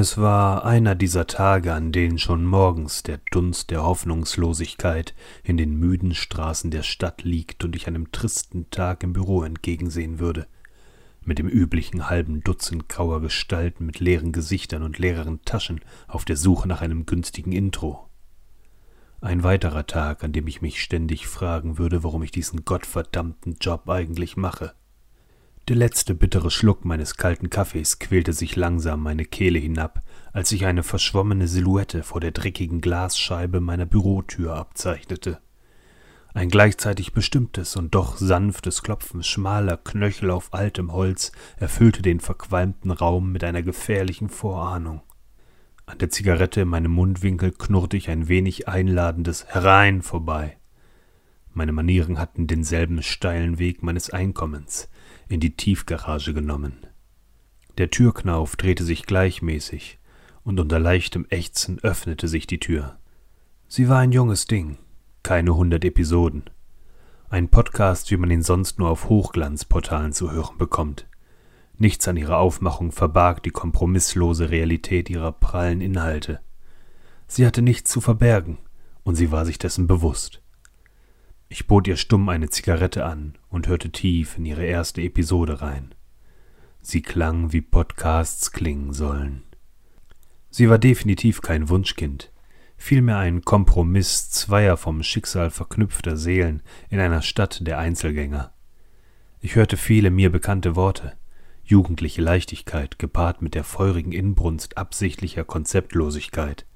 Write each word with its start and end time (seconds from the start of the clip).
Es 0.00 0.16
war 0.16 0.64
einer 0.64 0.94
dieser 0.94 1.26
Tage, 1.26 1.74
an 1.74 1.90
denen 1.90 2.20
schon 2.20 2.44
morgens 2.44 3.02
der 3.02 3.18
Dunst 3.32 3.70
der 3.70 3.82
Hoffnungslosigkeit 3.82 5.12
in 5.42 5.56
den 5.56 5.74
müden 5.74 6.14
Straßen 6.14 6.70
der 6.70 6.84
Stadt 6.84 7.24
liegt 7.24 7.64
und 7.64 7.74
ich 7.74 7.88
einem 7.88 8.12
tristen 8.12 8.70
Tag 8.70 9.02
im 9.02 9.12
Büro 9.12 9.42
entgegensehen 9.42 10.20
würde, 10.20 10.46
mit 11.24 11.40
dem 11.40 11.48
üblichen 11.48 12.08
halben 12.08 12.44
Dutzend 12.44 12.88
grauer 12.88 13.20
Gestalten 13.20 13.86
mit 13.86 13.98
leeren 13.98 14.30
Gesichtern 14.30 14.84
und 14.84 15.00
leeren 15.00 15.42
Taschen 15.44 15.80
auf 16.06 16.24
der 16.24 16.36
Suche 16.36 16.68
nach 16.68 16.80
einem 16.80 17.04
günstigen 17.04 17.50
Intro. 17.50 18.08
Ein 19.20 19.42
weiterer 19.42 19.88
Tag, 19.88 20.22
an 20.22 20.30
dem 20.30 20.46
ich 20.46 20.62
mich 20.62 20.80
ständig 20.80 21.26
fragen 21.26 21.76
würde, 21.76 22.04
warum 22.04 22.22
ich 22.22 22.30
diesen 22.30 22.64
gottverdammten 22.64 23.56
Job 23.60 23.88
eigentlich 23.88 24.36
mache. 24.36 24.74
Der 25.68 25.76
letzte 25.76 26.14
bittere 26.14 26.50
Schluck 26.50 26.86
meines 26.86 27.16
kalten 27.16 27.50
Kaffees 27.50 27.98
quälte 27.98 28.32
sich 28.32 28.56
langsam 28.56 29.02
meine 29.02 29.26
Kehle 29.26 29.58
hinab, 29.58 30.02
als 30.32 30.48
sich 30.48 30.64
eine 30.64 30.82
verschwommene 30.82 31.46
Silhouette 31.46 32.02
vor 32.02 32.22
der 32.22 32.30
dreckigen 32.30 32.80
Glasscheibe 32.80 33.60
meiner 33.60 33.84
Bürotür 33.84 34.54
abzeichnete. 34.54 35.40
Ein 36.32 36.48
gleichzeitig 36.48 37.12
bestimmtes 37.12 37.76
und 37.76 37.94
doch 37.94 38.16
sanftes 38.16 38.82
Klopfen 38.82 39.22
schmaler 39.22 39.76
Knöchel 39.76 40.30
auf 40.30 40.54
altem 40.54 40.94
Holz 40.94 41.32
erfüllte 41.58 42.00
den 42.00 42.20
verqualmten 42.20 42.90
Raum 42.90 43.30
mit 43.30 43.44
einer 43.44 43.62
gefährlichen 43.62 44.30
Vorahnung. 44.30 45.02
An 45.84 45.98
der 45.98 46.08
Zigarette 46.08 46.62
in 46.62 46.68
meinem 46.68 46.92
Mundwinkel 46.92 47.52
knurrte 47.52 47.98
ich 47.98 48.08
ein 48.08 48.28
wenig 48.28 48.68
einladendes 48.68 49.44
Herein 49.48 50.00
vorbei. 50.00 50.56
Meine 51.52 51.72
Manieren 51.72 52.18
hatten 52.18 52.46
denselben 52.46 53.02
steilen 53.02 53.58
Weg 53.58 53.82
meines 53.82 54.08
Einkommens 54.08 54.88
in 55.28 55.40
die 55.40 55.56
Tiefgarage 55.56 56.34
genommen. 56.34 56.86
Der 57.78 57.90
Türknauf 57.90 58.56
drehte 58.56 58.84
sich 58.84 59.06
gleichmäßig, 59.06 59.98
und 60.42 60.58
unter 60.58 60.78
leichtem 60.78 61.26
Ächzen 61.28 61.78
öffnete 61.80 62.26
sich 62.26 62.46
die 62.46 62.58
Tür. 62.58 62.98
Sie 63.68 63.88
war 63.88 63.98
ein 63.98 64.12
junges 64.12 64.46
Ding, 64.46 64.78
keine 65.22 65.54
hundert 65.54 65.84
Episoden. 65.84 66.44
Ein 67.28 67.48
Podcast, 67.48 68.10
wie 68.10 68.16
man 68.16 68.30
ihn 68.30 68.42
sonst 68.42 68.78
nur 68.78 68.88
auf 68.88 69.10
Hochglanzportalen 69.10 70.12
zu 70.12 70.32
hören 70.32 70.56
bekommt. 70.56 71.06
Nichts 71.76 72.08
an 72.08 72.16
ihrer 72.16 72.38
Aufmachung 72.38 72.90
verbarg 72.90 73.42
die 73.42 73.50
kompromisslose 73.50 74.50
Realität 74.50 75.10
ihrer 75.10 75.32
prallen 75.32 75.80
Inhalte. 75.80 76.40
Sie 77.26 77.46
hatte 77.46 77.60
nichts 77.60 77.90
zu 77.90 78.00
verbergen, 78.00 78.58
und 79.04 79.14
sie 79.14 79.30
war 79.30 79.44
sich 79.44 79.58
dessen 79.58 79.86
bewusst. 79.86 80.42
Ich 81.50 81.66
bot 81.66 81.88
ihr 81.88 81.96
stumm 81.96 82.28
eine 82.28 82.50
Zigarette 82.50 83.06
an 83.06 83.38
und 83.48 83.68
hörte 83.68 83.90
tief 83.90 84.36
in 84.36 84.44
ihre 84.44 84.64
erste 84.64 85.00
Episode 85.00 85.62
rein. 85.62 85.94
Sie 86.82 87.00
klang, 87.00 87.52
wie 87.52 87.62
Podcasts 87.62 88.52
klingen 88.52 88.92
sollen. 88.92 89.44
Sie 90.50 90.68
war 90.68 90.78
definitiv 90.78 91.40
kein 91.40 91.68
Wunschkind, 91.70 92.32
vielmehr 92.76 93.18
ein 93.18 93.42
Kompromiss 93.42 94.30
zweier 94.30 94.76
vom 94.76 95.02
Schicksal 95.02 95.50
verknüpfter 95.50 96.16
Seelen 96.16 96.62
in 96.90 97.00
einer 97.00 97.22
Stadt 97.22 97.66
der 97.66 97.78
Einzelgänger. 97.78 98.52
Ich 99.40 99.54
hörte 99.54 99.76
viele 99.76 100.10
mir 100.10 100.30
bekannte 100.30 100.76
Worte, 100.76 101.16
jugendliche 101.64 102.20
Leichtigkeit 102.22 102.98
gepaart 102.98 103.40
mit 103.40 103.54
der 103.54 103.64
feurigen 103.64 104.12
Inbrunst 104.12 104.76
absichtlicher 104.76 105.44
Konzeptlosigkeit. 105.44 106.66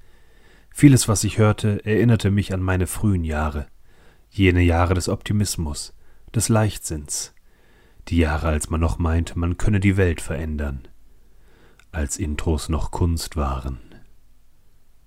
Vieles, 0.71 1.07
was 1.07 1.23
ich 1.23 1.37
hörte, 1.37 1.85
erinnerte 1.85 2.31
mich 2.31 2.53
an 2.53 2.61
meine 2.61 2.87
frühen 2.87 3.23
Jahre, 3.23 3.67
jene 4.33 4.61
Jahre 4.63 4.95
des 4.95 5.09
Optimismus, 5.09 5.93
des 6.33 6.49
Leichtsinns, 6.49 7.35
die 8.07 8.17
Jahre, 8.17 8.47
als 8.47 8.71
man 8.71 8.81
noch 8.81 8.97
meinte, 8.97 9.37
man 9.37 9.57
könne 9.57 9.79
die 9.79 9.95
Welt 9.95 10.21
verändern, 10.21 10.87
als 11.91 12.17
Intros 12.17 12.67
noch 12.67 12.89
Kunst 12.89 13.35
waren. 13.35 13.79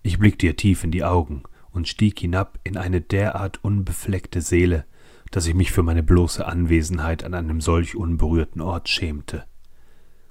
Ich 0.05 0.21
blickte 0.21 0.47
ihr 0.47 0.55
tief 0.55 0.85
in 0.85 0.93
die 0.93 1.03
Augen 1.03 1.43
und 1.73 1.89
stieg 1.89 2.21
hinab 2.21 2.61
in 2.63 2.77
eine 2.77 3.01
derart 3.01 3.65
unbefleckte 3.65 4.41
Seele, 4.41 4.85
dass 5.33 5.49
ich 5.49 5.55
mich 5.55 5.73
für 5.73 5.83
meine 5.83 6.05
bloße 6.05 6.47
Anwesenheit 6.47 7.25
an 7.25 7.35
einem 7.35 7.61
solch 7.61 7.97
unberührten 7.97 8.61
Ort 8.61 8.89
schämte. 8.89 9.45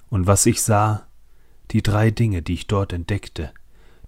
Und 0.07 0.25
was 0.25 0.45
ich 0.45 0.62
sah, 0.62 1.06
die 1.72 1.83
drei 1.83 2.12
Dinge, 2.12 2.41
die 2.41 2.53
ich 2.53 2.67
dort 2.67 2.94
entdeckte, 2.94 3.51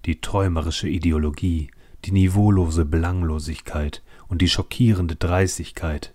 die 0.06 0.22
träumerische 0.22 0.88
Ideologie, 0.88 1.70
die 2.06 2.12
niveaulose 2.12 2.86
Belanglosigkeit 2.86 4.02
und 4.28 4.42
die 4.42 4.48
schockierende 4.48 5.16
Dreistigkeit. 5.16 6.14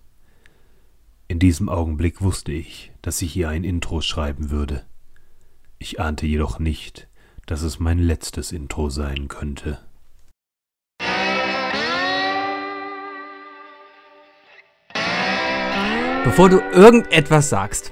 In 1.28 1.40
diesem 1.40 1.70
Augenblick 1.70 2.22
wusste 2.22 2.52
ich, 2.52 2.92
dass 3.02 3.22
ich 3.22 3.34
hier 3.34 3.50
ein 3.50 3.64
Intro 3.64 4.02
schreiben 4.02 4.52
würde. 4.52 4.86
Ich 5.80 6.00
ahnte 6.00 6.26
jedoch 6.26 6.60
nicht, 6.60 7.08
dass 7.46 7.62
es 7.62 7.80
mein 7.80 8.00
letztes 8.00 8.52
Intro 8.52 8.90
sein 8.90 9.28
könnte. 9.28 9.80
Bevor 16.24 16.50
du 16.50 16.60
irgendetwas 16.72 17.50
sagst, 17.50 17.92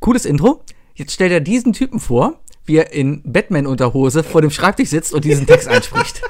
cooles 0.00 0.24
Intro. 0.24 0.64
Jetzt 0.94 1.12
stell 1.12 1.28
dir 1.28 1.40
diesen 1.40 1.72
Typen 1.72 2.00
vor, 2.00 2.40
wie 2.64 2.76
er 2.76 2.92
in 2.92 3.22
Batman-Unterhose 3.24 4.24
vor 4.24 4.42
dem 4.42 4.50
Schreibtisch 4.50 4.90
sitzt 4.90 5.14
und 5.14 5.24
diesen 5.24 5.46
Text 5.46 5.68
einspricht. 5.68 6.20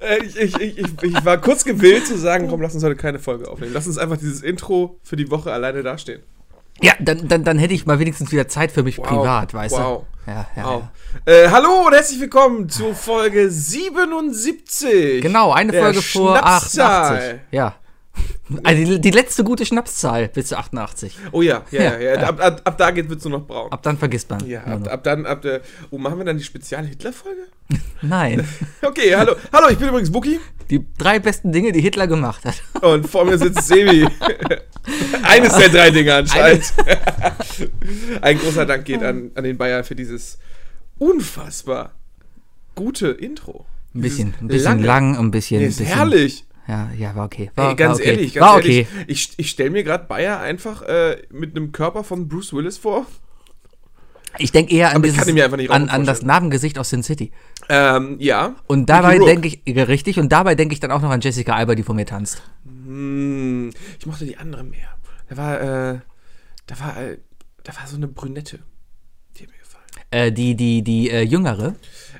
Äh, 0.00 0.24
ich, 0.24 0.36
ich, 0.36 0.78
ich, 0.78 1.02
ich, 1.02 1.24
war 1.24 1.38
kurz 1.38 1.64
gewillt 1.64 2.06
zu 2.06 2.18
sagen, 2.18 2.48
komm, 2.48 2.60
lass 2.60 2.74
uns 2.74 2.82
heute 2.82 2.96
keine 2.96 3.18
Folge 3.18 3.48
aufnehmen. 3.48 3.72
Lass 3.72 3.86
uns 3.86 3.98
einfach 3.98 4.16
dieses 4.16 4.42
Intro 4.42 4.98
für 5.02 5.16
die 5.16 5.30
Woche 5.30 5.52
alleine 5.52 5.82
dastehen. 5.82 6.22
Ja, 6.82 6.92
dann, 7.00 7.28
dann, 7.28 7.44
dann 7.44 7.58
hätte 7.58 7.72
ich 7.72 7.86
mal 7.86 7.98
wenigstens 7.98 8.32
wieder 8.32 8.48
Zeit 8.48 8.70
für 8.70 8.82
mich 8.82 8.98
wow, 8.98 9.06
privat, 9.06 9.54
weißt 9.54 9.74
wow, 9.76 10.04
du? 10.26 10.30
Ja, 10.30 10.46
ja, 10.56 10.64
wow. 10.64 10.82
Ja. 11.26 11.32
Äh, 11.32 11.48
hallo 11.50 11.86
und 11.86 11.94
herzlich 11.94 12.20
willkommen 12.20 12.68
zu 12.68 12.92
Folge 12.92 13.50
77. 13.50 15.22
Genau, 15.22 15.52
eine 15.52 15.72
Folge 15.72 16.02
vor 16.02 16.44
88. 16.44 17.40
Ja. 17.50 17.76
Also 18.62 18.98
die, 18.98 19.10
letzte 19.10 19.42
gute 19.42 19.66
Schnapszahl 19.66 20.28
bis 20.28 20.48
zu 20.48 20.56
88. 20.56 21.18
Oh 21.32 21.42
ja, 21.42 21.64
ja, 21.70 21.82
ja. 21.82 21.98
ja. 21.98 22.14
ja. 22.14 22.28
Ab, 22.28 22.40
ab, 22.40 22.60
ab, 22.64 22.78
da 22.78 22.90
geht, 22.92 23.08
wird 23.08 23.18
es 23.18 23.24
nur 23.24 23.40
noch 23.40 23.46
braun. 23.46 23.72
Ab 23.72 23.82
dann 23.82 23.98
vergisst 23.98 24.30
man. 24.30 24.46
Ja, 24.46 24.62
ab, 24.62 24.86
ab 24.88 25.02
dann, 25.02 25.26
ab 25.26 25.42
der. 25.42 25.62
Oh, 25.90 25.98
machen 25.98 26.18
wir 26.18 26.24
dann 26.24 26.38
die 26.38 26.44
Spezial-Hitler-Folge? 26.44 27.40
Nein. 28.02 28.46
okay, 28.82 29.16
hallo. 29.16 29.34
Hallo, 29.52 29.68
ich 29.70 29.78
bin 29.78 29.88
übrigens 29.88 30.12
Buki. 30.12 30.38
Die 30.70 30.84
drei 30.96 31.18
besten 31.18 31.52
Dinge, 31.52 31.72
die 31.72 31.80
Hitler 31.80 32.06
gemacht 32.06 32.44
hat. 32.44 32.54
Und 32.82 33.08
vor 33.08 33.24
mir 33.24 33.38
sitzt 33.38 33.66
Sebi. 33.66 34.06
Eines 35.22 35.56
der 35.56 35.68
drei 35.68 35.90
Dinge 35.90 36.14
anscheinend. 36.14 36.72
Ein 38.20 38.38
großer 38.38 38.66
Dank 38.66 38.84
geht 38.84 39.02
an, 39.02 39.32
an 39.34 39.44
den 39.44 39.58
Bayer 39.58 39.82
für 39.82 39.96
dieses 39.96 40.38
unfassbar 40.98 41.92
gute 42.74 43.08
Intro. 43.08 43.66
Ein 43.94 44.02
bisschen, 44.02 44.34
ein 44.40 44.48
bisschen 44.48 44.82
lang, 44.82 45.16
ein 45.16 45.30
bisschen. 45.30 45.60
Nee, 45.60 45.68
ist 45.68 45.78
bisschen, 45.78 45.94
herrlich. 45.94 46.45
Ja, 46.68 46.90
ja, 46.96 47.14
war 47.14 47.26
okay. 47.26 47.50
War, 47.54 47.70
Ey, 47.70 47.76
ganz 47.76 47.98
war 47.98 48.00
okay. 48.00 48.10
ehrlich, 48.10 48.34
ganz 48.34 48.46
war 48.46 48.56
ehrlich. 48.60 48.86
okay. 48.88 49.04
Ich, 49.06 49.30
ich 49.36 49.50
stelle 49.50 49.70
mir 49.70 49.84
gerade 49.84 50.04
Bayer 50.04 50.40
einfach 50.40 50.82
äh, 50.82 51.22
mit 51.30 51.56
einem 51.56 51.72
Körper 51.72 52.02
von 52.02 52.28
Bruce 52.28 52.52
Willis 52.52 52.78
vor. 52.78 53.06
Ich 54.38 54.52
denke 54.52 54.74
eher 54.74 54.94
an, 54.94 55.02
dieses, 55.02 55.26
an, 55.70 55.88
an 55.88 56.04
das. 56.04 56.22
Narbengesicht 56.22 56.78
aus 56.78 56.90
Sin 56.90 57.02
City. 57.02 57.32
Ähm, 57.68 58.16
ja. 58.18 58.56
Und 58.66 58.90
dabei 58.90 59.18
denke 59.18 59.48
ich, 59.48 59.62
ja, 59.64 59.84
richtig, 59.84 60.18
und 60.18 60.30
dabei 60.30 60.54
denke 60.54 60.74
ich 60.74 60.80
dann 60.80 60.90
auch 60.90 61.00
noch 61.00 61.10
an 61.10 61.20
Jessica 61.20 61.54
Alba, 61.54 61.74
die 61.74 61.82
vor 61.82 61.94
mir 61.94 62.04
tanzt. 62.04 62.42
Hm, 62.64 63.70
ich 63.98 64.06
mochte 64.06 64.26
die 64.26 64.36
andere 64.36 64.64
mehr. 64.64 64.88
Da 65.28 65.36
war, 65.36 65.60
äh, 65.60 66.00
da 66.66 66.80
war, 66.80 66.96
äh, 67.02 67.18
da 67.62 67.74
war 67.76 67.86
so 67.86 67.96
eine 67.96 68.08
Brünette. 68.08 68.58
Die 69.36 69.44
hat 69.44 69.50
mir 69.50 69.58
gefallen. 69.58 69.86
Äh, 70.10 70.32
die, 70.32 70.54
die, 70.54 70.82
die 70.82 71.10
äh, 71.10 71.22
Jüngere, 71.22 71.74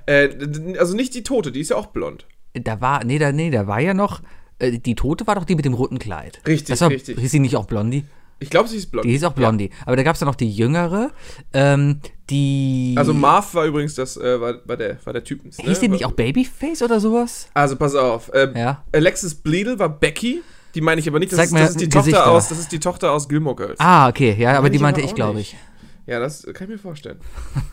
Äh, 0.06 0.30
also 0.78 0.94
nicht 0.94 1.14
die 1.14 1.22
Tote, 1.22 1.52
die 1.52 1.60
ist 1.60 1.70
ja 1.70 1.76
auch 1.76 1.86
blond. 1.86 2.26
Da 2.60 2.80
war, 2.80 3.04
nee, 3.04 3.18
da, 3.18 3.32
nee, 3.32 3.50
da 3.50 3.66
war 3.66 3.80
ja 3.80 3.94
noch, 3.94 4.22
äh, 4.58 4.78
die 4.78 4.94
Tote 4.94 5.26
war 5.26 5.34
doch 5.34 5.44
die 5.44 5.54
mit 5.54 5.64
dem 5.64 5.74
roten 5.74 5.98
Kleid. 5.98 6.40
Richtig, 6.46 6.68
das 6.68 6.80
war, 6.80 6.90
richtig. 6.90 7.18
Hieß 7.18 7.30
sie 7.30 7.40
nicht 7.40 7.56
auch 7.56 7.66
Blondie? 7.66 8.04
Ich 8.38 8.50
glaube, 8.50 8.68
sie 8.68 8.76
ist 8.76 8.90
blond. 8.90 9.06
Die 9.06 9.10
hieß 9.12 9.24
auch 9.24 9.32
Blondie. 9.32 9.70
Aber 9.86 9.96
da 9.96 10.02
gab 10.02 10.14
es 10.14 10.20
ja 10.20 10.26
noch 10.26 10.34
die 10.34 10.50
Jüngere, 10.50 11.10
ähm, 11.54 12.00
die... 12.28 12.94
Also 12.98 13.14
Marv 13.14 13.54
war 13.54 13.64
übrigens 13.64 13.94
das, 13.94 14.18
äh, 14.18 14.38
war, 14.38 14.56
war 14.66 14.76
der, 14.76 14.98
war 15.04 15.14
der 15.14 15.24
Typ. 15.24 15.42
Ne? 15.44 15.50
Hieß 15.56 15.80
die 15.80 15.88
nicht 15.88 16.04
auch 16.04 16.12
Babyface 16.12 16.82
oder 16.82 17.00
sowas? 17.00 17.48
Also 17.54 17.76
pass 17.76 17.94
auf. 17.94 18.30
Ähm, 18.34 18.52
Ja. 18.54 18.84
Alexis 18.92 19.34
Bleedle 19.34 19.78
war 19.78 19.88
Becky. 19.88 20.42
Die 20.74 20.82
meine 20.82 21.00
ich 21.00 21.08
aber 21.08 21.18
nicht. 21.18 21.32
Das, 21.32 21.38
Zeig 21.38 21.46
ist, 21.46 21.54
das 21.54 21.70
ist 21.70 21.80
die 21.80 21.88
Tochter 21.88 22.26
aus. 22.30 22.48
Das 22.50 22.58
ist 22.58 22.70
die 22.70 22.80
Tochter 22.80 23.12
aus 23.12 23.26
Gilmore 23.26 23.56
Girls. 23.56 23.80
Ah, 23.80 24.08
okay, 24.08 24.36
ja, 24.38 24.50
aber 24.50 24.62
Meine 24.62 24.76
die 24.76 24.82
meinte 24.82 25.00
ich, 25.00 25.14
glaube 25.14 25.40
ich. 25.40 25.56
Ja, 26.04 26.20
das 26.20 26.42
kann 26.52 26.64
ich 26.64 26.68
mir 26.68 26.78
vorstellen. 26.78 27.18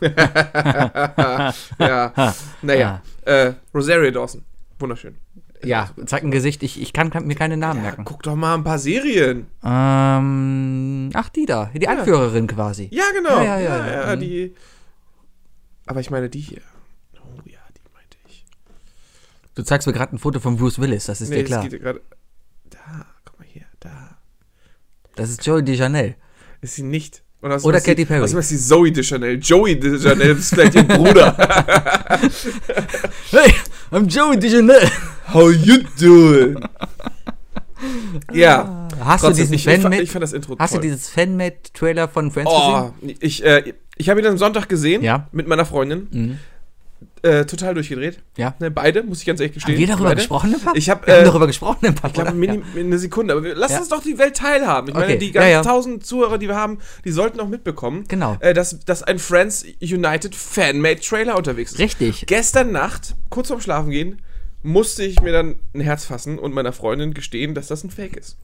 ja. 1.78 2.34
Naja. 2.62 3.02
Äh, 3.26 3.52
Rosario 3.74 4.10
Dawson. 4.10 4.42
Wunderschön. 4.84 5.14
Ja, 5.64 5.88
zeig 6.04 6.22
ein 6.24 6.30
Gesicht, 6.30 6.62
ich, 6.62 6.78
ich 6.78 6.92
kann, 6.92 7.08
kann 7.08 7.26
mir 7.26 7.34
keine 7.36 7.56
Namen 7.56 7.78
Ja, 7.78 7.84
merken. 7.84 8.04
guck 8.04 8.22
doch 8.22 8.34
mal 8.36 8.54
ein 8.54 8.64
paar 8.64 8.78
Serien. 8.78 9.46
Ähm, 9.64 11.08
ach, 11.14 11.30
die 11.30 11.46
da, 11.46 11.70
die 11.74 11.88
Anführerin 11.88 12.46
quasi. 12.46 12.88
Ja, 12.92 13.04
genau. 13.14 13.42
Ja, 13.42 13.58
ja, 13.58 13.86
ja, 13.86 14.08
ja. 14.10 14.16
Mhm. 14.16 14.20
die. 14.20 14.54
Aber 15.86 16.00
ich 16.00 16.10
meine 16.10 16.28
die 16.28 16.40
hier. 16.40 16.60
Oh 17.14 17.40
ja, 17.46 17.60
die 17.74 17.80
meinte 17.94 18.18
ich. 18.28 18.44
Du 19.54 19.62
zeigst 19.62 19.86
mir 19.86 19.94
gerade 19.94 20.14
ein 20.14 20.18
Foto 20.18 20.38
von 20.38 20.56
Bruce 20.58 20.78
Willis, 20.78 21.06
das 21.06 21.22
ist 21.22 21.32
dir 21.32 21.38
das 21.38 21.46
klar. 21.46 21.66
geht 21.66 21.80
gerade. 21.80 22.02
Da, 22.68 23.06
guck 23.24 23.38
mal 23.38 23.46
hier, 23.48 23.64
da. 23.80 24.18
Das 25.14 25.30
ist 25.30 25.46
Joey 25.46 25.64
DeJanel. 25.64 26.14
Ist 26.60 26.74
sie 26.74 26.82
nicht. 26.82 27.22
Oder, 27.40 27.62
Oder 27.64 27.80
Katy 27.80 28.04
Perry. 28.04 28.22
Was 28.22 28.32
ist 28.34 28.50
die 28.50 28.56
Zoe 28.58 28.90
de 28.90 29.02
Chanel? 29.02 29.38
Joey 29.38 29.78
de 29.78 29.98
Chanel 29.98 30.30
ist 30.36 30.48
vielleicht 30.54 30.74
ihr 30.74 30.82
Bruder. 30.84 31.36
Hey, 33.30 33.52
I'm 33.94 34.08
Joey 34.08 34.36
DeJournette. 34.38 34.90
How 35.32 35.50
you 35.50 35.84
doing? 36.00 36.56
ja. 38.32 38.88
Hast 38.98 39.20
Trotzdem, 39.22 39.46
du 39.46 39.52
diesen 39.52 39.54
ich, 39.54 39.64
Fanmade? 39.82 40.02
ich 40.02 40.10
fand 40.10 40.24
das 40.24 40.32
Intro 40.32 40.56
Hast 40.58 40.72
du 40.74 40.78
toll. 40.78 40.82
dieses 40.82 41.10
Fanmade-Trailer 41.10 42.08
von 42.08 42.32
Friends 42.32 42.50
Oh, 42.52 42.90
ich, 43.20 43.44
äh, 43.44 43.72
ich 43.96 44.08
habe 44.08 44.18
ihn 44.20 44.26
am 44.26 44.36
Sonntag 44.36 44.68
gesehen 44.68 45.02
Ja. 45.04 45.28
mit 45.30 45.46
meiner 45.46 45.64
Freundin. 45.64 46.08
Mhm. 46.10 46.38
Äh, 47.24 47.46
total 47.46 47.72
durchgedreht. 47.74 48.18
Ja. 48.36 48.54
Ne, 48.58 48.70
beide, 48.70 49.02
muss 49.02 49.20
ich 49.20 49.26
ganz 49.26 49.40
ehrlich 49.40 49.54
gestehen. 49.54 49.74
Haben 49.74 49.80
wir 49.80 49.86
darüber 49.88 50.08
beide. 50.10 50.16
gesprochen 50.16 50.48
im 50.52 50.58
Podcast? 50.60 50.76
Ich 50.76 50.90
hab, 50.90 51.06
wir 51.06 51.14
haben 51.14 51.22
äh, 51.22 51.24
darüber 51.24 51.46
gesprochen 51.46 51.78
im 51.86 51.94
Podcast. 51.94 52.16
Ich 52.18 52.22
glaube, 52.22 52.36
mini, 52.38 52.62
eine 52.78 52.98
Sekunde, 52.98 53.32
aber 53.32 53.42
wir, 53.44 53.54
lass 53.54 53.72
Ja. 53.72 53.78
uns 53.78 53.88
doch 53.88 54.02
die 54.02 54.18
Welt 54.18 54.36
teilhaben. 54.36 54.88
Ich 54.88 54.94
meine, 54.94 55.06
Okay, 55.06 55.18
die 55.18 55.26
ja, 55.28 55.32
ganzen 55.32 55.50
ja. 55.50 55.62
tausend 55.62 56.04
Zuhörer, 56.06 56.36
die 56.38 56.48
wir 56.48 56.56
haben, 56.56 56.78
die 57.04 57.10
sollten 57.12 57.40
auch 57.40 57.48
mitbekommen, 57.48 58.04
Genau. 58.08 58.36
äh, 58.40 58.52
dass, 58.52 58.78
dass 58.80 59.02
ein 59.02 59.18
Friends 59.18 59.64
United 59.80 60.34
Fanmade-Trailer 60.34 61.36
unterwegs 61.36 61.72
ist. 61.72 61.78
Richtig. 61.78 62.24
Gestern 62.26 62.72
Nacht, 62.72 63.14
kurz 63.30 63.48
vorm 63.48 63.60
Schlafen 63.62 63.90
gehen, 63.90 64.20
musste 64.62 65.02
ich 65.04 65.20
mir 65.22 65.32
dann 65.32 65.56
ein 65.74 65.80
Herz 65.80 66.04
fassen 66.04 66.38
und 66.38 66.52
meiner 66.54 66.72
Freundin 66.72 67.14
gestehen, 67.14 67.54
dass 67.54 67.68
das 67.68 67.84
ein 67.84 67.90
Fake 67.90 68.16
ist. 68.16 68.36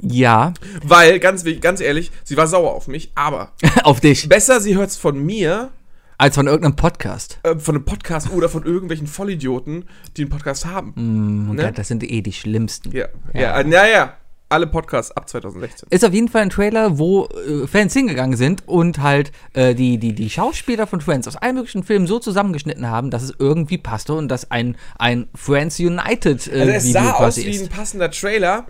Ja, 0.00 0.52
Weil, 0.82 1.20
ganz, 1.20 1.42
ganz 1.62 1.80
ehrlich, 1.80 2.10
sie 2.22 2.36
war 2.36 2.46
sauer 2.46 2.74
auf 2.74 2.86
mich, 2.86 3.12
aber 3.14 3.52
auf 3.82 4.00
dich. 4.00 4.28
besser, 4.28 4.60
sie 4.60 4.76
hört 4.76 4.90
es 4.90 4.96
von 4.98 5.18
mir, 5.24 5.70
Als 6.18 6.34
von 6.34 6.46
irgendeinem 6.46 6.76
Podcast. 6.76 7.38
äh, 7.42 7.56
von 7.58 7.74
einem 7.74 7.84
Podcast 7.84 8.30
oder 8.32 8.48
von 8.48 8.64
irgendwelchen 8.64 9.06
Vollidioten, 9.06 9.84
die 10.16 10.22
einen 10.22 10.30
Podcast 10.30 10.64
haben. 10.64 10.92
Mm, 10.96 11.54
Ne? 11.56 11.62
ja, 11.64 11.70
das 11.70 11.88
sind 11.88 12.02
eh 12.02 12.22
die 12.22 12.32
schlimmsten. 12.32 12.90
Ja, 12.92 13.06
Ja. 13.34 13.60
ja, 13.60 13.66
ja, 13.68 13.86
ja. 13.86 14.12
Alle 14.48 14.68
Podcasts 14.68 15.10
ab 15.10 15.28
2016. 15.28 15.88
Ist 15.90 16.04
auf 16.04 16.12
jeden 16.14 16.28
Fall 16.28 16.42
ein 16.42 16.50
Trailer, 16.50 16.98
wo 16.98 17.26
äh, 17.26 17.66
Fans 17.66 17.92
hingegangen 17.92 18.36
sind 18.36 18.62
und 18.68 19.02
halt 19.02 19.32
äh, 19.54 19.74
die, 19.74 19.98
die, 19.98 20.14
die 20.14 20.30
Schauspieler 20.30 20.86
von 20.86 21.00
Friends 21.00 21.26
aus 21.26 21.34
allen 21.34 21.56
möglichen 21.56 21.82
Filmen 21.82 22.06
so 22.06 22.20
zusammengeschnitten 22.20 22.88
haben, 22.88 23.10
dass 23.10 23.24
es 23.24 23.34
irgendwie 23.40 23.76
passte 23.76 24.14
und 24.14 24.28
dass 24.28 24.52
ein, 24.52 24.76
ein 24.98 25.26
Friends 25.34 25.80
United 25.80 26.46
äh, 26.46 26.60
Also 26.60 26.72
es 26.72 26.84
Video 26.84 26.92
sah 27.02 27.12
aus 27.14 27.36
wie 27.38 27.46
ein 27.46 27.62
ist. 27.62 27.70
passender 27.70 28.08
Trailer. 28.10 28.66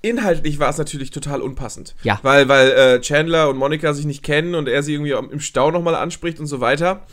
Inhaltlich 0.00 0.60
war 0.60 0.70
es 0.70 0.78
natürlich 0.78 1.10
total 1.10 1.42
unpassend. 1.42 1.96
Ja. 2.04 2.20
Weil, 2.22 2.48
weil 2.48 2.70
äh, 2.70 3.00
Chandler 3.00 3.48
und 3.48 3.56
Monika 3.56 3.92
sich 3.94 4.06
nicht 4.06 4.22
kennen 4.22 4.54
und 4.54 4.68
er 4.68 4.84
sie 4.84 4.94
irgendwie 4.94 5.10
im 5.10 5.40
Stau 5.40 5.72
nochmal 5.72 5.96
anspricht 5.96 6.38
und 6.38 6.46
so 6.46 6.60
weiter. 6.60 7.04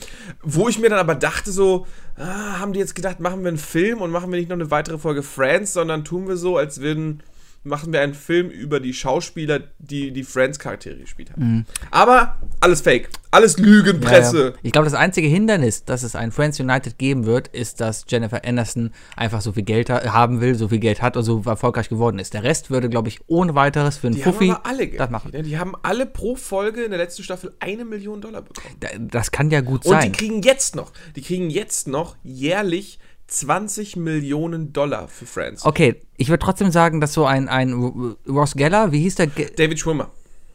Wo 0.44 0.70
ich 0.70 0.78
mir 0.78 0.90
dann 0.90 1.00
aber 1.00 1.16
dachte 1.16 1.52
so, 1.52 1.88
ah, 2.16 2.60
haben 2.60 2.74
die 2.74 2.80
jetzt 2.80 2.96
gedacht, 2.96 3.20
machen 3.20 3.42
wir 3.42 3.48
einen 3.48 3.58
Film 3.58 4.02
und 4.02 4.12
machen 4.12 4.32
wir 4.32 4.38
nicht 4.38 4.50
noch 4.50 4.56
eine 4.56 4.70
weitere 4.70 5.00
Folge 5.00 5.24
Friends, 5.24 5.74
sondern 5.74 6.04
tun 6.04 6.28
wir 6.28 6.38
so, 6.38 6.58
als 6.58 6.80
würden, 6.80 7.24
machen 7.66 7.92
wir 7.92 8.02
einen 8.02 8.14
Film 8.14 8.50
über 8.50 8.80
die 8.80 8.94
Schauspieler, 8.94 9.62
die 9.80 10.12
die 10.12 10.24
Friends-Charaktere 10.24 10.98
gespielt 10.98 11.32
haben. 11.32 11.66
Aber 11.92 12.38
alles 12.60 12.82
Fake. 12.82 13.10
Alles 13.32 13.58
Lügenpresse. 13.58 14.36
Mhm. 14.36 14.40
Ja, 14.42 14.50
ja. 14.50 14.54
Ich 14.64 14.72
glaube, 14.72 14.86
das 14.86 14.94
einzige 14.94 15.28
Hindernis, 15.28 15.84
dass 15.84 16.04
es 16.04 16.16
ein 16.16 16.32
Friends 16.32 16.60
United 16.60 16.98
geben 16.98 17.26
wird, 17.26 17.50
ist, 17.50 17.82
dass 17.82 18.06
Jennifer 18.08 18.46
Aniston 18.46 18.92
einfach 19.18 19.42
so 19.42 19.52
viel 19.52 19.64
Geld 19.64 19.90
ha 19.90 20.14
haben 20.14 20.40
will, 20.42 20.56
so 20.56 20.70
viel 20.70 20.80
Geld 20.80 21.02
hat 21.02 21.18
und 21.18 21.24
so 21.24 21.42
erfolgreich 21.46 21.90
geworden 21.90 22.20
ist. 22.20 22.34
Der 22.34 22.44
Rest 22.44 22.70
würde, 22.70 22.88
glaube 22.88 23.10
ich, 23.10 23.20
ohne 23.28 23.56
weiteres 23.56 23.98
für 23.98 24.08
einen 24.08 24.16
Die 24.16 24.22
Fuffi 24.22 24.48
haben 24.48 24.56
aber 24.58 24.66
alle 24.68 24.88
Geld. 24.88 25.00
das 25.00 25.10
machen. 25.10 25.32
Die 25.44 25.58
haben 25.58 25.74
alle 25.82 26.06
pro 26.06 26.36
Folge 26.36 26.84
in 26.84 26.92
der 26.92 27.00
letzten 27.00 27.24
Staffel 27.24 27.54
eine 27.60 27.84
Million 27.84 28.22
Dollar 28.22 28.42
bekommen. 28.44 28.76
Da- 28.80 28.90
Das 29.00 29.32
kann 29.32 29.50
ja 29.50 29.62
gut 29.62 29.86
Und 29.86 29.92
sein. 29.92 30.12
die 30.14 30.18
kriegen 30.18 30.42
jetzt 30.42 30.76
noch, 30.76 30.92
die 31.16 31.22
kriegen 31.22 31.50
jetzt 31.50 31.88
noch 31.88 32.16
jährlich 32.24 33.00
20 33.40 33.96
Millionen 33.98 34.74
Dollar 34.74 35.08
für 35.08 35.26
Friends. 35.26 35.66
Okay, 35.66 36.02
ich 36.18 36.30
würde 36.30 36.44
trotzdem 36.44 36.72
sagen, 36.72 37.02
dass 37.02 37.14
so 37.14 37.26
ein, 37.26 37.50
ein 37.50 38.16
Ross 38.28 38.56
Geller, 38.56 38.92
wie 38.92 39.00
hieß 39.00 39.16
der? 39.16 39.28
Ge 39.28 39.50
David 39.56 39.80
Schwimmer. 39.80 40.10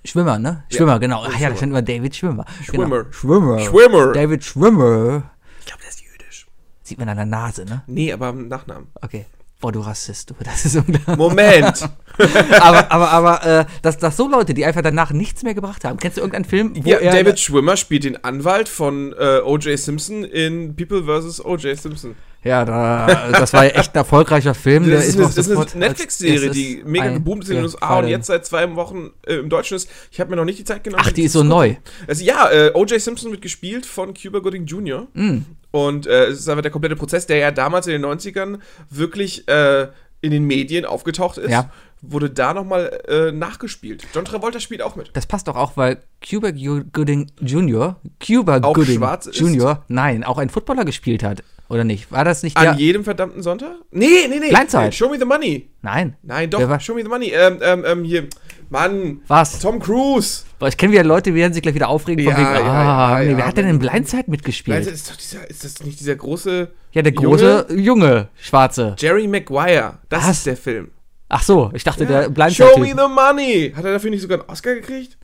Schwimmer, 0.05 0.38
ne? 0.38 0.65
Ja, 0.71 0.77
Schwimmer, 0.77 0.99
genau. 0.99 1.23
Ach 1.23 1.27
ja, 1.27 1.31
Schwimmer. 1.32 1.50
da 1.50 1.56
stand 1.56 1.73
immer 1.73 1.82
David 1.82 2.17
Schwimmer. 2.17 2.44
Schwimmer. 2.65 3.05
Genau. 3.05 3.12
Schwimmer. 3.12 3.59
Schwimmer. 3.61 4.12
David 4.12 4.44
Schwimmer. 4.44 5.31
Ich 5.61 5.67
glaube, 5.67 5.82
der 5.82 5.91
ist 5.91 6.00
jüdisch. 6.00 6.47
Sieht 6.82 6.99
man 6.99 7.09
an 7.09 7.17
der 7.17 7.27
Nase, 7.27 7.65
ne? 7.65 7.82
Nee, 7.87 8.12
aber 8.12 8.31
im 8.31 8.49
Nachnamen. 8.49 8.88
Okay. 9.03 9.26
Boah, 9.61 9.73
du 9.73 9.81
Rassist, 9.81 10.31
du. 10.31 10.35
Das 10.43 10.65
ist 10.65 10.75
unglaublich. 10.75 11.19
Moment. 11.19 11.91
aber, 12.61 12.91
aber, 12.91 13.11
aber, 13.11 13.47
äh, 13.47 13.65
dass, 13.83 13.99
dass 13.99 14.17
so 14.17 14.26
Leute, 14.26 14.55
die 14.55 14.65
einfach 14.65 14.81
danach 14.81 15.12
nichts 15.12 15.43
mehr 15.43 15.53
gebracht 15.53 15.85
haben. 15.85 15.99
Kennst 15.99 16.17
du 16.17 16.23
irgendeinen 16.23 16.47
Film, 16.47 16.73
wo 16.83 16.88
ja, 16.88 16.97
er. 16.97 17.12
David 17.12 17.38
Schwimmer 17.38 17.76
spielt 17.76 18.05
den 18.05 18.25
Anwalt 18.25 18.71
von 18.71 19.12
äh, 19.12 19.41
O.J. 19.44 19.79
Simpson 19.79 20.25
in 20.25 20.76
People 20.76 21.05
vs. 21.05 21.44
O.J. 21.44 21.79
Simpson. 21.79 22.17
Ja, 22.43 22.65
da, 22.65 23.29
das 23.33 23.53
war 23.53 23.65
ja 23.65 23.71
echt 23.73 23.95
ein 23.95 23.99
erfolgreicher 23.99 24.55
Film. 24.55 24.91
Das 24.91 25.07
ist, 25.07 25.19
das 25.19 25.37
ist 25.37 25.51
eine 25.51 25.67
Netflix-Serie, 25.75 26.51
die 26.51 26.83
mega 26.87 27.11
geboomt 27.11 27.45
ist 27.45 27.51
in 27.51 27.57
den 27.57 27.65
USA 27.65 27.99
und 27.99 28.09
jetzt 28.09 28.29
seit 28.29 28.47
zwei 28.47 28.75
Wochen 28.77 29.11
äh, 29.27 29.35
im 29.35 29.51
Deutschen 29.51 29.77
ist. 29.77 29.91
Ich 30.11 30.21
habe 30.21 30.31
mir 30.31 30.37
noch 30.37 30.45
nicht 30.47 30.59
die 30.59 30.65
Zeit 30.65 30.83
genommen. 30.83 31.03
Ach, 31.07 31.13
die 31.13 31.25
ist 31.25 31.33
so 31.33 31.43
neu. 31.43 31.77
Also 32.07 32.25
ja, 32.25 32.51
äh, 32.51 32.71
O.J. 32.75 33.01
Simpson 33.01 33.31
wird 33.31 33.43
gespielt 33.43 33.85
von 33.85 34.15
Cuba 34.15 34.39
Gooding 34.39 34.65
Jr. 34.65 35.07
Mm. 35.13 35.41
Und 35.71 36.07
äh, 36.07 36.27
es 36.27 36.39
ist 36.41 36.49
einfach 36.49 36.63
der 36.63 36.71
komplette 36.71 36.97
Prozess, 36.97 37.27
der 37.27 37.37
ja 37.37 37.51
damals 37.51 37.87
in 37.87 37.93
den 38.01 38.05
90ern 38.05 38.59
wirklich 38.89 39.47
äh, 39.49 39.89
in 40.23 40.31
den 40.31 40.45
Medien 40.45 40.85
aufgetaucht 40.85 41.39
ist, 41.39 41.51
Ja. 41.51 41.71
wurde 42.03 42.31
da 42.31 42.55
nochmal 42.55 43.01
äh, 43.09 43.33
nachgespielt. 43.33 44.07
John 44.15 44.25
Travolta 44.25 44.61
spielt 44.61 44.83
auch 44.83 44.97
mit. 44.97 45.11
Das 45.13 45.27
passt 45.27 45.49
doch 45.49 45.57
auch, 45.57 45.77
weil 45.77 45.99
Cuba 46.27 46.51
Gooding 46.51 47.31
Jr., 47.41 47.97
Cuba 48.25 48.61
Auch 48.63 48.75
Gooding 48.75 49.03
ist? 49.03 49.39
Jr., 49.39 49.85
nein, 49.89 50.25
auch 50.25 50.39
ein 50.39 50.51
Footballer 50.51 50.85
gespielt 50.85 51.23
hat. 51.23 51.43
Oder 51.71 51.85
nicht? 51.85 52.11
War 52.11 52.25
das 52.25 52.43
nicht 52.43 52.57
An 52.57 52.65
der? 52.65 52.75
jedem 52.75 53.05
verdammten 53.05 53.43
Sonntag? 53.43 53.77
Nee, 53.93 54.27
nee, 54.29 54.41
nee. 54.41 54.49
Blindside. 54.49 54.91
Show 54.91 55.09
me 55.09 55.19
the 55.19 55.25
money. 55.25 55.71
Nein. 55.83 56.17
Nein, 56.23 56.51
doch, 56.51 56.81
show 56.81 56.95
me 56.95 57.03
the 57.03 57.09
money. 57.09 57.33
Ähm, 57.33 57.59
ähm, 57.63 57.85
ähm, 57.87 58.05
hier, 58.05 58.27
Mann. 58.71 59.21
Was? 59.29 59.61
Tom 59.61 59.79
Cruise. 59.79 60.43
Boah, 60.59 60.67
ich 60.67 60.77
kenne 60.77 60.93
wieder 60.93 61.05
Leute, 61.05 61.31
die 61.31 61.37
werden 61.37 61.53
sich 61.53 61.63
gleich 61.63 61.77
wieder 61.77 61.89
aufregen 61.89 62.25
von 62.25 62.33
Ja, 62.33 62.39
wegen, 62.39 62.67
ja, 62.67 62.73
ah, 62.73 63.23
ja, 63.23 63.31
nee, 63.31 63.37
wer 63.37 63.47
hat 63.47 63.57
denn 63.57 63.69
in 63.69 63.79
Blindside 63.79 64.25
mitgespielt? 64.27 64.85
Ist 64.85 65.11
doch 65.11 65.17
dieser, 65.17 65.49
ist 65.49 65.65
das 65.65 65.81
nicht 65.85 66.01
dieser 66.01 66.17
große 66.17 66.69
ja, 66.93 67.03
der 67.03 67.13
große, 67.13 67.69
junge, 67.77 68.29
schwarze. 68.41 68.97
Jerry 68.99 69.29
Maguire? 69.29 69.99
Das 70.09 70.25
Was? 70.25 70.39
ist 70.39 70.47
der 70.47 70.57
Film. 70.57 70.91
Ach 71.29 71.43
so, 71.45 71.71
ich 71.73 71.85
dachte, 71.85 72.05
der 72.05 72.51
Show 72.51 72.77
me 72.79 72.89
the 72.89 73.07
money. 73.09 73.73
Hat 73.77 73.85
er 73.85 73.93
dafür 73.93 74.11
nicht 74.11 74.23
sogar 74.23 74.41
einen 74.41 74.51
Oscar 74.51 74.75
gekriegt? 74.75 75.17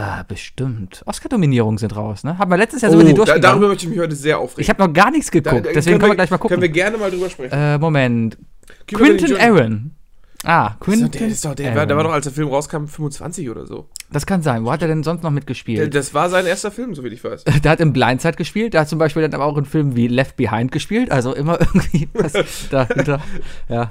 Ah, 0.00 0.22
bestimmt. 0.28 1.02
Oscar-Nominierungen 1.06 1.76
sind 1.78 1.96
raus, 1.96 2.22
ne? 2.22 2.38
Haben 2.38 2.50
wir 2.52 2.56
letztes 2.56 2.82
Jahr 2.82 2.92
sogar 2.92 3.04
die 3.04 3.12
Oh, 3.12 3.16
da, 3.16 3.24
durchgegangen. 3.24 3.42
darüber 3.42 3.68
möchte 3.68 3.84
ich 3.86 3.90
mich 3.90 3.98
heute 3.98 4.14
sehr 4.14 4.38
aufregen. 4.38 4.62
Ich 4.62 4.70
habe 4.70 4.80
noch 4.86 4.92
gar 4.92 5.10
nichts 5.10 5.26
Da- 5.30 5.40
geguckt, 5.40 5.66
da 5.66 5.72
deswegen 5.72 5.98
können 5.98 6.12
wir 6.12 6.16
gleich 6.16 6.30
mal 6.30 6.38
Können 6.38 6.50
wir 6.62 6.68
gucken. 6.68 6.72
gerne 6.72 6.98
mal 6.98 7.10
drüber 7.10 7.28
sprechen. 7.28 7.52
Äh, 7.52 7.78
Moment. 7.78 8.38
Quinton 8.86 9.28
Jr. 9.28 9.40
Aaron. 9.40 9.90
Ah, 10.44 10.76
Quinton 10.78 11.10
der, 11.10 11.26
ist 11.26 11.44
doch, 11.44 11.54
der, 11.56 11.74
war, 11.74 11.84
der 11.84 11.96
war 11.96 12.04
doch, 12.04 12.12
als 12.12 12.24
der 12.24 12.32
Film 12.32 12.46
rauskam, 12.46 12.86
25 12.86 13.50
oder 13.50 13.66
so. 13.66 13.88
Das 14.12 14.24
kann 14.24 14.40
sein. 14.42 14.64
Wo 14.64 14.70
hat 14.70 14.82
er 14.82 14.88
denn 14.88 15.02
sonst 15.02 15.24
noch 15.24 15.32
mitgespielt? 15.32 15.92
das 15.92 16.14
war 16.14 16.30
sein 16.30 16.46
erster 16.46 16.70
Film, 16.70 16.94
soviel 16.94 17.12
ich 17.12 17.24
weiß. 17.24 17.42
Der 17.64 17.70
hat 17.72 17.80
in 17.80 17.92
Blindside 17.92 18.36
gespielt, 18.36 18.74
der 18.74 18.82
hat 18.82 18.88
zum 18.88 19.00
Beispiel 19.00 19.22
dann 19.22 19.34
aber 19.34 19.44
auch 19.46 19.58
in 19.58 19.64
Filmen 19.64 19.96
wie 19.96 20.06
Left 20.06 20.36
Behind 20.36 20.70
gespielt, 20.70 21.10
also 21.10 21.34
immer 21.34 21.60
irgendwie 21.74 22.08
was 22.14 22.32
dahinter. 22.70 23.20
Ja. 23.68 23.90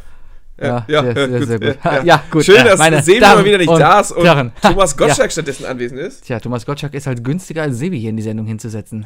Ja, 0.59 0.85
ja, 0.87 1.03
sehr, 1.03 1.13
sehr, 1.13 1.27
gut, 1.39 1.47
sehr 1.47 1.59
gut. 1.59 1.77
ja, 1.83 1.93
Ja, 1.97 2.03
ja. 2.03 2.23
gut. 2.31 2.43
Schön, 2.45 2.55
ja, 2.55 2.63
dass 2.63 2.79
meine 2.79 3.03
Sebi 3.03 3.19
Damen 3.19 3.35
mal 3.41 3.45
wieder 3.45 3.57
nicht 3.59 3.69
da 3.69 3.99
ist 3.99 4.11
und 4.11 4.25
Herren. 4.25 4.51
Thomas 4.61 4.91
Ja. 4.99 5.05
Gottschalk 5.07 5.31
stattdessen 5.31 5.65
anwesend 5.65 5.99
ist. 5.99 6.25
Tja, 6.25 6.39
Thomas 6.39 6.65
Gottschalk 6.65 6.93
ist 6.95 7.05
halt 7.07 7.23
günstiger 7.23 7.61
als 7.63 7.77
Sebi 7.77 7.99
hier 7.99 8.09
in 8.09 8.17
die 8.17 8.23
Sendung 8.23 8.47
hinzusetzen. 8.47 9.05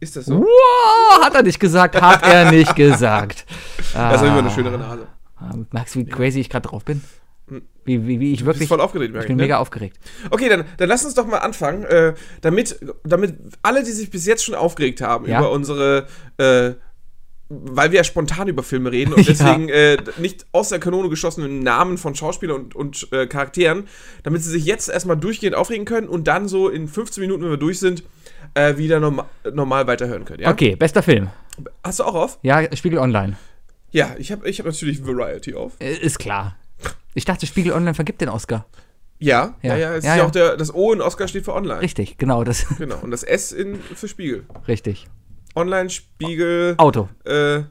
Ist 0.00 0.16
das 0.16 0.24
so? 0.26 0.40
Wow, 0.40 1.22
hat 1.24 1.34
er 1.34 1.42
nicht 1.42 1.60
gesagt, 1.60 2.00
hat 2.00 2.22
er 2.26 2.50
nicht 2.50 2.74
gesagt. 2.76 3.44
Er 3.94 4.14
ist 4.14 4.22
Ah, 4.22 4.26
immer 4.26 4.38
eine 4.38 4.50
schönere 4.50 4.78
Nase. 4.78 5.06
Merkst 5.72 5.94
du, 5.94 5.98
wie 6.00 6.04
crazy 6.06 6.40
ich 6.40 6.48
gerade 6.48 6.68
drauf 6.68 6.84
bin? 6.84 7.02
Hm. 7.48 7.62
Wie, 7.84 8.06
wie, 8.06 8.20
wie 8.20 8.32
ich 8.32 8.38
Du 8.38 8.44
bist 8.44 8.56
wirklich. 8.56 8.68
voll 8.68 8.80
aufgeregt, 8.80 9.08
Ich 9.08 9.12
merke 9.14 9.26
bin 9.28 9.36
ich. 9.36 9.42
mega 9.42 9.56
Ne? 9.56 9.60
aufgeregt. 9.60 9.98
Okay, 10.30 10.48
dann, 10.48 10.64
dann 10.76 10.88
lass 10.88 11.04
uns 11.04 11.14
doch 11.14 11.26
mal 11.26 11.38
anfangen, 11.38 11.84
äh, 11.84 12.14
damit, 12.40 12.78
damit 13.04 13.34
alle, 13.62 13.82
die 13.82 13.90
sich 13.90 14.10
bis 14.10 14.24
jetzt 14.26 14.44
schon 14.44 14.54
aufgeregt 14.54 15.00
haben 15.02 15.26
Ja. 15.26 15.40
über 15.40 15.50
unsere, 15.50 16.06
äh, 16.38 16.72
weil 17.52 17.90
wir 17.90 17.98
ja 17.98 18.04
spontan 18.04 18.46
über 18.48 18.62
Filme 18.62 18.92
reden 18.92 19.12
und 19.12 19.20
Ja. 19.26 19.32
deswegen 19.32 19.68
äh, 19.68 19.96
nicht 20.18 20.46
aus 20.52 20.68
der 20.70 20.78
Kanone 20.78 21.08
geschossenen 21.08 21.58
Namen 21.60 21.98
von 21.98 22.14
Schauspielern 22.14 22.56
und, 22.62 22.74
und 22.76 23.08
äh, 23.12 23.26
Charakteren, 23.26 23.88
damit 24.22 24.42
sie 24.42 24.50
sich 24.50 24.64
jetzt 24.64 24.88
erstmal 24.88 25.16
durchgehend 25.16 25.56
aufregen 25.56 25.84
können 25.84 26.08
und 26.08 26.28
dann 26.28 26.46
so 26.48 26.68
in 26.68 26.86
15 26.88 27.20
Minuten, 27.20 27.42
wenn 27.42 27.50
wir 27.50 27.56
durch 27.56 27.80
sind, 27.80 28.04
äh, 28.54 28.76
wieder 28.76 29.00
norma 29.00 29.26
normal 29.52 29.86
weiterhören 29.88 30.24
können. 30.24 30.42
Ja? 30.42 30.50
Okay, 30.50 30.76
bester 30.76 31.02
Film. 31.02 31.28
Hast 31.84 31.98
du 31.98 32.04
auch 32.04 32.14
auf? 32.14 32.38
Ja, 32.42 32.64
Spiegel 32.76 32.98
Online. 33.00 33.36
Ja, 33.90 34.14
ich 34.18 34.30
habe 34.30 34.48
ich 34.48 34.60
hab 34.60 34.66
natürlich 34.66 35.04
Variety 35.04 35.54
auf. 35.54 35.72
Äh, 35.80 35.94
Ist 35.94 36.18
klar. 36.20 36.56
Ich 37.14 37.24
dachte, 37.24 37.44
Spiegel 37.46 37.72
Online 37.72 37.94
vergibt 37.94 38.20
den 38.20 38.28
Oscar. 38.28 38.66
Ja, 39.18 39.56
ja, 39.62 39.74
Ja. 39.74 39.76
ja. 39.76 39.94
Es 39.96 40.04
Ja, 40.04 40.12
ist 40.12 40.16
ja 40.16 40.16
ja. 40.18 40.26
auch 40.26 40.30
der, 40.30 40.56
das 40.56 40.72
O 40.72 40.92
in 40.92 41.00
Oscar 41.02 41.26
steht 41.26 41.44
für 41.44 41.52
Online. 41.54 41.80
Richtig, 41.82 42.16
genau, 42.16 42.44
das. 42.44 42.64
Genau. 42.78 42.98
Und 43.02 43.10
das 43.10 43.24
S 43.24 43.50
in, 43.52 43.80
für 43.80 44.06
Spiegel. 44.08 44.44
Richtig. 44.68 45.08
Online, 45.54 45.90
Spiegel, 45.90 46.74
Auto. 46.78 47.08
äh, 47.24 47.62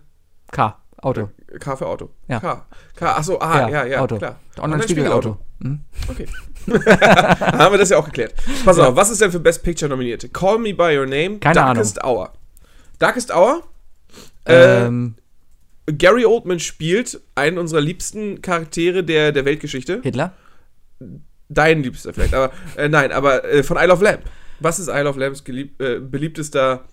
K. 0.52 0.78
Auto. 1.02 1.30
K 1.60 1.76
für 1.78 1.88
Auto. 1.88 2.10
Ja. 2.28 2.40
K. 2.40 2.66
K. 2.96 3.12
Achso, 3.16 3.38
ah, 3.40 3.70
ja, 3.70 3.86
ja, 3.86 4.00
Auto. 4.02 4.18
klar. 4.18 4.40
Online-Spiegel-Auto. 4.60 5.38
Mhm. 5.60 5.80
Okay. 6.10 6.28
Haben 6.68 7.74
wir 7.74 7.78
das 7.78 7.90
ja 7.90 7.98
auch 7.98 8.06
geklärt. 8.06 8.34
Pass 8.66 8.78
auf, 8.78 8.96
was 8.96 9.10
ist 9.10 9.22
denn 9.22 9.32
für 9.32 9.40
Best 9.40 9.64
Picture 9.64 9.90
nominiert? 9.90 10.32
Call 10.34 10.58
Me 10.60 10.74
By 10.74 10.98
Your 10.98 11.06
Name, 11.06 11.40
Keine 11.40 11.56
Darkest 11.56 12.04
Hour. 12.04 12.34
Darkest 13.00 13.34
Hour? 13.34 13.64
Äh, 14.46 14.86
Ähm, 14.86 15.16
Gary 15.88 16.26
Oldman 16.26 16.60
spielt 16.60 17.20
einen 17.36 17.58
unserer 17.58 17.82
liebsten 17.82 18.42
Charaktere 18.42 19.04
der, 19.04 19.32
der 19.32 19.46
Weltgeschichte. 19.46 20.02
Hitler? 20.04 20.34
Dein 21.48 21.82
liebster 21.82 22.14
vielleicht, 22.14 22.34
aber 22.34 22.52
äh, 22.76 22.90
nein, 22.90 23.12
aber 23.12 23.44
äh, 23.46 23.64
von 23.64 23.78
Isle 23.78 23.94
of 23.94 24.02
Lamp. 24.02 24.22
Was 24.60 24.78
ist 24.78 24.88
Isle 24.90 25.08
of 25.10 25.16
Lambs 25.16 25.44
gelieb, 25.46 25.82
äh, 25.82 26.00
beliebtester 26.00 26.84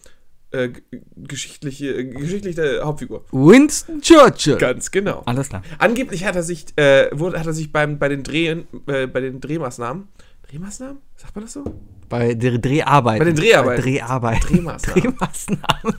äh, 0.57 0.73
geschichtliche, 1.17 1.95
äh, 1.95 2.05
geschichtliche 2.05 2.81
Hauptfigur? 2.83 3.25
Winston 3.31 4.01
Churchill. 4.01 4.57
Ganz 4.57 4.91
genau. 4.91 5.23
Alles 5.27 5.49
klar. 5.49 5.63
Angeblich 5.79 6.25
hat 6.25 6.37
er 6.37 6.43
sich, 6.43 6.67
äh, 6.77 7.09
wurde, 7.13 7.39
hat 7.39 7.47
er 7.47 7.53
sich 7.53 7.73
beim, 7.73 7.99
bei 7.99 8.09
den 8.09 8.23
Drehen, 8.23 8.67
äh, 8.87 9.07
bei 9.07 9.21
den 9.21 9.41
Drehmaßnahmen, 9.41 10.09
Drehmaßnahmen? 10.51 10.99
Sagt 11.17 11.35
man 11.35 11.45
das 11.45 11.55
so? 11.55 11.65
Bei 12.09 12.35
der 12.35 12.59
Dreharbeiten. 12.59 13.19
Bei 13.19 13.25
den 13.25 13.37
Dreharbeiten. 13.37 13.83
Bei 13.85 13.91
Dreharbeiten. 13.91 14.41
Drehmaßnahmen. 14.49 15.03
Drehmaßnahmen. 15.03 15.95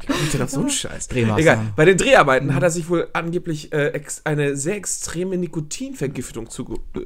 Wie 0.00 0.06
kommt 0.06 0.34
denn 0.34 0.42
auf 0.42 0.50
so 0.50 0.60
einen 0.60 0.70
Scheiß? 0.70 1.08
Drehmaßnahmen. 1.08 1.40
Egal. 1.40 1.72
Bei 1.74 1.84
den 1.84 1.98
Dreharbeiten 1.98 2.54
hat 2.54 2.62
er 2.62 2.70
sich 2.70 2.88
wohl 2.88 3.08
angeblich 3.12 3.72
äh, 3.72 4.00
eine 4.24 4.56
sehr 4.56 4.76
extreme 4.76 5.36
Nikotinvergiftung 5.38 6.50
zuge 6.50 6.76
äh, 6.94 7.00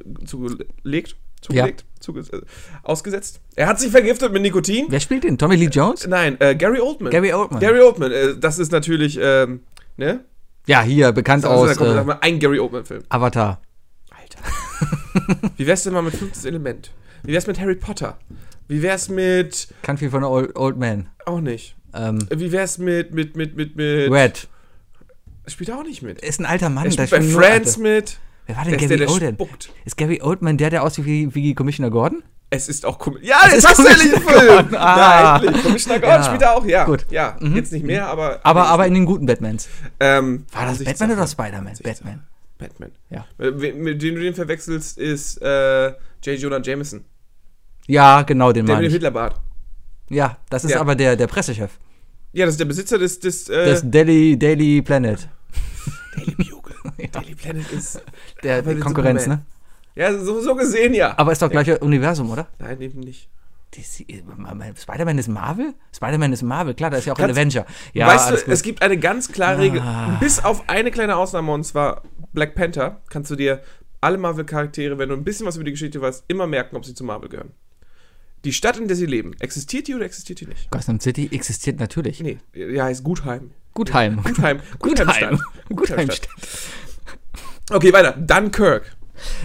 zugelegt. 1.41 1.85
Zuge 1.99 2.21
äh, 2.21 2.41
ausgesetzt. 2.83 3.41
Er 3.55 3.67
hat 3.67 3.79
sich 3.79 3.91
vergiftet 3.91 4.33
mit 4.33 4.41
Nikotin. 4.41 4.87
Wer 4.89 4.99
spielt 4.99 5.23
den? 5.23 5.37
Tommy 5.37 5.55
Lee 5.55 5.67
Jones? 5.67 6.07
Nein, 6.07 6.37
äh, 6.39 6.55
Gary 6.55 6.79
Oldman. 6.79 7.11
Gary 7.11 7.31
Oldman. 7.33 7.59
Gary 7.59 7.79
Oldman. 7.79 8.11
Äh, 8.11 8.37
das 8.37 8.59
ist 8.59 8.71
natürlich, 8.71 9.19
ähm, 9.21 9.61
ne? 9.97 10.25
Ja, 10.67 10.81
hier, 10.81 11.11
bekannt 11.11 11.45
Also, 11.45 11.65
da 11.65 11.71
aus 11.71 11.77
kommt 11.77 12.09
äh, 12.09 12.15
ein 12.21 12.39
Gary 12.39 12.59
Oldman-Film. 12.59 13.03
Avatar. 13.09 13.61
Alter. 14.09 14.39
Wie 15.57 15.67
wär's 15.67 15.83
denn 15.83 15.93
mal 15.93 16.01
mit 16.01 16.15
fünftes 16.15 16.45
Element? 16.45 16.91
Wie 17.23 17.33
wär's 17.33 17.47
mit 17.47 17.59
Harry 17.59 17.75
Potter? 17.75 18.17
Wie 18.67 18.81
wär's 18.81 19.09
mit. 19.09 19.67
Kann 19.81 19.97
viel 19.97 20.09
von 20.09 20.23
Old, 20.23 20.55
Old 20.55 20.77
Man. 20.77 21.09
Auch 21.25 21.41
nicht. 21.41 21.75
Ähm, 21.93 22.19
Wie 22.29 22.51
wär's 22.51 22.77
mit. 22.77 23.13
mit, 23.13 23.35
mit, 23.35 23.55
mit, 23.55 23.75
mit. 23.75 24.11
Red. 24.11 24.47
Spielt 25.47 25.69
er 25.69 25.79
auch 25.79 25.83
nicht 25.83 26.01
mit. 26.01 26.21
Ist 26.21 26.39
ein 26.39 26.45
alter 26.45 26.69
Mann. 26.69 26.85
Er 26.85 26.91
spielt 26.91 27.09
bei 27.09 27.21
Friends 27.21 27.77
mit. 27.77 28.17
Wer 28.47 28.57
war 28.57 28.63
denn 28.65 28.73
ist 28.73 28.81
der, 28.81 28.87
Gary 28.89 28.99
der 28.99 29.09
Oldman? 29.09 29.33
spuckt. 29.35 29.69
Ist 29.85 29.97
Gary 29.97 30.21
Oldman 30.21 30.57
der, 30.57 30.69
der 30.69 30.83
aussieht 30.83 31.05
wie, 31.05 31.33
wie 31.35 31.53
Commissioner 31.55 31.89
Gordon? 31.89 32.23
Es 32.49 32.67
ist 32.67 32.85
auch 32.85 32.99
Kom 32.99 33.17
Ja, 33.21 33.37
Es 33.45 33.53
jetzt 33.53 33.57
ist 33.63 33.69
hast 33.69 33.79
du 33.79 33.85
endlich 33.87 34.13
einen 34.13 34.23
Film. 34.27 34.75
Ah. 34.75 34.97
Ja, 34.97 35.37
endlich. 35.45 35.63
Commissioner 35.63 35.99
Gordon 35.99 36.17
Ja. 36.21 36.23
spielt 36.25 36.41
er 36.41 36.55
auch, 36.57 36.65
ja. 36.65 36.83
Gut. 36.85 37.05
Ja, 37.09 37.37
Mhm. 37.39 37.55
jetzt 37.55 37.71
nicht 37.71 37.85
mehr, 37.85 38.07
aber. 38.07 38.39
Aber, 38.43 38.65
aber 38.67 38.87
in 38.87 38.93
den 38.93 39.05
guten 39.05 39.25
Batmans. 39.25 39.69
ähm, 40.01 40.45
War 40.51 40.65
das. 40.65 40.83
Batman 40.83 41.11
oder 41.11 41.27
Spider-Man? 41.27 41.73
Batman. 41.81 42.23
Batman. 42.57 42.91
Ja. 43.09 43.25
Äh, 43.39 43.51
Mit, 43.51 44.01
dem 44.01 44.15
du 44.15 44.21
den 44.21 44.33
verwechselst, 44.35 44.97
ist 44.97 45.41
äh, 45.41 45.87
J. 46.23 46.37
Jonah 46.37 46.61
Jameson. 46.61 47.05
Ja, 47.87 48.21
genau, 48.23 48.51
den 48.51 48.65
Der 48.65 48.75
meine 48.75 48.83
mit 48.87 48.91
dem. 48.91 48.95
Hitlerbart. 48.95 49.39
Ja, 50.09 50.37
das 50.49 50.65
ist 50.65 50.71
Ja. 50.71 50.81
aber 50.81 50.95
der, 50.95 51.15
der 51.15 51.27
Pressechef. 51.27 51.71
Ja, 52.33 52.45
das 52.45 52.55
ist 52.55 52.59
der 52.59 52.65
Besitzer 52.65 52.97
des. 52.97 53.19
des 53.19 53.47
äh, 53.49 53.65
Das 53.65 53.81
Daily, 53.89 54.37
Daily 54.37 54.81
Planet. 54.81 55.27
Daily 56.17 56.35
Bugle. 56.35 56.60
Daily 57.07 57.35
Planet 57.35 57.71
ist. 57.71 58.01
Der, 58.43 58.61
den 58.61 58.79
Konkurrenz, 58.79 59.23
Superman. 59.23 59.45
ne? 59.95 60.01
Ja, 60.01 60.17
so, 60.17 60.39
so 60.41 60.55
gesehen 60.55 60.93
ja. 60.93 61.17
Aber 61.17 61.31
ist 61.31 61.41
doch 61.41 61.49
gleiche 61.49 61.79
Universum, 61.79 62.29
oder? 62.31 62.47
Nein, 62.59 62.79
eben 62.81 62.99
nicht. 63.01 63.27
DC 63.75 64.05
Spider-Man 64.81 65.17
ist 65.17 65.27
Marvel? 65.29 65.73
Spider-Man 65.95 66.33
ist 66.33 66.41
Marvel, 66.43 66.73
klar, 66.73 66.89
da 66.89 66.97
ist 66.97 67.05
ja 67.05 67.13
auch 67.13 67.19
ein 67.19 67.29
Avenger. 67.31 67.65
Ja, 67.93 68.07
weißt 68.07 68.31
du, 68.31 68.35
gut. 68.35 68.47
es 68.47 68.63
gibt 68.63 68.81
eine 68.81 68.97
ganz 68.97 69.31
klare 69.31 69.59
Regel, 69.59 69.79
Ah. 69.81 70.17
bis 70.19 70.43
auf 70.43 70.67
eine 70.67 70.91
kleine 70.91 71.15
Ausnahme, 71.15 71.53
und 71.53 71.63
zwar 71.63 72.01
Black 72.33 72.53
Panther, 72.55 73.01
kannst 73.09 73.31
du 73.31 73.35
dir 73.37 73.61
alle 74.01 74.17
Marvel-Charaktere, 74.17 74.97
wenn 74.97 75.07
du 75.09 75.15
ein 75.15 75.23
bisschen 75.23 75.45
was 75.45 75.55
über 75.55 75.63
die 75.63 75.71
Geschichte 75.71 76.01
weißt, 76.01 76.25
immer 76.27 76.47
merken, 76.47 76.75
ob 76.75 76.83
sie 76.85 76.93
zu 76.93 77.03
Marvel 77.05 77.29
gehören. 77.29 77.51
Die 78.43 78.51
Stadt, 78.53 78.77
in 78.77 78.87
der 78.87 78.97
sie 78.97 79.05
leben, 79.05 79.35
existiert 79.39 79.87
die 79.87 79.95
oder 79.95 80.03
existiert 80.05 80.41
die 80.41 80.47
nicht? 80.47 80.69
Gotham 80.71 80.99
City 80.99 81.29
existiert 81.31 81.79
natürlich. 81.79 82.21
Nee, 82.21 82.39
ja, 82.53 82.85
heißt 82.85 83.03
Gutheim. 83.03 83.51
Gutheim. 83.73 84.21
Gutheim. 84.23 84.59
Gutheim. 84.79 85.07
Gutheimstadt. 85.19 85.39
Gutheimstadt. 85.69 86.27
Okay, 87.71 87.93
weiter. 87.93 88.13
Dunkirk. 88.13 88.95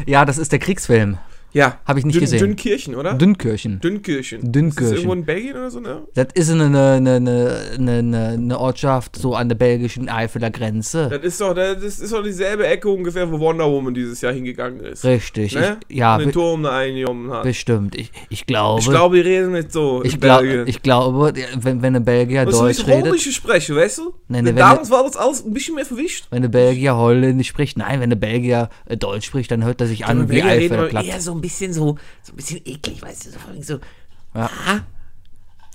Ja, 0.06 0.24
das 0.24 0.38
ist 0.38 0.52
der 0.52 0.58
Kriegsfilm. 0.58 1.18
Ja. 1.52 1.78
Hab 1.86 1.96
ich 1.96 2.04
nicht 2.04 2.14
Dünn, 2.14 2.20
gesehen. 2.22 2.38
Dünnkirchen, 2.38 2.94
oder? 2.94 3.14
Dünnkirchen. 3.14 3.80
Dünnkirchen. 3.80 4.52
Dünnkirchen. 4.52 4.84
Ist 4.84 4.92
das 4.92 4.98
irgendwo 4.98 5.14
in 5.14 5.24
Belgien 5.24 5.56
oder 5.56 5.70
so, 5.70 5.80
ne? 5.80 6.02
Das 6.14 6.26
ist 6.34 6.50
eine, 6.50 6.64
eine, 6.64 7.14
eine, 7.16 7.60
eine, 7.78 7.92
eine, 7.98 8.28
eine 8.28 8.58
Ortschaft 8.58 9.16
so 9.16 9.34
an 9.34 9.48
der 9.48 9.56
belgischen 9.56 10.08
Eifeler 10.08 10.50
Grenze. 10.50 11.08
Das 11.10 11.22
ist 11.22 11.40
doch, 11.40 11.54
das 11.54 11.82
ist 11.82 12.12
doch 12.12 12.22
dieselbe 12.22 12.66
Ecke 12.66 12.88
ungefähr, 12.88 13.30
wo 13.30 13.38
Wonder 13.38 13.70
Woman 13.70 13.94
dieses 13.94 14.20
Jahr 14.20 14.32
hingegangen 14.32 14.80
ist. 14.80 15.04
Richtig. 15.04 15.54
Ne? 15.54 15.78
Ich, 15.88 15.96
ja, 15.96 16.16
Und 16.16 16.24
den 16.26 16.32
Turm 16.32 16.62
da 16.62 16.76
eingenommen 16.76 17.30
hat. 17.30 17.42
bestimmt. 17.42 17.94
Ich, 17.94 18.10
ich 18.28 18.46
glaube. 18.46 18.80
Ich 18.80 18.88
glaube, 18.88 19.16
die 19.16 19.22
reden 19.22 19.52
nicht 19.52 19.72
so 19.72 20.02
ich, 20.04 20.20
glaub, 20.20 20.40
Belgien. 20.40 20.66
ich 20.66 20.82
glaube, 20.82 21.32
wenn, 21.60 21.82
wenn 21.82 21.96
ein 21.96 22.04
Belgier 22.04 22.44
Musst 22.44 22.58
du 22.58 22.64
Deutsch 22.64 22.78
nicht 22.78 22.88
redet. 22.88 23.20
Sprechen, 23.20 23.76
weißt 23.76 23.98
du? 23.98 24.14
Denn 24.28 24.44
wenn 24.44 24.56
damals 24.56 24.90
war 24.90 25.02
das 25.04 25.16
alles 25.16 25.44
ein 25.44 25.52
bisschen 25.52 25.74
mehr 25.74 25.84
verwischt. 25.84 26.26
Wenn 26.30 26.42
der 26.42 26.48
Belgier 26.48 26.96
Holländisch 26.96 27.48
spricht, 27.48 27.76
nein, 27.78 28.00
wenn 28.00 28.10
der 28.10 28.16
Belgier 28.16 28.68
äh, 28.86 28.96
Deutsch 28.96 29.26
spricht, 29.26 29.50
dann 29.50 29.64
hört 29.64 29.80
er 29.80 29.86
sich 29.86 30.06
an 30.06 30.28
wie 30.30 30.42
Eifeler 30.42 30.86
Platt. 30.86 31.06
eher 31.06 31.20
so 31.20 31.35
ein 31.36 31.40
bisschen 31.40 31.72
so, 31.72 31.96
so 32.22 32.32
ein 32.32 32.36
bisschen 32.36 32.60
eklig, 32.64 33.02
weißt 33.02 33.26
du, 33.26 33.30
so, 33.30 33.38
vor 33.38 33.50
allem 33.50 33.62
so 33.62 33.78
Ja. 34.34 34.50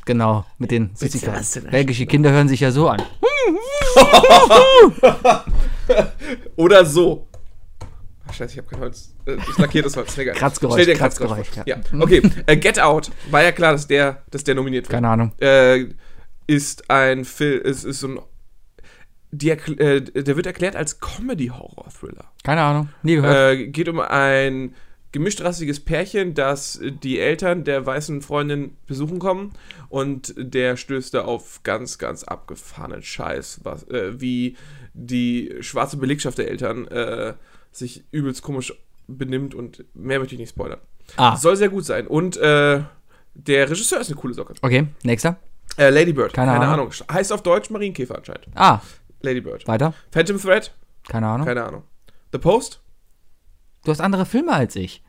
Genau, 0.06 0.46
mit 0.58 0.72
den 0.72 0.90
Süßigkeiten. 0.96 1.70
Belgische 1.70 2.08
Kinder 2.08 2.32
hören 2.32 2.48
sich 2.48 2.62
ja 2.62 2.72
so 2.72 2.90
an. 2.90 3.02
Oder 6.56 6.86
so. 6.86 7.28
Ach, 8.28 8.34
scheiße, 8.34 8.54
ich 8.54 8.58
habe 8.60 8.68
kein 8.70 8.80
Holz. 8.80 9.14
Äh, 9.26 9.36
Ich 9.50 9.58
lackiere 9.58 9.84
das 9.86 9.98
Holz. 9.98 10.18
Egal. 10.18 10.36
Kratzgeräusch, 10.36 10.82
Stell 10.82 10.94
dir 10.94 11.00
Kratzgeräusch, 11.00 11.50
vor. 11.50 11.64
ja. 11.66 11.76
Ja. 11.78 12.02
Okay, 12.02 12.22
äh, 12.46 12.58
Get 12.58 12.80
Out. 12.80 13.12
War 13.30 13.44
ja 13.44 13.52
klar, 13.52 13.74
dass 13.74 13.88
der, 13.88 14.24
dass 14.32 14.44
der 14.44 14.56
nominiert 14.56 14.86
wird. 14.86 14.92
Keine 14.92 15.10
Ahnung. 15.10 15.34
Äh, 15.40 15.88
ist 16.48 16.90
ein 16.90 17.26
Film, 17.26 17.62
ist, 17.62 17.84
ist 17.84 18.00
so 18.00 18.08
ein. 18.08 18.20
Die, 19.34 19.50
äh, 19.50 20.02
der 20.02 20.36
wird 20.36 20.46
erklärt 20.46 20.76
als 20.76 21.00
Comedy-Horror-Thriller. 21.00 22.26
Keine 22.44 22.62
Ahnung. 22.62 22.90
Nie 23.04 23.16
gehört. 23.16 23.58
Äh, 23.60 23.68
geht 23.68 23.88
um 23.88 24.00
ein 24.00 24.76
gemischtrassiges 25.12 25.80
Pärchen, 25.80 26.34
das 26.34 26.80
die 26.82 27.20
Eltern 27.20 27.64
der 27.64 27.86
weißen 27.86 28.22
Freundin 28.22 28.78
besuchen 28.88 29.20
kommen 29.20 29.54
und 29.90 30.34
der 30.38 30.78
stößt 30.78 31.14
da 31.14 31.24
auf 31.24 31.62
ganz, 31.64 31.98
ganz 31.98 32.24
abgefahrenen 32.24 33.02
Scheiß, 33.04 33.60
was, 33.64 33.84
äh, 33.90 34.20
wie 34.22 34.56
die 34.94 35.56
schwarze 35.62 35.98
Belegschaft 35.98 36.38
der 36.38 36.50
Eltern 36.50 36.88
äh, 36.88 37.34
sich 37.72 38.04
übelst 38.12 38.42
komisch 38.42 38.74
benimmt 39.08 39.54
und 39.56 39.84
mehr 39.94 40.20
möchte 40.20 40.36
ich 40.36 40.40
nicht 40.40 40.50
spoilern. 40.52 40.80
ah, 41.18 41.36
Soll 41.36 41.56
sehr 41.58 41.70
gut 41.70 41.86
sein 41.86 42.08
und 42.08 42.38
äh, 42.38 42.82
der 43.34 43.70
Regisseur 43.70 44.00
ist 44.02 44.08
eine 44.10 44.20
coole 44.20 44.34
Socke. 44.34 44.54
okay, 44.62 44.88
nächster. 45.04 45.38
Äh, 45.78 45.90
Lady 45.90 46.12
Bird, 46.14 46.34
Keine 46.34 46.52
keine, 46.52 46.66
Ahnung. 46.66 46.88
Ahnung. 46.92 47.08
Heißt 47.12 47.32
auf 47.32 47.44
Deutsch 47.44 47.70
Marienkäfer 47.70 48.18
anscheinend. 48.18 48.48
Ah, 48.56 48.82
Lady 49.22 49.40
Bird. 49.42 49.66
weiter. 49.68 49.94
Phantom 50.12 50.38
Thread, 50.40 50.74
Keine 51.08 51.28
Ahnung. 51.28 51.46
keine 51.48 51.64
Ahnung. 51.64 51.84
The 52.34 52.40
Post, 52.40 52.82
Du 53.84 53.92
hast 53.92 54.02
andere 54.02 54.26
Filme 54.26 54.54
als 54.54 54.76
ich. 54.76 55.02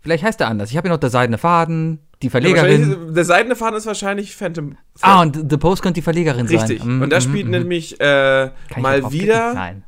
Vielleicht 0.00 0.24
heißt 0.24 0.40
er 0.40 0.48
anders. 0.48 0.70
Ich 0.70 0.76
habe 0.76 0.88
hier 0.88 0.94
noch 0.94 1.00
Der 1.00 1.10
Seidene 1.10 1.38
Faden, 1.38 1.98
die 2.22 2.26
Ja, 2.26 2.30
Verlegerin. 2.30 2.88
wahrscheinlich- 2.90 3.14
der 3.14 3.24
seidene 3.24 3.56
Faden 3.56 3.76
ist 3.76 3.86
wahrscheinlich 3.86 4.34
Phantom 4.36 4.70
Thread. 4.70 4.78
ah, 5.02 5.20
und 5.22 5.50
The 5.50 5.56
Post 5.56 5.82
könnte 5.82 5.94
die 5.98 6.02
Verlegerin 6.02 6.46
Richtig. 6.46 6.80
sein. 6.80 6.98
Mm, 6.98 7.02
und 7.02 7.10
da 7.10 7.20
spielt 7.20 7.46
mm, 7.46 7.50
nämlich 7.50 8.00
äh, 8.00 8.50
mal 8.76 9.12
wieder. 9.12 9.54
Nein. 9.54 9.84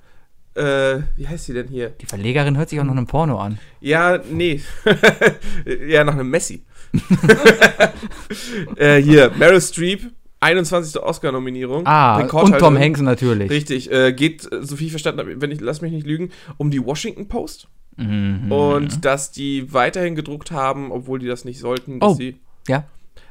Äh, 0.55 1.03
wie 1.17 1.27
heißt 1.29 1.47
sie 1.47 1.55
denn 1.55 1.69
hier? 1.69 1.91
Die 1.91 2.07
Verlegerin 2.07 2.57
hört 2.59 2.69
sich 2.69 2.81
auch 2.81 2.85
noch 2.85 2.93
einem 2.93 3.07
Porno 3.07 3.39
an. 3.39 3.59
Ja, 3.81 4.19
nee. 4.31 4.61
ja, 5.89 6.03
nach 6.05 6.15
einem 6.15 6.29
Messi. 6.29 6.65
äh, 8.77 8.97
hier, 9.01 9.31
Meryl 9.39 9.61
Streep, 9.61 10.11
21. 10.41 11.03
Oscar-Nominierung. 11.03 11.87
Ah, 11.87 12.21
und. 12.21 12.59
Tom 12.59 12.79
Hanks 12.79 13.01
natürlich. 13.01 13.51
Richtig, 13.51 13.91
äh, 13.93 14.13
geht, 14.13 14.51
äh, 14.51 14.63
so 14.65 14.77
viel 14.77 14.87
ich 14.87 14.93
verstanden 14.93 15.21
habe, 15.21 15.41
wenn 15.41 15.51
ich, 15.51 15.61
lass 15.61 15.81
mich 15.83 15.93
nicht 15.93 16.07
lügen, 16.07 16.31
um 16.57 16.71
die 16.71 16.85
Washington 16.85 17.29
Post. 17.29 17.69
Mhm. 17.97 18.51
Und 18.51 19.05
dass 19.05 19.31
die 19.33 19.73
weiterhin 19.75 20.15
gedruckt 20.15 20.51
haben, 20.51 20.91
obwohl 20.93 21.19
die 21.19 21.27
das 21.27 21.45
nicht 21.45 21.59
sollten. 21.61 22.01
Dass 22.01 22.13
Oh. 22.13 22.15
sie, 22.15 22.37
Ja, 22.69 22.85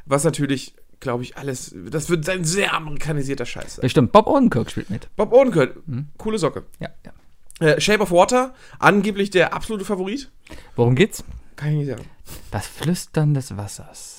was 0.05 0.23
natürlich, 0.23 0.75
glaube 0.99 1.23
ich, 1.23 1.37
alles, 1.37 1.73
das 1.89 2.09
wird 2.09 2.27
ein 2.29 2.43
sehr 2.43 2.73
amerikanisierter 2.75 3.45
Scheiß 3.45 3.75
sein. 3.75 3.81
bestimmt. 3.81 4.11
Bob 4.11 4.27
Odenkirk 4.27 4.69
spielt 4.69 4.89
mit. 4.91 5.07
Bob 5.15 5.33
Odenkirk, 5.33 5.87
Mhm. 5.87 6.07
coole 6.17 6.37
Socke. 6.37 6.63
Ja, 6.79 6.89
ja. 7.05 7.67
Äh, 7.67 7.81
Shape 7.81 8.01
of 8.03 8.11
Water, 8.11 8.53
angeblich 8.77 9.31
der 9.31 9.53
absolute 9.53 9.83
Favorit. 9.85 10.29
Worum 10.75 10.95
geht's? 10.95 11.23
Kann 11.55 11.71
ich 11.71 11.77
nicht 11.79 11.87
sagen. 11.89 12.05
Das 12.51 12.67
Flüstern 12.67 13.33
des 13.33 13.57
Wassers. 13.57 14.18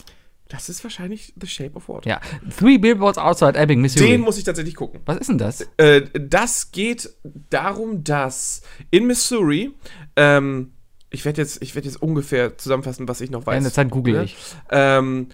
Das 0.51 0.69
ist 0.69 0.83
wahrscheinlich 0.85 1.33
The 1.41 1.47
Shape 1.47 1.77
of 1.77 1.89
Water. 1.89 2.09
Ja. 2.09 2.21
Three 2.59 2.77
Billboards 2.77 3.19
Outside 3.19 3.57
Ebbing, 3.59 3.81
Missouri. 3.81 4.11
Den 4.11 4.21
muss 4.21 4.37
ich 4.37 4.45
tatsächlich 4.45 4.75
gucken. 4.75 5.01
Was 5.07 5.17
ist 5.19 5.29
denn 5.29 5.39
das? 5.39 5.67
Äh, 5.77 6.03
das 6.13 6.73
geht 6.73 7.09
darum, 7.51 8.05
dass 8.05 8.63
in 8.91 9.07
Missouri, 9.07 9.73
ähm, 10.17 10.73
ich 11.11 11.25
werde 11.25 11.41
jetzt, 11.43 11.63
ich 11.63 11.75
werd 11.75 11.85
jetzt 11.87 12.03
ungefähr 12.03 12.59
zusammenfassen, 12.59 13.09
was 13.09 13.21
ich 13.21 13.31
noch 13.31 13.41
Ja, 13.43 13.47
weiß. 13.47 13.57
in 13.59 13.63
der 13.65 13.73
Zeit 13.73 13.91
google 13.91 14.15
ne? 14.15 14.25
ich. 14.25 14.37
Ähm, 14.71 15.29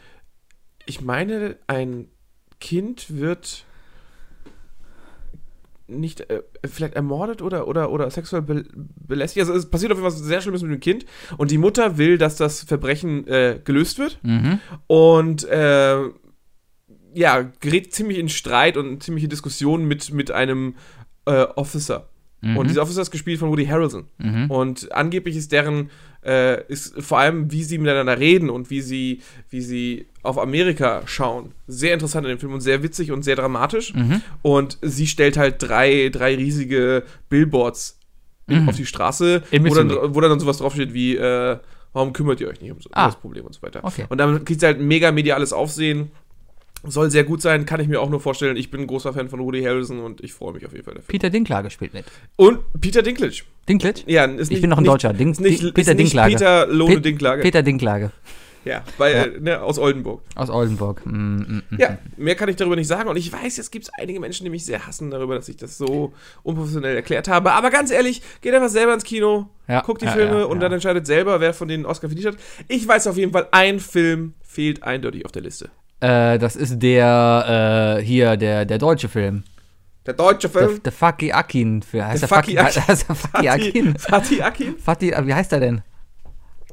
ich 0.84 1.00
meine, 1.00 1.56
ein 1.66 2.08
Kind 2.60 3.06
wird 3.16 3.65
nicht 5.88 6.20
äh, 6.30 6.42
vielleicht 6.64 6.94
ermordet 6.94 7.42
oder, 7.42 7.68
oder, 7.68 7.90
oder 7.90 8.10
sexuell 8.10 8.42
be 8.42 8.64
belästigt. 9.06 9.46
Also 9.46 9.54
es 9.58 9.70
passiert 9.70 9.92
auf 9.92 9.98
jeden 9.98 10.10
Fall 10.10 10.18
was 10.18 10.26
sehr 10.26 10.40
Schlimmes 10.40 10.62
mit 10.62 10.72
dem 10.72 10.80
Kind 10.80 11.06
und 11.36 11.50
die 11.50 11.58
Mutter 11.58 11.96
will, 11.98 12.18
dass 12.18 12.36
das 12.36 12.62
Verbrechen 12.64 13.26
äh, 13.28 13.60
gelöst 13.64 13.98
wird 13.98 14.18
Mhm. 14.22 14.58
und 14.88 15.44
äh, 15.48 15.98
ja, 17.14 17.50
gerät 17.60 17.94
ziemlich 17.94 18.18
in 18.18 18.28
Streit 18.28 18.76
und 18.76 19.02
ziemliche 19.02 19.28
Diskussionen 19.28 19.86
mit, 19.86 20.12
mit 20.12 20.30
einem 20.30 20.74
äh, 21.26 21.42
Officer 21.56 22.08
Und 22.42 22.68
dieser 22.68 22.82
Officer 22.82 23.00
ist 23.02 23.10
gespielt 23.10 23.38
von 23.40 23.48
Woody 23.48 23.64
Harrelson. 23.66 24.04
Und 24.50 24.92
angeblich 24.92 25.34
ist 25.36 25.50
deren, 25.52 25.90
äh, 26.24 26.62
ist 26.70 26.94
vor 27.02 27.18
allem, 27.18 27.50
wie 27.50 27.64
sie 27.64 27.78
miteinander 27.78 28.18
reden 28.20 28.50
und 28.50 28.68
wie 28.70 28.82
sie, 28.82 29.22
wie 29.48 29.62
sie 29.62 30.06
auf 30.26 30.38
Amerika 30.38 31.02
schauen, 31.06 31.52
sehr 31.66 31.94
interessant 31.94 32.26
in 32.26 32.30
dem 32.34 32.38
Film 32.38 32.52
und 32.52 32.60
sehr 32.60 32.82
witzig 32.82 33.12
und 33.12 33.22
sehr 33.22 33.36
dramatisch. 33.36 33.92
Und 34.42 34.78
sie 34.82 35.06
stellt 35.06 35.36
halt 35.36 35.56
drei, 35.62 36.08
drei 36.12 36.34
riesige 36.34 37.04
Billboards 37.28 37.98
auf 38.68 38.76
die 38.76 38.86
Straße, 38.86 39.42
wo 39.50 39.74
dann, 39.74 39.90
wo 40.14 40.20
dann 40.20 40.38
sowas 40.38 40.58
draufsteht 40.58 40.94
wie, 40.94 41.16
äh, 41.16 41.58
warum 41.92 42.12
kümmert 42.12 42.40
ihr 42.40 42.48
euch 42.48 42.60
nicht 42.60 42.70
um 42.70 42.80
so, 42.80 42.88
Ah. 42.92 43.06
das 43.06 43.16
Problem 43.16 43.44
und 43.44 43.54
so 43.54 43.62
weiter. 43.62 43.80
Okay. 43.82 44.04
Und 44.08 44.18
damit 44.18 44.46
kriegt 44.46 44.60
sie 44.60 44.66
halt 44.66 44.80
mega 44.80 45.10
mediales 45.12 45.52
Aufsehen. 45.52 46.10
Soll 46.84 47.10
sehr 47.10 47.24
gut 47.24 47.42
sein, 47.42 47.66
kann 47.66 47.80
ich 47.80 47.88
mir 47.88 48.00
auch 48.00 48.10
nur 48.10 48.20
vorstellen. 48.20 48.56
Ich 48.56 48.70
bin 48.70 48.82
ein 48.82 48.86
großer 48.86 49.12
Fan 49.12 49.28
von 49.28 49.40
Woody 49.40 49.62
Harrelson 49.64 49.98
und 49.98 50.20
ich 50.20 50.32
freue 50.34 50.52
mich 50.52 50.64
auf 50.66 50.72
jeden 50.72 50.84
Fall 50.84 50.94
dafür. 50.94 51.08
Peter 51.08 51.30
Dinklage 51.30 51.70
spielt 51.70 51.94
mit. 51.94 52.04
Und 52.36 52.60
Peter 52.80 53.02
Dinklage. 53.02 53.34
Dinklage? 53.68 54.02
Ja, 54.06 54.26
ist 54.26 54.42
Ich 54.42 54.50
nicht, 54.50 54.60
bin 54.60 54.70
noch 54.70 54.76
ein 54.76 54.82
nicht, 54.84 54.92
Deutscher. 54.92 55.10
Ist 55.18 55.40
nicht, 55.40 55.74
Peter 55.74 55.94
Dinklage. 55.96 56.34
Peter 56.34 56.66
Lohne 56.68 56.96
Pet- 56.96 57.04
Dinklage. 57.06 57.42
Peter 57.42 57.62
Dinklage 57.64 58.12
ja, 58.66 58.82
weil, 58.98 59.38
Ne, 59.40 59.60
aus 59.62 59.78
Oldenburg. 59.78 60.20
aus 60.34 60.50
Oldenburg. 60.50 61.00
Mm, 61.06 61.36
mm, 61.36 61.62
mm. 61.70 61.78
Ja, 61.78 61.96
mehr 62.18 62.34
kann 62.34 62.48
ich 62.50 62.56
darüber 62.56 62.76
nicht 62.76 62.88
sagen. 62.88 63.08
Und 63.08 63.16
ich 63.16 63.32
weiß, 63.32 63.56
jetzt 63.56 63.70
gibt 63.72 63.86
es 63.86 63.90
einige 63.98 64.20
Menschen, 64.20 64.44
die 64.44 64.50
mich 64.50 64.64
sehr 64.66 64.86
hassen 64.86 65.10
darüber, 65.10 65.36
dass 65.36 65.48
ich 65.48 65.56
das 65.56 65.78
so 65.78 66.12
unprofessionell 66.42 66.94
erklärt 66.96 67.28
habe. 67.28 67.52
Aber 67.52 67.70
ganz 67.70 67.90
ehrlich, 67.90 68.20
geht 68.42 68.52
einfach 68.54 68.68
selber 68.68 68.92
ins 68.92 69.04
Kino, 69.04 69.48
Ja, 69.68 69.80
guckt 69.80 70.02
die 70.02 70.06
ja, 70.06 70.12
Filme 70.12 70.40
ja, 70.40 70.44
und 70.44 70.56
ja. 70.56 70.60
dann 70.62 70.72
entscheidet 70.72 71.06
selber, 71.06 71.40
wer 71.40 71.54
von 71.54 71.68
denen 71.68 71.86
Oscar 71.86 72.08
verdient 72.08 72.34
hat. 72.34 72.36
Ich 72.68 72.86
weiß 72.86 73.06
auf 73.06 73.16
jeden 73.16 73.32
Fall, 73.32 73.46
ein 73.52 73.80
Film 73.80 74.34
fehlt 74.42 74.82
eindeutig 74.82 75.24
auf 75.24 75.32
der 75.32 75.42
Liste. 75.42 75.70
Äh, 76.00 76.38
das 76.38 76.56
ist 76.56 76.80
der, 76.82 77.96
äh, 77.98 78.02
hier, 78.04 78.36
der, 78.36 78.64
der 78.66 78.76
deutsche 78.78 79.08
Film. 79.08 79.44
Der 80.04 80.14
deutsche 80.14 80.48
Der, 80.48 80.68
Film. 80.68 80.82
der 80.82 80.92
Faki 80.92 81.32
Akin. 81.32 81.82
Heißt 81.92 82.22
der, 82.22 82.28
Faki 82.28 82.54
Faki, 82.56 82.58
Akin. 82.58 82.82
heißt 82.88 83.08
der 83.08 83.14
Faki 83.16 83.48
Akin? 83.48 83.98
Fatih 83.98 84.42
Akin? 84.44 84.78
Fatih, 84.78 85.12
wie 85.24 85.34
heißt 85.34 85.52
er 85.52 85.60
denn? 85.60 85.82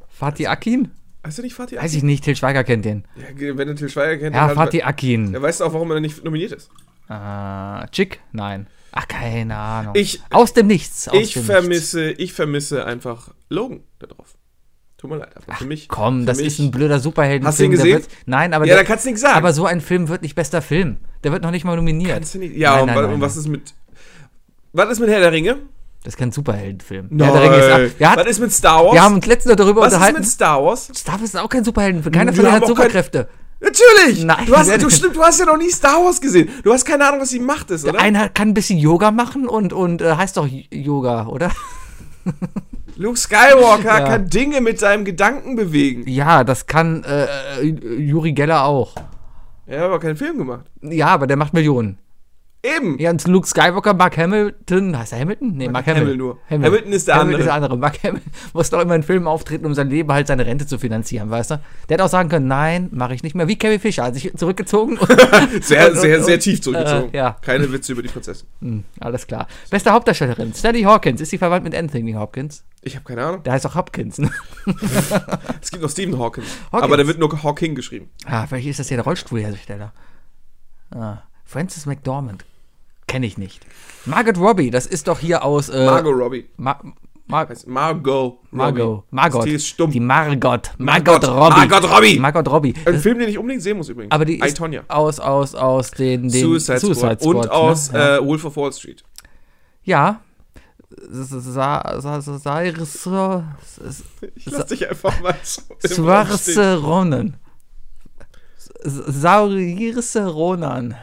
Fatih 0.09 0.47
Akin? 0.49 0.91
Heißt 1.25 1.37
du 1.37 1.41
nicht 1.41 1.53
Fatih 1.55 1.77
Akin? 1.77 1.85
Weiß 1.85 1.93
ich 1.95 2.03
nicht, 2.03 2.23
Till 2.23 2.35
Schweiger 2.35 2.63
kennt 2.63 2.85
den. 2.85 3.05
Ja, 3.15 3.57
wenn 3.57 3.67
du 3.67 3.75
Til 3.75 3.89
Schweiger 3.89 4.17
kennt, 4.17 4.35
Ja, 4.35 4.47
dann 4.47 4.55
Fatih 4.55 4.83
Akin. 4.83 5.31
dann 5.33 5.41
weißt 5.41 5.61
du 5.61 5.65
auch, 5.65 5.73
warum 5.73 5.91
er 5.91 5.99
nicht 5.99 6.23
nominiert 6.23 6.51
ist. 6.51 6.69
Äh, 7.09 7.87
Chick? 7.91 8.19
Nein. 8.31 8.67
Ach, 8.91 9.07
keine 9.07 9.55
Ahnung. 9.55 9.93
Ich- 9.95 10.21
aus 10.29 10.53
dem 10.53 10.67
Nichts. 10.67 11.07
Aus 11.07 11.15
Ich 11.17 11.33
dem 11.33 11.43
vermisse, 11.43 12.11
ich 12.11 12.33
vermisse 12.33 12.85
einfach 12.85 13.33
Logan 13.49 13.81
da 13.99 14.07
drauf. 14.07 14.35
Tut 14.97 15.09
mir 15.09 15.17
leid, 15.17 15.35
aber 15.35 15.55
für 15.55 15.65
mich. 15.65 15.87
Komm, 15.89 16.21
für 16.21 16.25
das 16.27 16.37
mich, 16.37 16.47
ist 16.47 16.59
ein 16.59 16.71
blöder 16.71 16.99
Superheldenfilm. 16.99 17.47
Hast 17.47 17.59
du 17.59 17.63
ihn 17.65 17.71
gesehen? 17.71 17.93
Wird, 17.97 18.07
nein, 18.25 18.53
aber, 18.53 18.65
Ja, 18.65 18.75
da 18.75 18.83
kannst 18.83 19.03
du 19.05 19.09
nichts 19.09 19.21
sagen. 19.21 19.35
aber 19.35 19.51
so 19.51 19.65
ein 19.65 19.81
Film 19.81 20.07
wird 20.09 20.21
nicht 20.21 20.35
bester 20.35 20.61
Film. 20.61 20.97
Der 21.23 21.31
wird 21.31 21.41
noch 21.43 21.51
nicht 21.51 21.65
mal 21.65 21.75
nominiert. 21.75 22.13
Kannst 22.13 22.35
du 22.35 22.39
nicht, 22.39 22.55
ja, 22.55 22.71
Nein, 22.73 22.81
und, 22.81 22.87
nein, 22.87 22.95
wa- 22.95 23.01
nein, 23.01 23.13
und 23.15 23.21
was 23.21 23.35
ist 23.35 23.47
mit. 23.47 23.73
Was 24.71 24.89
ist 24.91 24.99
mit 24.99 25.09
Herr 25.09 25.19
der 25.19 25.31
Ringe? 25.31 25.57
Das 26.03 26.13
ist 26.13 26.17
kein 26.17 26.31
Superheldenfilm. 26.31 27.07
Nein. 27.11 27.31
Herr 27.31 27.39
der 27.39 27.41
Ringe 27.43 27.55
ist 27.85 27.99
wir, 27.99 28.07
was 28.07 28.15
hat, 28.17 28.27
ist 28.27 28.39
mit 28.39 28.51
Star 28.51 28.83
Wars? 28.83 28.93
wir 28.93 29.03
haben 29.03 29.15
uns 29.15 29.25
letztens 29.25 29.55
darüber 29.55 29.81
was 29.81 29.87
ist 29.87 29.93
unterhalten. 29.93 30.19
mit 30.19 30.29
Star 30.29 30.63
Wars? 30.63 30.89
Star 30.93 31.13
Wars 31.15 31.23
ist 31.23 31.37
auch 31.37 31.49
kein 31.49 31.63
Superheldenfilm. 31.63 32.13
Keiner 32.13 32.33
von 32.33 32.43
denen 32.43 32.53
hat 32.53 32.61
kein- 32.63 32.67
Superkräfte. 32.69 33.29
Natürlich! 33.61 34.25
Nein, 34.25 34.45
du, 34.45 34.57
hast, 34.57 34.69
du, 34.81 34.89
stimmt, 34.89 35.15
du 35.15 35.21
hast 35.23 35.39
ja 35.39 35.45
noch 35.45 35.55
nie 35.57 35.69
Star 35.69 36.03
Wars 36.03 36.19
gesehen. 36.19 36.49
Du 36.63 36.73
hast 36.73 36.83
keine 36.83 37.07
Ahnung, 37.07 37.21
was 37.21 37.29
die 37.29 37.39
Macht 37.39 37.71
ist, 37.71 37.85
oder? 37.87 37.97
Einer 37.99 38.27
kann 38.27 38.49
ein 38.49 38.53
bisschen 38.53 38.77
Yoga 38.77 39.11
machen 39.11 39.47
und, 39.47 39.71
und 39.71 40.01
äh, 40.01 40.15
heißt 40.17 40.35
doch 40.35 40.47
Yoga, 40.69 41.27
oder? 41.27 41.49
Luke 42.97 43.17
Skywalker 43.17 43.85
Ja. 43.99 44.05
kann 44.05 44.27
Dinge 44.27 44.59
mit 44.59 44.79
seinem 44.79 45.05
Gedanken 45.05 45.55
bewegen. 45.55 46.03
Ja, 46.07 46.43
das 46.43 46.67
kann 46.67 47.03
äh, 47.05 47.25
äh, 47.61 47.65
Yuri 47.99 48.33
Geller 48.33 48.65
auch. 48.65 48.95
Er 49.65 49.79
hat 49.79 49.85
aber 49.85 49.99
keinen 49.99 50.17
Film 50.17 50.37
gemacht. 50.37 50.65
Ja, 50.81 51.07
aber 51.07 51.25
der 51.25 51.37
macht 51.37 51.53
Millionen. 51.53 51.97
Eben. 52.65 52.97
Ja, 52.97 53.09
und 53.09 53.27
Luke 53.27 53.45
Skywalker, 53.45 53.93
Mark 53.93 54.15
Hamilton, 54.17 54.97
heißt 54.97 55.11
er 55.11 55.19
Hamilton? 55.19 55.57
Nee, 55.57 55.67
Mark, 55.67 55.85
Hamill 55.85 56.01
Hamill. 56.03 56.15
nur. 56.15 56.37
Hamilton 56.49 56.93
ist 56.93 57.09
der 57.09 57.15
Hamill 57.15 57.25
andere. 57.35 57.39
ist 57.41 57.45
der 57.47 57.53
andere. 57.55 57.77
Mark 57.77 58.01
Hamill 58.03 58.21
muss 58.53 58.69
doch 58.69 58.79
immer 58.79 58.95
in 58.95 59.03
Filmen 59.03 59.27
auftreten, 59.27 59.65
um 59.65 59.73
sein 59.73 59.89
Leben 59.89 60.09
halt 60.13 60.27
seine 60.27 60.45
Rente 60.45 60.65
zu 60.65 60.77
finanzieren, 60.79 61.29
weißt 61.29 61.51
du? 61.51 61.55
Der 61.89 61.95
hätte 61.95 62.05
auch 62.05 62.09
sagen 62.09 62.29
können, 62.29 62.47
nein, 62.47 62.87
mache 62.93 63.15
ich 63.15 63.21
nicht 63.23 63.35
mehr. 63.35 63.49
Wie 63.49 63.57
Carrie 63.57 63.79
Fisher, 63.79 64.05
hat 64.05 64.13
sich 64.13 64.33
zurückgezogen. 64.37 64.97
Sehr, 65.61 65.89
und- 65.91 65.97
sehr, 65.97 66.19
und- 66.19 66.23
sehr 66.23 66.39
tief 66.39 66.61
zurückgezogen. 66.61 67.13
Äh, 67.13 67.17
ja. 67.17 67.35
Keine 67.41 67.69
Witze 67.73 67.91
über 67.91 68.01
die 68.01 68.07
Prinzessin. 68.07 68.47
Hm, 68.61 68.85
alles 69.01 69.27
klar. 69.27 69.47
Beste 69.69 69.91
Hauptdarstellerin, 69.91 70.53
Sally 70.53 70.83
Hawkins. 70.83 71.19
Ist 71.19 71.31
sie 71.31 71.37
verwandt 71.37 71.65
mit 71.65 71.75
Anthony 71.75 72.13
Hopkins? 72.13 72.63
Ich 72.81 72.95
habe 72.95 73.03
keine 73.03 73.25
Ahnung. 73.25 73.43
Der 73.43 73.51
heißt 73.53 73.65
auch 73.65 73.75
Hopkins. 73.75 74.19
Ne? 74.19 74.31
Es 75.61 75.69
gibt 75.69 75.83
noch 75.83 75.89
Stephen 75.89 76.17
Hawkins. 76.17 76.47
Hawkins. 76.71 76.83
Aber 76.83 76.95
der 76.95 77.07
wird 77.07 77.19
nur 77.19 77.43
Hawking 77.43 77.75
geschrieben. 77.75 78.09
Ah, 78.25 78.47
vielleicht 78.47 78.67
ist 78.67 78.79
das 78.79 78.89
ja 78.89 78.95
der 78.95 79.03
Rollstuhlhersteller. 79.03 79.91
Ah, 80.95 81.17
Francis 81.43 81.85
McDormand. 81.85 82.45
Kenne 83.13 83.27
ich 83.27 83.37
nicht. 83.37 83.63
Margot 84.05 84.39
Robbie, 84.39 84.71
das 84.71 84.87
ist 84.87 85.07
doch 85.07 85.19
hier 85.19 85.43
aus. 85.43 85.69
Äh, 85.69 85.85
Margot 85.85 86.15
Robbie. 86.15 86.49
Ma 86.57 86.79
Mar 87.27 87.47
Margot. 87.67 88.39
Margot. 88.49 89.03
Margot. 89.11 89.43
T 89.43 89.51
ist 89.51 89.67
stumm. 89.67 89.91
Die 89.91 89.99
Margot. 89.99 90.71
Margot. 90.79 91.21
Margot 91.21 91.27
Robbie. 91.27 91.67
Margot 91.67 91.91
Robbie. 91.91 92.17
Margot 92.19 92.47
Robbie. 92.47 92.73
Ein 92.87 92.97
Film, 92.97 93.19
den 93.19 93.29
ich 93.29 93.37
unbedingt 93.37 93.61
sehen 93.61 93.77
muss 93.77 93.89
übrigens. 93.89 94.11
aber 94.11 94.25
die 94.25 94.39
ist 94.39 94.59
aus, 94.87 95.19
aus, 95.19 95.53
aus 95.53 95.91
den, 95.91 96.27
den 96.27 96.59
Suicide, 96.59 96.79
Squad. 96.79 97.21
Und 97.21 97.41
ne? 97.41 97.51
aus 97.51 97.91
ja. 97.91 98.17
äh, 98.17 98.25
Wolf 98.25 98.45
of 98.45 98.57
Wall 98.57 98.73
Street. 98.73 99.03
ja. 99.83 100.19
Ich 104.35 104.45
lass 104.47 104.65
dich 104.65 104.89
einfach 104.89 105.21
mal. 105.21 105.35
Swarze 105.43 106.77
Ronan. 106.77 107.35
Saurierse 108.83 110.25
Ronan. 110.25 110.95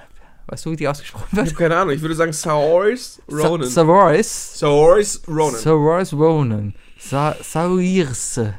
Weißt 0.51 0.67
du, 0.67 0.73
wie 0.73 0.77
die 0.77 0.89
ausgesprochen 0.89 1.29
Ich 1.31 1.37
wird? 1.37 1.47
habe 1.47 1.57
keine 1.57 1.77
Ahnung. 1.77 1.95
Ich 1.95 2.03
würde 2.03 2.17
sagen 2.17 2.33
Saoirse 2.33 3.23
Ronan. 3.31 3.69
Saoirse. 3.69 4.59
Saoirse 4.59 5.21
Ronan. 5.29 5.61
Saoirse 5.61 6.17
Ronan. 6.17 6.75
Sa 6.99 7.37
Saoirse. 7.41 8.55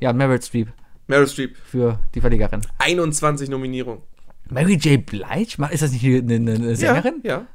Ja, 0.00 0.12
Meryl 0.12 0.42
Streep 0.42 0.68
Meryl 1.06 1.26
Streep. 1.28 1.56
für 1.56 2.00
die 2.14 2.20
Verlegerin. 2.20 2.60
21 2.78 3.48
Nominierungen. 3.48 4.02
Mary 4.50 4.74
J. 4.74 5.04
Blige? 5.06 5.68
Ist 5.70 5.82
das 5.82 5.92
nicht 5.92 6.04
eine, 6.04 6.34
eine, 6.34 6.54
eine 6.54 6.74
Sängerin? 6.76 7.20
Ja, 7.22 7.30
ja. 7.30 7.46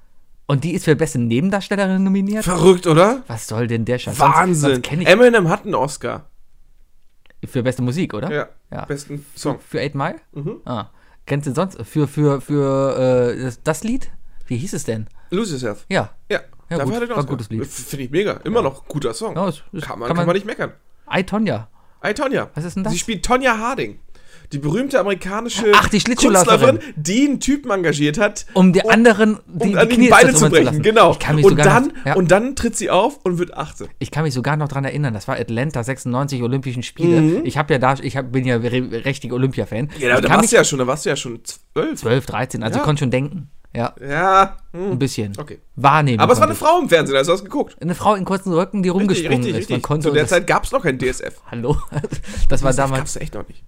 Und 0.45 0.63
die 0.63 0.73
ist 0.73 0.85
für 0.85 0.95
beste 0.95 1.19
Nebendarstellerin 1.19 2.03
nominiert? 2.03 2.43
Verrückt, 2.43 2.85
oder? 2.87 3.23
Was 3.27 3.47
soll 3.47 3.67
denn 3.67 3.83
der 3.85 3.97
Scheiß? 3.99 4.17
Sonst- 4.17 4.35
Wahnsinn. 4.35 4.75
Sonst 4.83 4.91
ich 5.01 5.07
Eminem 5.07 5.49
hat 5.49 5.65
einen 5.65 5.75
Oscar. 5.75 6.29
für 7.45 7.63
beste 7.63 7.81
Musik, 7.81 8.13
oder? 8.13 8.31
Ja. 8.31 8.47
Ja. 8.71 8.85
Besten 8.85 9.25
Song. 9.35 9.59
Für 9.59 9.79
Eight 9.81 9.95
Mile? 9.95 10.15
Mhm. 10.33 10.61
Ah. 10.65 10.87
Kennst 11.25 11.47
du 11.47 11.53
sonst? 11.53 11.77
Für, 11.83 12.07
für, 12.07 12.41
für 12.41 13.33
äh, 13.37 13.51
das, 13.63 13.83
Lied? 13.83 14.11
Wie 14.47 14.57
hieß 14.57 14.73
es 14.73 14.83
denn? 14.83 15.07
Lose 15.29 15.53
Yourself. 15.53 15.85
Ja. 15.89 16.11
Ja. 16.29 16.41
Ja, 16.69 16.77
Dafür 16.77 16.85
gut. 16.85 16.93
hat 16.95 17.01
er 17.01 17.07
den 17.07 17.15
War 17.15 17.23
ein 17.23 17.27
gutes 17.27 17.49
Lied. 17.49 17.65
Finde 17.67 18.03
ich 18.05 18.11
mega. 18.11 18.33
Immer 18.43 18.61
noch 18.61 18.85
guter 18.87 19.13
Song. 19.13 19.35
Ja, 19.35 19.47
es- 19.47 19.61
kann, 19.81 19.99
man, 19.99 20.07
kann 20.07 20.07
kann, 20.07 20.15
man- 20.17 20.25
man 20.27 20.35
nicht 20.35 20.45
meckern. 20.45 20.73
I, 21.11 21.23
Tonja. 21.23 21.67
Ey, 22.01 22.13
Tonja. 22.13 22.49
Was 22.55 22.65
ist 22.65 22.75
denn 22.75 22.83
das? 22.83 22.93
Sie 22.93 22.99
spielt 22.99 23.23
Tonja 23.23 23.57
Harding. 23.57 23.99
Die 24.51 24.59
berühmte 24.59 24.99
amerikanische 24.99 25.71
Ach, 25.73 25.89
die. 25.89 25.99
Künstlerin, 26.03 26.79
die 26.95 27.25
einen 27.27 27.39
Typen 27.39 27.71
engagiert 27.71 28.19
hat, 28.19 28.45
Um 28.53 28.73
die 28.73 28.87
anderen 28.87 29.39
die, 29.47 29.69
um 29.71 29.77
an 29.77 29.87
die 29.87 29.95
die 29.95 30.01
Knie 30.01 30.09
Beine 30.09 30.33
zu 30.33 30.49
brechen. 30.49 30.65
lassen. 30.65 30.81
Genau. 30.83 31.11
Ich 31.11 31.19
kann 31.19 31.35
mich 31.35 31.45
Und 31.45 31.51
sogar 31.51 31.65
dann, 31.65 31.87
noch, 31.87 32.05
ja. 32.05 32.13
und 32.15 32.29
dann 32.31 32.55
tritt 32.55 32.75
sie 32.77 32.89
auf 32.89 33.19
und 33.23 33.37
wird 33.39 33.55
18. 33.55 33.87
Ich 33.99 34.11
kann 34.11 34.23
mich 34.23 34.33
sogar 34.33 34.57
noch 34.57 34.67
dran 34.67 34.85
erinnern, 34.85 35.13
das 35.13 35.27
war 35.27 35.39
Atlanta 35.39 35.83
96 35.83 36.43
Olympischen 36.43 36.83
Spiele. 36.83 37.21
Mhm. 37.21 37.41
Ich 37.45 37.57
habe 37.57 37.73
ja 37.73 37.79
da, 37.79 37.95
ich 38.01 38.17
hab, 38.17 38.31
bin 38.31 38.45
ja 38.45 38.57
re 38.57 39.03
richtiger 39.05 39.35
Olympia-Fan. 39.35 39.89
Ja, 39.99 40.19
da, 40.19 40.27
ich 40.27 40.29
warst 40.33 40.51
du 40.51 40.55
ja 40.57 40.63
schon, 40.63 40.79
da 40.79 40.87
warst 40.87 41.05
du 41.05 41.09
ja 41.09 41.15
schon 41.15 41.39
12. 41.73 41.99
12, 42.01 42.25
13, 42.25 42.63
also 42.63 42.79
Ja. 42.79 42.85
konnte 42.85 42.99
schon 43.01 43.11
denken. 43.11 43.49
Ja, 43.75 43.95
Ja, 44.07 44.57
hm. 44.71 44.91
ein 44.91 44.99
bisschen. 44.99 45.33
okay. 45.39 45.59
Wahrnehmen. 45.75 46.19
Aber 46.19 46.33
es 46.33 46.39
war 46.39 46.45
eine 46.45 46.53
Frau 46.55 46.79
im 46.79 46.89
Fernsehen, 46.89 47.17
hast 47.17 47.27
du 47.27 47.43
geguckt? 47.43 47.73
ich. 47.75 47.81
eine 47.81 47.95
Frau 47.95 48.13
in 48.13 48.23
kurzen 48.23 48.53
Röcken, 48.53 48.83
die 48.83 48.89
rumgesprungen 48.89 49.47
ist. 49.47 49.67
Man 49.71 49.81
konnte 49.81 50.09
Zu 50.09 50.13
der 50.13 50.27
Zeit 50.27 50.45
gab 50.45 50.65
es 50.65 50.71
noch 50.71 50.83
kein 50.83 50.99
DSF. 50.99 51.41
Hallo? 51.49 51.75
Das 52.49 52.61
war 52.61 52.69
Das 52.69 52.77
gab 52.77 52.89
damals. 52.91 53.15
es 53.15 53.21
echt 53.21 53.33
noch 53.33 53.47
nicht. 53.47 53.63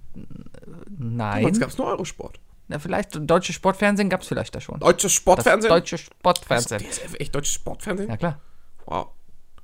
Nein. 1.14 1.42
Damals 1.44 1.60
gab 1.60 1.70
es 1.70 1.78
nur 1.78 1.88
Eurosport. 1.88 2.40
Na, 2.68 2.80
vielleicht 2.80 3.12
deutsche 3.30 3.54
Sportfernsehen 3.54 4.10
gab 4.10 4.22
es 4.22 4.28
vielleicht 4.28 4.56
da 4.56 4.60
schon. 4.62 4.80
Deutsches 4.80 5.04
Das 5.04 5.14
Sportfernsehen? 5.14 5.70
deutsche 5.70 5.98
Sportfernsehen. 6.00 6.82
DSF, 6.82 7.14
echt 7.20 7.36
deutsches 7.36 7.54
Sportfernsehen? 7.54 8.10
Ja 8.10 8.18
klar. 8.18 8.42
Wow. 8.86 9.08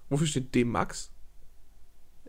Wofür 0.10 0.28
steht 0.28 0.54
D-Max? 0.54 1.10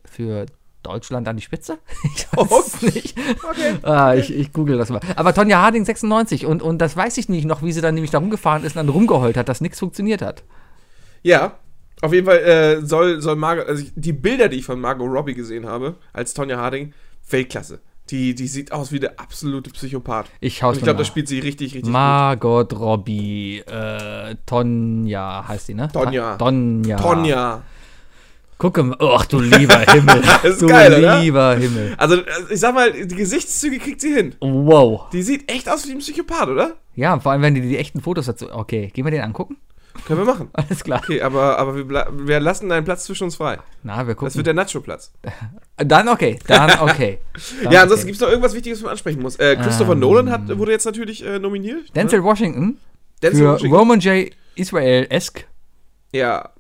Für 0.05 0.47
Deutschland 0.83 1.29
an 1.29 1.37
die 1.37 1.43
Spitze? 1.43 1.79
Ich 2.17 2.27
Oh, 2.37 2.49
weiß 2.49 2.75
es 2.75 2.83
nicht. 2.95 3.19
Okay. 3.19 3.77
Ah, 3.83 4.15
ich, 4.15 4.33
ich 4.35 4.53
google 4.53 4.79
das 4.79 4.89
mal. 4.89 5.01
Aber 5.17 5.35
Tonja 5.35 5.61
Harding 5.61 5.85
96 5.85 6.47
und, 6.47 6.63
und 6.63 6.79
das 6.79 6.97
weiß 6.97 7.19
ich 7.19 7.29
nicht 7.29 7.45
noch, 7.45 7.63
wie 7.63 7.73
sie 7.73 7.81
dann 7.83 7.95
nämlich 7.95 8.11
da 8.11 8.19
rumgefahren 8.19 8.65
ist 8.65 8.73
und 8.77 8.87
dann 8.87 8.89
rumgeheult 8.89 9.37
hat, 9.37 9.49
dass 9.49 9.61
nichts 9.61 9.79
funktioniert 9.79 10.23
hat. 10.23 10.43
Ja, 11.23 11.59
auf 12.01 12.13
jeden 12.13 12.27
Fall 12.27 12.39
äh, 12.39 12.81
soll, 12.85 13.21
soll 13.21 13.37
Margot, 13.37 13.67
also 13.69 13.85
die 13.95 14.13
Bilder, 14.13 14.49
die 14.49 14.57
ich 14.59 14.65
von 14.65 14.81
Margot 14.81 15.09
Robbie 15.09 15.35
gesehen 15.35 15.67
habe, 15.67 15.97
als 16.13 16.35
Tonja 16.35 16.57
Harding, 16.57 16.95
Weltklasse. 17.29 17.81
Die, 18.11 18.35
die 18.35 18.47
sieht 18.47 18.73
aus 18.73 18.93
wie 18.93 19.01
der 19.01 19.19
absolute 19.19 19.71
Psychopath. 19.71 20.27
Ich 20.41 20.63
Und 20.63 20.69
hau's 20.69 20.77
ich 20.79 20.83
glaube, 20.83 20.99
da 20.99 21.05
spielt 21.05 21.29
sie 21.29 21.39
richtig, 21.39 21.75
richtig 21.75 21.91
Margot 21.91 22.73
Robbie, 22.75 23.61
äh, 23.61 24.35
Tonja 24.45 25.45
heißt 25.47 25.69
die, 25.69 25.75
ne? 25.75 25.89
Tonja. 25.93 26.37
Tonja. 26.37 26.97
gut. 26.97 27.05
Tonja. 27.05 27.63
Gucke 28.63 28.85
mal, 28.85 28.97
ach 29.01 29.27
du 29.27 29.41
lieber 29.41 29.81
Himmel. 29.81 30.23
Das 30.43 30.53
ist 30.53 30.63
du 30.63 30.69
geil, 30.69 30.95
oder? 30.97 31.19
lieber 31.19 31.57
Himmel. 31.57 31.95
Also, 31.97 32.17
äh, 32.17 32.25
ich 32.51 32.61
sag 32.61 32.75
mal, 32.75 32.93
die 32.93 33.15
Gesichtszüge 33.15 33.79
kriegt 33.79 34.01
sie 34.01 34.15
hin. 34.15 34.37
Wow. 34.41 35.09
Die 35.13 35.23
sieht 35.23 35.51
echt 35.51 35.69
aus 35.69 35.89
wie 35.89 35.93
ein 35.93 35.99
Psychopath, 35.99 36.49
oder? 36.49 36.77
Ja, 36.95 37.19
vor 37.19 37.33
allem, 37.33 37.43
wenn 37.43 37.55
die 37.55 37.61
die 37.61 37.77
echten 37.77 38.01
Fotos 38.01 38.27
dazu. 38.27 38.53
Okay, 38.53 38.91
gehen 38.95 39.05
wir 39.05 39.11
den 39.11 39.23
angucken? 39.23 39.57
Können 40.07 40.21
wir 40.21 40.25
machen. 40.25 40.51
Alles 40.53 40.83
klar. 40.85 41.01
Okay, 41.05 41.23
aber, 41.23 41.59
aber 41.59 41.77
wir, 41.77 41.89
wir 42.13 42.41
lassen 42.41 42.71
einen 42.73 42.85
Platz 42.85 43.05
zwischen 43.05 43.25
uns 43.25 43.37
frei. 43.37 43.59
Na, 43.83 43.99
wir 44.07 44.15
Das 44.15 44.17
gucken. 44.19 44.35
wird 44.35 44.47
der 44.47 44.55
Nacho-Platz. 44.55 45.13
dann 45.77 46.09
okay, 46.09 46.39
dann 46.47 46.81
okay. 46.81 47.19
Dann 47.63 47.73
Ja, 47.73 47.83
ansonsten 47.83 48.05
okay. 48.05 48.07
gibt 48.07 48.15
es 48.17 48.21
noch 48.21 48.29
irgendwas 48.29 48.55
Wichtiges, 48.55 48.79
was 48.79 48.83
man 48.85 48.91
ansprechen 48.93 49.21
muss. 49.23 49.37
Äh, 49.37 49.57
Christopher 49.57 49.93
Ähm. 49.93 50.01
Nolan 50.01 50.31
hat, 50.31 50.57
wurde 50.59 50.73
jetzt 50.73 50.85
natürlich 50.87 51.25
äh, 51.25 51.39
nominiert. 51.39 51.95
Denzel 51.95 52.23
Washington 52.25 52.79
Denzel 53.23 53.41
für 53.41 53.53
Washington. 53.53 53.77
Roman 53.77 54.01
J. 54.01 54.31
Israel-esque. 54.57 55.45
Ja. 56.13 56.51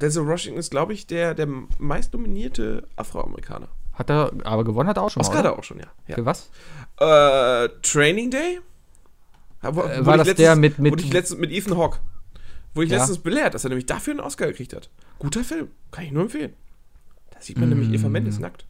Denzel 0.00 0.26
Washington 0.26 0.58
ist, 0.58 0.70
glaube 0.70 0.92
ich, 0.92 1.06
der, 1.06 1.34
der 1.34 1.48
meist 1.78 2.12
nominierte 2.12 2.86
Afroamerikaner. 2.96 3.68
Hat 3.94 4.10
er, 4.10 4.30
aber 4.44 4.64
gewonnen 4.64 4.88
hat 4.90 4.96
er 4.98 5.02
auch 5.04 5.10
schon 5.10 5.20
Oscar 5.20 5.34
mal, 5.36 5.38
hat 5.38 5.44
er 5.46 5.58
auch 5.58 5.64
schon, 5.64 5.78
ja. 5.78 5.86
ja. 6.06 6.14
Für 6.16 6.26
was? 6.26 6.50
Äh, 7.00 7.68
Training 7.82 8.30
Day? 8.30 8.60
Wo, 9.62 9.80
Äh, 9.80 9.84
wurde 9.98 10.06
war 10.06 10.16
das 10.18 10.26
letztens- 10.28 10.36
der 10.46 10.56
mit- 10.56 10.78
mit- 10.78 10.92
Wurde 10.92 11.02
ich 11.02 11.12
letztens 11.12 11.40
mit 11.40 11.50
Ethan 11.50 11.76
Hawke. 11.78 11.98
Wurde 12.76 12.86
ich 12.86 12.92
Ja. 12.92 12.98
letztens 12.98 13.18
belehrt, 13.18 13.54
dass 13.54 13.64
er 13.64 13.70
nämlich 13.70 13.86
dafür 13.86 14.12
einen 14.12 14.20
Oscar 14.20 14.46
gekriegt 14.46 14.74
hat. 14.74 14.88
Guter 15.18 15.42
Film. 15.42 15.68
Kann 15.90 16.04
ich 16.04 16.12
nur 16.12 16.22
empfehlen. 16.24 16.52
Da 17.32 17.40
sieht 17.40 17.58
man 17.58 17.68
nämlich 17.70 17.90
Eva 17.92 18.08
Mm. 18.08 18.12
Mendes 18.12 18.38
nackt. 18.38 18.64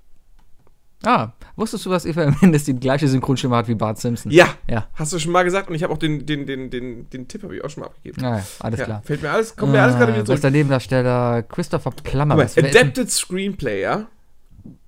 Ah, 1.05 1.33
wusstest 1.57 1.85
du, 1.85 1.91
dass 1.91 2.07
Eva 2.07 2.35
Mendes 2.41 2.65
die 2.65 2.75
gleiche 2.75 3.07
Synchronstimme 3.07 3.55
hat 3.55 3.69
wie 3.69 3.75
Bart 3.75 3.99
Simpson? 3.99 4.33
Ja, 4.33 4.49
Ja. 4.67 4.89
hast 4.95 5.13
du 5.13 5.19
schon 5.19 5.31
mal 5.31 5.43
gesagt 5.45 5.69
und 5.69 5.75
ich 5.75 5.83
habe 5.83 5.93
auch 5.93 5.99
den, 5.99 6.25
den, 6.25 6.47
den, 6.47 6.71
den, 6.71 7.09
den 7.11 7.29
Tipp 7.29 7.43
habe 7.43 7.55
ich 7.55 7.63
auch 7.63 7.69
schon 7.71 7.83
mal 7.83 7.89
abgegeben. 7.89 8.25
Ah, 8.25 8.39
ja, 8.39 8.45
alles 8.61 8.79
ja, 8.81 8.85
klar. 8.87 9.03
Fällt 9.05 9.23
mir 9.23 9.31
alles, 9.31 9.55
kommt 9.55 9.73
mir 9.73 9.83
alles 9.83 9.97
gerade 9.97 10.13
wieder 10.15 10.25
zurück. 10.25 10.37
Bester 10.37 10.51
Nebendarsteller 10.51 11.43
Christopher 11.43 11.91
Plummer. 11.91 12.37
Mal, 12.37 12.49
Adapted 12.57 13.11
Screenplay, 13.11 13.83
ja? 13.83 14.07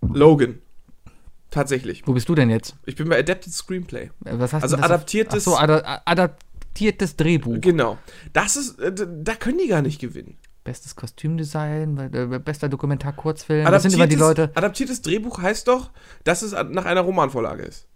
Logan. 0.00 0.60
Tatsächlich. 1.50 2.02
wo 2.06 2.12
bist 2.12 2.28
du 2.28 2.34
denn 2.34 2.50
jetzt? 2.50 2.76
Ich 2.84 2.94
bin 2.96 3.08
bei 3.08 3.18
Adapted 3.18 3.52
Screenplay. 3.52 4.10
Was 4.20 4.52
hast 4.52 4.62
Also 4.64 4.76
adaptiertes- 4.76 5.46
Ach 5.48 5.52
so, 5.52 5.56
ada 5.56 6.00
adaptiertes 6.78 7.16
Drehbuch. 7.16 7.60
Genau. 7.60 7.98
Das 8.32 8.56
ist, 8.56 8.78
äh, 8.78 8.92
da 8.94 9.34
können 9.34 9.58
die 9.58 9.68
gar 9.68 9.82
nicht 9.82 10.00
gewinnen. 10.00 10.38
Bestes 10.64 10.96
Kostümdesign, 10.96 11.98
äh, 12.12 12.38
bester 12.38 12.68
Dokumentar-Kurzfilm. 12.68 13.64
Das 13.64 13.82
sind 13.82 13.94
immer 13.94 14.06
die 14.06 14.16
Leute. 14.16 14.50
adaptiertes 14.54 15.02
Drehbuch 15.02 15.40
heißt 15.40 15.66
doch, 15.66 15.90
dass 16.24 16.42
es 16.42 16.52
nach 16.52 16.84
einer 16.84 17.00
Romanvorlage 17.00 17.62
ist. 17.62 17.86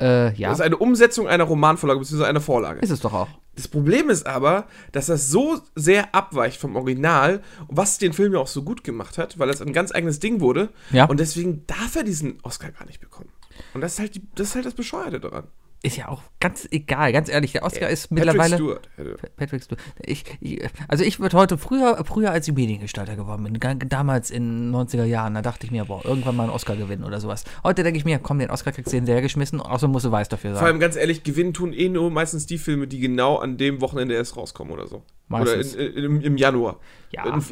Äh, 0.00 0.34
ja, 0.34 0.48
Das 0.48 0.58
ist 0.58 0.64
eine 0.64 0.78
Umsetzung 0.78 1.28
einer 1.28 1.44
Romanvorlage 1.44 2.00
bzw. 2.00 2.24
einer 2.24 2.40
Vorlage. 2.40 2.80
ist 2.80 2.90
es 2.90 3.00
doch 3.00 3.12
auch. 3.12 3.28
Das 3.54 3.68
Problem 3.68 4.08
ist 4.08 4.26
aber, 4.26 4.66
dass 4.92 5.06
das 5.06 5.28
so 5.28 5.60
sehr 5.74 6.14
abweicht 6.14 6.58
vom 6.58 6.74
Original, 6.76 7.42
was 7.68 7.98
den 7.98 8.14
Film 8.14 8.32
ja 8.32 8.38
auch 8.38 8.46
so 8.46 8.62
gut 8.62 8.82
gemacht 8.82 9.18
hat, 9.18 9.38
weil 9.38 9.48
das 9.48 9.60
ein 9.60 9.74
ganz 9.74 9.92
eigenes 9.92 10.18
Ding 10.18 10.40
wurde. 10.40 10.70
Ja. 10.90 11.04
Und 11.04 11.20
deswegen 11.20 11.66
darf 11.66 11.96
er 11.96 12.04
diesen 12.04 12.38
Oscar 12.42 12.70
gar 12.70 12.86
nicht 12.86 13.00
bekommen. 13.00 13.28
Und 13.74 13.82
das 13.82 13.94
ist 13.94 13.98
halt, 13.98 14.14
die, 14.14 14.22
das, 14.34 14.48
ist 14.48 14.54
halt 14.54 14.64
das 14.64 14.74
Bescheuerte 14.74 15.20
daran. 15.20 15.44
Ist 15.82 15.96
ja 15.96 16.08
auch 16.08 16.22
ganz 16.40 16.68
egal, 16.70 17.10
ganz 17.12 17.30
ehrlich. 17.30 17.52
Der 17.52 17.62
Oscar 17.62 17.88
ist 17.88 18.08
Patrick 18.08 18.26
mittlerweile. 18.26 18.56
Stewart. 18.56 18.88
Patrick 19.36 19.62
Stewart. 19.62 19.80
Ich, 20.04 20.24
ich, 20.40 20.60
also 20.88 21.04
ich 21.04 21.20
würde 21.20 21.38
heute 21.38 21.56
früher, 21.56 22.04
früher 22.04 22.32
als 22.32 22.46
ich 22.46 22.54
Mediengestalter 22.54 23.16
geworden 23.16 23.44
bin, 23.44 23.88
damals 23.88 24.30
in 24.30 24.72
den 24.72 24.74
90er 24.74 25.04
Jahren, 25.04 25.32
da 25.32 25.40
dachte 25.40 25.64
ich 25.64 25.70
mir, 25.70 25.86
boah, 25.86 26.04
irgendwann 26.04 26.36
mal 26.36 26.42
einen 26.44 26.52
Oscar 26.52 26.76
gewinnen 26.76 27.04
oder 27.04 27.18
sowas. 27.18 27.44
Heute 27.64 27.82
denke 27.82 27.98
ich 27.98 28.04
mir, 28.04 28.18
komm, 28.18 28.38
den 28.38 28.50
Oscar 28.50 28.72
kriegst 28.72 28.92
du 28.92 28.96
hinterher 28.96 29.22
geschmissen, 29.22 29.58
außer 29.58 29.88
musst 29.88 30.04
du 30.04 30.12
weiß 30.12 30.28
dafür 30.28 30.50
Vor 30.50 30.58
sein. 30.58 30.66
allem 30.66 30.80
ganz 30.80 30.96
ehrlich, 30.96 31.22
gewinnen 31.22 31.54
tun 31.54 31.72
eh 31.72 31.88
nur 31.88 32.10
meistens 32.10 32.44
die 32.44 32.58
Filme, 32.58 32.86
die 32.86 33.00
genau 33.00 33.36
an 33.36 33.56
dem 33.56 33.80
Wochenende 33.80 34.14
erst 34.14 34.36
rauskommen 34.36 34.74
oder 34.74 34.86
so. 34.86 35.02
Meistens. 35.28 35.74
Oder 35.74 35.86
in, 35.86 35.92
in, 35.94 36.04
im, 36.04 36.20
im 36.20 36.36
Januar. 36.36 36.78
Ja. 37.10 37.24
Und 37.24 37.42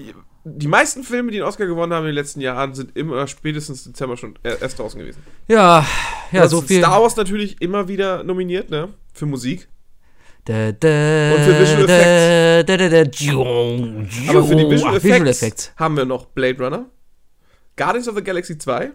Die 0.56 0.68
meisten 0.68 1.04
Filme, 1.04 1.30
die 1.30 1.38
einen 1.38 1.48
Oscar 1.48 1.66
gewonnen 1.66 1.92
haben 1.92 2.04
in 2.04 2.08
den 2.08 2.14
letzten 2.14 2.40
Jahren, 2.40 2.74
sind 2.74 2.96
immer 2.96 3.26
spätestens 3.26 3.84
Dezember 3.84 4.16
schon 4.16 4.38
er- 4.42 4.60
erst 4.62 4.78
draußen 4.78 4.98
gewesen. 4.98 5.22
Ja, 5.48 5.84
ja, 6.32 6.48
so 6.48 6.60
viel. 6.62 6.78
Star 6.80 7.02
Wars 7.02 7.16
natürlich 7.16 7.60
immer 7.60 7.88
wieder 7.88 8.22
nominiert, 8.24 8.70
ne? 8.70 8.88
Für 9.12 9.26
Musik. 9.26 9.68
Da, 10.44 10.72
da, 10.72 10.88
Und 11.34 11.42
für 11.42 11.60
Visual 11.60 13.10
tschiung, 13.10 14.08
Aber 14.28 14.44
für 14.44 14.56
die. 14.56 14.70
Visual 14.70 14.92
Ach, 14.92 14.96
Effects, 14.96 15.04
Visual 15.14 15.26
Effects. 15.28 15.72
haben 15.76 15.96
wir 15.96 16.04
noch 16.06 16.26
Blade 16.26 16.62
Runner, 16.64 16.86
Guardians 17.76 18.08
of 18.08 18.16
the 18.16 18.22
Galaxy 18.24 18.56
2, 18.56 18.92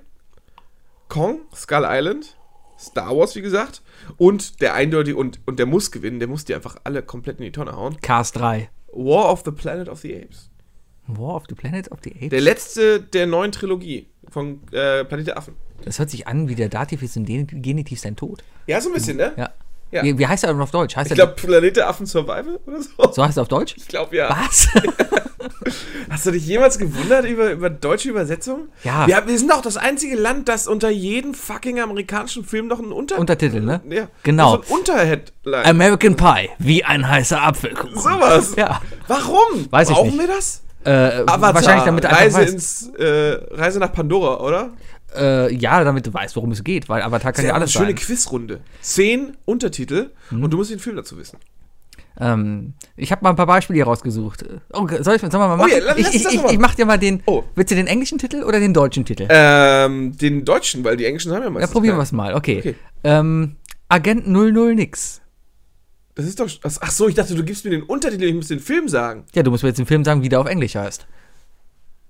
Kong, 1.10 1.42
Skull 1.56 1.86
Island, 1.88 2.36
Star 2.80 3.16
Wars, 3.16 3.36
wie 3.36 3.42
gesagt, 3.42 3.82
und 4.18 4.62
der 4.62 4.74
eindeutige, 4.74 5.16
und, 5.18 5.40
und 5.46 5.60
der 5.60 5.66
muss 5.68 5.92
gewinnen, 5.92 6.20
der 6.20 6.28
muss 6.28 6.46
die 6.46 6.56
einfach 6.56 6.76
alle 6.84 7.04
komplett 7.04 7.38
in 7.40 7.46
die 7.46 7.52
Tonne 7.52 7.76
hauen. 7.76 7.98
Cast 8.02 8.38
3. 8.38 8.70
War 8.94 9.32
of 9.32 9.44
the 9.46 9.52
Planet 9.52 9.90
of 9.90 10.00
the 10.00 10.16
Apes. 10.16 10.50
War 11.08 11.36
of 11.36 11.44
the 11.50 11.56
Planet 11.56 11.92
of 11.92 12.00
the 12.04 12.12
Apes? 12.12 12.30
Der 12.30 12.42
letzte 12.42 13.02
der 13.02 13.28
neuen 13.28 13.52
Trilogie 13.52 14.08
von 14.30 14.62
äh, 14.72 15.04
Planet 15.04 15.28
der 15.28 15.38
Affen. 15.38 15.56
Das 15.84 16.00
hört 16.00 16.10
sich 16.10 16.28
an 16.28 16.48
wie 16.48 16.56
der 16.56 16.70
Dativ 16.70 17.02
ist 17.04 17.16
den- 17.16 17.48
Genitiv 17.48 18.00
sein 18.00 18.16
Tod. 18.16 18.44
Ja, 18.68 18.80
so 18.80 18.90
ein 18.90 18.94
bisschen, 18.94 19.18
ne? 19.18 19.34
Ja. 19.36 19.50
Ja. 19.92 20.02
Wie, 20.04 20.18
wie 20.18 20.26
heißt 20.26 20.44
er 20.44 20.52
denn 20.54 20.62
auf 20.62 20.72
Deutsch? 20.72 20.96
Heißt 20.96 21.12
Ich 21.12 21.16
glaube, 21.16 21.34
Planet 21.34 21.78
der 21.78 21.88
Affen 21.90 22.06
Survival 22.08 22.60
oder 22.66 22.82
so. 22.82 23.12
so 23.12 23.24
heißt 23.24 23.38
er 23.38 23.42
auf 23.42 23.48
Deutsch? 23.48 23.76
Ich 23.78 23.88
glaube, 23.88 24.16
ja. 24.16 24.30
Was? 24.30 24.68
Hast 26.10 26.26
du 26.26 26.32
dich 26.32 26.46
jemals 26.48 26.78
gewundert 26.80 27.26
über, 27.26 27.52
über 27.52 27.70
deutsche 27.70 28.10
Übersetzung? 28.10 28.70
Ja. 28.84 29.06
Wir, 29.08 29.18
haben- 29.18 29.28
wir 29.28 29.38
sind 29.38 29.52
auch 29.54 29.62
das 29.62 29.78
einzige 29.78 30.16
Land, 30.16 30.48
das 30.50 30.68
unter 30.68 30.90
jedem 30.90 31.34
fucking 31.34 31.80
amerikanischen 31.80 32.44
Film 32.46 32.68
noch 32.68 32.80
einen 32.80 32.92
Unter 32.92 33.20
Untertitel, 33.20 33.60
ne? 33.62 33.82
Ja. 33.90 34.08
Genau. 34.24 34.56
So 34.56 34.62
ein 34.74 34.80
Unterheadline. 34.80 35.66
American 35.66 36.16
Pie, 36.16 36.50
wie 36.60 36.84
ein 36.84 37.08
heißer 37.08 37.42
Apfelkuchen. 37.42 38.00
Sowas. 38.00 38.54
Ja. 38.56 38.82
Warum? 39.08 39.68
Weiß 39.70 39.90
ich 39.90 39.96
Brauchen 39.96 40.12
nicht. 40.12 40.20
wir 40.20 40.28
das? 40.28 40.64
Äh, 40.86 41.24
Avatar, 41.26 41.56
wahrscheinlich 41.56 41.86
damit 41.86 42.06
Reise, 42.06 42.38
weißt, 42.38 42.54
ins, 42.54 42.90
äh, 42.98 43.40
Reise 43.52 43.80
nach 43.80 43.94
Pandora, 43.94 44.40
oder? 44.42 44.72
äh, 45.16 45.54
ja, 45.54 45.84
damit 45.84 46.08
du 46.08 46.14
weißt, 46.14 46.36
worum 46.36 46.52
es 46.52 46.64
geht, 46.64 46.90
weil 46.90 47.02
Avatar 47.02 47.34
kann 47.34 47.46
ja 47.46 47.52
eine 47.52 47.62
alles 47.62 47.72
schöne 47.72 47.88
sein. 47.88 47.96
Quizrunde. 47.96 48.60
Zehn 48.82 49.38
Untertitel 49.46 50.12
und 50.32 50.52
du 50.52 50.58
musst 50.58 50.72
den 50.72 50.80
Film 50.80 50.96
dazu 50.96 51.18
wissen. 51.18 51.38
Ähm, 52.20 52.74
ich 52.96 53.12
habe 53.12 53.24
mal 53.24 53.32
ein 53.32 53.36
paar 53.36 53.48
Beispiele 53.48 53.78
hier 53.78 53.86
rausgesucht. 53.86 54.46
Oh, 54.72 54.88
soll 55.00 55.16
ich, 55.16 55.22
wir 55.24 55.30
mal 55.30 55.58
machen? 55.58 55.72
ja, 55.72 55.80
lass 55.84 55.98
ich, 55.98 56.14
ich, 56.14 56.26
ich, 56.26 56.44
ich 56.44 56.60
mach 56.60 56.76
dir 56.76 56.86
mal 56.86 57.00
den. 57.00 57.24
Oh. 57.26 57.44
Willst 57.56 57.72
du 57.72 57.76
den 57.76 57.88
englischen 57.88 58.20
Titel 58.20 58.44
oder 58.44 58.60
den 58.60 58.74
deutschen 58.74 59.04
Titel? 59.04 59.28
Ähm, 59.30 60.16
den 60.16 60.46
deutschen, 60.46 60.84
weil 60.84 60.96
die 60.96 61.06
englischen 61.06 61.32
haben 61.32 61.40
ja 61.40 61.46
ja, 61.46 61.50
meistens. 61.50 61.72
probieren 61.72 61.98
wir 61.98 62.04
es 62.04 62.12
mal. 62.12 62.36
Okay. 62.36 62.60
Okay. 62.60 62.76
Ähm, 63.04 63.56
Agent 63.90 64.28
00 64.28 64.76
nix. 64.76 65.22
Das 66.16 66.26
ist 66.26 66.40
doch. 66.40 66.50
Ach 66.64 66.92
so, 66.92 67.08
ich 67.08 67.16
dachte, 67.16 67.36
du 67.36 67.44
gibst 67.44 67.66
mir 67.66 67.72
den 67.72 67.84
Untertitel, 67.84 68.26
ich 68.26 68.36
muss 68.36 68.48
den 68.48 68.60
Film 68.60 68.88
sagen. 68.88 69.26
Ja, 69.34 69.44
du 69.44 69.52
musst 69.52 69.64
mir 69.64 69.70
jetzt 69.70 69.80
den 69.80 69.86
Film 69.86 70.04
sagen, 70.04 70.22
wie 70.22 70.30
der 70.30 70.40
auf 70.40 70.48
Englisch 70.48 70.76
heißt. 70.76 71.08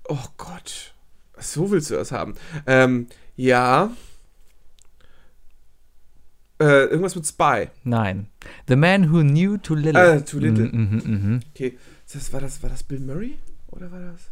Oh 0.08 0.26
Gott. 0.36 0.94
So 1.38 1.70
willst 1.70 1.90
du 1.90 1.94
das 1.94 2.12
haben. 2.12 2.34
Ähm, 2.66 3.08
ja. 3.36 3.90
Äh, 6.60 6.84
irgendwas 6.84 7.16
mit 7.16 7.26
Spy. 7.26 7.68
Nein. 7.82 8.28
The 8.68 8.76
Man 8.76 9.12
Who 9.12 9.20
Knew 9.22 9.56
Too 9.56 9.74
Little. 9.74 10.16
Äh, 10.16 10.22
Too 10.22 10.38
Little. 10.38 10.66
Mhm, 10.66 11.02
mhm, 11.04 11.12
mhm. 11.12 11.40
Okay. 11.54 11.78
Das, 12.12 12.32
war, 12.32 12.40
das, 12.40 12.62
war 12.62 12.70
das 12.70 12.82
Bill 12.82 13.00
Murray? 13.00 13.38
Oder 13.68 13.90
war 13.90 14.00
das? 14.00 14.30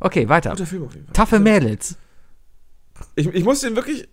Okay, 0.00 0.28
weiter. 0.28 0.50
Guter 0.50 0.66
Film 0.66 0.84
auf 0.84 0.94
jeden 0.94 1.06
Fall. 1.06 1.14
Taffe 1.14 1.38
Mädels. 1.38 1.96
Ich, 3.14 3.26
ich 3.28 3.44
muss 3.44 3.60
den 3.60 3.76
wirklich. 3.76 4.08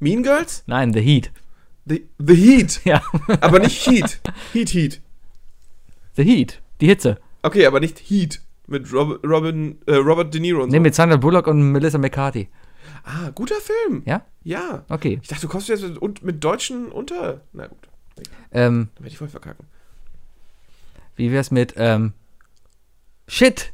Mean 0.00 0.22
Girls? 0.22 0.64
Nein, 0.66 0.92
The 0.92 1.00
Heat. 1.00 1.30
The, 1.86 2.06
the 2.18 2.34
Heat. 2.34 2.80
Ja. 2.84 3.02
Aber 3.40 3.58
nicht 3.58 3.86
Heat. 3.86 4.20
Heat, 4.52 4.70
Heat. 4.70 5.00
The 6.16 6.22
Heat. 6.24 6.60
Die 6.80 6.86
Hitze. 6.86 7.18
Okay, 7.42 7.66
aber 7.66 7.80
nicht 7.80 7.98
Heat. 7.98 8.40
Mit 8.68 8.92
Rob, 8.92 9.20
Robin, 9.26 9.78
äh, 9.86 9.94
Robert 9.96 10.32
De 10.32 10.40
Niro 10.40 10.62
und 10.62 10.70
so. 10.70 10.74
Ne, 10.76 10.80
mit 10.80 10.94
Sandra 10.94 11.16
Bullock 11.16 11.46
und 11.48 11.72
Melissa 11.72 11.98
McCarthy. 11.98 12.48
Ah, 13.04 13.30
guter 13.34 13.56
Film. 13.60 14.02
Ja? 14.06 14.24
Ja. 14.44 14.84
Okay. 14.88 15.18
Ich 15.20 15.28
dachte, 15.28 15.42
du 15.42 15.48
kommst 15.48 15.68
jetzt 15.68 15.82
mit, 15.82 16.22
mit 16.22 16.44
deutschen 16.44 16.86
unter. 16.92 17.40
Na 17.52 17.66
gut, 17.66 17.88
Ähm, 18.52 18.88
dann 18.94 19.04
werde 19.04 19.08
ich 19.12 19.18
voll 19.18 19.28
verkacken. 19.28 19.66
wie 21.16 21.32
wär's 21.32 21.50
mit, 21.50 21.74
ähm, 21.76 22.12
Shit, 23.28 23.72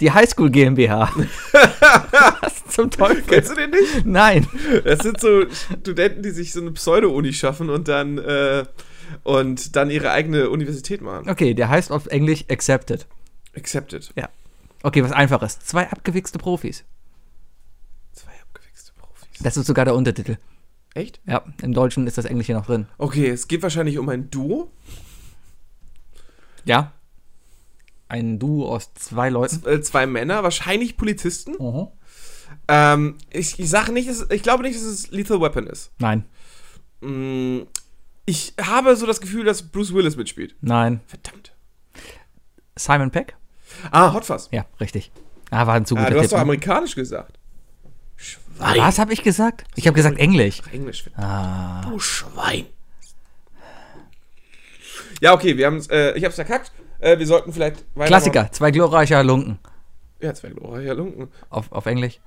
die 0.00 0.12
Highschool 0.12 0.50
GmbH. 0.50 1.12
Was 2.40 2.66
zum 2.68 2.90
Teufel? 2.90 3.22
Kennst 3.26 3.50
du 3.50 3.54
den 3.54 3.70
nicht? 3.70 4.04
Nein. 4.06 4.46
Das 4.84 5.00
sind 5.00 5.20
so 5.20 5.46
Studenten, 5.80 6.22
die 6.22 6.30
sich 6.30 6.52
so 6.52 6.60
eine 6.60 6.72
Pseudo-Uni 6.72 7.32
schaffen 7.32 7.70
und 7.70 7.88
dann, 7.88 8.18
äh, 8.18 8.64
und 9.22 9.76
dann 9.76 9.90
ihre 9.90 10.10
eigene 10.10 10.50
Universität 10.50 11.00
machen. 11.00 11.28
Okay, 11.28 11.54
der 11.54 11.68
heißt 11.68 11.90
auf 11.90 12.06
Englisch 12.06 12.44
Accepted. 12.50 13.06
Accepted. 13.56 14.12
Okay, 14.82 15.02
was 15.02 15.12
einfaches. 15.12 15.58
Zwei 15.60 15.88
abgewichste 15.90 16.38
Profis. 16.38 16.84
Zwei 18.12 18.32
abgewichste 18.42 18.92
Profis. 18.92 19.38
Das 19.40 19.56
ist 19.56 19.66
sogar 19.66 19.84
der 19.84 19.94
Untertitel. 19.94 20.36
Echt? 20.94 21.20
Ja, 21.26 21.44
im 21.60 21.74
Deutschen 21.74 22.06
ist 22.06 22.18
das 22.18 22.24
Englische 22.24 22.52
noch 22.52 22.66
drin. 22.66 22.86
Okay, 22.96 23.28
es 23.28 23.48
geht 23.48 23.62
wahrscheinlich 23.62 23.98
um 23.98 24.08
ein 24.08 24.30
Duo. 24.30 24.70
Ja. 26.64 26.92
Ein 28.08 28.38
Duo 28.38 28.68
aus 28.74 28.94
zwei 28.94 29.28
Leuten. 29.30 29.66
Äh, 29.66 29.80
zwei 29.82 30.06
Männer, 30.06 30.42
wahrscheinlich 30.42 30.96
Polizisten. 30.96 31.52
Mhm. 31.58 31.88
Ähm, 32.68 33.18
ich, 33.30 33.58
ich 33.58 33.68
sage 33.68 33.92
nicht, 33.92 34.08
ich 34.30 34.42
glaube 34.42 34.62
nicht, 34.62 34.76
dass 34.76 34.84
es 34.84 35.10
Lethal 35.10 35.40
Weapon 35.40 35.66
ist. 35.66 35.90
Nein, 35.98 36.24
Mm, 37.02 37.62
ich 38.24 38.54
habe 38.60 38.96
so 38.96 39.04
das 39.06 39.20
Gefühl, 39.20 39.44
dass 39.44 39.62
Bruce 39.70 39.92
Willis 39.92 40.16
mitspielt. 40.16 40.56
nein. 40.62 41.00
Verdammt. 41.06 41.52
Simon 42.74 43.10
Peck? 43.10 43.36
Ah, 43.90 44.12
Hot 44.14 44.24
Fuzz. 44.24 44.48
Ja, 44.50 44.64
richtig. 44.80 45.12
Ah, 45.50 45.66
war 45.66 45.74
ein 45.74 45.84
zu 45.84 45.94
Ah, 45.96 46.00
guter 46.00 46.10
du 46.12 46.16
hast 46.16 46.22
Tipp. 46.24 46.30
doch 46.30 46.36
ne? 46.38 46.42
amerikanisch 46.42 46.94
gesagt. 46.94 47.38
Schwein. 48.16 48.78
Was 48.78 48.98
habe 48.98 49.12
ich 49.12 49.22
gesagt? 49.22 49.64
Ich 49.74 49.86
habe 49.86 49.94
gesagt 49.94 50.18
Englisch. 50.18 50.62
Englisch. 50.72 51.04
Ah. 51.16 51.82
Du 51.82 51.98
Schwein. 51.98 52.64
Ja, 55.20 55.34
okay, 55.34 55.56
wir 55.56 55.66
haben 55.66 55.82
äh, 55.90 56.16
ich 56.16 56.24
hab's 56.24 56.36
verkackt. 56.36 56.72
Äh, 57.06 57.18
wir 57.20 57.26
sollten 57.26 57.52
vielleicht 57.52 57.76
weitermachen. 57.94 58.06
Klassiker, 58.08 58.50
zwei 58.52 58.70
glorreiche 58.72 59.16
Halunken. 59.16 59.58
Ja, 60.20 60.34
zwei 60.34 60.48
glorreiche 60.48 60.92
Lunken. 60.94 61.28
Auf, 61.50 61.70
auf 61.70 61.86
Englisch. 61.86 62.20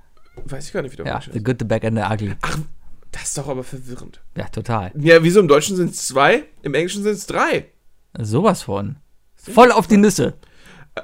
Weiß 0.44 0.66
ich 0.68 0.72
gar 0.72 0.80
nicht, 0.82 0.92
wie 0.92 0.96
der 0.96 1.06
Ja, 1.06 1.20
The 1.20 1.30
ist. 1.38 1.44
Good, 1.44 1.56
The 1.58 1.64
Bad 1.66 1.84
and 1.84 1.98
The 1.98 2.04
Ugly. 2.04 2.36
Das 3.12 3.22
ist 3.24 3.36
doch 3.38 3.48
aber 3.48 3.62
verwirrend. 3.64 4.20
Ja, 4.36 4.46
total. 4.48 4.92
Ja, 4.96 5.22
wieso 5.22 5.40
im 5.40 5.48
Deutschen 5.48 5.76
sind 5.76 5.90
es 5.90 6.06
zwei, 6.06 6.44
im 6.62 6.72
Englischen 6.74 7.02
sind 7.02 7.12
es 7.12 7.26
drei. 7.26 7.66
Sowas 8.18 8.62
von. 8.62 8.96
Voll 9.34 9.70
auf 9.72 9.86
die 9.86 9.96
Nüsse. 9.98 10.34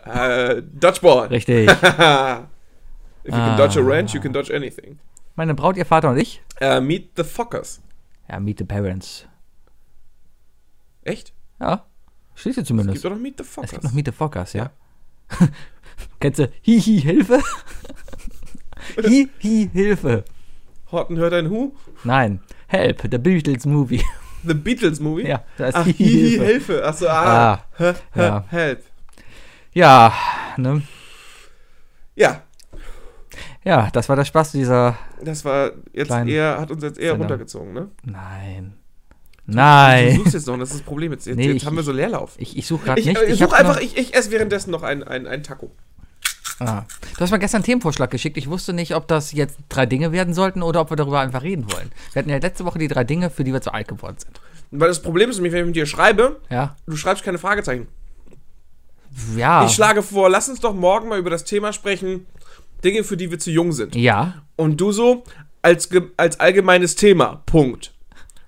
Äh, 0.04 0.62
Dodgeball. 0.62 1.28
Richtig. 1.28 1.68
If 1.70 1.74
you 1.74 3.32
can 3.32 3.40
Ah. 3.40 3.56
dodge 3.56 3.78
a 3.80 3.84
wrench, 3.84 4.14
you 4.14 4.20
can 4.20 4.32
dodge 4.32 4.54
anything. 4.54 4.98
Meine 5.34 5.54
Braut, 5.54 5.76
ihr 5.76 5.84
Vater 5.84 6.10
und 6.10 6.16
ich. 6.18 6.40
Äh, 6.60 6.80
meet 6.80 7.10
the 7.16 7.24
Fockers. 7.24 7.82
Ja, 8.28 8.38
Meet 8.40 8.58
the 8.58 8.64
Parents. 8.64 9.26
Echt? 11.02 11.32
Ja, 11.60 11.84
steht 12.36 12.54
hier 12.54 12.62
Es 12.62 12.68
zumindest. 12.68 12.94
gibt 12.94 13.04
doch 13.04 13.10
noch 13.10 13.18
Meet 13.18 13.36
the 13.38 13.42
Es 13.42 13.48
Fockers. 13.48 13.70
gibt 13.72 13.84
noch 13.84 13.92
Meet 13.92 14.06
the 14.06 14.12
Fockers, 14.12 14.52
ja. 14.52 14.70
Kennst 16.20 16.38
du 16.38 16.48
Hihi, 16.62 17.00
Hilfe? 17.00 17.40
Hihi, 19.02 19.70
Hilfe. 19.72 20.24
Horton 20.92 21.16
hört 21.16 21.32
ein 21.34 21.50
Hu. 21.50 21.72
Nein, 22.04 22.40
Help, 22.68 23.02
The 23.10 23.18
Beatles 23.18 23.66
Movie. 23.66 24.02
The 24.46 24.54
Beatles 24.54 25.00
Movie. 25.00 25.26
Ja, 25.26 25.42
da 25.56 25.66
ist 25.68 25.74
Ach, 25.74 25.84
Hihi, 25.86 26.30
Hilfe. 26.38 26.44
Hilfe. 26.44 26.84
Achso, 26.84 27.08
ah. 27.08 27.52
Ah, 27.54 27.64
Hä, 27.78 27.94
hä, 28.14 28.22
ja. 28.22 28.44
Help. 28.48 28.82
Ja, 29.72 30.12
ne? 30.56 30.82
Ja, 32.14 32.42
Ja, 33.64 33.90
das 33.92 34.08
war 34.08 34.14
der 34.16 34.24
Spaß 34.24 34.52
dieser. 34.52 34.96
das 35.22 35.44
war 35.44 35.72
jetzt 35.92 36.10
eher, 36.12 36.58
hat 36.60 36.70
uns 36.70 36.82
jetzt 36.84 36.98
eher 36.98 37.10
Sendung. 37.10 37.22
runtergezogen, 37.26 37.72
ne? 37.74 37.90
Nein. 38.04 38.74
Du 39.46 39.54
Nein. 39.56 40.16
suchst 40.16 40.34
jetzt 40.34 40.46
noch, 40.48 40.58
das 40.58 40.70
ist 40.70 40.78
das 40.80 40.82
Problem. 40.86 41.12
Jetzt, 41.12 41.26
jetzt, 41.26 41.36
Nee, 41.36 41.46
jetzt 41.48 41.56
ich- 41.56 41.66
haben 41.66 41.76
wir 41.76 41.82
so 41.84 41.92
Leerlauf. 41.92 42.32
Ich, 42.38 42.56
ich 42.56 42.66
suche 42.66 42.84
gerade 42.86 43.00
Ich, 43.00 43.06
nicht. 43.06 43.16
äh, 43.20 43.26
ich 43.26 43.42
hab 43.42 43.50
such 43.50 43.58
einfach, 43.58 43.80
ich, 43.80 43.96
ich 43.96 44.14
esse 44.14 44.30
währenddessen 44.32 44.70
noch 44.72 44.82
ein, 44.82 45.04
ein, 45.04 45.42
Taco. 45.42 45.70
Ah. 46.58 46.82
Du 47.14 47.20
hast 47.20 47.30
mir 47.30 47.38
gestern 47.38 47.58
einen 47.58 47.64
Themenvorschlag 47.64 48.10
geschickt. 48.10 48.36
Ich 48.38 48.48
wusste 48.48 48.72
nicht, 48.72 48.94
ob 48.96 49.06
das 49.08 49.32
jetzt 49.32 49.58
drei 49.68 49.84
Dinge 49.86 50.10
werden 50.10 50.32
sollten 50.34 50.62
oder 50.62 50.80
ob 50.80 50.90
wir 50.90 50.96
darüber 50.96 51.20
einfach 51.20 51.42
reden 51.42 51.70
wollen. 51.70 51.92
Wir 52.12 52.20
hatten 52.20 52.30
ja 52.30 52.38
letzte 52.38 52.64
Woche 52.64 52.78
die 52.78 52.88
drei 52.88 53.04
Dinge, 53.04 53.30
für 53.30 53.44
die 53.44 53.52
wir 53.52 53.60
zu 53.60 53.72
alt 53.72 53.88
geworden 53.88 54.16
sind. 54.18 54.40
Weil 54.72 54.88
das 54.88 55.00
Problem 55.02 55.30
ist 55.30 55.36
nämlich, 55.36 55.52
wenn 55.52 55.60
ich 55.60 55.66
mit 55.66 55.76
dir 55.76 55.86
schreibe, 55.86 56.40
Ja. 56.50 56.74
du 56.86 56.96
schreibst 56.96 57.22
keine 57.24 57.38
Fragezeichen. 57.38 57.86
Ja. 59.36 59.64
Ich 59.66 59.72
schlage 59.72 60.02
vor, 60.02 60.28
lass 60.28 60.48
uns 60.48 60.60
doch 60.60 60.74
morgen 60.74 61.08
mal 61.08 61.18
über 61.18 61.30
das 61.30 61.44
Thema 61.44 61.72
sprechen, 61.72 62.26
Dinge, 62.84 63.04
für 63.04 63.16
die 63.16 63.30
wir 63.30 63.38
zu 63.38 63.50
jung 63.50 63.72
sind. 63.72 63.94
ja. 63.94 64.42
Und 64.56 64.80
du 64.80 64.90
so, 64.90 65.22
als, 65.60 65.90
als 66.16 66.40
allgemeines 66.40 66.96
Thema, 66.96 67.42
Punkt. 67.46 67.92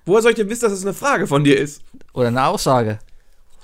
Woher 0.05 0.21
soll 0.21 0.31
ich 0.31 0.37
denn 0.37 0.49
wissen, 0.49 0.61
dass 0.63 0.73
es 0.73 0.83
eine 0.83 0.93
Frage 0.93 1.27
von 1.27 1.43
dir 1.43 1.57
ist? 1.57 1.81
Oder 2.13 2.29
eine 2.29 2.45
Aussage. 2.45 2.99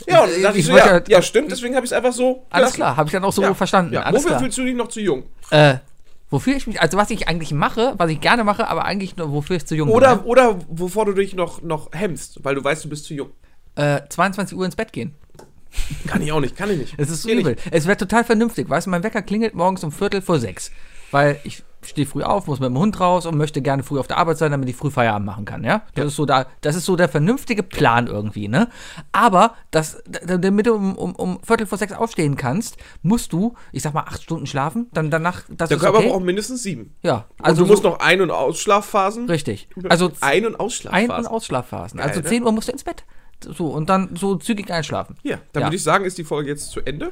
Ja, 0.08 0.24
und 0.24 0.30
dann 0.43 0.56
ich 0.56 0.65
so, 0.65 0.76
ja, 0.78 0.98
ja- 0.98 1.04
ja, 1.08 1.21
stimmt, 1.21 1.52
deswegen 1.52 1.76
habe 1.76 1.86
ich 1.86 1.91
es 1.91 1.95
einfach 1.98 2.12
so 2.12 2.45
Alles 2.50 2.74
klar, 2.74 2.98
habe 2.98 3.08
ich 3.08 3.13
dann 3.13 3.24
auch 3.24 3.32
so 3.32 3.41
Ja, 3.41 3.54
verstanden. 3.54 3.93
Ja, 3.93 4.06
wofür 4.12 4.32
klar. 4.32 4.39
fühlst 4.41 4.58
du 4.58 4.65
dich 4.65 4.76
noch 4.76 4.89
zu 4.89 5.00
jung? 5.00 5.24
Äh, 5.52 5.76
wofür 6.30 6.56
ich 6.56 6.67
mich, 6.67 6.82
also 6.82 6.98
was 6.98 7.10
ich 7.12 7.30
eigentlich 7.30 7.52
mache, 7.54 7.93
was 7.98 8.12
ich 8.12 8.19
gerne 8.19 8.43
mache, 8.43 8.67
aber 8.67 8.84
eigentlich 8.84 9.15
nur, 9.15 9.32
wofür 9.32 9.56
ich 9.56 9.65
zu 9.65 9.74
jung 9.74 9.89
Oder, 9.89 10.17
bin. 10.17 10.26
oder 10.26 10.60
wovor 10.67 11.06
du 11.06 11.13
dich 11.13 11.34
noch, 11.34 11.62
noch 11.62 11.91
hemmst, 11.93 12.43
weil 12.43 12.56
du 12.56 12.63
weißt, 12.63 12.84
du 12.84 12.89
bist 12.89 13.06
zu 13.06 13.13
jung. 13.13 13.30
ne? 13.78 14.02
Äh, 14.06 14.10
22 14.10 14.58
Uhr 14.58 14.65
ins 14.65 14.76
Bett 14.76 14.91
gehen. 14.91 15.15
Kann 16.08 16.21
ich 16.21 16.32
auch 16.32 16.39
nicht, 16.41 16.56
kann 16.58 16.69
ich 16.71 16.78
nicht. 16.78 16.93
Es 16.98 17.10
ist 17.10 17.26
Geh 17.26 17.34
übel. 17.34 17.54
nicht. 17.56 17.67
Es 17.71 17.86
wäre 17.86 17.98
total 17.98 18.24
vernünftig. 18.24 18.69
Weißt 18.69 18.88
du, 18.88 18.91
mein 18.91 19.04
Wecker 19.04 19.21
klingelt 19.21 19.56
morgens 19.56 19.84
um 19.84 19.91
Viertel 19.91 20.21
vor 20.21 20.39
sechs. 20.39 20.71
Weil 21.15 21.39
ich 21.45 21.63
stehe 21.82 22.06
früh 22.06 22.23
auf, 22.23 22.47
muss 22.47 22.60
mit 22.60 22.67
dem 22.67 22.78
Hund 22.78 22.99
raus 22.99 23.25
und 23.25 23.38
möchte 23.38 23.62
gerne 23.62 23.84
früh 23.84 23.99
auf 23.99 24.08
der 24.08 24.17
Arbeit 24.17 24.38
sein, 24.38 24.51
damit 24.51 24.67
ich 24.67 24.75
früh 24.75 24.89
Feierabend 24.91 25.25
machen 25.28 25.45
kann, 25.45 25.63
ja? 25.63 25.84
Das, 25.93 26.08
Ist, 26.08 26.15
so 26.17 26.25
da, 26.25 26.45
das 26.62 26.75
ist 26.75 26.84
so 26.86 26.95
der 26.97 27.08
vernünftige 27.08 27.63
Plan 27.63 28.08
irgendwie, 28.08 28.47
ne? 28.49 28.67
Aber, 29.13 29.54
das, 29.71 30.01
da- 30.10 30.38
damit 30.38 30.65
du 30.65 30.73
um, 30.73 30.95
um, 30.97 31.15
um 31.15 31.39
Viertel 31.43 31.67
vor 31.67 31.78
sechs 31.78 31.93
aufstehen 31.93 32.36
kannst, 32.36 32.75
musst 33.04 33.32
du, 33.32 33.54
ich 33.71 33.82
sag 33.84 33.93
mal, 33.93 34.01
acht 34.01 34.23
Stunden 34.23 34.45
schlafen, 34.47 34.88
dann 34.93 35.10
danach, 35.10 35.43
das 35.47 35.69
Der 35.69 35.78
ist 35.78 35.84
Körper 35.84 35.99
okay. 35.99 36.10
braucht 36.10 36.23
mindestens 36.25 36.63
sieben. 36.63 36.95
ja, 37.04 37.28
Also 37.39 37.62
also 37.62 37.63
du 37.63 37.67
musst 37.71 37.84
so, 37.84 37.89
noch 37.89 37.99
Ein- 37.99 38.19
und 38.21 38.32
Ausschlafphasen. 38.32 39.30
richtig. 39.30 39.69
Also 39.88 40.12
Ein- 40.21 40.45
und 40.47 40.56
Ein- 40.56 40.60
Ausschlafphasen. 40.60 41.12
und 41.12 41.28
Ausschlafphasen. 41.28 41.97
Geil, 41.99 42.08
also 42.10 42.19
ne? 42.21 42.25
10 42.28 42.43
Uhr 42.43 42.51
musst 42.51 42.67
du 42.67 42.71
ins 42.73 42.84
Bett. 42.84 43.06
So, 43.41 43.67
und 43.67 43.89
dann 43.89 44.15
so 44.15 44.36
zügig 44.38 44.71
einschlafen. 44.71 45.17
Ja, 45.23 45.38
dann 45.54 45.62
Ja. 45.62 45.67
würde 45.67 45.75
ich 45.75 45.84
sagen, 45.84 46.04
ist 46.04 46.17
die 46.17 46.23
Folge 46.23 46.49
jetzt 46.49 46.71
zu 46.71 46.82
Ende. 46.82 47.12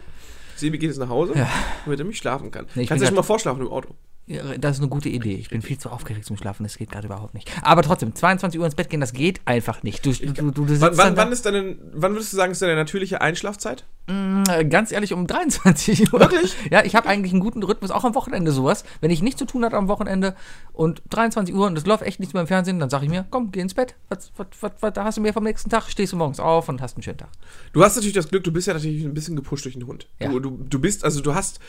Sebi 0.55 0.77
geht 0.77 0.89
jetzt 0.89 0.99
nach 0.99 1.09
Hause, 1.09 1.33
Ja. 1.35 1.47
damit 1.85 1.99
er 1.99 2.05
mich 2.05 2.17
schlafen 2.17 2.51
kann. 2.51 2.65
Nee, 2.75 2.83
ich 2.83 2.89
Kannst 2.89 3.01
du 3.03 3.07
schon 3.07 3.15
mal 3.15 3.23
vorschlafen 3.23 3.61
im 3.61 3.67
Auto? 3.69 3.95
Das 4.25 4.77
ist 4.77 4.81
eine 4.81 4.89
gute 4.89 5.09
Idee. 5.09 5.35
Ich 5.35 5.49
bin 5.49 5.61
viel 5.61 5.77
zu 5.77 5.89
aufgeregt 5.89 6.25
zum 6.25 6.37
Schlafen. 6.37 6.63
Das 6.63 6.77
geht 6.77 6.91
gerade 6.91 7.07
überhaupt 7.07 7.33
nicht. 7.33 7.51
Aber 7.61 7.81
trotzdem, 7.81 8.15
22 8.15 8.57
Uhr 8.57 8.65
ins 8.65 8.75
Bett 8.75 8.89
gehen, 8.89 9.01
das 9.01 9.11
geht 9.11 9.41
einfach 9.43 9.83
nicht. 9.83 10.05
Du, 10.05 10.13
du, 10.13 10.51
du, 10.51 10.65
du 10.65 10.81
Wann, 10.81 11.17
wann, 11.17 11.31
ist 11.31 11.45
deine, 11.45 11.75
wann 11.93 12.13
würdest 12.13 12.31
du 12.31 12.37
sagen, 12.37 12.53
ist 12.53 12.61
deine 12.61 12.75
natürliche 12.75 13.19
Einschlafzeit? 13.19 13.83
Äh, 14.07 14.65
ganz 14.65 14.91
ehrlich, 14.91 15.13
um 15.13 15.27
23 15.27 16.13
Uhr. 16.13 16.19
Wirklich? 16.19 16.55
Ja, 16.71 16.83
ich 16.83 16.95
habe 16.95 17.07
eigentlich 17.07 17.33
einen 17.33 17.41
guten 17.41 17.61
Rhythmus, 17.63 17.91
auch 17.91 18.03
am 18.03 18.15
Wochenende 18.15 18.51
sowas. 18.51 18.83
Wenn 19.01 19.11
ich 19.11 19.21
nichts 19.21 19.39
zu 19.39 19.45
tun 19.45 19.63
hatte 19.63 19.75
am 19.75 19.87
Wochenende 19.87 20.35
und 20.71 21.01
23 21.09 21.53
Uhr 21.53 21.67
und 21.67 21.77
es 21.77 21.85
läuft 21.85 22.03
echt 22.03 22.19
nichts 22.19 22.33
mehr 22.33 22.41
im 22.41 22.47
Fernsehen, 22.47 22.79
dann 22.79 22.89
sage 22.89 23.05
ich 23.05 23.11
mir, 23.11 23.25
komm, 23.29 23.51
geh 23.51 23.59
ins 23.59 23.73
Bett. 23.73 23.95
Was, 24.09 24.31
was, 24.37 24.47
was, 24.61 24.71
was, 24.79 24.93
da 24.93 25.03
hast 25.03 25.17
du 25.17 25.21
mir 25.21 25.33
vom 25.33 25.43
nächsten 25.43 25.69
Tag, 25.69 25.89
stehst 25.89 26.13
du 26.13 26.17
morgens 26.17 26.39
auf 26.39 26.69
und 26.69 26.81
hast 26.81 26.95
einen 26.95 27.03
schönen 27.03 27.17
Tag. 27.17 27.29
Du 27.73 27.83
hast 27.83 27.95
natürlich 27.95 28.15
das 28.15 28.29
Glück, 28.29 28.43
du 28.43 28.51
bist 28.51 28.67
ja 28.67 28.73
natürlich 28.73 29.03
ein 29.03 29.13
bisschen 29.13 29.35
gepusht 29.35 29.65
durch 29.65 29.75
den 29.75 29.85
Hund. 29.85 30.07
Ja. 30.19 30.29
Du, 30.29 30.39
du, 30.39 30.65
du 30.69 30.79
bist, 30.79 31.03
also 31.03 31.21
du 31.21 31.35
hast, 31.35 31.59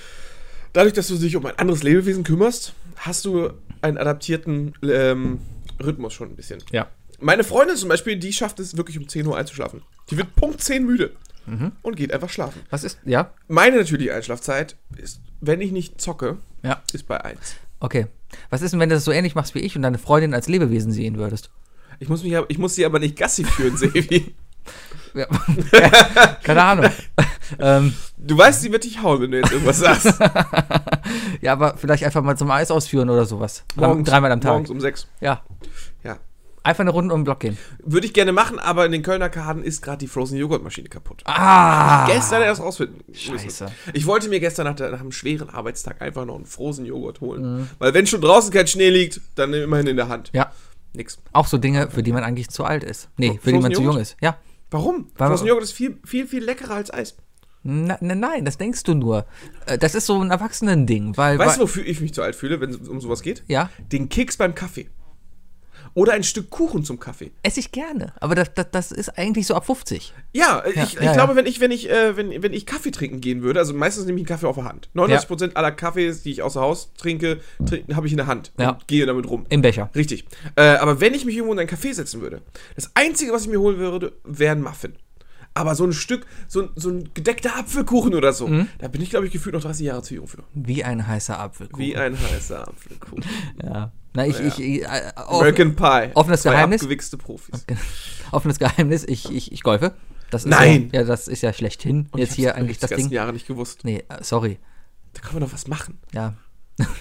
dadurch, 0.74 0.92
dass 0.92 1.08
du 1.08 1.16
dich 1.16 1.34
um 1.36 1.46
ein 1.46 1.58
anderes 1.58 1.82
Lebewesen 1.82 2.22
kümmerst, 2.24 2.74
hast 2.96 3.24
du 3.24 3.50
einen 3.80 3.96
adaptierten 3.96 4.74
ähm, 4.82 5.38
Rhythmus 5.82 6.12
schon 6.12 6.28
ein 6.30 6.36
bisschen. 6.36 6.62
Ja. 6.70 6.88
Meine 7.20 7.44
Freundin 7.44 7.76
zum 7.76 7.88
Beispiel, 7.88 8.16
die 8.16 8.32
schafft 8.34 8.60
es 8.60 8.76
wirklich 8.76 8.98
um 8.98 9.08
10 9.08 9.26
Uhr 9.26 9.36
einzuschlafen. 9.38 9.82
Die 10.10 10.18
wird 10.18 10.34
Punkt 10.36 10.60
10 10.60 10.84
müde 10.84 11.12
Mhm. 11.46 11.72
und 11.82 11.96
geht 11.96 12.10
einfach 12.10 12.30
schlafen. 12.30 12.62
Was 12.70 12.84
ist? 12.84 12.98
Ja? 13.04 13.30
Meine 13.48 13.76
natürliche 13.76 14.14
Einschlafzeit 14.14 14.76
ist, 14.96 15.20
wenn 15.42 15.60
ich 15.60 15.72
nicht 15.72 16.00
zocke, 16.00 16.38
Ja. 16.62 16.82
ist 16.94 17.06
bei 17.06 17.22
1. 17.22 17.38
Okay. 17.80 18.06
Was 18.48 18.62
ist 18.62 18.70
denn, 18.70 18.80
wenn 18.80 18.88
du 18.88 18.94
das 18.94 19.04
so 19.04 19.12
ähnlich 19.12 19.34
machst 19.34 19.54
wie 19.54 19.58
ich 19.58 19.76
und 19.76 19.82
deine 19.82 19.98
Freundin 19.98 20.32
als 20.32 20.48
Lebewesen 20.48 20.90
sehen 20.90 21.16
würdest? 21.18 21.50
Ich 22.00 22.08
muss, 22.08 22.22
mich, 22.24 22.32
ich 22.48 22.56
muss 22.58 22.74
sie 22.74 22.86
aber 22.86 22.98
nicht 22.98 23.16
Gassi 23.16 23.44
führen, 23.44 23.76
Sevi. 23.76 24.34
Ja. 25.14 25.26
Keine 26.42 26.62
Ahnung. 26.62 26.86
ähm, 27.58 27.94
Du 28.16 28.38
weißt, 28.38 28.62
sie 28.62 28.72
wird 28.72 28.84
dich 28.84 29.02
hauen, 29.02 29.20
wenn 29.20 29.30
du 29.32 29.38
jetzt 29.38 29.52
irgendwas 29.52 29.78
sagst. 29.78 30.06
ja, 31.42 31.52
aber 31.52 31.76
vielleicht 31.76 32.04
einfach 32.04 32.22
mal 32.22 32.36
zum 32.38 32.50
Eis 32.50 32.70
ausführen 32.70 33.10
oder 33.10 33.26
sowas. 33.26 33.64
Am- 33.76 34.02
Dreimal 34.02 34.32
am 34.32 34.40
Tag. 34.40 34.52
Morgens 34.52 34.70
um 34.70 34.80
6. 34.80 35.06
Ja. 35.20 35.42
Ja. 36.02 36.16
Einfach 36.62 36.80
eine 36.80 36.90
Runde 36.90 37.12
um 37.14 37.20
den 37.20 37.24
Block 37.24 37.40
gehen. 37.40 37.58
Würde 37.84 38.06
ich 38.06 38.14
gerne 38.14 38.32
machen, 38.32 38.58
aber 38.58 38.86
in 38.86 38.92
den 38.92 39.02
Kölner 39.02 39.28
Kaden 39.28 39.62
ist 39.62 39.82
gerade 39.82 39.98
die 39.98 40.06
Frozen 40.06 40.38
Joghurtmaschine 40.38 40.88
kaputt. 40.88 41.20
Ah! 41.26 42.06
Gestern 42.06 42.40
erst 42.40 42.62
rausfinden. 42.62 43.04
Scheiße. 43.12 43.66
Ich 43.92 44.06
wollte 44.06 44.30
mir 44.30 44.40
gestern 44.40 44.64
nach, 44.66 44.74
der, 44.74 44.90
nach 44.90 45.00
einem 45.00 45.12
schweren 45.12 45.50
Arbeitstag 45.50 46.00
einfach 46.00 46.24
noch 46.24 46.36
einen 46.36 46.46
Frozen 46.46 46.86
Joghurt 46.86 47.20
holen. 47.20 47.58
Mhm. 47.58 47.68
Weil 47.78 47.92
wenn 47.92 48.06
schon 48.06 48.22
draußen 48.22 48.50
kein 48.50 48.66
Schnee 48.66 48.88
liegt, 48.88 49.20
dann 49.34 49.52
immerhin 49.52 49.86
in 49.86 49.96
der 49.96 50.08
Hand. 50.08 50.30
Ja. 50.32 50.50
Nix. 50.94 51.18
Auch 51.34 51.46
so 51.46 51.58
Dinge, 51.58 51.90
für 51.90 52.02
die 52.02 52.12
man 52.12 52.24
eigentlich 52.24 52.48
zu 52.48 52.64
alt 52.64 52.84
ist. 52.84 53.10
Nee, 53.18 53.38
für 53.42 53.50
die 53.50 53.56
Frozen 53.56 53.62
man 53.62 53.74
zu 53.74 53.80
Joghurt? 53.82 53.94
jung 53.96 54.02
ist. 54.02 54.16
Ja. 54.22 54.38
Warum? 54.74 55.06
Weil- 55.16 55.28
Frozen 55.28 55.46
Joghurt 55.46 55.62
ist 55.62 55.72
viel, 55.72 55.98
viel, 56.04 56.26
viel 56.26 56.42
leckerer 56.44 56.74
als 56.74 56.92
Eis. 56.92 57.14
Na, 57.62 57.96
na, 58.00 58.14
nein, 58.16 58.44
das 58.44 58.58
denkst 58.58 58.82
du 58.82 58.94
nur. 58.94 59.24
Äh, 59.66 59.78
Das 59.78 59.94
ist 59.94 60.06
so 60.06 60.20
ein 60.20 60.30
Erwachsenending, 60.32 61.16
weil. 61.16 61.38
Weißt 61.38 61.58
du, 61.58 61.62
wofür 61.62 61.86
ich 61.86 62.00
mich 62.00 62.12
zu 62.12 62.22
alt 62.22 62.34
fühle, 62.34 62.60
wenn 62.60 62.70
es 62.70 62.88
um 62.88 63.00
sowas 63.00 63.22
geht? 63.22 63.44
ja, 63.46 63.70
Den 63.92 64.08
Keks 64.08 64.36
beim 64.36 64.54
Kaffee. 64.56 64.88
Oder 65.94 66.12
ein 66.14 66.22
Stück 66.24 66.50
Kuchen 66.50 66.84
zum 66.84 66.98
Kaffee. 66.98 67.30
esse 67.42 67.60
ich 67.60 67.72
gerne. 67.72 68.12
Aber 68.20 68.34
das, 68.34 68.52
das, 68.54 68.66
das 68.70 68.92
ist 68.92 69.18
eigentlich 69.18 69.46
so 69.46 69.54
ab 69.54 69.66
50. 69.66 70.12
Ja, 70.32 70.62
ich, 70.66 70.74
Ja, 70.76 70.82
ich 70.84 70.92
ja, 70.94 71.12
glaube, 71.12 71.32
ja. 71.32 71.36
wenn 71.36 71.46
ich, 71.46 71.60
wenn 71.60 71.70
ich, 71.70 71.88
äh, 71.90 72.16
wenn, 72.16 72.42
wenn 72.42 72.52
ich 72.52 72.66
Kaffee 72.66 72.90
trinken 72.90 73.20
gehen 73.20 73.42
würde, 73.42 73.60
also 73.60 73.74
meistens 73.74 74.06
nehme 74.06 74.18
ich 74.18 74.22
einen 74.22 74.28
Kaffee 74.28 74.46
auf 74.48 74.56
der 74.56 74.64
Hand. 74.64 74.88
99% 74.94 75.54
aller 75.54 75.72
Kaffees, 75.72 76.22
die 76.22 76.30
ich 76.32 76.42
außer 76.42 76.60
Haus 76.60 76.92
trinke, 76.96 77.40
trinken, 77.66 77.96
habe 77.96 78.06
ich 78.06 78.12
in 78.12 78.16
der 78.18 78.26
Hand 78.26 78.52
Ja. 78.58 78.70
und 78.70 78.88
gehe 78.88 79.06
damit 79.06 79.28
rum. 79.28 79.46
Im 79.48 79.62
Becher. 79.62 79.90
Richtig. 79.94 80.24
Äh, 80.56 80.62
aber 80.62 81.00
wenn 81.00 81.14
ich 81.14 81.24
mich 81.24 81.34
irgendwo 81.36 81.52
in 81.52 81.58
einen 81.60 81.68
Café 81.68 81.94
setzen 81.94 82.20
würde, 82.20 82.42
das 82.74 82.90
Einzige, 82.94 83.32
was 83.32 83.42
ich 83.42 83.48
mir 83.48 83.60
holen 83.60 83.78
würde, 83.78 84.12
wäre 84.24 84.52
ein 84.56 84.62
Muffin. 84.62 84.94
Aber 85.56 85.76
so 85.76 85.84
ein 85.84 85.92
Stück, 85.92 86.26
so, 86.48 86.62
ein- 86.62 86.70
so 86.74 86.88
ein 86.90 87.10
gedeckter 87.14 87.56
Apfelkuchen 87.56 88.14
oder 88.16 88.32
so, 88.32 88.48
Mhm. 88.48 88.66
da 88.78 88.88
bin 88.88 89.00
ich, 89.00 89.10
glaube 89.10 89.26
ich, 89.26 89.32
gefühlt 89.32 89.54
noch 89.54 89.62
30 89.62 89.86
Jahre 89.86 90.02
zu 90.02 90.14
jung 90.14 90.26
für. 90.26 90.42
Wie 90.52 90.82
ein 90.82 91.06
heißer 91.06 91.38
Apfelkuchen. 91.38 91.84
Wie 91.86 91.96
ein 91.96 92.18
heißer 92.20 92.66
Apfelkuchen. 92.66 93.24
Ja. 93.62 93.92
Na, 94.14 94.26
ich, 94.26 94.38
Ja. 94.38 94.46
ich, 94.46 94.60
ich 94.60 94.82
äh, 94.84 95.12
off- 95.16 95.40
American 95.40 95.74
Pie. 95.76 96.10
offenes 96.14 96.42
Zwei 96.42 96.52
Geheimnis? 96.52 96.82
abgewichste 96.82 97.16
Profis. 97.18 97.64
offenes 98.32 98.58
Geheimnis, 98.58 99.04
ich, 99.04 99.30
ich, 99.30 99.52
ich 99.52 99.62
golfe. 99.62 99.94
Das 100.30 100.44
ist 100.44 100.50
Nein! 100.50 100.90
Ja, 100.92 101.00
ja, 101.00 101.06
das 101.06 101.28
ist 101.28 101.42
ja 101.42 101.52
schlechthin. 101.52 102.08
Und 102.10 102.18
Jetzt 102.20 102.30
ich 102.30 102.36
hier 102.36 102.54
eigentlich 102.56 102.78
die 102.78 102.86
das 102.86 102.96
Ding. 102.96 103.10
Jahre 103.10 103.32
nicht 103.32 103.46
gewusst. 103.46 103.80
Nee, 103.84 104.04
äh, 104.08 104.22
sorry. 104.22 104.58
Da 105.12 105.20
kann 105.20 105.34
man 105.34 105.42
doch 105.42 105.52
was 105.52 105.68
machen. 105.68 105.98
Ja. 106.12 106.34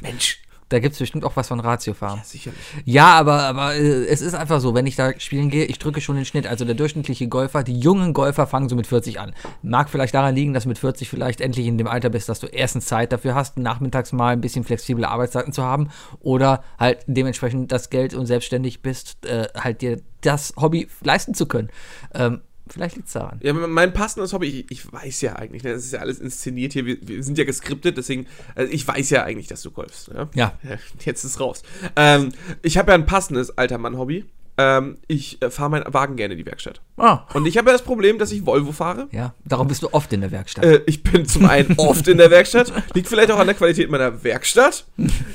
Mensch. 0.01 0.39
Da 0.73 0.79
gibt 0.79 0.93
es 0.93 0.99
bestimmt 0.99 1.23
auch 1.23 1.35
was 1.35 1.49
von 1.49 1.59
Ratio 1.59 1.93
Farm. 1.93 2.21
Sicherlich. 2.23 2.59
Ja, 2.83 3.11
aber, 3.11 3.43
aber 3.43 3.75
äh, 3.75 4.05
es 4.05 4.21
ist 4.21 4.33
einfach 4.33 4.59
so, 4.59 4.73
wenn 4.73 4.87
ich 4.87 4.95
da 4.95 5.11
spielen 5.19 5.51
gehe, 5.51 5.65
ich 5.65 5.77
drücke 5.77 6.01
schon 6.01 6.15
den 6.15 6.25
Schnitt. 6.25 6.47
Also 6.47 6.65
der 6.65 6.73
durchschnittliche 6.73 7.27
Golfer, 7.27 7.61
die 7.61 7.79
jungen 7.79 8.11
Golfer 8.11 8.47
fangen 8.47 8.69
so 8.69 8.75
mit 8.75 8.87
40 8.87 9.19
an. 9.19 9.33
Mag 9.61 9.87
vielleicht 9.87 10.15
daran 10.15 10.33
liegen, 10.33 10.51
dass 10.51 10.63
du 10.63 10.69
mit 10.69 10.79
40 10.79 11.07
vielleicht 11.09 11.41
endlich 11.41 11.67
in 11.67 11.77
dem 11.77 11.85
Alter 11.85 12.09
bist, 12.09 12.27
dass 12.27 12.39
du 12.39 12.47
erstens 12.47 12.87
Zeit 12.87 13.11
dafür 13.11 13.35
hast, 13.35 13.59
nachmittags 13.59 14.13
mal 14.13 14.33
ein 14.33 14.41
bisschen 14.41 14.63
flexible 14.63 15.05
Arbeitszeiten 15.05 15.53
zu 15.53 15.61
haben 15.61 15.89
oder 16.21 16.63
halt 16.79 17.03
dementsprechend 17.05 17.71
das 17.71 17.91
Geld 17.91 18.15
und 18.15 18.25
selbstständig 18.25 18.81
bist, 18.81 19.23
äh, 19.27 19.49
halt 19.55 19.83
dir 19.83 20.01
das 20.21 20.55
Hobby 20.59 20.87
leisten 21.03 21.35
zu 21.35 21.45
können. 21.45 21.69
Ähm, 22.15 22.41
Vielleicht 22.67 22.95
liegt 22.95 23.07
es 23.07 23.13
daran. 23.13 23.39
Ja, 23.43 23.53
mein 23.53 23.93
passendes 23.93 24.31
Hobby, 24.31 24.47
ich, 24.47 24.71
ich 24.71 24.93
weiß 24.93 25.21
ja 25.21 25.35
eigentlich, 25.35 25.63
ne, 25.63 25.73
das 25.73 25.83
ist 25.83 25.93
ja 25.93 25.99
alles 25.99 26.19
inszeniert 26.19 26.73
hier, 26.73 26.85
wir, 26.85 26.97
wir 27.01 27.23
sind 27.23 27.37
ja 27.37 27.43
geskriptet, 27.43 27.97
deswegen, 27.97 28.25
also 28.55 28.71
ich 28.71 28.87
weiß 28.87 29.09
ja 29.09 29.23
eigentlich, 29.23 29.47
dass 29.47 29.61
du 29.61 29.71
golfst. 29.71 30.11
Ja, 30.13 30.29
Ja. 30.33 30.57
jetzt 31.05 31.23
ist 31.25 31.39
raus. 31.39 31.63
Ähm, 31.95 32.31
ich 32.61 32.77
habe 32.77 32.91
ja 32.91 32.95
ein 32.95 33.05
passendes 33.05 33.57
alter 33.57 33.77
Mann-Hobby. 33.77 34.25
Ähm, 34.55 34.97
ich 35.07 35.41
äh, 35.41 35.49
fahre 35.49 35.71
meinen 35.71 35.91
Wagen 35.93 36.15
gerne 36.15 36.33
in 36.33 36.37
die 36.37 36.45
Werkstatt. 36.45 36.79
Ah. 36.97 37.21
Und 37.33 37.47
ich 37.47 37.57
habe 37.57 37.69
ja 37.69 37.73
das 37.73 37.81
Problem, 37.81 38.19
dass 38.19 38.31
ich 38.31 38.45
Volvo 38.45 38.71
fahre. 38.71 39.07
Ja, 39.11 39.33
darum 39.45 39.67
bist 39.67 39.81
du 39.81 39.89
oft 39.93 40.13
in 40.13 40.21
der 40.21 40.29
Werkstatt. 40.31 40.63
Äh, 40.63 40.81
ich 40.85 41.01
bin 41.01 41.25
zum 41.25 41.45
einen 41.45 41.73
oft 41.77 42.07
in 42.07 42.17
der 42.17 42.29
Werkstatt. 42.29 42.71
Liegt 42.93 43.07
vielleicht 43.07 43.31
auch 43.31 43.39
an 43.39 43.47
der 43.47 43.55
Qualität 43.55 43.89
meiner 43.89 44.23
Werkstatt, 44.23 44.85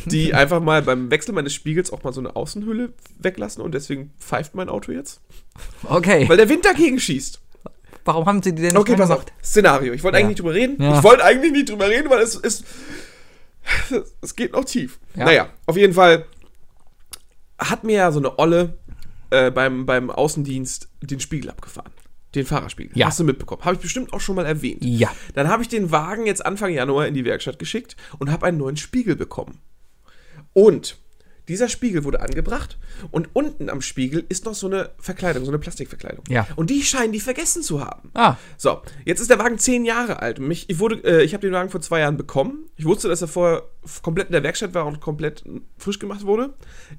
die 0.04 0.34
einfach 0.34 0.60
mal 0.60 0.82
beim 0.82 1.10
Wechsel 1.10 1.34
meines 1.34 1.52
Spiegels 1.52 1.92
auch 1.92 2.04
mal 2.04 2.12
so 2.12 2.20
eine 2.20 2.36
Außenhülle 2.36 2.92
weglassen 3.18 3.60
und 3.62 3.72
deswegen 3.74 4.12
pfeift 4.20 4.54
mein 4.54 4.68
Auto 4.68 4.92
jetzt. 4.92 5.20
Okay. 5.82 6.28
Weil 6.28 6.36
der 6.36 6.48
Wind 6.48 6.64
dagegen 6.64 7.00
schießt. 7.00 7.40
Warum 8.04 8.24
haben 8.26 8.40
sie 8.42 8.54
die 8.54 8.62
denn 8.62 8.72
nicht 8.72 8.80
Okay, 8.80 8.96
pass 8.96 9.10
auf. 9.10 9.26
Szenario. 9.44 9.92
Ich 9.92 10.02
wollte 10.04 10.16
Ja. 10.16 10.20
eigentlich 10.24 10.36
nicht 10.36 10.40
drüber 10.40 10.54
reden. 10.54 10.80
Ja. 10.80 10.96
Ich 10.98 11.02
wollte 11.04 11.24
eigentlich 11.24 11.52
nicht 11.52 11.68
drüber 11.70 11.88
reden, 11.88 12.08
weil 12.08 12.20
es 12.20 12.36
ist. 12.36 12.64
Es 14.22 14.34
geht 14.36 14.52
noch 14.52 14.64
tief. 14.64 14.98
Ja. 15.14 15.24
Naja, 15.24 15.48
auf 15.66 15.76
jeden 15.76 15.92
Fall 15.92 16.24
hat 17.58 17.84
mir 17.84 17.96
ja 17.96 18.12
so 18.12 18.20
eine 18.20 18.38
Olle 18.38 18.78
äh, 19.30 19.50
beim, 19.50 19.86
beim 19.86 20.10
Außendienst 20.10 20.88
den 21.02 21.20
Spiegel 21.20 21.50
abgefahren. 21.50 21.92
Den 22.34 22.44
Fahrerspiegel. 22.44 22.96
Ja. 22.96 23.06
Hast 23.06 23.20
du 23.20 23.24
mitbekommen. 23.24 23.64
Habe 23.64 23.76
ich 23.76 23.80
bestimmt 23.80 24.12
auch 24.12 24.20
schon 24.20 24.36
mal 24.36 24.44
erwähnt. 24.44 24.84
Ja. 24.84 25.10
Dann 25.34 25.48
habe 25.48 25.62
ich 25.62 25.68
den 25.68 25.90
Wagen 25.90 26.26
jetzt 26.26 26.44
Anfang 26.44 26.72
Januar 26.72 27.06
in 27.06 27.14
die 27.14 27.24
Werkstatt 27.24 27.58
geschickt 27.58 27.96
und 28.18 28.30
habe 28.30 28.46
einen 28.46 28.58
neuen 28.58 28.76
Spiegel 28.76 29.16
bekommen. 29.16 29.60
Und 30.52 30.98
dieser 31.48 31.68
Spiegel 31.68 32.04
wurde 32.04 32.20
angebracht 32.20 32.78
und 33.10 33.30
unten 33.32 33.70
am 33.70 33.80
Spiegel 33.80 34.24
ist 34.28 34.44
noch 34.44 34.54
so 34.54 34.66
eine 34.66 34.90
Verkleidung, 34.98 35.44
so 35.44 35.50
eine 35.50 35.58
Plastikverkleidung. 35.58 36.24
Ja. 36.28 36.46
Und 36.56 36.70
die 36.70 36.82
scheinen 36.82 37.12
die 37.12 37.20
vergessen 37.20 37.62
zu 37.62 37.80
haben. 37.80 38.10
Ah. 38.14 38.36
So, 38.56 38.82
jetzt 39.04 39.20
ist 39.20 39.30
der 39.30 39.38
Wagen 39.38 39.58
zehn 39.58 39.84
Jahre 39.84 40.20
alt. 40.20 40.38
Mich, 40.38 40.68
ich 40.68 40.78
wurde, 40.78 40.96
äh, 41.04 41.24
ich 41.24 41.32
habe 41.32 41.40
den 41.40 41.52
Wagen 41.52 41.70
vor 41.70 41.80
zwei 41.80 42.00
Jahren 42.00 42.16
bekommen. 42.16 42.66
Ich 42.76 42.84
wusste, 42.84 43.08
dass 43.08 43.22
er 43.22 43.28
vorher 43.28 43.62
komplett 44.02 44.28
in 44.28 44.32
der 44.32 44.42
Werkstatt 44.42 44.74
war 44.74 44.86
und 44.86 45.00
komplett 45.00 45.42
frisch 45.78 45.98
gemacht 45.98 46.24
wurde. 46.24 46.54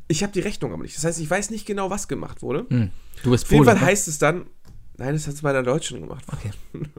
Ich 0.07 0.23
habe 0.23 0.33
die 0.33 0.39
Rechnung 0.39 0.73
aber 0.73 0.83
nicht. 0.83 0.97
Das 0.97 1.03
heißt, 1.03 1.19
ich 1.19 1.29
weiß 1.29 1.51
nicht 1.51 1.65
genau, 1.65 1.89
was 1.89 2.07
gemacht 2.07 2.41
wurde. 2.41 2.65
Hm. 2.69 2.89
Du 3.23 3.31
bist 3.31 3.45
Auf 3.45 3.51
jeden 3.51 3.65
Fall 3.65 3.75
ne? 3.75 3.81
heißt 3.81 4.07
es 4.07 4.17
dann, 4.17 4.47
nein, 4.97 5.13
das 5.13 5.27
hat 5.27 5.35
es 5.35 5.41
bei 5.41 5.53
der 5.53 5.63
Deutschen 5.63 6.01
gemacht. 6.01 6.25
Okay. 6.31 6.51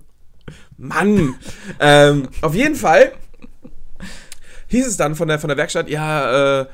Mann! 0.77 1.35
ähm, 1.81 2.29
auf 2.41 2.55
jeden 2.55 2.75
Fall 2.75 3.13
hieß 4.69 4.87
es 4.87 4.97
dann 4.97 5.15
von 5.15 5.29
der, 5.29 5.39
von 5.39 5.49
der 5.49 5.57
Werkstatt, 5.57 5.89
ja, 5.89 6.61
äh, 6.61 6.67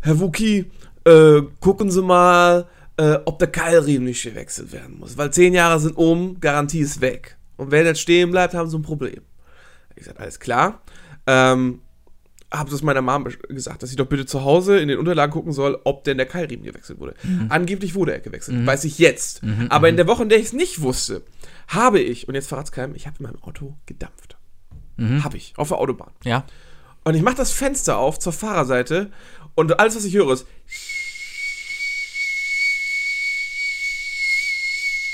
Herr 0.00 0.20
Wuki, 0.20 0.70
äh, 1.04 1.42
gucken 1.60 1.90
Sie 1.90 2.02
mal, 2.02 2.66
äh, 2.96 3.18
ob 3.24 3.38
der 3.38 3.48
Keilriemen 3.48 4.04
nicht 4.04 4.22
gewechselt 4.22 4.72
werden 4.72 4.98
muss. 4.98 5.16
Weil 5.16 5.32
zehn 5.32 5.54
Jahre 5.54 5.80
sind 5.80 5.96
um, 5.96 6.40
Garantie 6.40 6.80
ist 6.80 7.00
weg. 7.00 7.36
Und 7.56 7.70
wenn 7.70 7.86
jetzt 7.86 8.00
stehen 8.00 8.30
bleibt, 8.30 8.54
haben 8.54 8.68
Sie 8.68 8.76
ein 8.76 8.82
Problem. 8.82 9.22
Ich 9.90 9.96
gesagt, 9.96 10.20
alles 10.20 10.38
klar. 10.38 10.82
Ähm, 11.26 11.80
habe 12.50 12.70
das 12.70 12.82
meiner 12.82 13.02
Mom 13.02 13.28
gesagt, 13.48 13.82
dass 13.82 13.90
sie 13.90 13.96
doch 13.96 14.06
bitte 14.06 14.24
zu 14.24 14.42
Hause 14.42 14.78
in 14.78 14.88
den 14.88 14.98
Unterlagen 14.98 15.32
gucken 15.32 15.52
soll, 15.52 15.78
ob 15.84 16.04
denn 16.04 16.16
der 16.16 16.26
Keilriemen 16.26 16.64
gewechselt 16.64 16.98
wurde. 16.98 17.14
Angeblich 17.50 17.94
wurde 17.94 18.12
er 18.12 18.20
gewechselt. 18.20 18.64
Weiß 18.66 18.84
ich 18.84 18.98
jetzt. 18.98 19.42
Aber 19.68 19.88
in 19.88 19.96
der 19.96 20.06
Woche, 20.06 20.22
in 20.22 20.30
der 20.30 20.38
ich 20.38 20.46
es 20.46 20.52
nicht 20.54 20.80
wusste, 20.80 21.22
habe 21.68 22.00
ich, 22.00 22.26
und 22.26 22.34
jetzt 22.34 22.48
verrat's 22.48 22.72
keinem, 22.72 22.94
ich 22.94 23.06
habe 23.06 23.16
in 23.18 23.24
meinem 23.24 23.42
Auto 23.42 23.76
gedampft. 23.84 24.38
Habe 24.98 25.36
ich, 25.36 25.52
auf 25.56 25.68
der 25.68 25.78
Autobahn. 25.78 26.10
Ja. 26.24 26.44
Und 27.04 27.14
ich 27.14 27.22
mache 27.22 27.36
das 27.36 27.52
Fenster 27.52 27.98
auf 27.98 28.18
zur 28.18 28.32
Fahrerseite 28.32 29.10
und 29.58 29.80
alles, 29.80 29.96
was 29.96 30.04
ich 30.04 30.14
höre, 30.14 30.32
ist, 30.32 30.46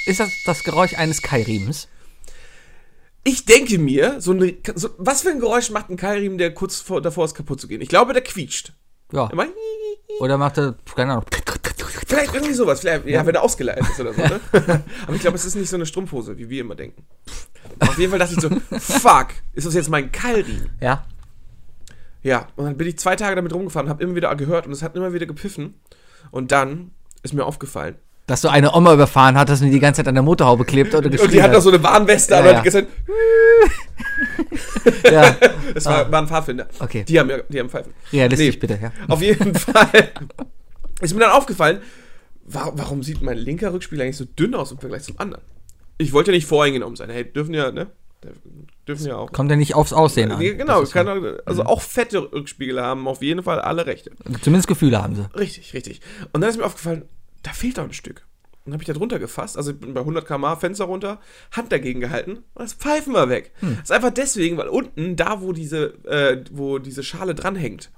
Ist 0.06 0.20
das 0.20 0.42
das 0.44 0.64
Geräusch 0.64 0.92
eines 0.94 1.22
Keilriemens? 1.22 1.88
ich 3.26 3.46
denke 3.46 3.78
mir, 3.78 4.20
so, 4.20 4.32
eine, 4.32 4.54
so 4.74 4.90
was 4.98 5.22
für 5.22 5.30
ein 5.30 5.40
Geräusch 5.40 5.70
macht 5.70 5.88
ein 5.88 5.96
Keilriemen, 5.96 6.36
der 6.36 6.52
kurz 6.52 6.80
vor, 6.80 7.00
davor 7.00 7.24
ist, 7.24 7.34
kaputt 7.34 7.58
zu 7.58 7.68
gehen? 7.68 7.80
Ich 7.80 7.88
glaube, 7.88 8.12
der 8.12 8.22
quietscht. 8.22 8.74
Ja. 9.12 9.28
Immer, 9.28 9.46
Oder 10.20 10.36
macht 10.36 10.58
er, 10.58 10.74
keine 10.94 11.12
Ahnung. 11.12 11.24
vielleicht 12.06 12.34
irgendwie 12.34 12.52
sowas, 12.52 12.80
vielleicht, 12.80 13.06
ja, 13.06 13.24
wenn 13.24 13.34
er 13.34 13.42
ausgeleitet 13.42 13.86
ist 13.88 13.98
oder 13.98 14.12
so, 14.12 14.20
ne? 14.20 14.40
Aber 15.06 15.14
ich 15.16 15.22
glaube, 15.22 15.36
es 15.36 15.46
ist 15.46 15.54
nicht 15.54 15.70
so 15.70 15.76
eine 15.76 15.86
Strumpfhose, 15.86 16.36
wie 16.36 16.50
wir 16.50 16.60
immer 16.60 16.74
denken. 16.74 17.06
Auf 17.78 17.98
jeden 17.98 18.10
Fall 18.10 18.18
dachte 18.18 18.34
ich 18.34 18.40
so, 18.42 18.50
fuck, 18.78 19.28
ist 19.54 19.66
das 19.66 19.72
jetzt 19.72 19.88
mein 19.88 20.12
Keilriemen? 20.12 20.68
Ja. 20.82 21.06
Ja, 22.24 22.48
und 22.56 22.64
dann 22.64 22.76
bin 22.76 22.88
ich 22.88 22.98
zwei 22.98 23.14
Tage 23.14 23.36
damit 23.36 23.52
rumgefahren, 23.54 23.88
habe 23.88 24.02
immer 24.02 24.16
wieder 24.16 24.34
gehört 24.34 24.66
und 24.66 24.72
es 24.72 24.82
hat 24.82 24.96
immer 24.96 25.12
wieder 25.12 25.26
gepfiffen. 25.26 25.74
Und 26.32 26.50
dann 26.50 26.90
ist 27.22 27.32
mir 27.34 27.44
aufgefallen. 27.44 27.94
Dass 28.26 28.40
du 28.40 28.48
eine 28.48 28.72
Oma 28.74 28.94
überfahren 28.94 29.36
hattest 29.38 29.60
und 29.62 29.68
die 29.68 29.74
die 29.74 29.80
ganze 29.80 29.98
Zeit 29.98 30.08
an 30.08 30.14
der 30.14 30.22
Motorhaube 30.22 30.64
klebt 30.64 30.94
oder 30.94 31.10
geschrien 31.10 31.26
Und 31.28 31.34
die 31.34 31.42
hat 31.42 31.52
noch 31.52 31.60
so 31.60 31.68
eine 31.68 31.82
Warnweste 31.82 32.34
an 32.36 32.44
Ja, 32.46 32.50
und 32.50 32.56
ja. 32.56 32.62
die 32.62 32.70
ganze 32.70 32.88
Zeit, 35.04 35.12
Ja, 35.12 35.36
es 35.74 35.84
war, 35.84 36.10
waren 36.10 36.26
Pfadfinder. 36.26 36.66
Okay. 36.78 37.04
Die 37.04 37.18
haben, 37.20 37.28
ja- 37.30 37.42
die 37.48 37.60
haben 37.60 37.68
Pfeifen. 37.68 37.92
realistisch 38.12 38.54
Nee. 38.54 38.60
bitte, 38.60 38.78
ja. 38.82 38.92
Auf 39.08 39.20
jeden 39.22 39.54
Fall 39.54 40.10
ist 41.00 41.12
mir 41.14 41.20
dann 41.20 41.32
aufgefallen, 41.32 41.80
wa 42.46 42.72
warum 42.74 43.02
sieht 43.02 43.22
mein 43.22 43.36
linker 43.38 43.72
Rückspiegel 43.72 44.02
eigentlich 44.04 44.16
so 44.16 44.24
dünn 44.24 44.54
aus 44.54 44.72
im 44.72 44.78
Vergleich 44.78 45.02
zum 45.02 45.18
anderen? 45.18 45.42
Ich 45.98 46.12
wollte 46.12 46.30
ja 46.32 46.36
nicht 46.36 46.46
voreingenommen 46.46 46.96
sein. 46.96 47.10
Hey, 47.10 47.24
dürfen 47.30 47.54
ja, 47.54 47.70
ne? 47.70 47.88
Dürfen 48.86 49.06
ja 49.06 49.16
auch. 49.16 49.32
Kommt 49.32 49.50
ja 49.50 49.56
nicht 49.56 49.74
aufs 49.74 49.92
Aussehen 49.92 50.30
an. 50.32 50.40
Ja, 50.40 50.52
genau, 50.54 50.82
kann, 50.84 51.38
also 51.46 51.64
auch 51.64 51.80
fette 51.80 52.32
Rückspiegel 52.32 52.80
haben 52.80 53.08
auf 53.08 53.22
jeden 53.22 53.42
Fall 53.42 53.60
alle 53.60 53.86
Rechte. 53.86 54.10
Zumindest 54.42 54.68
Gefühle 54.68 55.02
haben 55.02 55.14
sie. 55.14 55.28
Richtig, 55.38 55.74
richtig. 55.74 56.00
Und 56.32 56.40
dann 56.40 56.50
ist 56.50 56.58
mir 56.58 56.64
aufgefallen, 56.64 57.04
da 57.42 57.52
fehlt 57.52 57.78
doch 57.78 57.84
ein 57.84 57.92
Stück. 57.92 58.26
Und 58.64 58.70
dann 58.70 58.72
habe 58.74 58.82
ich 58.82 58.86
da 58.86 58.94
drunter 58.94 59.18
gefasst, 59.18 59.58
also 59.58 59.72
ich 59.72 59.78
bin 59.78 59.92
bei 59.92 60.00
100 60.00 60.26
km 60.26 60.56
Fenster 60.58 60.86
runter, 60.86 61.20
Hand 61.52 61.70
dagegen 61.70 62.00
gehalten 62.00 62.38
und 62.54 62.62
das 62.62 62.72
Pfeifen 62.72 63.12
war 63.12 63.28
weg. 63.28 63.52
Das 63.60 63.84
ist 63.84 63.92
einfach 63.92 64.10
deswegen, 64.10 64.56
weil 64.56 64.68
unten, 64.68 65.16
da 65.16 65.42
wo 65.42 65.52
diese, 65.52 65.94
äh, 66.04 66.42
wo 66.50 66.78
diese 66.78 67.02
Schale 67.02 67.34
dranhängt, 67.34 67.90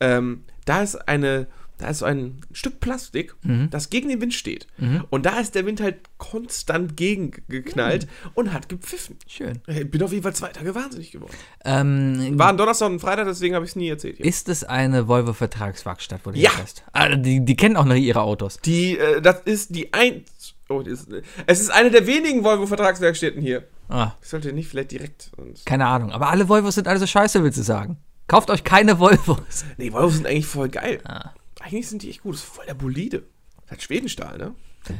ähm, 0.00 0.44
da 0.64 0.82
ist 0.82 0.96
eine, 1.06 1.48
da 1.78 1.88
ist 1.88 1.98
so 1.98 2.06
ein 2.06 2.40
Stück 2.52 2.80
Plastik, 2.80 3.34
das 3.70 3.90
gegen 3.90 4.08
den 4.08 4.20
Wind 4.20 4.32
steht. 4.34 4.66
Und 5.10 5.26
da 5.26 5.38
ist 5.40 5.54
der 5.54 5.66
Wind 5.66 5.80
halt 5.80 5.96
konstant 6.18 6.96
gegengeknallt 6.96 8.06
und 8.34 8.52
hat 8.52 8.68
gepfiffen. 8.68 9.16
Schön. 9.26 9.60
Ich 9.66 9.90
bin 9.90 10.02
auf 10.02 10.10
jeden 10.12 10.22
Fall 10.22 10.34
zwei 10.34 10.48
Tage 10.48 10.74
wahnsinnig 10.74 11.10
geworden. 11.12 11.34
Ähm, 11.64 12.38
War 12.38 12.48
ein 12.50 12.56
Donnerstag 12.56 12.86
und 12.88 12.94
ein 12.96 13.00
Freitag, 13.00 13.26
deswegen 13.26 13.54
habe 13.54 13.64
ich 13.64 13.72
es 13.72 13.76
nie 13.76 13.88
erzählt. 13.88 14.16
Hier. 14.16 14.26
ist 14.26 14.48
es 14.48 14.64
eine 14.64 15.06
Volvo-Vertragswerkstatt, 15.08 16.20
wo 16.24 16.30
du 16.30 16.38
Ja. 16.38 16.50
fährst? 16.50 16.84
Ah, 16.92 17.14
die, 17.16 17.44
die 17.44 17.56
kennen 17.56 17.76
auch 17.76 17.84
noch 17.84 17.94
ihre 17.94 18.22
Autos. 18.22 18.58
Die, 18.64 18.98
äh, 18.98 19.20
das 19.20 19.40
ist 19.44 19.74
die 19.74 19.92
ein. 19.92 20.24
Oh, 20.68 20.80
ist, 20.80 21.08
es 21.46 21.60
ist 21.60 21.70
eine 21.70 21.90
der 21.90 22.06
wenigen 22.06 22.42
Volvo-Vertragswerkstätten 22.42 23.40
hier. 23.40 23.64
Ah, 23.88 24.12
Ich 24.22 24.28
sollte 24.28 24.52
nicht 24.52 24.68
vielleicht 24.68 24.90
direkt. 24.90 25.30
Keine 25.64 25.86
Ahnung. 25.86 26.10
Aber 26.10 26.28
alle 26.28 26.48
Volvos 26.48 26.74
sind 26.74 26.88
alle 26.88 26.98
so 26.98 27.06
scheiße, 27.06 27.42
willst 27.44 27.58
du 27.58 27.62
sagen? 27.62 27.98
Kauft 28.26 28.50
euch 28.50 28.64
keine 28.64 28.98
Volvos. 28.98 29.64
nee, 29.76 29.92
Volvos 29.92 30.14
sind 30.14 30.26
eigentlich 30.26 30.46
voll 30.46 30.68
geil. 30.68 31.00
Ah. 31.04 31.30
Eigentlich 31.66 31.88
sind 31.88 32.02
die 32.02 32.10
echt 32.10 32.22
gut. 32.22 32.34
Das 32.34 32.42
ist 32.42 32.48
voll 32.48 32.64
der 32.66 32.74
Bolide. 32.74 33.24
Das 33.62 33.72
hat 33.72 33.82
Schwedenstahl, 33.82 34.38
ne? 34.38 34.54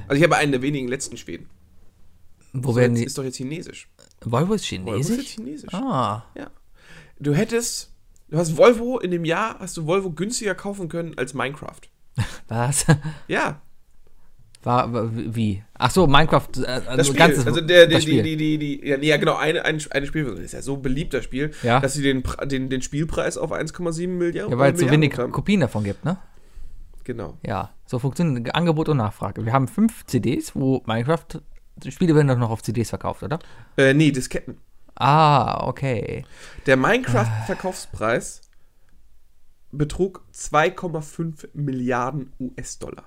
Also 0.08 0.18
ich 0.18 0.22
habe 0.24 0.36
einen 0.36 0.50
der 0.52 0.62
wenigen 0.62 0.88
letzten 0.88 1.16
Schweden. 1.16 1.48
Wo 2.52 2.72
So, 2.72 2.76
werden 2.80 2.94
die? 2.96 3.04
ist 3.04 3.16
doch 3.16 3.24
jetzt 3.24 3.36
chinesisch. 3.36 3.88
Volvo 4.24 4.54
ist 4.54 4.70
Volvo 4.72 4.94
ist 4.94 5.08
jetzt 5.10 5.28
chinesisch? 5.28 5.34
chinesisch. 5.70 5.74
Ah, 5.74 6.24
Ja. 6.34 6.50
Du 7.18 7.34
hättest. 7.34 7.92
Du 8.28 8.36
hast 8.38 8.56
Volvo 8.56 8.98
in 8.98 9.10
dem 9.12 9.24
Jahr, 9.24 9.58
hast 9.60 9.76
du 9.76 9.86
Volvo 9.86 10.10
günstiger 10.10 10.54
kaufen 10.56 10.88
können 10.88 11.16
als 11.16 11.32
Minecraft. 11.34 11.80
was? 12.48 12.84
Ja, 13.28 13.60
War, 14.64 15.10
wie? 15.14 15.62
Ach 15.74 15.90
so, 15.92 16.06
Minecraft, 16.08 16.48
äh, 16.56 16.66
also 16.66 16.96
das 16.96 17.06
Spiel. 17.06 17.18
ganzes 17.18 17.46
also 17.46 17.60
der, 17.60 17.86
der, 17.86 17.98
das 17.98 18.04
die, 18.04 18.10
Spiel. 18.10 18.22
die, 18.24 18.36
die, 18.36 18.58
die, 18.58 18.88
ja, 18.88 18.96
nee, 18.96 19.06
ja 19.06 19.16
genau, 19.18 19.36
eine, 19.36 19.64
eine, 19.64 19.78
eine 19.90 20.06
Spiel, 20.08 20.24
das 20.24 20.40
ist 20.40 20.52
ja 20.52 20.62
so 20.62 20.74
ein 20.74 20.82
beliebter 20.82 21.22
Spiel, 21.22 21.52
Ja. 21.62 21.78
dass 21.78 21.94
sie 21.94 22.02
den, 22.02 22.24
den, 22.46 22.68
den 22.68 22.82
Spielpreis 22.82 23.38
auf 23.38 23.52
1,7 23.52 24.08
Milliarden 24.08 24.50
ja, 24.52 24.58
weil 24.58 24.74
es 24.74 24.80
so 24.80 24.90
wenig. 24.90 25.12
Kopien 25.14 25.60
davon 25.60 25.84
gibt, 25.84 26.04
ne? 26.04 26.18
Genau. 27.06 27.38
Ja, 27.46 27.70
so 27.84 28.00
funktioniert 28.00 28.52
Angebot 28.56 28.88
und 28.88 28.96
Nachfrage. 28.96 29.44
Wir 29.44 29.52
haben 29.52 29.68
fünf 29.68 30.04
CDs, 30.06 30.56
wo 30.56 30.82
Minecraft, 30.86 31.40
die 31.76 31.92
Spiele 31.92 32.16
werden 32.16 32.26
doch 32.26 32.36
noch 32.36 32.50
auf 32.50 32.64
CDs 32.64 32.90
verkauft, 32.90 33.22
oder? 33.22 33.38
Äh, 33.76 33.94
nee, 33.94 34.10
Disketten. 34.10 34.58
Ah, 34.96 35.68
okay. 35.68 36.24
Der 36.66 36.76
Minecraft-Verkaufspreis 36.76 38.40
betrug 39.70 40.24
2,5 40.34 41.50
Milliarden 41.52 42.32
US-Dollar. 42.40 43.04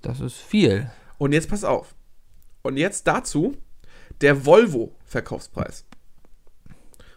Das 0.00 0.20
ist 0.20 0.38
viel. 0.38 0.90
Und 1.18 1.32
jetzt 1.32 1.50
pass 1.50 1.64
auf. 1.64 1.94
Und 2.62 2.78
jetzt 2.78 3.06
dazu 3.06 3.58
der 4.22 4.46
Volvo-Verkaufspreis. 4.46 5.84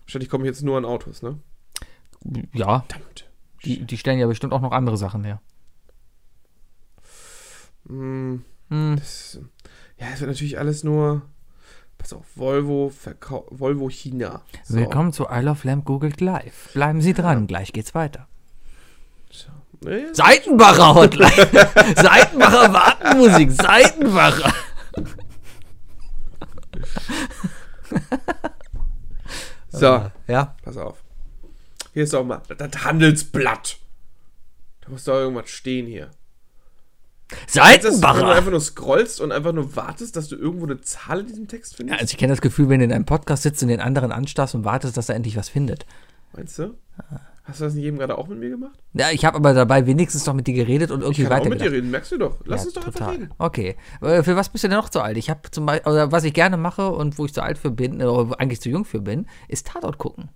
Wahrscheinlich 0.02 0.30
komme 0.30 0.44
ich 0.44 0.50
jetzt 0.50 0.64
nur 0.64 0.78
an 0.78 0.84
Autos, 0.84 1.22
ne? 1.22 1.40
Ja, 2.54 2.82
Verdammt. 2.82 3.31
Die, 3.66 3.86
die 3.86 3.98
stellen 3.98 4.20
ja 4.20 4.28
bestimmt 4.28 4.54
auch 4.54 4.62
noch 4.62 4.72
andere 4.72 4.98
Sachen 4.98 5.24
her. 5.24 5.40
Mm, 7.84 8.38
mm. 8.70 8.96
Das, 8.96 9.40
ja, 9.98 10.08
es 10.14 10.20
wird 10.20 10.32
natürlich 10.32 10.58
alles 10.58 10.84
nur. 10.84 11.22
Pass 11.98 12.14
auf, 12.14 12.26
Volvo, 12.36 12.90
Verkau 12.90 13.46
Volvo 13.52 13.90
China. 13.90 14.42
So. 14.64 14.78
Willkommen 14.78 15.14
zu 15.14 15.28
Isle 15.30 15.52
of 15.52 15.64
Lamp 15.64 15.86
Googelt 15.86 16.20
Live. 16.20 16.74
Bleiben 16.74 17.02
Sie 17.02 17.14
dran, 17.14 17.42
ja. 17.42 17.46
gleich 17.46 17.74
geht's 17.74 17.94
weiter. 17.94 18.28
So. 19.30 19.50
Nee. 19.82 20.12
Seitenbacher 20.12 20.96
Hotline. 20.96 21.32
Seitenbacher 21.96 22.74
Wartenmusik. 22.74 23.52
Seitenbacher. 23.52 24.54
so. 29.70 30.10
Ja. 30.28 30.56
Pass 30.64 30.78
auf. 30.78 31.04
Hier 31.94 32.04
ist 32.04 32.14
doch 32.14 32.24
mal 32.24 32.42
das 32.58 32.84
Handelsblatt. 32.86 33.78
Da 34.82 34.90
muss 34.90 35.04
doch 35.04 35.14
irgendwas 35.16 35.50
stehen 35.50 35.86
hier. 35.88 36.10
Das, 37.30 37.56
wenn 37.56 37.82
du 37.82 37.92
Seitenbacher. 37.92 38.28
einfach 38.36 38.52
nur 38.52 38.60
scrollst 38.60 39.22
und 39.22 39.32
einfach 39.32 39.54
nur 39.54 39.74
wartest, 39.78 40.18
dass 40.18 40.28
du 40.28 40.36
irgendwo 40.36 40.66
eine 40.66 40.82
Zahl 40.82 41.22
in 41.22 41.28
diesem 41.28 41.48
Text 41.48 41.74
Ja, 41.74 41.78
findest? 41.78 42.00
also 42.02 42.12
ich 42.12 42.18
kenne 42.18 42.34
das 42.34 42.42
Gefühl, 42.42 42.68
wenn 42.68 42.80
du 42.80 42.86
in 42.86 42.92
einem 42.92 43.06
Podcast 43.06 43.44
sitzt 43.44 43.62
und 43.62 43.70
den 43.70 43.80
anderen 43.80 44.12
anstarrst 44.12 44.54
und 44.56 44.66
wartest, 44.66 44.98
dass 44.98 45.08
er 45.08 45.16
endlich 45.16 45.38
was 45.38 45.48
findet. 45.48 45.86
Meinst 46.34 46.60
du? 46.60 46.76
Hast 47.44 47.60
du 47.62 47.64
das 47.66 47.74
nicht 47.74 47.86
eben 47.86 47.98
gerade 47.98 48.18
auch 48.18 48.28
mit 48.28 48.38
mir 48.40 48.50
gemacht? 48.50 48.78
Ja, 48.94 49.12
ich 49.12 49.24
habe 49.26 49.38
aber 49.38 49.54
dabei 49.54 49.86
wenigstens 49.88 50.26
doch 50.26 50.34
mit 50.34 50.46
dir 50.46 50.54
geredet 50.54 50.92
und 50.92 51.02
irgendwie 51.02 51.24
Ich 51.24 51.30
kann 51.30 51.42
auch 51.42 51.46
mit 51.46 51.62
dir 51.62 51.72
reden, 51.72 51.90
merkst 51.90 52.12
du 52.12 52.18
doch. 52.18 52.38
Lass 52.46 52.62
Ja, 52.62 52.66
uns 52.66 52.74
doch 52.74 52.86
einfach 52.86 53.00
total. 53.00 53.14
reden. 53.16 53.30
Okay. 53.38 53.76
Äh, 54.02 54.24
Für 54.24 54.36
was 54.36 54.50
bist 54.50 54.64
du 54.64 54.68
denn 54.68 54.78
noch 54.78 54.90
zu 54.90 55.02
alt? 55.02 55.18
Ich 55.18 55.30
habe 55.30 55.50
zum 55.52 55.66
Beispiel, 55.66 55.90
oder 55.92 56.12
was 56.12 56.24
ich 56.26 56.34
gerne 56.34 56.58
mache 56.58 56.90
und 56.92 57.18
wo 57.18 57.26
ich 57.26 57.34
zu 57.34 57.42
alt 57.42 57.58
für 57.58 57.72
bin, 57.72 58.02
oder 58.02 58.40
eigentlich 58.40 58.62
zu 58.62 58.70
jung 58.70 58.84
für 58.86 59.00
bin, 59.02 59.26
ist 59.48 59.68
Tatort 59.68 59.98
gucken. 59.98 60.30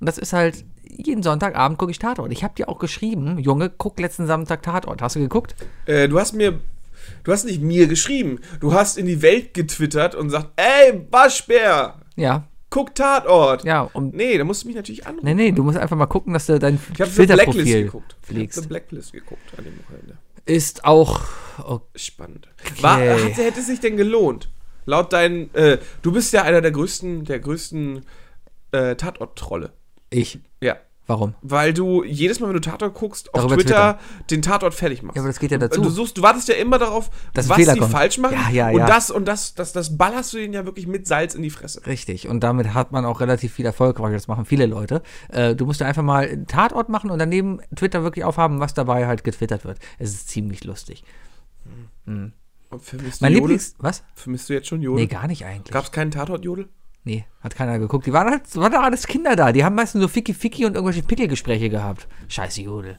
Und 0.00 0.06
das 0.08 0.18
ist 0.18 0.32
halt, 0.32 0.64
jeden 0.84 1.22
Sonntagabend 1.22 1.78
gucke 1.78 1.90
ich 1.92 1.98
Tatort. 1.98 2.32
Ich 2.32 2.42
habe 2.42 2.54
dir 2.54 2.68
auch 2.68 2.78
geschrieben, 2.78 3.38
Junge, 3.38 3.70
guck 3.70 4.00
letzten 4.00 4.26
Samstag 4.26 4.62
Tatort. 4.62 5.02
Hast 5.02 5.16
du 5.16 5.20
geguckt? 5.20 5.54
Äh, 5.86 6.08
du 6.08 6.18
hast 6.18 6.32
mir. 6.32 6.58
Du 7.24 7.32
hast 7.32 7.44
nicht 7.44 7.62
mir 7.62 7.86
geschrieben. 7.86 8.40
Du 8.60 8.72
hast 8.74 8.98
in 8.98 9.06
die 9.06 9.22
Welt 9.22 9.54
getwittert 9.54 10.14
und 10.14 10.30
sagt, 10.30 10.48
ey, 10.56 11.06
Waschbär, 11.10 11.94
Ja. 12.16 12.44
guck 12.68 12.94
Tatort. 12.94 13.64
Ja, 13.64 13.82
und. 13.82 14.14
Nee, 14.14 14.36
da 14.38 14.44
musst 14.44 14.62
du 14.62 14.66
mich 14.68 14.76
natürlich 14.76 15.06
anrufen. 15.06 15.24
Nee, 15.26 15.34
nee, 15.34 15.52
du 15.52 15.62
musst 15.64 15.78
einfach 15.78 15.96
mal 15.96 16.06
gucken, 16.06 16.32
dass 16.34 16.46
du 16.46 16.58
dein 16.58 16.78
Ich 16.94 17.00
habe 17.00 17.10
The 17.10 17.26
Blacklist 17.26 17.56
Filterprofil 17.56 17.82
geguckt. 17.84 18.16
Ich 18.22 18.28
habe 18.28 18.34
pflegst. 18.38 18.68
Blacklist 18.68 19.12
geguckt 19.12 19.42
an 19.56 19.64
dem 19.64 19.78
Wochenende. 19.82 20.18
Ist 20.46 20.84
auch. 20.84 21.22
Oh, 21.66 21.80
Spannend. 21.94 22.48
War, 22.80 22.96
Okay. 22.98 23.24
hat, 23.32 23.36
hätte 23.38 23.60
es 23.60 23.66
sich 23.66 23.80
denn 23.80 23.96
gelohnt? 23.96 24.48
Laut 24.86 25.12
deinen, 25.12 25.54
äh, 25.54 25.78
du 26.02 26.12
bist 26.12 26.32
ja 26.32 26.42
einer 26.42 26.60
der 26.60 26.70
größten, 26.70 27.24
der 27.24 27.38
größten 27.38 28.04
äh, 28.72 28.94
Tatort-Trolle. 28.96 29.72
Ich. 30.10 30.40
Ja. 30.60 30.76
Warum? 31.06 31.34
Weil 31.42 31.74
du 31.74 32.04
jedes 32.04 32.38
Mal, 32.38 32.46
wenn 32.46 32.54
du 32.54 32.60
Tatort 32.60 32.94
guckst, 32.94 33.34
auf 33.34 33.40
Darüber 33.40 33.56
Twitter, 33.56 33.98
den 34.30 34.42
Tatort 34.42 34.74
fertig 34.74 35.02
machst. 35.02 35.16
Ja, 35.16 35.22
aber 35.22 35.28
das 35.28 35.40
geht 35.40 35.50
ja 35.50 35.58
dazu. 35.58 35.80
Du 35.80 35.90
suchst, 35.90 36.16
du 36.16 36.22
wartest 36.22 36.46
ja 36.46 36.54
immer 36.54 36.78
darauf, 36.78 37.10
Dass 37.34 37.48
was 37.48 37.56
die 37.56 37.64
kommt. 37.64 37.90
falsch 37.90 38.18
machen. 38.18 38.34
Ja, 38.34 38.50
ja, 38.50 38.68
und 38.68 38.78
ja. 38.78 38.86
das 38.86 39.10
und 39.10 39.24
das, 39.26 39.56
das, 39.56 39.72
das 39.72 39.98
ballerst 39.98 40.32
du 40.32 40.36
denen 40.36 40.54
ja 40.54 40.64
wirklich 40.66 40.86
mit 40.86 41.08
Salz 41.08 41.34
in 41.34 41.42
die 41.42 41.50
Fresse. 41.50 41.84
Richtig. 41.84 42.28
Und 42.28 42.44
damit 42.44 42.74
hat 42.74 42.92
man 42.92 43.04
auch 43.04 43.18
relativ 43.18 43.52
viel 43.52 43.66
Erfolg, 43.66 43.98
weil 43.98 44.12
das 44.12 44.28
machen 44.28 44.44
viele 44.44 44.66
Leute. 44.66 45.02
Äh, 45.30 45.56
du 45.56 45.66
musst 45.66 45.80
ja 45.80 45.88
einfach 45.88 46.04
mal 46.04 46.28
einen 46.28 46.46
Tatort 46.46 46.88
machen 46.88 47.10
und 47.10 47.18
daneben 47.18 47.58
Twitter 47.74 48.04
wirklich 48.04 48.24
aufhaben, 48.24 48.60
was 48.60 48.74
dabei 48.74 49.08
halt 49.08 49.24
getwittert 49.24 49.64
wird. 49.64 49.80
Es 49.98 50.10
ist 50.10 50.28
ziemlich 50.28 50.62
lustig. 50.62 51.02
Und 52.06 52.34
vermisst 52.78 53.20
Mein? 53.20 53.32
Lieblings. 53.32 53.74
Was? 53.78 54.04
Vermisst 54.14 54.48
du 54.48 54.52
jetzt 54.52 54.68
schon 54.68 54.80
Jodel? 54.80 55.02
Nee, 55.02 55.08
gar 55.08 55.26
nicht 55.26 55.44
eigentlich. 55.44 55.72
Gab 55.72 55.84
es 55.84 55.90
keinen 55.90 56.12
Tatort-Jodel? 56.12 56.68
Nee, 57.04 57.24
hat 57.40 57.54
keiner 57.54 57.78
geguckt. 57.78 58.06
Die 58.06 58.12
waren 58.12 58.30
halt, 58.30 58.54
waren 58.56 58.72
doch 58.72 58.82
alles 58.82 59.06
Kinder 59.06 59.34
da. 59.34 59.52
Die 59.52 59.64
haben 59.64 59.74
meistens 59.74 60.02
so 60.02 60.08
Ficky-Ficky 60.08 60.66
und 60.66 60.74
irgendwelche 60.74 61.02
Pickelgespräche 61.02 61.70
gehabt. 61.70 62.06
Scheiße 62.28 62.62
Jodel. 62.62 62.98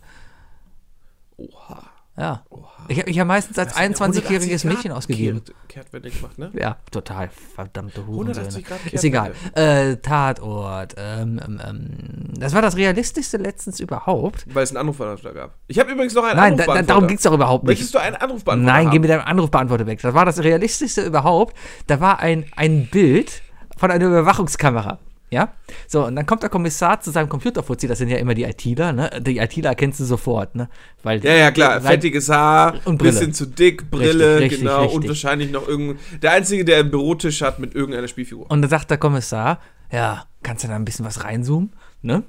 Oha. 1.38 1.91
Ja. 2.18 2.43
Ich 2.88 2.97
habe 2.97 3.08
mich 3.08 3.16
ja 3.16 3.26
meistens 3.26 3.58
als 3.58 3.76
21-jähriges 3.76 4.68
Mädchen 4.68 4.91
ausgegeben. 4.91 5.43
Kehrt, 5.43 5.91
Kehrtwende 5.91 6.10
gemacht, 6.10 6.38
ne? 6.38 6.52
Ja, 6.54 6.78
total. 6.91 7.30
Verdammte 7.56 8.02
180 8.02 8.66
Hurensöhne. 8.68 8.91
Ist 8.91 9.04
egal. 9.04 9.34
Äh, 9.56 9.95
Tatort. 9.97 10.95
Ähm, 10.97 11.39
ähm, 11.43 11.62
ähm, 11.66 11.89
das 12.38 12.54
war 12.54 12.62
das 12.62 12.76
realistischste 12.76 13.38
letztens 13.38 13.80
überhaupt. 13.80 14.45
Weil 14.54 14.64
es 14.64 14.72
einen 14.72 14.78
Anrufbeantworter 14.78 15.34
gab. 15.34 15.56
Ich 15.68 15.80
habe 15.80 15.91
übrigens 15.91 16.14
noch 16.14 16.24
einen 16.24 16.36
Nein, 16.36 16.58
da, 16.58 16.66
da, 16.66 16.72
Anrufbeantworter. 16.74 16.88
darum 16.88 17.08
ging 17.08 17.18
es 17.18 17.24
doch 17.24 17.34
überhaupt 17.34 17.64
nicht. 17.64 17.70
Möchtest 17.70 17.93
du 17.93 17.99
einen 17.99 18.16
Anrufbeantworter 18.18 18.74
Nein, 18.74 18.86
haben? 18.88 18.91
geh 18.91 18.99
mit 18.99 19.10
deinem 19.10 19.24
Anrufbeantworter 19.24 19.88
weg. 19.88 20.02
Das 20.02 20.14
war 20.14 20.26
das 20.26 20.43
realistischste 20.43 21.04
überhaupt. 21.04 21.56
Da 21.88 22.02
war 22.02 22.20
ein, 22.20 22.45
ein 22.56 22.88
Bild 22.88 23.41
von 23.82 23.89
einer 23.89 24.05
Überwachungskamera. 24.05 24.99
Ja? 25.32 25.53
So, 25.88 26.05
und 26.05 26.15
dann 26.15 26.25
kommt 26.27 26.43
der 26.43 26.49
Kommissar 26.51 27.01
zu 27.01 27.09
seinem 27.09 27.29
Computerfuzzi, 27.29 27.88
das 27.88 27.97
sind 27.97 28.09
ja 28.09 28.17
immer 28.17 28.36
die 28.36 28.43
ITler, 28.43 28.93
ne? 28.93 29.09
Die 29.21 29.39
ITler 29.39 29.69
erkennst 29.71 29.99
du 29.99 30.03
sofort, 30.05 30.53
ne? 30.55 30.69
Weil, 31.01 31.23
Ja, 31.23 31.34
ja, 31.34 31.51
klar. 31.51 31.82
Fettiges 31.82 32.29
Haar, 32.29 32.75
Und 32.86 32.97
Brille. 32.99 33.11
bisschen 33.13 33.34
zu 33.34 33.47
dick, 33.47 33.89
Brille, 33.89 34.36
Richtig, 34.36 34.43
richtig, 34.43 34.59
genau. 34.59 34.82
Und 34.84 34.88
richtig. 34.89 35.09
wahrscheinlich 35.09 35.51
noch 35.51 35.67
irgendein. 35.67 35.97
Der 36.21 36.34
Einzige, 36.34 36.63
der 36.63 36.79
einen 36.79 36.91
Bürotisch 36.91 37.41
hat 37.41 37.57
mit 37.57 37.73
irgendeiner 37.73 38.07
Spielfigur. 38.07 38.45
Und 38.51 38.61
dann 38.61 38.69
sagt 38.69 38.91
der 38.91 38.99
Kommissar, 38.99 39.59
ja, 39.91 40.25
kannst 40.43 40.63
du 40.63 40.67
da 40.67 40.75
ein 40.75 40.86
bisschen 40.86 41.05
was 41.05 41.23
reinzoomen, 41.23 41.71
ne? 42.03 42.21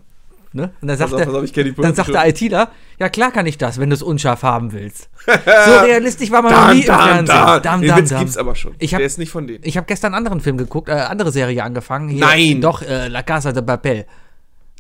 Ne? 0.53 0.71
Und 0.81 0.89
dann 0.89 0.97
sagt, 0.99 1.13
auf, 1.13 1.21
der, 1.21 1.29
auf, 1.31 1.51
dann 1.77 1.95
sagt 1.95 2.09
der 2.15 2.29
ITler, 2.29 2.71
ja 2.99 3.09
klar 3.09 3.31
kann 3.31 3.47
ich 3.47 3.59
das, 3.59 3.79
wenn 3.79 3.91
du 3.91 3.95
es 3.95 4.03
unscharf 4.03 4.43
haben 4.43 4.73
willst. 4.73 5.09
so 5.27 5.31
realistisch 5.85 6.31
war 6.31 6.43
man 6.43 6.53
noch 6.53 6.67
Dam, 6.67 6.75
nie 6.75 6.81
im 6.81 6.87
dam, 6.87 7.01
Fernsehen. 7.01 7.27
dam. 7.27 7.63
Dam, 7.63 7.81
Den 7.83 7.97
Witz 7.97 8.15
gibt's 8.19 8.37
aber 8.37 8.55
schon. 8.55 8.75
Ich 8.79 8.95
hab- 8.95 8.99
der 8.99 9.07
ist 9.07 9.19
nicht 9.19 9.31
von 9.31 9.47
denen. 9.47 9.65
Ich 9.65 9.77
habe 9.77 9.87
gestern 9.87 10.09
einen 10.15 10.19
anderen 10.19 10.41
Film 10.41 10.57
geguckt, 10.57 10.89
äh, 10.89 10.93
andere 10.93 11.33
Serie 11.33 11.63
angefangen. 11.63 12.09
Hier, 12.09 12.21
Nein. 12.25 12.61
Doch, 12.61 12.83
äh, 12.83 13.09
La 13.09 13.23
Casa 13.23 13.53
de 13.53 13.63
Papel. 13.63 14.07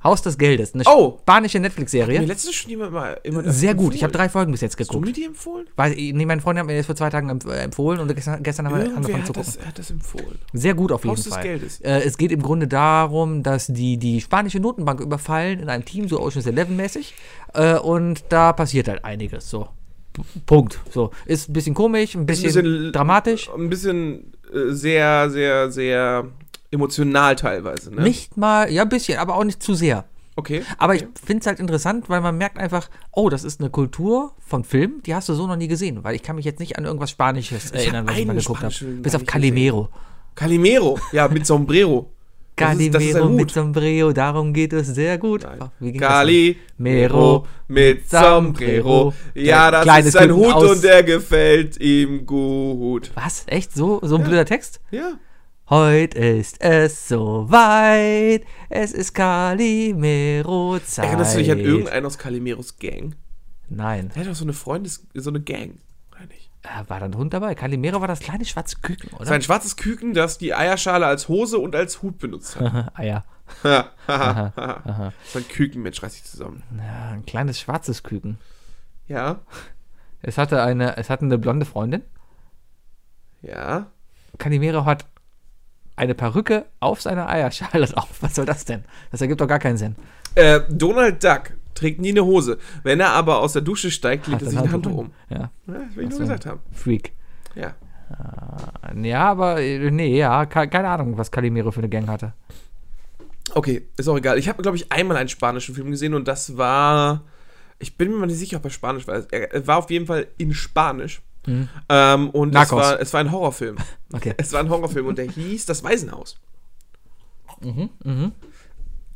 Haus 0.04 0.22
des 0.22 0.36
Geldes. 0.38 0.74
Eine 0.74 0.84
Oh. 0.86 1.18
spanische 1.22 1.58
Mir 1.58 1.62
Netflix-Serie. 1.68 2.20
letztens 2.22 2.54
schon 2.56 2.70
jemand 2.70 2.92
mal 2.92 3.20
immer 3.22 3.50
Sehr 3.52 3.74
gut. 3.74 3.94
Ich 3.94 4.02
habe 4.02 4.12
drei 4.12 4.28
Folgen 4.28 4.50
bis 4.52 4.60
jetzt 4.60 4.72
Hast 4.72 4.88
du 4.88 4.94
geguckt. 4.94 5.06
mir 5.06 5.12
die 5.12 5.24
empfohlen? 5.24 5.66
Weil, 5.76 5.92
nee, 5.94 6.26
meine 6.26 6.40
Freundin 6.40 6.60
hat 6.60 6.66
mir 6.66 6.76
das 6.76 6.86
vor 6.86 6.96
zwei 6.96 7.10
Tagen 7.10 7.28
äh, 7.48 7.54
empfohlen 7.62 8.00
und 8.00 8.14
gestern, 8.14 8.42
gestern 8.42 8.66
haben 8.66 8.74
wir 8.74 8.80
Irgendwer 8.86 8.98
angefangen 8.98 9.26
zu 9.26 9.32
gucken. 9.32 9.52
das, 9.58 9.66
hat 9.66 9.78
das 9.78 9.90
empfohlen. 9.90 10.38
Sehr 10.52 10.74
gut 10.74 10.92
auf 10.92 11.04
jeden 11.04 11.16
Haus 11.16 11.24
des 11.24 11.32
Fall. 11.34 11.42
Geldes. 11.42 11.80
Äh, 11.80 12.00
es 12.00 12.18
geht 12.18 12.32
im 12.32 12.42
Grunde 12.42 12.66
darum, 12.68 13.42
dass 13.42 13.66
die 13.68 13.96
die 13.96 14.20
spanische 14.20 14.60
Notenbank 14.60 15.00
überfallen 15.00 15.60
in 15.60 15.68
einem 15.68 15.84
Team, 15.84 16.08
so 16.08 16.20
Ocean's 16.20 16.46
Eleven 16.46 16.76
mäßig. 16.76 17.14
Äh, 17.54 17.78
und 17.78 18.24
da 18.28 18.52
passiert 18.52 18.88
halt 18.88 19.04
einiges. 19.04 19.48
So. 19.48 19.68
Punkt. 20.46 20.78
So. 20.90 21.10
Ist 21.26 21.48
ein 21.48 21.52
bisschen 21.54 21.74
komisch, 21.74 22.14
ein 22.14 22.26
bisschen, 22.26 22.52
bisschen- 22.52 22.92
dramatisch. 22.92 23.48
Ein 23.56 23.70
bisschen 23.70 24.32
äh, 24.52 24.72
sehr, 24.72 25.30
sehr, 25.30 25.70
sehr 25.70 26.26
emotional 26.72 27.36
teilweise, 27.36 27.94
ne? 27.94 28.02
Nicht 28.02 28.36
mal, 28.36 28.70
ja, 28.70 28.82
ein 28.82 28.88
bisschen, 28.88 29.18
aber 29.18 29.36
auch 29.36 29.44
nicht 29.44 29.62
zu 29.62 29.74
sehr. 29.74 30.04
Okay. 30.34 30.62
Aber 30.78 30.94
okay. 30.94 31.06
ich 31.14 31.20
finde 31.20 31.40
es 31.42 31.46
halt 31.46 31.60
interessant, 31.60 32.08
weil 32.08 32.20
man 32.20 32.36
merkt 32.38 32.58
einfach, 32.58 32.88
oh, 33.12 33.28
das 33.28 33.44
ist 33.44 33.60
eine 33.60 33.70
Kultur 33.70 34.32
von 34.38 34.64
Film, 34.64 35.02
die 35.04 35.14
hast 35.14 35.28
du 35.28 35.34
so 35.34 35.46
noch 35.46 35.56
nie 35.56 35.68
gesehen, 35.68 36.02
weil 36.04 36.14
ich 36.14 36.22
kann 36.22 36.36
mich 36.36 36.46
jetzt 36.46 36.58
nicht 36.58 36.78
an 36.78 36.84
irgendwas 36.84 37.10
Spanisches 37.10 37.70
erinnern, 37.70 38.08
was 38.08 38.18
ich 38.18 38.26
mal 38.26 38.36
geguckt 38.36 38.62
habe. 38.62 38.74
Bis 39.02 39.14
auf 39.14 39.26
Calimero. 39.26 39.90
Calimero. 40.34 40.98
Ja, 41.12 41.28
mit 41.28 41.46
Sombrero. 41.46 42.10
Calimero 42.56 43.28
mit. 43.28 43.50
Sombrero, 43.50 44.12
darum 44.12 44.52
geht 44.52 44.72
es 44.72 44.88
sehr 44.88 45.18
gut. 45.18 45.46
Calimero 45.98 47.46
mit 47.68 48.08
Sombrero. 48.08 49.14
Ja, 49.34 49.70
das 49.70 49.82
Kleines 49.82 50.08
ist 50.08 50.16
ein 50.16 50.28
Küken 50.28 50.44
Hut 50.44 50.54
aus- 50.54 50.70
und 50.70 50.84
der 50.84 51.02
gefällt 51.02 51.80
ihm 51.80 52.26
gut. 52.26 53.10
Was? 53.14 53.44
Echt? 53.46 53.74
So, 53.74 54.00
so 54.02 54.16
ein 54.16 54.24
blöder 54.24 54.44
Text? 54.44 54.80
Ja. 54.90 55.12
Heute 55.72 56.18
ist 56.18 56.60
es 56.60 57.08
soweit, 57.08 58.44
es 58.68 58.92
ist 58.92 59.14
Calimero-Zeit. 59.14 61.06
Erinnerst 61.06 61.32
du 61.34 61.38
dich 61.38 61.50
an 61.50 61.60
irgendeinen 61.60 62.04
aus 62.04 62.18
Calimeros 62.18 62.76
Gang? 62.76 63.16
Nein. 63.70 64.10
Er 64.14 64.20
hat 64.20 64.28
doch 64.28 64.34
so 64.34 64.44
eine 64.44 64.52
Freundes-, 64.52 65.06
so 65.14 65.30
eine 65.30 65.40
Gang. 65.40 65.78
Äh, 66.62 66.88
War 66.88 67.00
da 67.00 67.06
ein 67.06 67.16
Hund 67.16 67.32
dabei? 67.32 67.54
Calimero 67.54 68.02
war 68.02 68.06
das 68.08 68.20
kleine 68.20 68.44
schwarze 68.44 68.76
Küken, 68.82 69.14
oder? 69.16 69.24
Sein 69.24 69.40
schwarzes 69.40 69.76
Küken, 69.76 70.12
das 70.12 70.36
die 70.36 70.54
Eierschale 70.54 71.06
als 71.06 71.28
Hose 71.28 71.58
und 71.58 71.74
als 71.74 72.02
Hut 72.02 72.18
benutzt 72.18 72.60
hat. 72.60 72.92
Eier. 72.98 73.24
so 73.62 75.38
ein 75.38 75.48
Kükenmensch 75.48 76.02
reißt 76.02 76.16
sich 76.16 76.24
zusammen. 76.24 76.64
Ja, 76.76 77.12
ein 77.12 77.24
kleines 77.24 77.58
schwarzes 77.58 78.02
Küken. 78.02 78.36
Ja, 79.08 79.40
Es 80.20 80.36
hatte 80.36 80.62
eine, 80.62 80.98
es 80.98 81.08
hatte 81.08 81.24
eine 81.24 81.38
blonde 81.38 81.64
Freundin. 81.64 82.02
ja. 83.40 83.86
Calimero 84.38 84.84
hat 84.84 85.06
eine 85.96 86.14
Perücke 86.14 86.66
auf 86.80 87.00
seiner 87.02 87.28
Eierschale 87.28 87.86
drauf. 87.86 88.08
Was 88.20 88.34
soll 88.34 88.46
das 88.46 88.64
denn? 88.64 88.84
Das 89.10 89.20
ergibt 89.20 89.40
doch 89.40 89.46
gar 89.48 89.58
keinen 89.58 89.76
Sinn. 89.76 89.96
Äh, 90.34 90.60
Donald 90.70 91.22
Duck 91.22 91.52
trägt 91.74 92.00
nie 92.00 92.10
eine 92.10 92.24
Hose. 92.24 92.58
Wenn 92.82 93.00
er 93.00 93.10
aber 93.10 93.38
aus 93.40 93.52
der 93.52 93.62
Dusche 93.62 93.90
steigt, 93.90 94.26
legt 94.26 94.42
er 94.42 94.48
sich 94.50 94.58
ein 94.58 94.72
Handtuch 94.72 94.96
um. 94.96 95.10
Ja, 95.28 95.38
Ja, 95.38 95.50
das 95.66 95.96
will 95.96 96.04
ich 96.04 96.10
nur 96.10 96.18
gesagt 96.20 96.46
haben. 96.46 96.60
Freak. 96.72 97.12
Ja. 97.54 97.74
Ja, 98.94 99.30
aber 99.30 99.60
äh, 99.60 99.90
nee, 99.90 100.18
ja, 100.18 100.44
ke- 100.46 100.68
keine 100.68 100.88
Ahnung, 100.88 101.16
was 101.16 101.30
Calimero 101.30 101.70
für 101.70 101.80
eine 101.80 101.88
Gang 101.88 102.08
hatte. 102.08 102.34
Okay, 103.54 103.88
ist 103.96 104.08
auch 104.08 104.16
egal. 104.16 104.38
Ich 104.38 104.48
habe, 104.48 104.62
glaube 104.62 104.76
ich, 104.76 104.92
einmal 104.92 105.16
einen 105.16 105.28
spanischen 105.28 105.74
Film 105.74 105.90
gesehen 105.90 106.14
und 106.14 106.28
das 106.28 106.56
war. 106.56 107.22
Ich 107.78 107.96
bin 107.96 108.10
mir 108.10 108.16
mal 108.18 108.26
nicht 108.26 108.38
sicher, 108.38 108.58
ob 108.58 108.64
er 108.64 108.70
Spanisch 108.70 109.06
war. 109.08 109.22
Er 109.32 109.66
war 109.66 109.78
auf 109.78 109.90
jeden 109.90 110.06
Fall 110.06 110.28
in 110.38 110.54
Spanisch. 110.54 111.20
Ähm, 111.46 112.30
und 112.30 112.54
es 112.54 112.70
war, 112.72 113.00
es 113.00 113.12
war 113.12 113.20
ein 113.20 113.32
Horrorfilm. 113.32 113.76
Okay. 114.14 114.34
Es 114.36 114.52
war 114.52 114.60
ein 114.60 114.68
Horrorfilm 114.68 115.06
und 115.06 115.16
der 115.16 115.24
hieß 115.30 115.64
Das 115.66 115.82
Waisenhaus. 115.82 116.38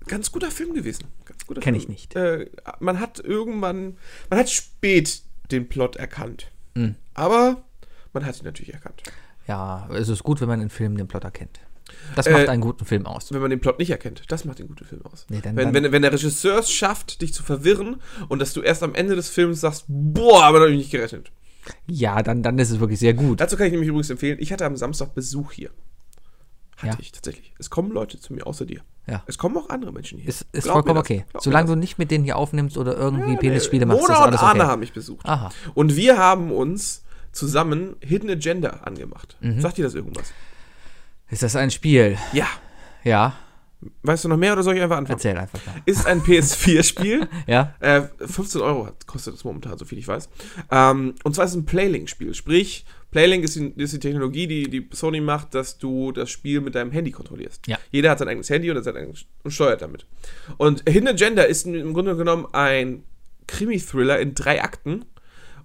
Ganz 0.06 0.30
guter 0.32 0.50
Film 0.50 0.72
gewesen. 0.74 1.04
Ganz 1.24 1.46
guter 1.46 1.60
Kenn 1.60 1.74
Film. 1.74 1.82
ich 1.82 1.88
nicht. 1.88 2.16
Äh, 2.16 2.48
man 2.80 3.00
hat 3.00 3.18
irgendwann, 3.18 3.98
man 4.30 4.38
hat 4.38 4.48
spät 4.50 5.22
den 5.50 5.68
Plot 5.68 5.96
erkannt. 5.96 6.50
Mhm. 6.74 6.94
Aber 7.14 7.64
man 8.12 8.24
hat 8.24 8.38
ihn 8.38 8.44
natürlich 8.44 8.72
erkannt. 8.72 9.02
Ja, 9.48 9.88
es 9.92 10.08
ist 10.08 10.22
gut, 10.22 10.40
wenn 10.40 10.48
man 10.48 10.60
in 10.60 10.70
Filmen 10.70 10.96
den 10.96 11.08
Plot 11.08 11.24
erkennt. 11.24 11.60
Das 12.14 12.26
Äh, 12.26 12.32
macht 12.32 12.48
einen 12.48 12.62
guten 12.62 12.84
Film 12.84 13.06
aus. 13.06 13.32
Wenn 13.32 13.40
man 13.40 13.50
den 13.50 13.60
Plot 13.60 13.78
nicht 13.78 13.90
erkennt, 13.90 14.22
das 14.28 14.44
macht 14.44 14.58
den 14.58 14.68
guten 14.68 14.84
Film 14.84 15.02
aus. 15.06 15.26
Nee, 15.28 15.40
dann- 15.40 15.56
wenn, 15.56 15.72
dann- 15.72 15.84
wenn, 15.84 15.92
wenn 15.92 16.02
der 16.02 16.12
Regisseur 16.12 16.58
es 16.58 16.70
schafft, 16.70 17.20
dich 17.20 17.32
zu 17.34 17.42
verwirren 17.42 18.00
und 18.28 18.38
dass 18.40 18.52
du 18.52 18.60
erst 18.62 18.82
am 18.82 18.94
Ende 18.94 19.14
des 19.16 19.28
Films 19.28 19.60
sagst, 19.60 19.84
boah, 19.88 20.44
aber 20.44 20.58
da 20.58 20.64
habe 20.64 20.72
ich 20.72 20.78
nicht 20.78 20.90
gerechnet. 20.90 21.30
Ja, 21.86 22.22
dann, 22.22 22.42
dann 22.42 22.58
ist 22.58 22.70
es 22.70 22.80
wirklich 22.80 22.98
sehr 22.98 23.14
gut. 23.14 23.40
Dazu 23.40 23.56
kann 23.56 23.66
ich 23.66 23.72
nämlich 23.72 23.88
übrigens 23.88 24.10
empfehlen, 24.10 24.38
ich 24.40 24.52
hatte 24.52 24.64
am 24.66 24.76
Samstag 24.76 25.14
Besuch 25.14 25.52
hier. 25.52 25.70
Hatte 26.76 26.88
Ja. 26.88 26.98
ich 27.00 27.12
tatsächlich. 27.12 27.54
Es 27.58 27.70
kommen 27.70 27.90
Leute 27.90 28.20
zu 28.20 28.34
mir 28.34 28.46
außer 28.46 28.66
dir. 28.66 28.82
Ja. 29.06 29.22
Es 29.26 29.38
kommen 29.38 29.56
auch 29.56 29.70
andere 29.70 29.92
Menschen 29.92 30.18
hier. 30.18 30.28
Ist, 30.28 30.46
ist 30.52 30.64
Glaub 30.64 30.74
vollkommen 30.74 30.98
okay. 30.98 31.24
Solange 31.38 31.68
du 31.68 31.74
nicht 31.76 31.96
mit 31.98 32.10
denen 32.10 32.24
hier 32.24 32.36
aufnimmst 32.36 32.76
oder 32.76 32.96
irgendwie 32.96 33.32
Ja, 33.32 33.38
Penisspiele 33.38 33.86
nee, 33.86 33.92
machst, 33.94 34.02
ist 34.02 34.08
Mona 34.08 34.18
und 34.20 34.28
alles 34.28 34.40
Arne 34.40 34.60
okay. 34.60 34.70
haben 34.70 34.80
mich 34.80 34.92
besucht. 34.92 35.24
Aha. 35.26 35.50
Und 35.74 35.96
wir 35.96 36.18
haben 36.18 36.50
uns 36.52 37.02
zusammen 37.32 37.96
Hidden 38.00 38.30
Agenda 38.30 38.70
angemacht. 38.82 39.36
Mhm. 39.40 39.60
Sagt 39.60 39.78
dir 39.78 39.84
das 39.84 39.94
irgendwas? 39.94 40.32
Ist 41.30 41.42
das 41.42 41.56
ein 41.56 41.70
Spiel? 41.70 42.18
Ja. 42.32 42.46
Ja, 43.04 43.34
Weißt 44.02 44.24
du 44.24 44.28
noch 44.28 44.36
mehr 44.36 44.52
oder 44.52 44.62
soll 44.62 44.76
ich 44.76 44.82
einfach 44.82 44.96
anfangen? 44.96 45.18
erzähl 45.18 45.36
einfach 45.36 45.64
mal. 45.66 45.74
Ist 45.84 46.06
ein 46.06 46.22
PS4-Spiel. 46.22 47.28
Ja? 47.46 47.74
Äh, 47.80 48.02
15 48.18 48.60
Euro 48.60 48.88
kostet 49.06 49.34
das 49.34 49.44
momentan, 49.44 49.78
soviel 49.78 49.98
ich 49.98 50.08
weiß. 50.08 50.28
Ähm, 50.70 51.14
und 51.22 51.34
zwar 51.34 51.44
ist 51.44 51.52
es 51.52 51.56
ein 51.56 51.64
Playlink-Spiel. 51.64 52.34
Sprich, 52.34 52.84
Playlink 53.10 53.44
ist 53.44 53.56
die, 53.56 53.72
ist 53.76 53.92
die 53.92 53.98
Technologie, 53.98 54.46
die, 54.46 54.68
die 54.68 54.88
Sony 54.92 55.20
macht, 55.20 55.54
dass 55.54 55.78
du 55.78 56.12
das 56.12 56.30
Spiel 56.30 56.60
mit 56.60 56.74
deinem 56.74 56.90
Handy 56.90 57.12
kontrollierst. 57.12 57.66
Ja. 57.66 57.78
Jeder 57.90 58.10
hat 58.10 58.18
sein 58.18 58.28
eigenes 58.28 58.50
Handy 58.50 58.70
und, 58.70 58.76
hat 58.76 58.84
sein 58.84 58.96
eigenes, 58.96 59.26
und 59.42 59.50
steuert 59.52 59.82
damit. 59.82 60.06
Und 60.56 60.82
Hidden 60.88 61.08
Agenda 61.08 61.42
ist 61.42 61.66
im 61.66 61.94
Grunde 61.94 62.16
genommen 62.16 62.46
ein 62.52 63.04
Krimi-Thriller 63.46 64.18
in 64.18 64.34
drei 64.34 64.62
Akten. 64.62 65.04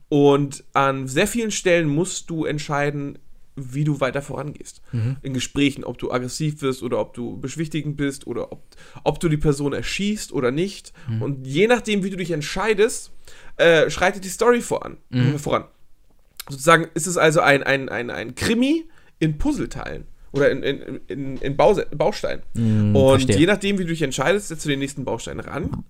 Und 0.10 0.64
an 0.74 1.08
sehr 1.08 1.28
vielen 1.28 1.52
Stellen 1.52 1.88
musst 1.88 2.30
du 2.30 2.46
entscheiden, 2.46 3.18
wie 3.56 3.84
du 3.84 4.00
weiter 4.00 4.22
vorangehst. 4.22 4.82
In 5.22 5.34
Gesprächen, 5.34 5.84
ob 5.84 5.98
du 5.98 6.12
aggressiv 6.12 6.62
wirst 6.62 6.84
oder 6.84 7.00
ob 7.00 7.14
du 7.14 7.38
beschwichtigend 7.40 7.98
bist 7.98 8.26
oder 8.28 8.52
ob, 8.52 8.64
ob 9.04 9.20
du 9.20 9.30
die 9.30 9.38
Person 9.38 9.74
erschießt 9.74 10.32
oder 10.32 10.52
nicht. 10.52 10.94
Und 11.20 11.46
je 11.46 11.68
nachdem, 11.68 12.04
wie 12.04 12.10
du 12.10 12.18
dich 12.18 12.32
entscheidest, 12.32 13.12
äh, 13.58 13.90
schreitet 13.90 14.24
die 14.24 14.30
Story 14.30 14.62
voran. 14.62 14.98
äh, 15.12 15.38
voran. 15.38 15.66
Sozusagen 16.50 16.88
ist 16.94 17.08
es 17.08 17.18
also 17.18 17.42
ein, 17.42 17.64
ein, 17.64 17.90
ein, 17.90 18.10
ein 18.10 18.36
Krimi 18.36 18.86
in 19.20 19.38
Puzzleteilen. 19.38 20.06
Oder 20.34 20.50
in, 20.50 20.64
in, 20.64 21.00
in, 21.08 21.38
in 21.38 21.58
Bause, 21.58 21.88
Bausteinen. 21.94 22.42
und 22.96 23.10
verstehe. 23.22 23.38
je 23.38 23.46
nachdem, 23.46 23.78
wie 23.80 23.84
du 23.84 23.90
dich 23.90 24.02
entscheidest, 24.02 24.48
setzt 24.48 24.64
du 24.64 24.70
den 24.70 24.80
nächsten 24.80 25.04
Baustein 25.04 25.42
ran. 25.42 25.84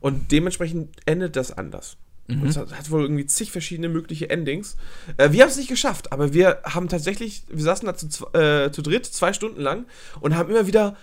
Und 0.00 0.30
dementsprechend 0.32 0.90
endet 1.06 1.34
das 1.36 1.56
anders. 1.56 1.96
Und 2.28 2.46
es 2.48 2.56
hat, 2.56 2.76
hat 2.76 2.90
wohl 2.90 3.02
irgendwie 3.02 3.26
zig 3.26 3.52
verschiedene 3.52 3.88
mögliche 3.88 4.30
Endings. 4.30 4.76
Äh, 5.16 5.32
wir 5.32 5.42
haben 5.42 5.50
es 5.50 5.56
nicht 5.56 5.68
geschafft, 5.68 6.12
aber 6.12 6.32
wir 6.32 6.60
haben 6.64 6.88
tatsächlich, 6.88 7.44
wir 7.48 7.62
saßen 7.62 7.86
da 7.86 7.94
zu, 7.94 8.26
äh, 8.32 8.70
zu 8.72 8.82
dritt 8.82 9.06
zwei 9.06 9.32
Stunden 9.32 9.60
lang 9.60 9.86
und 10.20 10.36
haben 10.36 10.50
immer 10.50 10.66
wieder 10.66 10.96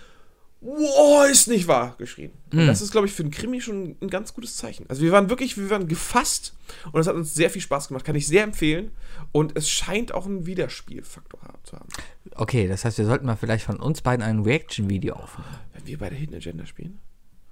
Wow, 0.66 1.30
ist 1.30 1.46
nicht 1.46 1.68
wahr, 1.68 1.94
geschrien. 1.98 2.32
Und 2.50 2.66
das 2.66 2.80
ist, 2.80 2.90
glaube 2.90 3.06
ich, 3.06 3.12
für 3.12 3.22
einen 3.22 3.30
Krimi 3.30 3.60
schon 3.60 3.96
ein 4.00 4.08
ganz 4.08 4.32
gutes 4.32 4.56
Zeichen. 4.56 4.86
Also 4.88 5.02
wir 5.02 5.12
waren 5.12 5.28
wirklich, 5.28 5.58
wir 5.58 5.68
waren 5.68 5.88
gefasst 5.88 6.54
und 6.90 6.98
es 6.98 7.06
hat 7.06 7.14
uns 7.14 7.34
sehr 7.34 7.50
viel 7.50 7.60
Spaß 7.60 7.88
gemacht. 7.88 8.02
Kann 8.02 8.16
ich 8.16 8.26
sehr 8.26 8.44
empfehlen. 8.44 8.90
Und 9.30 9.58
es 9.58 9.68
scheint 9.68 10.14
auch 10.14 10.24
einen 10.24 10.46
Wiederspielfaktor 10.46 11.40
zu 11.64 11.76
haben. 11.76 11.88
Okay, 12.34 12.66
das 12.66 12.86
heißt, 12.86 12.96
wir 12.96 13.04
sollten 13.04 13.26
mal 13.26 13.36
vielleicht 13.36 13.66
von 13.66 13.78
uns 13.78 14.00
beiden 14.00 14.24
ein 14.24 14.40
Reaction-Video 14.40 15.16
aufnehmen. 15.16 15.50
Wenn 15.74 15.86
wir 15.86 15.98
beide 15.98 16.14
Hidden 16.14 16.36
Agenda 16.36 16.64
spielen. 16.64 16.98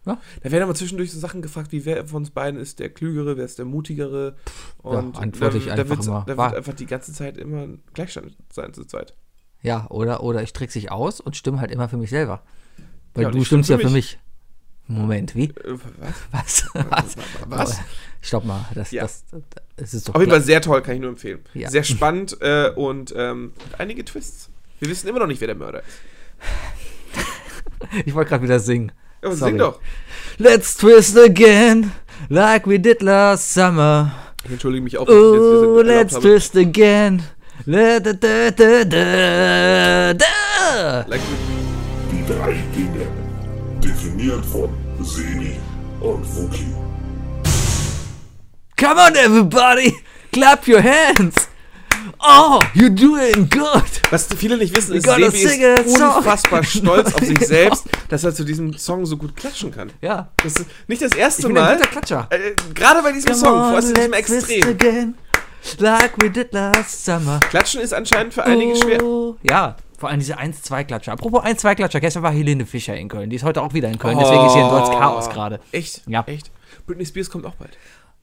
Ja. 0.05 0.19
Da 0.43 0.51
werden 0.51 0.65
aber 0.65 0.75
zwischendurch 0.75 1.13
so 1.13 1.19
Sachen 1.21 1.43
gefragt, 1.43 1.71
wie 1.73 1.85
wer 1.85 2.07
von 2.09 2.19
uns 2.23 2.31
beiden 2.31 2.59
ist 2.59 2.81
der 2.81 2.91
Klügere, 2.91 3.37
wer 3.37 3.45
ist 3.45 3.59
der 3.59 3.65
Mutigere. 3.67 4.35
Und 4.79 5.17
antworte 5.17 5.59
ich 5.59 5.71
einfach 5.71 5.89
wird's- 5.91 6.07
immer 6.09 6.25
Da 6.27 6.37
wird 6.37 6.55
einfach 6.57 6.75
die 6.75 6.87
ganze 6.87 7.13
Zeit 7.13 7.39
immer 7.39 7.63
ein 7.63 7.83
Gleichstand 7.95 8.37
sein 8.53 8.75
zu 8.75 8.85
zweit. 8.85 9.15
Ja, 9.63 9.87
oder, 9.91 10.23
oder 10.25 10.43
ich 10.43 10.53
trickse 10.53 10.75
sich 10.81 10.91
aus 10.91 11.21
und 11.21 11.37
stimme 11.37 11.61
halt 11.61 11.71
immer 11.71 11.89
für 11.89 11.97
mich 11.99 12.11
selber. 12.11 12.43
Weil 13.15 13.25
Ja, 13.25 13.31
du 13.31 13.39
ich 13.39 13.47
stimme 13.47 13.63
stimmst 13.63 13.71
ja 13.71 13.77
für 13.77 13.89
für 13.89 13.91
mich. 13.95 14.19
mich. 14.89 14.99
Moment, 14.99 15.37
wie? 15.37 15.45
Äh, 15.51 15.79
was? 16.33 16.65
Was? 16.75 17.17
Was? 17.17 17.17
Was? 17.47 17.81
Stopp 18.21 18.45
mal, 18.45 18.67
das, 18.75 18.91
Ja. 18.91 19.03
das, 19.03 19.25
das 19.77 19.95
ist 19.95 20.09
doch 20.09 20.17
Auf 20.17 20.21
jeden. 20.21 20.33
Fall 20.33 20.43
sehr 20.43 20.61
toll, 20.61 20.83
kann 20.83 20.97
ich 20.97 21.01
nur 21.01 21.11
empfehlen. 21.11 21.39
Ja. 21.55 21.71
Sehr 21.71 21.85
spannend 21.85 22.37
äh, 22.41 22.71
und 22.75 23.15
ähm, 23.17 23.53
einige 23.79 24.05
Twists. 24.05 24.51
Wir 24.81 24.89
wissen 24.89 25.07
immer 25.09 25.21
noch 25.21 25.29
nicht, 25.29 25.41
wer 25.41 25.47
der 25.47 25.57
Mörder 25.57 25.79
ist. 25.81 25.99
Ich 28.05 28.15
wollte 28.15 28.31
gerade 28.31 28.43
wieder 28.45 28.59
singen. 28.59 28.91
Ja, 29.23 29.29
aber 29.29 29.37
Sorry. 29.37 29.51
sing 29.53 29.59
doch. 29.59 29.81
Let's 30.39 30.77
twist 30.77 31.17
again, 31.19 31.93
like 32.29 32.67
we 32.67 32.79
did 32.79 33.03
last 33.03 33.53
summer. 33.53 34.13
Ich 34.45 34.51
entschuldige 34.51 34.83
mich 34.83 34.99
auch. 34.99 35.07
dass 35.07 35.15
ich 35.15 35.23
jetzt 35.23 35.33
Oh, 35.43 35.83
let's 35.83 36.15
habe. 36.15 36.23
twist 36.29 36.57
again. 36.57 37.23
Da, 37.65 38.01
da, 38.01 38.13
da, 38.13 38.51
da, 38.51 38.85
da, 38.85 40.15
da. 40.15 41.05
Like, 41.07 41.21
Die 42.11 42.25
drei 42.27 42.55
Dinge. 42.75 43.07
Definiert 43.81 44.45
von 44.47 44.69
Seni 45.01 45.57
und 46.01 46.25
Wookie. 46.37 46.75
Come 48.77 49.01
on, 49.01 49.15
everybody, 49.15 49.95
clap 50.33 50.67
your 50.67 50.83
hands. 50.83 51.49
Oh, 52.21 52.59
you're 52.75 52.89
doing 52.91 53.49
good. 53.49 53.83
was 54.11 54.29
viele 54.37 54.57
nicht 54.57 54.77
wissen, 54.77 54.95
ist, 54.97 55.07
Sebi 55.07 55.25
ist 55.25 55.97
song. 55.99 56.17
unfassbar 56.17 56.63
stolz 56.65 57.15
auf 57.15 57.21
sich 57.25 57.41
selbst, 57.41 57.85
dass 58.09 58.25
er 58.25 58.35
zu 58.35 58.45
diesem 58.45 58.77
Song 58.77 59.05
so 59.07 59.17
gut 59.17 59.37
klatschen 59.37 59.71
kann. 59.73 59.93
Ja, 60.01 60.31
Das 60.43 60.55
ist 60.57 60.67
nicht 60.89 61.03
das 61.03 61.13
erste 61.15 61.43
ich 61.43 61.49
bin 61.49 61.59
ein 61.59 61.65
Mal. 61.65 61.77
guter 61.77 61.89
Klatscher. 61.89 62.27
Äh, 62.31 62.53
Gerade 62.75 63.03
bei 63.03 63.13
diesem 63.13 63.35
Song, 63.35 63.51
vor 63.59 63.77
allem 63.77 63.89
in 63.89 63.95
diesem 63.95 64.13
Extrem. 64.13 65.15
like 65.79 66.13
we 66.23 66.31
did 66.31 66.53
last 66.53 67.05
summer. 67.05 67.41
Klatschen 67.51 67.81
ist 67.81 67.95
anscheinend 67.95 68.35
für 68.35 68.45
einige 68.45 68.77
schwer. 68.77 69.03
Oh, 69.03 69.37
Ja, 69.43 69.77
vor 69.99 70.09
allem 70.09 70.19
diese 70.19 70.37
1-2-Klatscher. 70.39 71.13
Apropos 71.13 71.43
1-2-Klatscher, 71.45 72.01
gestern 72.01 72.23
war 72.25 72.33
Helene 72.33 72.67
Fischer 72.67 72.97
in 72.97 73.09
Köln. 73.09 73.31
Die 73.31 73.37
ist 73.37 73.45
heute 73.45 73.63
auch 73.63 73.73
wieder 73.73 73.89
in 73.89 73.99
Köln, 73.99 74.19
deswegen 74.19 74.47
ist 74.47 74.55
hier 74.55 74.65
ein 74.65 74.71
Dorts 74.71 74.91
Chaos 74.91 75.31
gerade. 75.31 75.61
Echt? 75.71 76.03
Ja. 76.09 76.25
Echt? 76.27 76.51
Britney 76.87 77.07
Spears 77.07 77.31
kommt 77.31 77.47
auch 77.47 77.55
bald. 77.55 77.77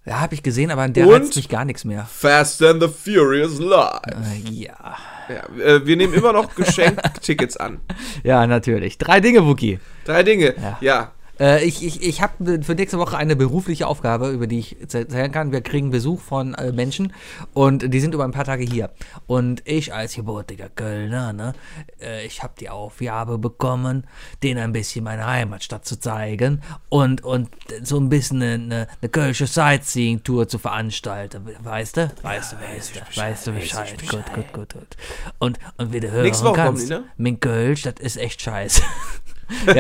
Ja, 0.06 0.22
habe 0.22 0.34
ich 0.34 0.42
gesehen, 0.42 0.72
aber 0.72 0.84
an 0.84 0.94
der 0.94 1.08
reizt 1.08 1.36
mich 1.36 1.50
gar 1.50 1.66
nichts 1.66 1.86
mehr. 1.86 2.06
Fast 2.12 2.64
and 2.64 2.82
the 2.82 2.88
Furious 2.88 3.60
Live. 3.60 4.00
Äh, 4.08 4.50
ja. 4.50 4.96
Ja, 5.28 5.64
äh, 5.64 5.86
wir 5.86 5.96
nehmen 5.98 6.14
immer 6.14 6.34
noch 6.34 6.56
Geschenktickets 6.56 7.58
an. 7.58 7.80
Ja, 8.24 8.48
natürlich. 8.48 8.98
Drei 8.98 9.20
Dinge, 9.20 9.46
Wookie. 9.46 9.80
Drei 10.06 10.24
Dinge. 10.24 10.56
Ja. 10.60 10.78
Ja. 10.82 11.12
Äh, 11.40 11.64
ich 11.64 11.84
ich, 11.84 12.02
ich 12.02 12.22
habe 12.22 12.62
für 12.64 12.76
nächste 12.76 12.98
Woche 13.00 13.18
eine 13.18 13.36
berufliche 13.36 13.88
Aufgabe, 13.88 14.30
über 14.30 14.48
die 14.48 14.60
ich 14.60 14.82
erzählen 14.82 15.32
kann. 15.32 15.52
Wir 15.52 15.62
kriegen 15.62 15.90
Besuch 15.90 16.20
von 16.20 16.54
äh, 16.56 16.72
Menschen 16.72 17.14
und 17.54 17.94
die 17.94 18.00
sind 18.00 18.14
über 18.14 18.26
ein 18.26 18.32
paar 18.32 18.46
Tage 18.46 18.64
hier. 18.64 18.90
Und 19.28 19.62
ich 19.66 19.94
als 19.94 20.16
gebürtiger 20.16 20.70
Kölner, 20.70 21.34
ne, 21.34 21.54
äh, 22.02 22.26
ich 22.26 22.44
habe 22.44 22.54
die 22.60 22.70
Aufgabe 22.70 23.38
bekommen, 23.38 24.06
denen 24.44 24.62
ein 24.62 24.74
bisschen 24.74 25.04
meine 25.04 25.26
Heimatstadt 25.26 25.86
zu 25.86 26.00
zeigen 26.00 26.62
und, 26.90 27.24
und 27.24 27.50
so 27.84 27.98
ein 28.00 28.10
bisschen 28.10 28.42
eine, 28.42 28.88
eine 29.02 29.10
kölsche 29.10 29.48
Sightseeing-Tour 29.48 30.48
zu 30.48 30.60
veranstalten. 30.60 31.44
Weißt 31.64 31.98
du? 31.98 32.12
Weißt 32.22 32.54
du, 32.54 32.58
weißt 32.58 32.96
du, 32.96 33.22
weißt 33.22 33.48
du 33.48 33.52
Bescheid. 33.54 33.96
Gut, 34.10 34.34
gut, 34.34 34.54
gut, 34.54 34.74
gut. 34.74 34.98
Und, 35.40 35.60
und 35.78 35.94
wie 35.94 36.00
du 36.00 36.12
hören 36.12 36.24
Nächste 36.24 36.46
Woche 36.46 36.56
kommen 36.56 36.68
kannst, 36.68 36.90
die, 36.90 36.94
ne? 36.94 37.04
mein 37.18 37.40
Kölsch, 37.40 37.84
das 37.84 37.96
ist 38.00 38.18
echt 38.18 38.42
scheiße. 38.42 38.82
ja, 39.68 39.74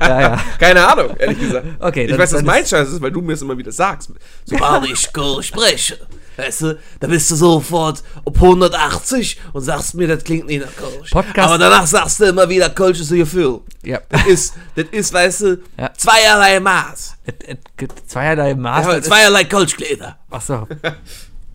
ja, 0.00 0.20
ja. 0.20 0.40
Keine 0.58 0.86
Ahnung, 0.86 1.16
ehrlich 1.18 1.38
gesagt. 1.40 1.66
Okay, 1.80 2.04
ich 2.04 2.10
dann- 2.10 2.18
weiß, 2.20 2.30
dass 2.30 2.42
mein 2.42 2.66
Scheiß 2.66 2.88
ist, 2.88 3.00
weil 3.02 3.10
du 3.10 3.20
mir 3.20 3.32
es 3.34 3.42
immer 3.42 3.56
wieder 3.58 3.72
sagst. 3.72 4.08
So, 4.44 4.56
Sobald 4.56 4.84
ich 4.86 4.98
spreche, 5.00 5.98
weißt 6.36 6.60
du, 6.62 6.78
da 7.00 7.06
bist 7.08 7.30
du 7.30 7.36
sofort 7.36 8.02
auf 8.24 8.34
180 8.36 9.40
und 9.52 9.62
sagst 9.62 9.94
mir, 9.94 10.06
das 10.08 10.22
klingt 10.24 10.46
nicht 10.46 10.64
nach 10.64 10.74
Kölsch. 10.76 11.10
Podcast- 11.10 11.48
Aber 11.48 11.58
danach 11.58 11.86
sagst 11.86 12.20
du 12.20 12.24
immer 12.26 12.48
wieder, 12.48 12.70
Kölsch 12.70 13.00
ist 13.00 13.10
ein 13.10 13.18
Gefühl. 13.18 13.60
ja. 13.82 14.00
das 14.08 14.26
ist, 14.26 14.54
das 14.76 14.86
ist, 14.92 15.12
weißt 15.12 15.40
du, 15.42 15.58
Ja. 15.76 15.90
Zweierlei 15.96 16.60
Maß. 16.60 17.16
Es 17.26 17.56
gibt 17.76 18.08
zweierlei 18.10 18.54
Maß. 18.54 18.86
Ja, 18.86 19.02
zweierlei 19.02 19.44
Kölschgläser. 19.44 20.16
Ach 20.30 20.40
so. 20.42 20.66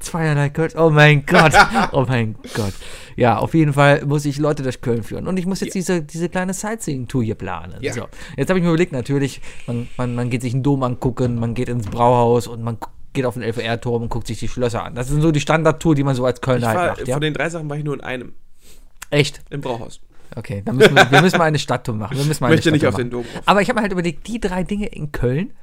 Zweierlei 0.03 0.49
Kölsch. 0.49 0.75
Oh 0.75 0.89
mein 0.89 1.25
Gott. 1.25 1.53
Oh 1.91 2.05
mein 2.07 2.35
Gott. 2.53 2.73
Ja, 3.15 3.37
auf 3.37 3.53
jeden 3.53 3.73
Fall 3.73 4.05
muss 4.05 4.25
ich 4.25 4.37
Leute 4.37 4.63
durch 4.63 4.81
Köln 4.81 5.03
führen. 5.03 5.27
Und 5.27 5.37
ich 5.37 5.45
muss 5.45 5.59
jetzt 5.59 5.75
diese, 5.75 6.01
diese 6.01 6.29
kleine 6.29 6.53
Sightseeing-Tour 6.53 7.23
hier 7.23 7.35
planen. 7.35 7.75
Ja. 7.81 7.93
So. 7.93 8.07
Jetzt 8.37 8.49
habe 8.49 8.59
ich 8.59 8.63
mir 8.63 8.69
überlegt, 8.69 8.91
natürlich, 8.91 9.41
man, 9.67 9.87
man, 9.97 10.15
man 10.15 10.29
geht 10.29 10.41
sich 10.41 10.53
einen 10.53 10.63
Dom 10.63 10.83
angucken, 10.83 11.39
man 11.39 11.53
geht 11.53 11.69
ins 11.69 11.87
Brauhaus 11.87 12.47
und 12.47 12.63
man 12.63 12.77
geht 13.13 13.25
auf 13.25 13.35
den 13.35 13.43
LVR-Turm 13.43 14.03
und 14.03 14.09
guckt 14.09 14.27
sich 14.27 14.39
die 14.39 14.47
Schlösser 14.47 14.83
an. 14.83 14.95
Das 14.95 15.07
sind 15.07 15.21
so 15.21 15.31
die 15.31 15.39
Standardtour, 15.39 15.95
die 15.95 16.03
man 16.03 16.15
so 16.15 16.25
als 16.25 16.41
Kölner 16.41 16.67
halt 16.69 16.97
macht. 16.97 17.07
Ja? 17.07 17.15
von 17.15 17.21
den 17.21 17.33
drei 17.33 17.49
Sachen 17.49 17.69
war 17.69 17.77
ich 17.77 17.83
nur 17.83 17.93
in 17.93 18.01
einem. 18.01 18.33
Echt? 19.09 19.41
Im 19.49 19.61
Brauhaus. 19.61 20.01
Okay, 20.35 20.63
dann 20.65 20.77
müssen 20.77 20.95
wir, 20.95 21.11
wir 21.11 21.21
müssen 21.21 21.37
mal 21.37 21.45
eine 21.45 21.59
Stadttour 21.59 21.95
machen. 21.95 22.17
Wir 22.17 22.25
müssen 22.25 22.43
mal 22.43 22.49
Ich 22.49 22.57
möchte 22.57 22.69
eine 22.69 22.77
nicht 22.77 22.87
auf 22.87 22.95
den 22.95 23.07
machen. 23.09 23.23
Dom 23.23 23.35
rauf. 23.35 23.43
Aber 23.45 23.61
ich 23.61 23.69
habe 23.69 23.77
mir 23.77 23.83
halt 23.83 23.91
überlegt, 23.91 24.27
die 24.27 24.39
drei 24.39 24.63
Dinge 24.63 24.87
in 24.87 25.11
Köln, 25.11 25.53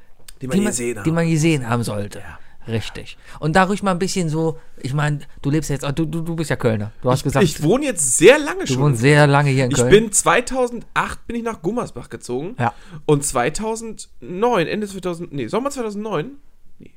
Die 0.41 0.47
man 0.47 0.57
die 0.57 0.63
man, 0.63 0.71
gesehen 0.71 0.99
die 1.05 1.11
man 1.11 1.29
gesehen 1.29 1.69
haben 1.69 1.83
sollte. 1.83 2.23
Richtig. 2.69 3.17
Und 3.41 3.57
da 3.57 3.65
ruhig 3.65 3.83
mal 3.83 3.91
ein 3.93 3.99
bisschen 3.99 4.29
so, 4.29 4.59
ich 4.79 4.93
meine, 4.95 5.21
du 5.43 5.51
lebst 5.51 5.71
jetzt, 5.71 5.83
du, 5.83 6.05
du, 6.05 6.21
du 6.21 6.37
bist 6.37 6.51
ja 6.51 6.57
Kölner. 6.57 6.93
Du 7.03 7.11
hast 7.11 7.23
gesagt, 7.25 7.45
Ich 7.45 7.63
wohne 7.63 7.87
jetzt 7.87 8.17
sehr 8.19 8.39
lange 8.39 8.61
du 8.65 8.67
schon. 8.75 8.83
wohnst 8.83 9.01
sehr 9.01 9.27
lange 9.27 9.51
hier 9.51 9.65
in 9.65 9.71
Ich 9.71 9.77
Köln. 9.79 9.91
bin 9.91 10.13
2008 10.13 11.27
bin 11.27 11.37
ich 11.37 11.43
nach 11.43 11.63
Gummersbach 11.63 12.09
gezogen. 12.11 12.55
Ja. 12.59 12.75
Und 13.07 13.25
2009, 13.25 14.67
Ende 14.67 14.87
2000, 14.87 15.33
nee, 15.33 15.47
Sommer 15.49 15.71
2009, 15.71 16.33
nee, 16.79 16.91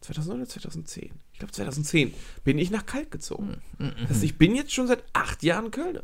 2009 0.00 0.40
oder 0.42 0.48
2010? 0.50 1.10
Ich 1.32 1.38
glaube 1.38 1.52
2010 1.52 2.14
bin 2.44 2.58
ich 2.58 2.70
nach 2.70 2.86
Kalk 2.86 3.10
gezogen. 3.10 3.58
Mm, 3.78 3.88
Das 4.02 4.10
heißt, 4.10 4.24
ich 4.24 4.38
bin 4.38 4.54
jetzt 4.54 4.72
schon 4.72 4.86
seit 4.86 5.04
acht 5.12 5.42
Jahren 5.42 5.70
Kölner. 5.70 6.02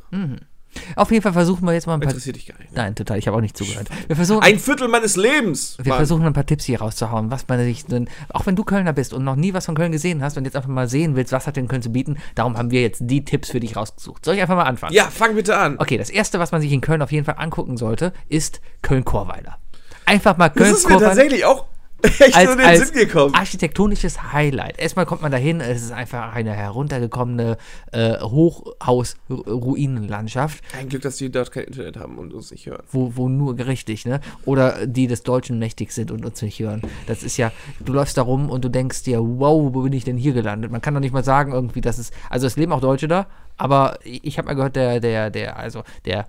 Auf 0.96 1.10
jeden 1.10 1.22
Fall 1.22 1.32
versuchen 1.32 1.64
wir 1.66 1.72
jetzt 1.72 1.86
mal 1.86 1.94
ein 1.94 2.00
paar. 2.00 2.10
Interessiert 2.10 2.36
dich 2.36 2.46
gar 2.46 2.58
nicht. 2.58 2.72
ne? 2.72 2.78
Nein, 2.78 2.94
total. 2.94 3.18
Ich 3.18 3.26
habe 3.26 3.36
auch 3.36 3.40
nicht 3.40 3.56
zugehört. 3.56 3.88
Wir 4.06 4.16
versuchen, 4.16 4.42
Ein 4.42 4.58
Viertel 4.58 4.88
meines 4.88 5.16
Lebens. 5.16 5.76
wir 5.82 5.90
Mann. 5.90 5.98
versuchen 5.98 6.24
ein 6.26 6.32
paar 6.32 6.46
Tipps 6.46 6.64
hier 6.64 6.80
rauszuhauen, 6.80 7.30
was 7.30 7.46
man 7.48 7.58
sich 7.60 7.84
denn, 7.86 8.08
auch 8.30 8.46
wenn 8.46 8.56
du 8.56 8.64
Kölner 8.64 8.92
bist 8.92 9.12
und 9.12 9.24
noch 9.24 9.36
nie 9.36 9.54
was 9.54 9.66
von 9.66 9.74
Köln 9.74 9.92
gesehen 9.92 10.22
hast 10.22 10.36
und 10.38 10.44
jetzt 10.44 10.56
einfach 10.56 10.68
mal 10.68 10.88
sehen 10.88 11.14
willst, 11.16 11.32
was 11.32 11.46
hat 11.46 11.56
denn 11.56 11.68
Köln 11.68 11.82
zu 11.82 11.90
bieten, 11.90 12.16
darum 12.34 12.56
haben 12.56 12.70
wir 12.70 12.82
jetzt 12.82 13.00
die 13.04 13.24
Tipps 13.24 13.50
für 13.50 13.60
dich 13.60 13.76
rausgesucht. 13.76 14.24
Soll 14.24 14.34
ich 14.36 14.40
einfach 14.42 14.56
mal 14.56 14.64
anfangen? 14.64 14.94
Ja, 14.94 15.04
fang 15.10 15.34
bitte 15.34 15.56
an. 15.56 15.76
Okay, 15.78 15.98
das 15.98 16.10
erste, 16.10 16.38
was 16.38 16.52
man 16.52 16.60
sich 16.60 16.72
in 16.72 16.80
Köln 16.80 17.02
auf 17.02 17.12
jeden 17.12 17.24
Fall 17.24 17.36
angucken 17.38 17.76
sollte, 17.76 18.12
ist 18.28 18.60
Köln-Korweiler. 18.82 19.58
Einfach 20.06 20.36
mal 20.36 20.48
Das 20.48 20.70
ist 20.70 20.88
mir 20.88 20.98
tatsächlich 20.98 21.44
auch 21.44 21.66
echt 22.20 22.36
als, 22.36 22.50
den 22.50 22.60
als 22.60 22.88
Sinn 22.88 22.96
gekommen. 22.96 23.34
architektonisches 23.34 24.32
Highlight. 24.32 24.78
Erstmal 24.78 25.06
kommt 25.06 25.22
man 25.22 25.32
dahin, 25.32 25.60
es 25.60 25.82
ist 25.82 25.92
einfach 25.92 26.34
eine 26.34 26.52
heruntergekommene 26.52 27.56
äh, 27.92 28.18
Hochhaus-Ruinenlandschaft, 28.20 30.62
Ein 30.78 30.88
Glück, 30.88 31.02
dass 31.02 31.16
die 31.16 31.30
dort 31.30 31.52
kein 31.52 31.64
Internet 31.64 31.96
haben 31.96 32.18
und 32.18 32.34
uns 32.34 32.50
nicht 32.50 32.66
hören. 32.66 32.82
wo, 32.90 33.12
wo 33.16 33.28
nur 33.28 33.56
richtig, 33.58 34.04
ne? 34.04 34.20
Oder 34.44 34.86
die 34.86 35.06
des 35.06 35.22
Deutschen 35.22 35.58
mächtig 35.58 35.92
sind 35.92 36.10
und 36.10 36.24
uns 36.24 36.42
nicht 36.42 36.58
hören. 36.58 36.82
Das 37.06 37.22
ist 37.22 37.36
ja, 37.36 37.52
du 37.80 37.92
läufst 37.92 38.16
da 38.16 38.22
rum 38.22 38.50
und 38.50 38.64
du 38.64 38.68
denkst 38.68 39.04
dir, 39.04 39.20
wow, 39.20 39.72
wo 39.74 39.82
bin 39.82 39.92
ich 39.92 40.02
denn 40.04 40.16
hier 40.16 40.32
gelandet? 40.32 40.72
Man 40.72 40.80
kann 40.80 40.94
doch 40.94 41.00
nicht 41.00 41.12
mal 41.12 41.24
sagen, 41.24 41.52
irgendwie, 41.52 41.80
dass 41.80 41.98
es, 41.98 42.10
also 42.30 42.46
es 42.46 42.56
leben 42.56 42.72
auch 42.72 42.80
Deutsche 42.80 43.08
da, 43.08 43.26
aber 43.56 43.98
ich, 44.04 44.24
ich 44.24 44.38
habe 44.38 44.46
mal 44.46 44.54
gehört, 44.54 44.76
der, 44.76 45.00
der, 45.00 45.30
der, 45.30 45.56
also 45.56 45.82
der, 46.04 46.26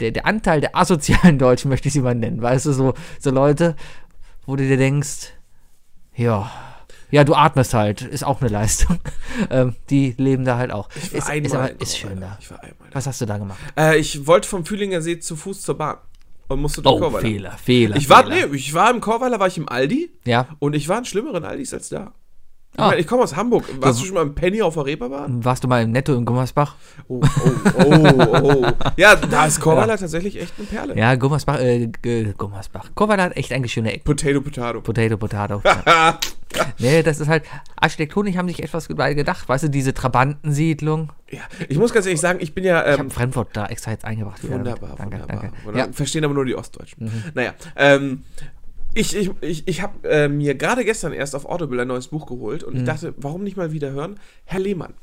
der, 0.00 0.10
der 0.10 0.26
Anteil 0.26 0.60
der 0.60 0.76
asozialen 0.76 1.38
Deutschen, 1.38 1.68
möchte 1.70 1.88
ich 1.88 1.94
sie 1.94 2.00
mal 2.00 2.14
nennen, 2.14 2.42
weißt 2.42 2.66
du, 2.66 2.72
so, 2.72 2.94
so 3.20 3.30
Leute, 3.30 3.76
wo 4.46 4.56
du 4.56 4.66
dir 4.66 4.76
denkst, 4.76 5.32
ja, 6.14 6.50
ja, 7.10 7.24
du 7.24 7.34
atmest 7.34 7.74
halt, 7.74 8.00
ist 8.00 8.24
auch 8.24 8.40
eine 8.40 8.48
Leistung. 8.48 8.98
ähm, 9.50 9.76
die 9.90 10.14
leben 10.16 10.46
da 10.46 10.56
halt 10.56 10.72
auch. 10.72 10.88
Ich 10.96 11.12
war 11.12 11.18
ist, 11.18 11.28
einmal 11.28 11.46
ist, 11.46 11.54
aber, 11.54 11.80
ist 11.80 11.98
schön 11.98 12.20
da. 12.20 12.38
Ich 12.40 12.50
war 12.50 12.60
einmal. 12.62 12.88
Was 12.92 13.06
hast 13.06 13.20
du 13.20 13.26
da 13.26 13.36
gemacht? 13.36 13.58
Äh, 13.76 13.98
ich 13.98 14.26
wollte 14.26 14.48
vom 14.48 14.64
Fühlinger 14.64 15.02
See 15.02 15.18
zu 15.18 15.36
Fuß 15.36 15.60
zur 15.60 15.76
Bahn 15.76 15.98
und 16.48 16.60
musste 16.60 16.80
durch 16.80 16.94
Oh, 16.94 16.98
Korweiler. 17.00 17.20
Fehler, 17.22 17.52
Fehler. 17.58 17.96
Ich 17.96 18.08
war, 18.08 18.24
Fehler. 18.24 18.46
nee, 18.46 18.56
ich 18.56 18.72
war 18.72 18.90
im 18.90 19.00
Korweiler, 19.02 19.38
war 19.38 19.46
ich 19.46 19.58
im 19.58 19.68
Aldi 19.68 20.10
Ja, 20.24 20.48
und 20.58 20.74
ich 20.74 20.88
war 20.88 20.98
in 20.98 21.04
schlimmeren 21.04 21.44
Aldis 21.44 21.74
als 21.74 21.90
da. 21.90 22.12
Ich, 22.74 22.78
Ah. 22.78 22.88
meine, 22.88 23.00
ich 23.00 23.06
komme 23.06 23.22
aus 23.22 23.36
Hamburg. 23.36 23.64
Warst 23.80 24.00
du 24.00 24.06
schon 24.06 24.14
mal 24.14 24.22
im 24.22 24.34
Penny 24.34 24.62
auf 24.62 24.72
der 24.74 24.86
Reeperbahn? 24.86 25.44
warst 25.44 25.62
du 25.62 25.68
mal 25.68 25.82
im 25.82 25.90
Netto 25.90 26.14
in 26.14 26.24
Gummersbach? 26.24 26.76
Oh, 27.06 27.20
oh, 27.22 27.84
oh, 27.84 28.62
oh. 28.64 28.66
Ja, 28.96 29.14
da 29.14 29.44
ist 29.44 29.60
Korweiler 29.60 29.98
tatsächlich 29.98 30.40
echt 30.40 30.54
eine 30.56 30.66
Perle. 30.66 30.96
Ja, 30.96 31.14
Gummersbach, 31.16 31.60
äh, 31.60 31.88
Gummersbach. 32.38 32.88
Korweiler 32.94 33.24
hat 33.24 33.36
echt 33.36 33.52
eigentlich 33.52 33.74
schöne 33.74 33.92
Ecken. 33.92 34.04
Potato, 34.04 34.40
Potato. 34.40 34.80
Potato, 34.80 35.16
Potato. 35.18 35.60
ja. 35.86 36.18
Nee, 36.78 37.02
das 37.02 37.20
ist 37.20 37.28
halt, 37.28 37.44
architektonisch 37.76 38.36
haben 38.36 38.48
sich 38.48 38.62
etwas 38.62 38.88
gedacht. 38.88 39.48
Weißt 39.48 39.64
du, 39.64 39.68
diese 39.68 39.92
Trabantensiedlung. 39.92 41.12
Ja, 41.30 41.40
ich 41.68 41.76
muss 41.78 41.92
ganz 41.92 42.06
ehrlich 42.06 42.20
sagen, 42.20 42.38
ich 42.40 42.54
bin 42.54 42.64
ja 42.64 42.82
Ich 42.86 42.94
ähm, 42.94 42.98
habe 43.00 43.10
Frankfurt 43.10 43.48
da 43.52 43.66
extra 43.66 43.90
jetzt 43.90 44.06
eingebracht. 44.06 44.42
Wunderbar, 44.50 44.94
danke, 44.96 45.20
wunderbar. 45.20 45.50
danke. 45.64 45.78
Ja, 45.78 45.88
Verstehen 45.92 46.24
aber 46.24 46.32
nur 46.34 46.46
die 46.46 46.54
Ostdeutschen. 46.54 47.04
Mhm. 47.06 47.24
Naja, 47.34 47.52
ähm, 47.76 48.22
ich, 48.94 49.16
ich, 49.16 49.30
ich, 49.40 49.68
ich 49.68 49.82
habe 49.82 50.08
äh, 50.08 50.28
mir 50.28 50.54
gerade 50.54 50.84
gestern 50.84 51.12
erst 51.12 51.34
auf 51.34 51.44
Audible 51.46 51.80
ein 51.80 51.88
neues 51.88 52.08
Buch 52.08 52.26
geholt 52.26 52.62
Mhm. 52.62 52.68
und 52.68 52.76
ich 52.78 52.84
dachte, 52.84 53.14
warum 53.16 53.42
nicht 53.44 53.56
mal 53.56 53.72
wieder 53.72 53.90
hören? 53.92 54.18
Herr 54.44 54.60
Lehmann. 54.60 54.94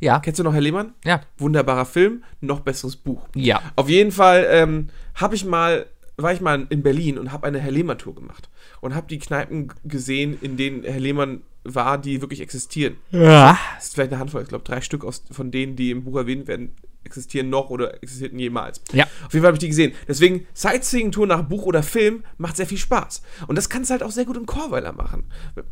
ja, 0.00 0.18
Kennst 0.20 0.38
du 0.40 0.44
noch 0.44 0.52
Herr 0.54 0.60
Lehmann? 0.60 0.94
ja, 1.04 1.20
Wunderbarer 1.38 1.84
Film, 1.86 2.24
noch 2.40 2.60
besseres 2.60 2.96
Buch. 2.96 3.28
ja. 3.34 3.60
Auf 3.76 3.88
jeden 3.88 4.12
Fall 4.12 4.46
ähm, 4.50 4.88
habe 5.14 5.34
ich 5.34 5.44
mal, 5.44 5.86
war 6.16 6.32
ich 6.32 6.40
mal 6.40 6.66
in 6.70 6.82
Berlin 6.82 7.18
und 7.18 7.32
habe 7.32 7.46
eine 7.46 7.58
Herr 7.60 7.70
Lehmann 7.70 7.98
Tour 7.98 8.14
gemacht 8.14 8.48
und 8.80 8.94
habe 8.94 9.06
die 9.08 9.18
Kneipen 9.18 9.72
gesehen, 9.84 10.36
in 10.40 10.56
denen 10.56 10.82
Herr 10.82 10.98
Lehmann 11.00 11.42
war, 11.64 11.98
die 11.98 12.20
wirklich 12.20 12.40
existieren. 12.40 12.96
ja. 13.10 13.58
Das 13.76 13.86
ist 13.86 13.94
vielleicht 13.94 14.12
eine 14.12 14.20
Handvoll, 14.20 14.42
ich 14.42 14.48
glaube 14.48 14.64
drei 14.64 14.80
Stück 14.80 15.04
aus, 15.04 15.24
von 15.30 15.50
denen, 15.50 15.74
die 15.76 15.90
im 15.90 16.04
Buch 16.04 16.16
erwähnt 16.16 16.46
werden, 16.48 16.72
existieren 17.06 17.48
noch 17.48 17.70
oder 17.70 17.94
existierten 18.02 18.38
jemals. 18.38 18.82
Ja. 18.92 19.04
Auf 19.24 19.32
jeden 19.32 19.42
Fall 19.42 19.46
habe 19.48 19.54
ich 19.56 19.60
die 19.60 19.68
gesehen. 19.68 19.92
Deswegen, 20.06 20.46
Sightseeing-Tour 20.52 21.26
nach 21.26 21.42
Buch 21.42 21.62
oder 21.64 21.82
Film 21.82 22.24
macht 22.36 22.56
sehr 22.56 22.66
viel 22.66 22.76
Spaß. 22.78 23.22
Und 23.46 23.56
das 23.56 23.68
kannst 23.70 23.88
du 23.90 23.92
halt 23.92 24.02
auch 24.02 24.10
sehr 24.10 24.24
gut 24.26 24.36
im 24.36 24.44
Chorweiler 24.46 24.92
machen. 24.92 25.24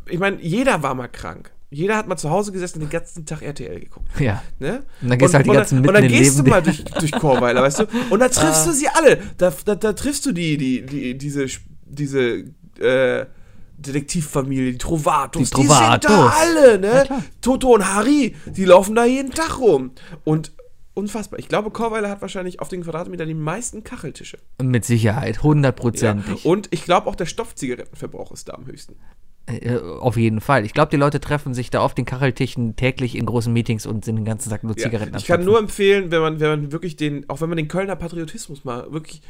Ich 0.09 0.17
meine, 0.19 0.41
jeder 0.41 0.81
war 0.81 0.95
mal 0.95 1.07
krank. 1.07 1.51
Jeder 1.71 1.97
hat 1.97 2.07
mal 2.07 2.15
zu 2.15 2.29
Hause 2.29 2.51
gesessen 2.53 2.75
und 2.81 2.85
den 2.85 2.89
ganzen 2.91 3.25
Tag 3.25 3.41
RTL 3.41 3.79
geguckt. 3.81 4.07
Ja. 4.19 4.41
Ne? 4.59 4.83
Und 5.01 5.09
dann 5.09 5.17
gehst 5.17 5.33
du 5.33 5.37
halt 5.37 5.45
die 5.45 5.51
ganzen 5.51 5.79
Und 5.79 5.93
dann 5.93 6.03
im 6.03 6.09
gehst 6.09 6.35
du 6.37 6.43
Leben- 6.43 6.49
mal 6.51 6.61
durch, 6.61 6.83
durch 6.85 7.11
Chorweiler, 7.11 7.61
weißt 7.63 7.79
du? 7.81 7.85
Und 8.11 8.19
da 8.19 8.29
triffst 8.29 8.65
du 8.67 8.71
sie 8.71 8.87
alle. 8.87 9.19
Da, 9.37 9.51
da, 9.65 9.75
da 9.75 9.93
triffst 9.93 10.25
du 10.25 10.31
die, 10.31 10.57
die, 10.57 10.85
die, 10.85 11.17
diese, 11.17 11.47
diese, 11.85 12.45
äh, 12.79 13.25
Detektivfamilie, 13.77 14.71
die 14.71 14.77
Trovatos, 14.77 15.49
Die 15.49 15.55
die, 15.55 15.61
sind 15.67 15.69
da 15.71 15.97
Trovatos. 15.97 16.33
alle, 16.39 16.79
ne? 16.79 17.05
Toto 17.41 17.73
und 17.73 17.85
Harry, 17.93 18.35
die 18.45 18.65
laufen 18.65 18.95
da 18.95 19.05
jeden 19.05 19.31
Tag 19.31 19.59
rum. 19.59 19.91
Und 20.23 20.53
unfassbar. 20.95 21.39
Ich 21.39 21.47
glaube, 21.47 21.69
Chorweiler 21.69 22.09
hat 22.09 22.21
wahrscheinlich 22.21 22.59
auf 22.59 22.69
den 22.69 22.81
Quadratmeter 22.83 23.25
die 23.27 23.33
meisten 23.35 23.83
Kacheltische. 23.83 24.39
Mit 24.61 24.83
Sicherheit, 24.85 25.43
hundertprozentig. 25.43 26.45
Und 26.45 26.67
ich 26.71 26.83
glaube 26.83 27.07
auch 27.07 27.15
der 27.15 27.25
Stoffzigarettenverbrauch 27.27 28.31
ist 28.31 28.49
da 28.49 28.53
am 28.53 28.65
höchsten. 28.65 28.95
Äh, 29.47 29.77
auf 29.77 30.17
jeden 30.17 30.41
Fall. 30.41 30.65
Ich 30.65 30.73
glaube, 30.73 30.89
die 30.89 30.97
Leute 30.97 31.19
treffen 31.19 31.53
sich 31.53 31.69
da 31.69 31.81
auf 31.81 31.93
den 31.93 32.05
Kacheltischen 32.05 32.75
täglich 32.75 33.15
in 33.15 33.27
großen 33.27 33.53
Meetings 33.53 33.85
und 33.85 34.03
sind 34.03 34.15
den 34.15 34.25
ganzen 34.25 34.49
Tag 34.49 34.63
nur 34.63 34.75
Ja, 34.75 34.83
Zigaretten 34.85 35.13
am 35.13 35.19
ich 35.19 35.25
kann 35.27 35.45
nur 35.45 35.59
empfehlen, 35.59 36.09
wenn 36.09 36.21
man, 36.21 36.39
wenn 36.39 36.49
man 36.49 36.71
wirklich 36.71 36.95
den, 36.95 37.29
auch 37.29 37.41
wenn 37.41 37.49
man 37.49 37.57
den 37.57 37.67
Kölner 37.67 37.95
Patriotismus 37.95 38.63
mal 38.65 38.91
wirklich 38.91 39.21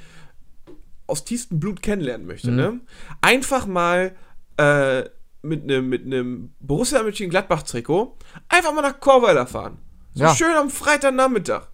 aus 1.07 1.25
tiefstem 1.25 1.59
Blut 1.59 1.81
kennenlernen 1.81 2.25
möchte, 2.27 2.49
Mhm. 2.51 2.55
ne? 2.55 2.79
Einfach 3.21 3.67
mal 3.67 4.15
äh, 4.57 5.03
mit 5.41 5.63
einem 5.63 5.89
mit 5.89 6.05
einem 6.05 6.53
Borussia 6.59 7.03
Mönchengladbach-Trikot 7.03 8.17
einfach 8.49 8.73
mal 8.73 8.81
nach 8.81 8.99
Chorweiler 8.99 9.45
fahren. 9.45 9.79
So 10.15 10.23
Ja. 10.23 10.33
schön 10.35 10.55
am 10.55 10.69
Freitagnachmittag. 10.69 11.67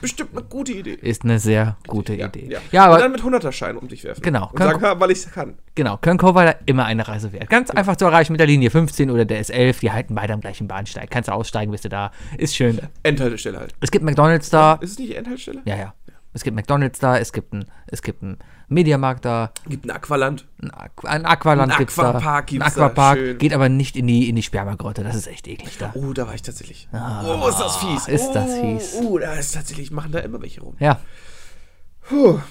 Bestimmt 0.00 0.30
eine 0.32 0.44
gute 0.44 0.72
Idee. 0.72 0.92
Ist 0.94 1.24
eine 1.24 1.40
sehr 1.40 1.76
gute 1.88 2.14
Ja, 2.14 2.26
Idee. 2.28 2.46
ja. 2.48 2.60
Ja, 2.70 2.84
und 2.84 2.90
aber 2.92 2.98
dann 3.02 3.10
mit 3.10 3.22
100er-Schein 3.22 3.76
um 3.76 3.88
dich 3.88 4.04
werfen. 4.04 4.22
Genau. 4.22 4.48
Und 4.52 4.58
sagen, 4.62 5.00
weil 5.00 5.10
ich 5.10 5.18
es 5.18 5.32
kann. 5.32 5.54
Genau, 5.74 5.96
Köln-Korweiler 5.96 6.56
immer 6.66 6.84
eine 6.84 7.08
Reise 7.08 7.32
wert. 7.32 7.50
Ganz 7.50 7.70
einfach 7.70 7.96
zu 7.96 8.04
erreichen 8.04 8.32
mit 8.32 8.38
der 8.40 8.46
Linie 8.46 8.70
15 8.70 9.10
oder 9.10 9.24
der 9.24 9.42
S11. 9.44 9.80
Die 9.80 9.90
halten 9.90 10.14
beide 10.14 10.34
am 10.34 10.40
gleichen 10.40 10.68
Bahnsteig. 10.68 11.10
Kannst 11.10 11.28
du 11.28 11.32
aussteigen, 11.32 11.72
bist 11.72 11.84
du 11.84 11.88
da. 11.88 12.12
Ist 12.38 12.54
schön. 12.54 12.80
Endhaltestelle 13.02 13.58
halt. 13.58 13.74
Es 13.80 13.90
gibt 13.90 14.04
McDonalds 14.04 14.50
da. 14.50 14.74
Ist 14.74 14.92
es 14.92 14.98
nicht 15.00 15.10
die 15.10 15.16
Endhaltestelle? 15.16 15.62
Ja, 15.64 15.76
ja. 15.76 15.94
Es 16.36 16.44
gibt 16.44 16.54
McDonalds 16.54 16.98
da, 16.98 17.16
es 17.16 17.32
gibt 17.32 17.54
einen 17.54 17.64
es 17.86 18.02
gibt 18.02 18.22
einen 18.22 18.36
Mediamarkt 18.68 19.24
da, 19.24 19.52
Gibt 19.66 19.86
ein 19.86 19.90
Aqualand. 19.90 20.46
ein, 20.60 20.70
Aqu 20.70 21.06
ein 21.06 21.24
Aqualand 21.24 21.72
Ein 21.72 21.78
gibt's 21.78 21.94
da. 21.94 22.10
Aquapark 22.10 22.42
Ein 22.42 22.46
gibt's 22.46 22.74
da, 22.74 22.84
Aquapark 22.84 23.18
schön. 23.18 23.38
geht 23.38 23.54
aber 23.54 23.70
nicht 23.70 23.96
in 23.96 24.06
die, 24.06 24.28
in 24.28 24.36
die 24.36 24.42
Spermagrotte. 24.42 25.02
Das 25.02 25.16
ist 25.16 25.28
echt 25.28 25.48
eklig 25.48 25.78
da. 25.78 25.92
Oh, 25.94 26.12
da 26.12 26.26
war 26.26 26.34
ich 26.34 26.42
tatsächlich. 26.42 26.88
oh, 26.92 27.48
ist 27.48 27.58
das 27.58 27.76
fies. 27.78 28.06
Ist 28.06 28.32
das 28.32 28.50
oh, 28.50 28.60
fies. 28.60 28.94
Oh, 29.00 29.18
da 29.18 29.32
ist 29.32 29.54
tatsächlich, 29.54 29.90
machen 29.90 30.12
da 30.12 30.18
immer 30.18 30.42
welche 30.42 30.60
rum. 30.60 30.76
Ja. 30.78 31.00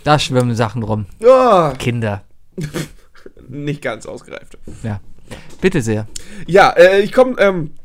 Da 0.04 0.18
schwimmen 0.18 0.56
Sachen 0.56 0.82
rum. 0.82 1.06
Ja, 1.20 1.74
Kinder. 1.78 2.24
nicht 3.48 3.84
ganz 3.84 4.08
ausgereift. 4.08 4.58
Ja. 4.82 5.00
Bitte 5.62 5.84
sehr. 5.84 6.08
Ja, 6.48 6.72
äh, 6.72 7.02
ich 7.02 7.12
komme, 7.12 7.36
ähm, 7.40 7.76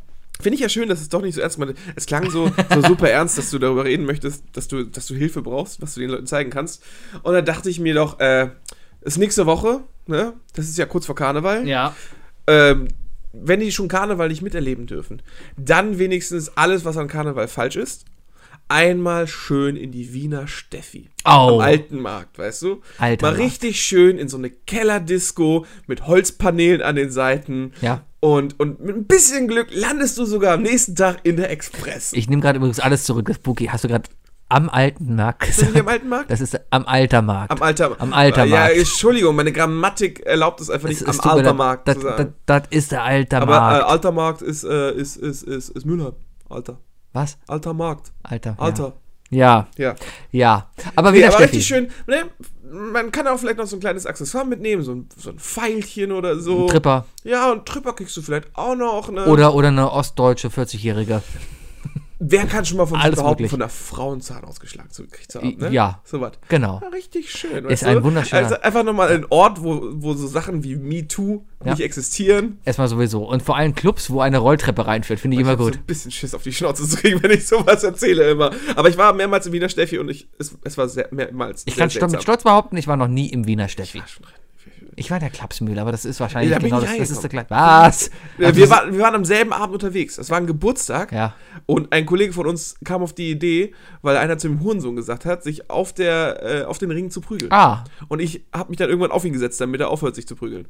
finde 0.41 0.55
ich 0.55 0.61
ja 0.61 0.69
schön, 0.69 0.89
dass 0.89 1.01
es 1.01 1.09
doch 1.09 1.23
nicht 1.23 1.35
so 1.35 1.41
ernst. 1.41 1.59
Es 1.97 2.07
klang 2.07 2.31
so, 2.31 2.51
so 2.75 2.83
super 2.87 3.11
ernst, 3.11 3.39
dass 3.39 3.51
du 3.51 3.59
darüber 3.59 3.85
reden 3.85 4.07
möchtest, 4.07 4.45
dass 4.53 4.69
du, 4.69 4.85
dass 4.85 5.07
du 5.07 5.15
Hilfe 5.15 5.43
brauchst, 5.43 5.81
was 5.83 5.95
du 5.95 6.01
den 6.01 6.11
Leuten 6.11 6.27
zeigen 6.27 6.51
kannst. 6.51 6.83
Und 7.23 7.33
da 7.33 7.43
dachte 7.43 7.71
ich 7.71 7.81
mir 7.81 7.95
doch, 7.95 8.21
äh, 8.21 8.51
ist 9.01 9.19
nächste 9.19 9.47
Woche, 9.47 9.81
ne? 10.07 10.35
Das 10.55 10.69
ist 10.69 10.79
ja 10.79 10.87
kurz 10.87 11.07
vor 11.07 11.15
Karneval. 11.15 11.67
Ja. 11.67 11.95
Ähm, 12.47 12.89
wenn 13.33 13.61
die 13.61 13.73
schon 13.73 13.89
Karneval 13.89 14.29
nicht 14.29 14.43
miterleben 14.43 14.87
dürfen, 14.87 15.23
dann 15.57 15.99
wenigstens 15.99 16.57
alles, 16.57 16.85
was 16.85 16.97
an 16.97 17.09
Karneval 17.09 17.49
falsch 17.49 17.77
ist, 17.77 18.05
einmal 18.69 19.27
schön 19.27 19.77
in 19.77 19.93
die 19.93 20.13
Wiener 20.13 20.47
Steffi. 20.47 21.11
Au. 21.25 21.55
Am 21.55 21.61
alten 21.61 22.01
Markt, 22.01 22.39
weißt 22.39 22.63
du? 22.63 22.83
Alter 22.99 23.31
Mal 23.31 23.37
richtig 23.37 23.81
schön 23.83 24.19
in 24.19 24.29
so 24.29 24.37
eine 24.37 24.51
Kellerdisco 24.51 25.67
mit 25.87 26.07
Holzpaneelen 26.07 26.81
an 26.81 26.97
den 26.97 27.11
Seiten. 27.11 27.73
Ja. 27.81 28.05
Und, 28.21 28.61
und 28.61 28.81
mit 28.81 28.95
ein 28.97 29.07
bisschen 29.07 29.49
Glück 29.49 29.69
landest 29.73 30.19
du 30.19 30.25
sogar 30.27 30.55
am 30.55 30.63
nächsten 30.63 30.95
Tag 30.95 31.21
in 31.23 31.37
der 31.37 31.51
Express. 31.51 32.13
Ich 32.13 32.29
nehme 32.29 32.43
gerade 32.43 32.59
übrigens 32.59 32.79
alles 32.79 33.05
zurück. 33.05 33.27
Das 33.27 33.39
Bookie 33.39 33.71
hast 33.71 33.85
du 33.85 33.89
gerade 33.89 34.09
am 34.51 34.69
alten 34.69 35.15
Markt 35.15 35.49
Ist 35.49 35.63
das 35.63 35.69
nicht 35.71 35.81
am 35.81 35.89
alten 35.89 36.09
Markt? 36.09 36.31
Das 36.31 36.41
ist 36.41 36.61
am 36.71 36.85
alter 36.85 37.23
Markt. 37.23 37.53
Am 37.53 37.63
Alter 37.63 37.97
Am 38.01 38.13
alter 38.13 38.45
Ja, 38.45 38.57
Markt. 38.61 38.77
Entschuldigung, 38.77 39.37
meine 39.37 39.53
Grammatik 39.53 40.21
erlaubt 40.27 40.61
es 40.61 40.69
einfach 40.71 40.89
Das 40.89 41.01
nicht, 41.01 41.09
ist- 41.09 41.21
am 41.25 41.31
alter. 41.31 41.55
Markt 41.55 41.89
das, 41.89 41.97
zu 41.99 42.03
das, 42.03 42.17
sagen. 42.19 42.35
das 42.47 42.63
ist 42.71 42.93
der 42.93 43.05
alter 43.05 43.43
Aber 43.43 43.57
äh, 43.57 43.61
Markt. 43.61 43.85
alter 43.87 44.13
Markt 44.13 44.43
ist, 44.43 44.65
äh, 44.65 44.93
ist, 44.93 45.17
ist, 45.17 45.43
ist, 45.45 45.69
ist 45.71 45.87
Mülheim. 45.87 46.13
Alter. 46.49 46.79
Was? 47.13 47.39
Alter 47.47 47.73
Markt. 47.75 48.13
Alter. 48.25 48.55
Alter. 48.59 48.93
Ja. 49.31 49.69
Ja. 49.79 49.95
Ja. 49.95 49.95
ja. 50.33 50.71
Aber 50.97 51.13
Nee, 51.13 51.19
wieder 51.19 51.29
aber 51.29 51.37
Steffi. 51.37 51.51
richtig 51.57 51.67
schön. 51.69 51.89
Ne? 52.09 52.25
Man 52.71 53.11
kann 53.11 53.27
auch 53.27 53.39
vielleicht 53.39 53.59
noch 53.59 53.67
so 53.67 53.77
ein 53.77 53.81
kleines 53.81 54.07
Accessoire 54.07 54.47
mitnehmen, 54.47 54.83
so 54.83 54.93
ein, 54.93 55.09
so 55.17 55.31
ein 55.31 55.39
Pfeilchen 55.39 56.13
oder 56.13 56.39
so. 56.39 56.69
Tripper. 56.69 57.05
Ja, 57.25 57.51
und 57.51 57.67
Tripper 57.67 57.93
kriegst 57.93 58.17
du 58.17 58.23
vielleicht 58.23 58.49
auch 58.55 58.77
noch. 58.77 59.11
Ne? 59.11 59.27
Oder, 59.27 59.55
oder 59.55 59.69
eine 59.69 59.91
ostdeutsche 59.91 60.49
40-Jährige. 60.49 61.23
Wer 62.23 62.45
kann 62.47 62.67
schon 62.67 62.77
mal 62.77 62.85
von 62.87 63.01
Alles 63.01 63.17
behaupten, 63.17 63.45
möglich. 63.45 63.51
von 63.51 63.61
der 63.61 63.71
Frau 63.71 64.13
einen 64.13 64.21
Zahn 64.21 64.45
ausgeschlagen 64.45 64.91
zu 64.91 65.05
gekriegt 65.05 65.33
zu 65.33 65.39
haben, 65.41 65.57
ne? 65.57 65.71
Ja. 65.71 66.03
So 66.05 66.21
was. 66.21 66.33
Genau. 66.51 66.79
Ja, 66.83 66.89
richtig 66.89 67.31
schön. 67.33 67.65
Ist 67.65 67.83
ein 67.83 67.97
du? 67.97 68.05
wunderschöner- 68.05 68.43
Also 68.45 68.61
einfach 68.61 68.85
nochmal 68.85 69.09
ein 69.09 69.25
Ort, 69.31 69.63
wo, 69.65 69.81
wo 69.95 70.13
so 70.13 70.27
Sachen 70.27 70.63
wie 70.63 70.77
MeToo 70.77 71.47
Ja. 71.65 71.71
nicht 71.73 71.81
existieren. 71.81 72.59
Erstmal 72.67 72.89
sowieso. 72.89 73.25
Und 73.27 73.43
vor 73.43 73.57
allem 73.57 73.75
Clubs, 73.75 74.11
wo 74.11 74.21
eine 74.21 74.37
Rolltreppe 74.37 74.87
reinführt, 74.87 75.19
finde 75.19 75.37
ich 75.37 75.41
immer 75.41 75.53
Ich 75.55 75.59
hab 75.59 75.65
gut. 75.65 75.75
so 75.75 75.81
ein 75.81 75.87
bisschen 75.87 76.11
Schiss 76.11 76.35
auf 76.35 76.43
die 76.43 76.53
Schnauze 76.53 76.87
zu 76.87 76.97
kriegen, 76.99 77.21
wenn 77.23 77.31
ich 77.31 77.47
sowas 77.49 77.83
erzähle 77.85 78.31
immer. 78.31 78.51
Aber 78.77 78.91
ich 78.91 78.99
war 78.99 79.15
mehrmals 79.15 79.47
in 79.47 79.53
Wiener 79.55 79.71
Steffi 79.71 79.99
und 79.99 80.11
ich, 80.11 80.29
es, 80.39 80.55
es 80.63 80.77
war 80.77 80.89
sehr, 80.91 81.09
mehrmals 81.13 81.63
Ich 81.67 81.75
sehr 81.75 81.83
kann 81.85 81.91
stolz, 81.91 82.13
mit 82.13 82.23
Stolz 82.23 82.43
behaupten, 82.43 82.77
ich 82.77 82.87
war 82.87 82.99
noch 82.99 83.09
nie 83.09 83.29
im 83.31 83.47
Wiener 83.47 83.69
Steffi. 83.69 84.03
Ich 84.07 84.21
war 84.21 84.29
in 84.97 85.21
der 85.21 85.31
Klapsmühle, 85.31 85.81
aber 85.81 85.93
das 85.93 86.05
ist 86.05 86.21
wahrscheinlich 86.21 86.51
Nee, 86.51 86.57
da 86.57 86.61
genau 86.63 86.79
ich 86.83 86.89
das. 86.99 86.99
Das 86.99 87.11
ist 87.11 87.23
der. 87.23 87.31
Gleich. 87.31 87.47
Was? 87.49 88.11
Ja, 88.39 88.47
Also 88.49 88.57
wir, 88.61 88.67
das- 88.67 88.71
waren, 88.79 88.93
wir 88.93 89.01
waren 89.01 89.15
am 89.15 89.25
selben 89.25 89.53
Abend 89.53 89.75
unterwegs. 89.75 90.19
Es 90.19 90.31
war 90.31 90.39
ein 90.39 90.47
Geburtstag. 90.47 91.13
Ja. 91.13 91.35
Und 91.67 91.93
ein 91.93 92.07
Kollege 92.07 92.33
von 92.33 92.47
uns 92.47 92.75
kam 92.85 93.03
auf 93.03 93.13
die 93.15 93.31
Idee, 93.31 93.73
weil 94.03 94.17
einer 94.17 94.37
zu 94.39 94.49
dem 94.49 94.61
Hurensohn 94.61 94.97
gesagt 94.97 95.25
hat, 95.25 95.43
sich 95.43 95.71
auf, 95.71 95.93
der, 95.93 96.43
äh, 96.43 96.65
auf 96.65 96.79
den 96.79 96.91
Ring 96.91 97.11
zu 97.11 97.21
prügeln. 97.21 97.53
Ah, 97.53 97.85
Und 98.09 98.21
ich 98.21 98.45
habe 98.53 98.71
mich 98.71 98.79
dann 98.79 98.89
irgendwann 98.89 99.11
auf 99.13 99.25
ihn 99.25 99.33
gesetzt, 99.33 99.61
damit 99.61 99.81
er 99.81 99.89
aufhört, 99.91 100.15
sich 100.17 100.27
zu 100.27 100.37
prügeln. 100.37 100.67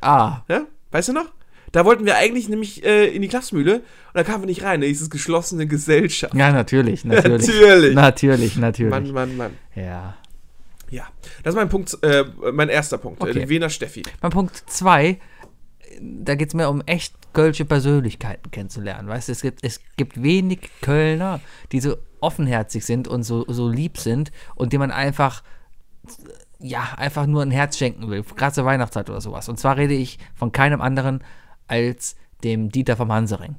ah. 0.00 0.42
Ja? 0.48 0.62
Weißt 0.92 1.08
du 1.08 1.12
noch? 1.12 1.26
Da 1.72 1.84
wollten 1.84 2.06
wir 2.06 2.16
eigentlich 2.16 2.48
nämlich 2.48 2.84
äh, 2.86 3.06
in 3.08 3.20
die 3.22 3.28
Klapsmühle 3.28 3.74
und 3.76 3.82
da 4.14 4.22
kamen 4.22 4.42
wir 4.44 4.46
nicht 4.46 4.62
rein. 4.62 4.80
Da 4.80 4.86
hieß 4.86 5.02
es 5.02 5.10
geschlossene 5.10 5.66
Gesellschaft. 5.66 6.32
Ja, 6.34 6.52
natürlich, 6.52 7.04
natürlich. 7.04 7.46
Natürlich. 7.48 7.94
Natürlich, 7.94 8.56
natürlich. 8.56 8.90
Mann, 8.90 9.10
Mann, 9.10 9.36
Mann. 9.36 9.50
Ja. 9.74 10.14
Ja, 10.90 11.08
das 11.42 11.54
ist 11.54 11.56
mein 11.56 11.68
Punkt, 11.68 11.96
äh, 12.02 12.24
mein 12.52 12.68
erster 12.68 12.98
Punkt. 12.98 13.20
Okay. 13.20 13.30
Äh, 13.30 13.40
die 13.40 13.48
Wiener 13.48 13.70
Steffi. 13.70 14.02
Beim 14.20 14.30
Punkt 14.30 14.56
2, 14.66 15.18
da 16.00 16.34
geht 16.34 16.48
es 16.48 16.54
mir 16.54 16.68
um 16.68 16.80
echt 16.82 17.14
kölsche 17.32 17.64
Persönlichkeiten 17.64 18.50
kennenzulernen. 18.50 19.08
Weißt 19.08 19.28
du, 19.28 19.32
es 19.32 19.42
gibt, 19.42 19.64
es 19.64 19.80
gibt 19.96 20.22
wenig 20.22 20.70
Kölner, 20.80 21.40
die 21.72 21.80
so 21.80 21.96
offenherzig 22.20 22.84
sind 22.84 23.08
und 23.08 23.24
so, 23.24 23.44
so 23.48 23.68
lieb 23.68 23.98
sind 23.98 24.32
und 24.54 24.72
die 24.72 24.78
man 24.78 24.90
einfach, 24.90 25.42
ja, 26.58 26.94
einfach 26.96 27.26
nur 27.26 27.42
ein 27.42 27.50
Herz 27.50 27.76
schenken 27.76 28.08
will. 28.10 28.22
Gerade 28.22 28.54
zur 28.54 28.64
Weihnachtszeit 28.64 29.10
oder 29.10 29.20
sowas. 29.20 29.48
Und 29.48 29.58
zwar 29.58 29.76
rede 29.76 29.94
ich 29.94 30.18
von 30.34 30.52
keinem 30.52 30.80
anderen 30.80 31.22
als 31.66 32.16
dem 32.42 32.70
Dieter 32.70 32.96
vom 32.96 33.12
Hansering. 33.12 33.56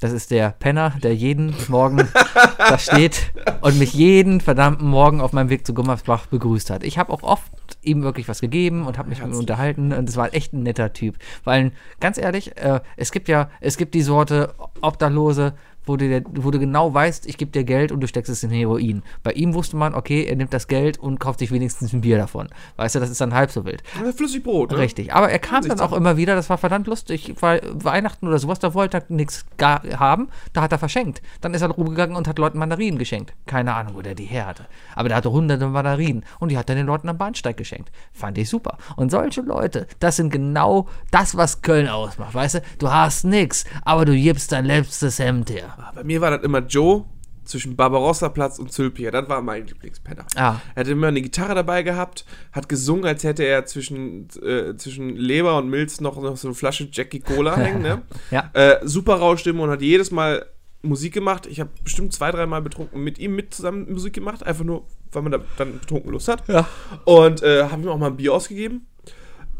Das 0.00 0.12
ist 0.12 0.30
der 0.30 0.50
Penner, 0.50 0.94
der 1.02 1.14
jeden 1.14 1.52
Morgen 1.66 2.08
da 2.56 2.78
steht 2.78 3.32
und 3.62 3.80
mich 3.80 3.94
jeden 3.94 4.40
verdammten 4.40 4.86
Morgen 4.86 5.20
auf 5.20 5.32
meinem 5.32 5.50
Weg 5.50 5.66
zu 5.66 5.74
Gummersbach 5.74 6.26
begrüßt 6.26 6.70
hat. 6.70 6.84
Ich 6.84 6.98
habe 6.98 7.12
auch 7.12 7.24
oft 7.24 7.50
ihm 7.82 8.02
wirklich 8.02 8.28
was 8.28 8.40
gegeben 8.40 8.86
und 8.86 8.96
habe 8.96 9.08
mich 9.08 9.20
mit 9.20 9.32
ihm 9.32 9.38
unterhalten 9.38 9.92
und 9.92 10.08
es 10.08 10.16
war 10.16 10.32
echt 10.34 10.52
ein 10.52 10.62
netter 10.62 10.92
Typ. 10.92 11.16
Weil, 11.42 11.72
ganz 11.98 12.16
ehrlich, 12.16 12.56
äh, 12.56 12.80
es 12.96 13.10
gibt 13.10 13.28
ja, 13.28 13.50
es 13.60 13.76
gibt 13.76 13.94
die 13.94 14.02
Sorte 14.02 14.54
Obdachlose, 14.82 15.54
wo 15.88 15.96
du, 15.96 16.08
dir- 16.08 16.24
wo 16.34 16.50
du 16.50 16.58
genau 16.58 16.92
weißt, 16.94 17.26
ich 17.26 17.38
gebe 17.38 17.50
dir 17.50 17.64
Geld 17.64 17.90
und 17.92 18.00
du 18.00 18.06
steckst 18.06 18.30
es 18.30 18.42
in 18.42 18.50
Heroin. 18.50 19.02
Bei 19.22 19.32
ihm 19.32 19.54
wusste 19.54 19.76
man, 19.76 19.94
okay, 19.94 20.24
er 20.24 20.36
nimmt 20.36 20.52
das 20.52 20.68
Geld 20.68 20.98
und 20.98 21.18
kauft 21.18 21.38
sich 21.40 21.50
wenigstens 21.50 21.92
ein 21.92 22.02
Bier 22.02 22.18
davon. 22.18 22.48
Weißt 22.76 22.94
du, 22.94 23.00
das 23.00 23.10
ist 23.10 23.20
dann 23.20 23.34
halb 23.34 23.50
so 23.50 23.64
wild. 23.64 23.82
Flüssigbrot, 24.16 24.70
ne? 24.72 24.78
Richtig. 24.78 25.12
Aber 25.14 25.30
er 25.30 25.38
kam 25.38 25.66
dann 25.66 25.80
auch 25.80 25.92
immer 25.92 26.16
wieder, 26.16 26.34
das 26.34 26.50
war 26.50 26.58
verdammt 26.58 26.86
lustig, 26.86 27.34
weil 27.40 27.60
Weihnachten 27.72 28.26
oder 28.28 28.38
sowas, 28.38 28.58
da 28.58 28.74
wollte 28.74 28.98
er 28.98 29.04
nichts 29.08 29.44
haben, 29.60 30.28
da 30.52 30.62
hat 30.62 30.72
er 30.72 30.78
verschenkt. 30.78 31.22
Dann 31.40 31.54
ist 31.54 31.62
er 31.62 31.70
rumgegangen 31.70 32.16
und 32.16 32.28
hat 32.28 32.38
Leuten 32.38 32.58
Mandarinen 32.58 32.98
geschenkt. 32.98 33.32
Keine 33.46 33.74
Ahnung, 33.74 33.94
wo 33.94 34.02
der 34.02 34.14
die 34.14 34.24
her 34.24 34.46
hatte. 34.46 34.66
Aber 34.94 35.08
der 35.08 35.16
hatte 35.16 35.30
hunderte 35.30 35.66
Mandarinen 35.68 36.24
und 36.38 36.50
die 36.50 36.58
hat 36.58 36.68
er 36.68 36.76
den 36.76 36.86
Leuten 36.86 37.08
am 37.08 37.16
Bahnsteig 37.18 37.56
geschenkt. 37.56 37.90
Fand 38.12 38.36
ich 38.38 38.48
super. 38.48 38.76
Und 38.96 39.10
solche 39.10 39.40
Leute, 39.40 39.86
das 40.00 40.16
sind 40.16 40.30
genau 40.30 40.88
das, 41.10 41.36
was 41.36 41.62
Köln 41.62 41.88
ausmacht. 41.88 42.34
Weißt 42.34 42.56
du, 42.56 42.62
du 42.78 42.90
hast 42.90 43.24
nix, 43.24 43.64
aber 43.84 44.04
du 44.04 44.12
gibst 44.14 44.52
dein 44.52 44.64
letztes 44.64 45.18
Hemd 45.18 45.50
her. 45.50 45.76
Bei 45.94 46.04
mir 46.04 46.20
war 46.20 46.30
das 46.30 46.42
immer 46.42 46.60
Joe 46.60 47.04
zwischen 47.48 47.76
Barbarossa-Platz 47.76 48.58
und 48.58 48.72
Zülpicher. 48.72 49.10
Das 49.10 49.28
war 49.28 49.42
mein 49.42 49.66
Lieblingspenner. 49.66 50.26
Ah. 50.36 50.56
Er 50.74 50.80
hatte 50.80 50.90
immer 50.92 51.08
eine 51.08 51.22
Gitarre 51.22 51.54
dabei 51.54 51.82
gehabt, 51.82 52.24
hat 52.52 52.68
gesungen, 52.68 53.06
als 53.06 53.24
hätte 53.24 53.42
er 53.44 53.64
zwischen, 53.64 54.28
äh, 54.42 54.76
zwischen 54.76 55.16
Leber 55.16 55.56
und 55.56 55.68
Milz 55.68 56.00
noch, 56.00 56.20
noch 56.20 56.36
so 56.36 56.48
eine 56.48 56.54
Flasche 56.54 56.88
Jackie 56.92 57.20
Cola 57.20 57.56
hängen. 57.56 57.82
Ne? 57.82 58.02
Ja. 58.30 58.50
Äh, 58.52 58.80
super 58.82 59.14
Rauschstimme 59.14 59.62
und 59.62 59.70
hat 59.70 59.82
jedes 59.82 60.10
Mal 60.10 60.46
Musik 60.82 61.12
gemacht. 61.12 61.46
Ich 61.46 61.58
habe 61.58 61.70
bestimmt 61.82 62.12
zwei, 62.12 62.30
dreimal 62.30 62.62
betrunken 62.62 63.02
mit 63.02 63.18
ihm 63.18 63.34
mit 63.34 63.52
zusammen 63.54 63.90
Musik 63.90 64.12
gemacht, 64.12 64.44
einfach 64.44 64.64
nur, 64.64 64.84
weil 65.10 65.22
man 65.22 65.32
da 65.32 65.40
dann 65.56 65.80
betrunken 65.80 66.12
Lust 66.12 66.28
hat. 66.28 66.46
Ja. 66.48 66.68
Und 67.04 67.42
äh, 67.42 67.64
habe 67.64 67.82
ihm 67.82 67.88
auch 67.88 67.98
mal 67.98 68.08
ein 68.08 68.16
Bier 68.16 68.34
ausgegeben. 68.34 68.86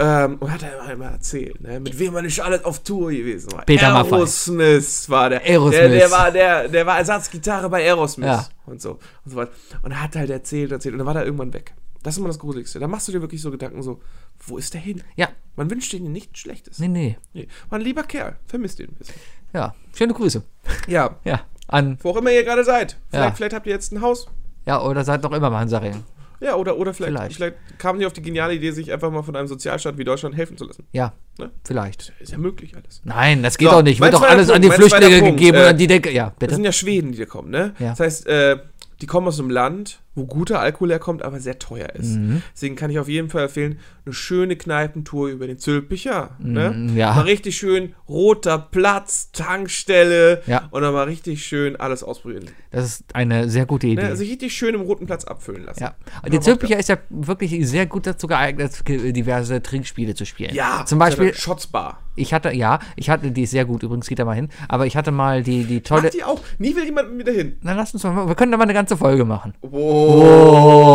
Ähm, 0.01 0.37
und 0.39 0.53
hat 0.53 0.63
er 0.63 0.91
immer 0.93 1.07
erzählt, 1.07 1.61
ne, 1.61 1.81
mit 1.81 1.99
wem 1.99 2.13
man 2.13 2.25
nicht 2.25 2.41
alles 2.41 2.65
auf 2.65 2.85
Tour 2.85 3.11
gewesen 3.11 3.51
war. 3.53 3.65
Peter. 3.65 3.93
Aerosmith 3.95 5.11
war 5.11 5.29
der. 5.31 5.43
Aerosmith. 5.43 5.79
Der, 5.81 5.89
der, 5.89 6.11
war, 6.11 6.31
der, 6.31 6.69
der 6.69 6.87
war 6.87 6.99
Ersatzgitarre 6.99 7.69
bei 7.69 7.83
Aerosmith. 7.85 8.27
Ja. 8.27 8.47
Und 8.67 8.81
so. 8.81 8.93
Und 9.25 9.31
so 9.33 9.37
weiter. 9.37 9.51
Und 9.83 9.91
er 9.91 10.03
hat 10.03 10.15
halt 10.15 10.31
erzählt, 10.31 10.71
erzählt. 10.73 10.93
Und 10.95 10.99
dann 10.99 11.07
war 11.07 11.17
er 11.17 11.25
irgendwann 11.25 11.53
weg. 11.53 11.75
Das 12.05 12.15
ist 12.15 12.19
immer 12.19 12.29
das 12.29 12.39
Gruseligste. 12.39 12.79
Da 12.79 12.87
machst 12.87 13.09
du 13.09 13.13
dir 13.13 13.21
wirklich 13.21 13.43
so 13.43 13.51
Gedanken 13.51 13.83
so, 13.83 14.01
wo 14.47 14.57
ist 14.57 14.73
der 14.73 14.81
hin? 14.81 15.03
Ja, 15.17 15.29
Man 15.57 15.69
wünscht 15.69 15.93
dir 15.93 15.99
nichts 16.01 16.39
Schlechtes. 16.39 16.79
nee, 16.79 16.87
nee. 16.87 17.19
Nee. 17.33 17.49
War 17.69 17.79
ein 17.81 17.85
lieber 17.85 18.05
Kerl. 18.05 18.37
Vermisst 18.47 18.79
ihn 18.79 18.91
ein 18.91 18.95
bisschen. 18.95 19.17
Ja, 19.53 19.75
schöne 19.97 20.15
Grüße. 20.15 20.43
Ja. 20.87 21.17
Ja, 21.25 21.41
an, 21.67 21.99
Wo 22.03 22.11
auch 22.11 22.17
immer 22.19 22.31
ihr 22.31 22.45
gerade 22.45 22.63
seid. 22.63 22.97
Vielleicht, 23.11 23.29
Ja. 23.31 23.35
vielleicht 23.35 23.55
habt 23.55 23.67
ihr 23.67 23.73
jetzt 23.73 23.91
ein 23.93 24.01
Haus. 24.01 24.29
ja, 24.65 24.81
oder 24.81 25.03
seid 25.05 25.25
noch 25.25 25.33
immer 25.33 25.51
mal 25.51 25.59
Hansaring. 25.61 26.05
Ja, 26.41 26.55
oder, 26.55 26.77
oder 26.79 26.95
vielleicht, 26.95 27.13
Vielleicht. 27.13 27.37
vielleicht. 27.37 27.57
kamen 27.79 27.99
die 28.01 28.07
auf 28.07 28.13
die 28.13 28.23
geniale 28.23 28.55
Idee, 28.55 28.71
sich 28.71 28.93
einfach 28.93 29.11
mal 29.11 29.23
von 29.23 29.35
einem 29.35 29.49
Sozialstaat 29.49 29.99
wie 29.99 30.05
Deutschland 30.05 30.37
helfen 30.37 30.57
zu 30.57 30.65
lassen. 30.67 30.87
Ja, 30.93 31.13
Ne? 31.39 31.51
vielleicht. 31.65 32.13
Ist 32.21 32.33
ja 32.33 32.39
möglich 32.39 32.75
alles. 32.77 33.01
Nein, 33.05 33.43
das 33.45 33.59
geht 33.59 33.69
So, 33.69 33.77
doch 33.77 33.83
nicht. 33.83 34.01
Wird 34.01 34.13
doch 34.15 34.23
alles 34.23 34.51
an 34.51 34.61
Punkt, 34.61 34.65
die 34.65 34.69
mein 34.69 34.77
Flüchtlinge 34.91 35.23
gegeben 35.33 35.57
äh, 35.57 35.61
und 35.61 35.67
an 35.67 35.77
die 35.79 35.87
Decke. 35.87 36.11
Ja, 36.11 36.27
Das 36.31 36.35
bitte. 36.39 36.55
sind 36.57 36.65
ja 36.65 36.73
Schweden, 36.73 37.13
die 37.13 37.19
da 37.19 37.27
kommen, 37.27 37.51
ne? 37.51 37.75
Ja. 37.79 37.91
Das 37.91 38.01
heißt, 38.01 38.27
äh, 38.27 38.59
die 39.01 39.07
kommen 39.07 39.29
aus 39.29 39.39
einem 39.39 39.51
Land, 39.51 40.01
wo 40.19 40.27
guter 40.27 40.61
Alkohol 40.61 40.91
herkommt, 40.91 41.23
aber 41.23 41.41
sehr 41.41 41.59
teuer 41.59 41.89
ist. 41.95 42.17
Mhm. 42.17 42.43
Deswegen 42.55 42.77
kann 42.77 42.91
ich 42.91 42.99
auf 42.99 43.09
jeden 43.09 43.31
Fall 43.31 43.45
empfehlen, 43.45 43.79
eine 44.05 44.13
schöne 44.13 44.57
Kneipentour 44.57 45.29
über 45.29 45.47
den 45.47 45.59
Zülpicher. 45.59 46.31
Ne? 46.39 46.71
Mm, 46.71 46.97
ja. 46.97 47.15
Mal 47.15 47.23
richtig 47.23 47.57
schön 47.57 47.95
roter 48.09 48.59
Platz, 48.59 49.31
Tankstelle 49.33 50.43
Ja. 50.47 50.69
und 50.71 50.83
dann 50.83 50.93
mal 50.93 51.05
richtig 51.05 51.45
schön 51.45 51.77
alles 51.77 52.03
ausprobieren. 52.03 52.47
Das 52.71 52.85
ist 52.85 53.05
eine 53.15 53.49
sehr 53.49 53.67
gute 53.67 53.87
Idee. 53.87 54.03
Ne? 54.03 54.17
Sich 54.17 54.31
richtig 54.31 54.53
schön 54.55 54.75
im 54.75 54.81
roten 54.83 55.07
Platz 55.07 55.25
abfüllen 55.25 55.65
lassen. 55.65 55.81
ja. 55.83 55.95
Der 56.29 56.41
Zülpicher 56.41 56.79
ist 56.79 56.89
ja 56.89 56.97
wirklich 57.11 57.67
sehr 57.69 57.87
gut 57.87 58.07
dazu 58.07 58.27
geeignet, 58.27 58.85
ge- 58.85 59.13
diverse 59.13 59.63
Trinkspiele 59.63 60.15
zu 60.15 60.25
spielen. 60.27 60.55
Ja, 60.55 60.85
Zum 60.87 60.99
Beispiel, 60.99 61.35
Shotsbar. 61.35 62.03
ich 62.17 62.33
hatte, 62.35 62.53
ja, 62.53 62.79
ich 62.97 63.09
hatte, 63.11 63.31
die 63.31 63.43
ist 63.45 63.51
sehr 63.53 63.65
gut, 63.65 63.83
übrigens 63.83 64.07
geht 64.09 64.19
da 64.19 64.25
mal 64.25 64.35
hin, 64.35 64.49
aber 64.69 64.87
ich 64.87 64.97
hatte 64.97 65.11
mal 65.13 65.43
die, 65.43 65.65
die 65.65 65.81
tolle. 65.83 66.03
Macht 66.05 66.15
die 66.15 66.25
auch. 66.25 66.41
Nie 66.59 66.75
will 66.75 66.85
jemand 66.85 67.15
mir 67.15 67.25
dahin. 67.25 67.57
Na, 67.63 67.73
lass 67.75 67.93
uns 67.95 68.05
mal, 68.05 68.27
wir 68.27 68.35
können 68.35 68.51
da 68.53 68.59
mal 68.59 68.65
eine 68.65 68.75
ganze 68.75 68.97
Folge 68.97 69.25
machen. 69.25 69.55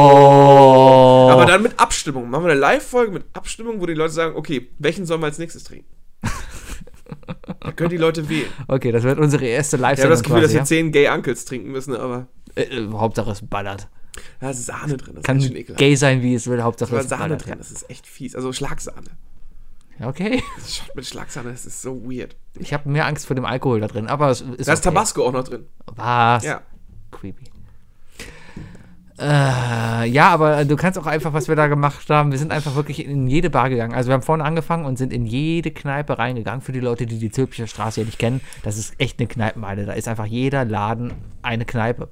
Oh. 0.05 1.30
Aber 1.32 1.45
dann 1.45 1.61
mit 1.61 1.80
Abstimmung. 1.80 2.30
Machen 2.30 2.45
wir 2.45 2.51
eine 2.51 2.59
Live-Folge 2.59 3.11
mit 3.11 3.26
Abstimmung, 3.34 3.80
wo 3.82 3.86
die 3.86 3.93
Leute 3.93 4.14
sagen, 4.14 4.36
okay, 4.36 4.70
welchen 4.80 5.05
sollen 5.05 5.22
wir 5.22 5.28
als 5.28 5.38
nächstes 5.39 5.64
trinken? 5.64 5.86
da 7.59 7.72
können 7.74 7.89
die 7.91 7.97
Leute 7.97 8.28
wählen. 8.30 8.47
Okay, 8.68 8.91
das 8.91 9.03
wird 9.03 9.20
unsere 9.20 9.45
erste 9.45 9.78
Ich 9.78 9.84
habe 9.84 9.95
das 10.09 10.24
Gefühl, 10.24 10.41
dass 10.41 10.51
quasi, 10.51 10.59
wir 10.59 10.66
zehn 10.66 10.91
Gay 10.91 11.09
Uncles 11.09 11.45
trinken 11.45 11.72
müssen, 11.72 11.95
aber 11.95 12.28
ja? 12.57 12.64
äh, 12.64 12.80
äh, 12.80 12.91
Hauptsache 12.91 13.32
es 13.32 13.45
ballert. 13.45 13.88
da 14.39 14.49
ist 14.49 14.66
Sahne 14.66 14.97
drin. 14.97 15.16
Das 15.16 15.24
Kann 15.24 15.38
ist 15.38 15.45
schon 15.47 15.55
ekelhaft. 15.55 15.80
gay 15.80 15.95
sein, 15.95 16.22
wie 16.22 16.34
es 16.36 16.47
will, 16.47 16.61
Hauptsache 16.64 16.91
Da 16.91 16.97
es 16.97 17.03
ist 17.03 17.09
Sahne 17.09 17.24
ballert. 17.24 17.45
drin, 17.45 17.55
das 17.57 17.72
ist 17.72 17.89
echt 17.89 18.07
fies. 18.07 18.36
Also 18.36 18.51
Schlagsahne. 18.53 19.11
Ja, 19.99 20.07
okay. 20.07 20.41
Das 20.57 20.76
Shot 20.78 20.95
mit 20.95 21.05
Schlagsahne, 21.05 21.51
das 21.51 21.66
ist 21.66 21.82
so 21.82 22.03
weird. 22.03 22.36
Ich 22.57 22.74
habe 22.74 22.89
mehr 22.89 23.05
Angst 23.05 23.28
vor 23.28 23.36
dem 23.36 23.45
Alkohol 23.45 23.80
da 23.80 23.88
drin, 23.88 24.07
aber 24.07 24.30
es 24.30 24.41
ist 24.41 24.68
Da 24.68 24.74
ist 24.74 24.80
okay. 24.80 24.89
Tabasco 24.93 25.26
auch 25.28 25.32
noch 25.34 25.43
drin. 25.43 25.68
Was? 25.86 26.43
Ja. 26.43 26.61
Creepy. 27.11 27.45
Äh, 29.20 30.09
ja, 30.09 30.30
aber 30.30 30.66
du 30.66 30.76
kannst 30.76 30.97
auch 30.97 31.05
einfach, 31.05 31.34
was 31.34 31.47
wir 31.47 31.55
da 31.55 31.68
gemacht 31.68 32.09
haben, 32.09 32.32
wir 32.32 32.39
sind 32.39 32.51
einfach 32.51 32.76
wirklich 32.76 33.05
in 33.05 33.28
jede 33.28 33.49
Bar 33.49 33.70
gegangen. 33.70 33.93
Also 33.93 34.09
wir 34.09 34.14
haben 34.14 34.24
vorne 34.24 34.43
angefangen 34.43 34.86
und 34.86 34.97
sind 34.97 35.14
in 35.14 35.26
jede 35.26 35.72
Kneipe 35.72 36.18
reingegangen. 36.18 36.61
Für 36.61 36.72
die 36.72 36.80
Leute, 36.80 37.05
die 37.05 37.20
die 37.20 37.30
Zülpicher 37.30 37.68
Straße 37.68 38.01
ja 38.01 38.05
nicht 38.05 38.18
kennen, 38.18 38.41
das 38.64 38.78
ist 38.78 38.95
echt 38.97 39.20
eine 39.20 39.28
Kneipenmeile. 39.28 39.86
Da 39.86 39.93
ist 39.93 40.07
einfach 40.07 40.26
jeder 40.26 40.66
Laden 40.66 41.14
eine 41.43 41.66
Kneipe. 41.66 42.09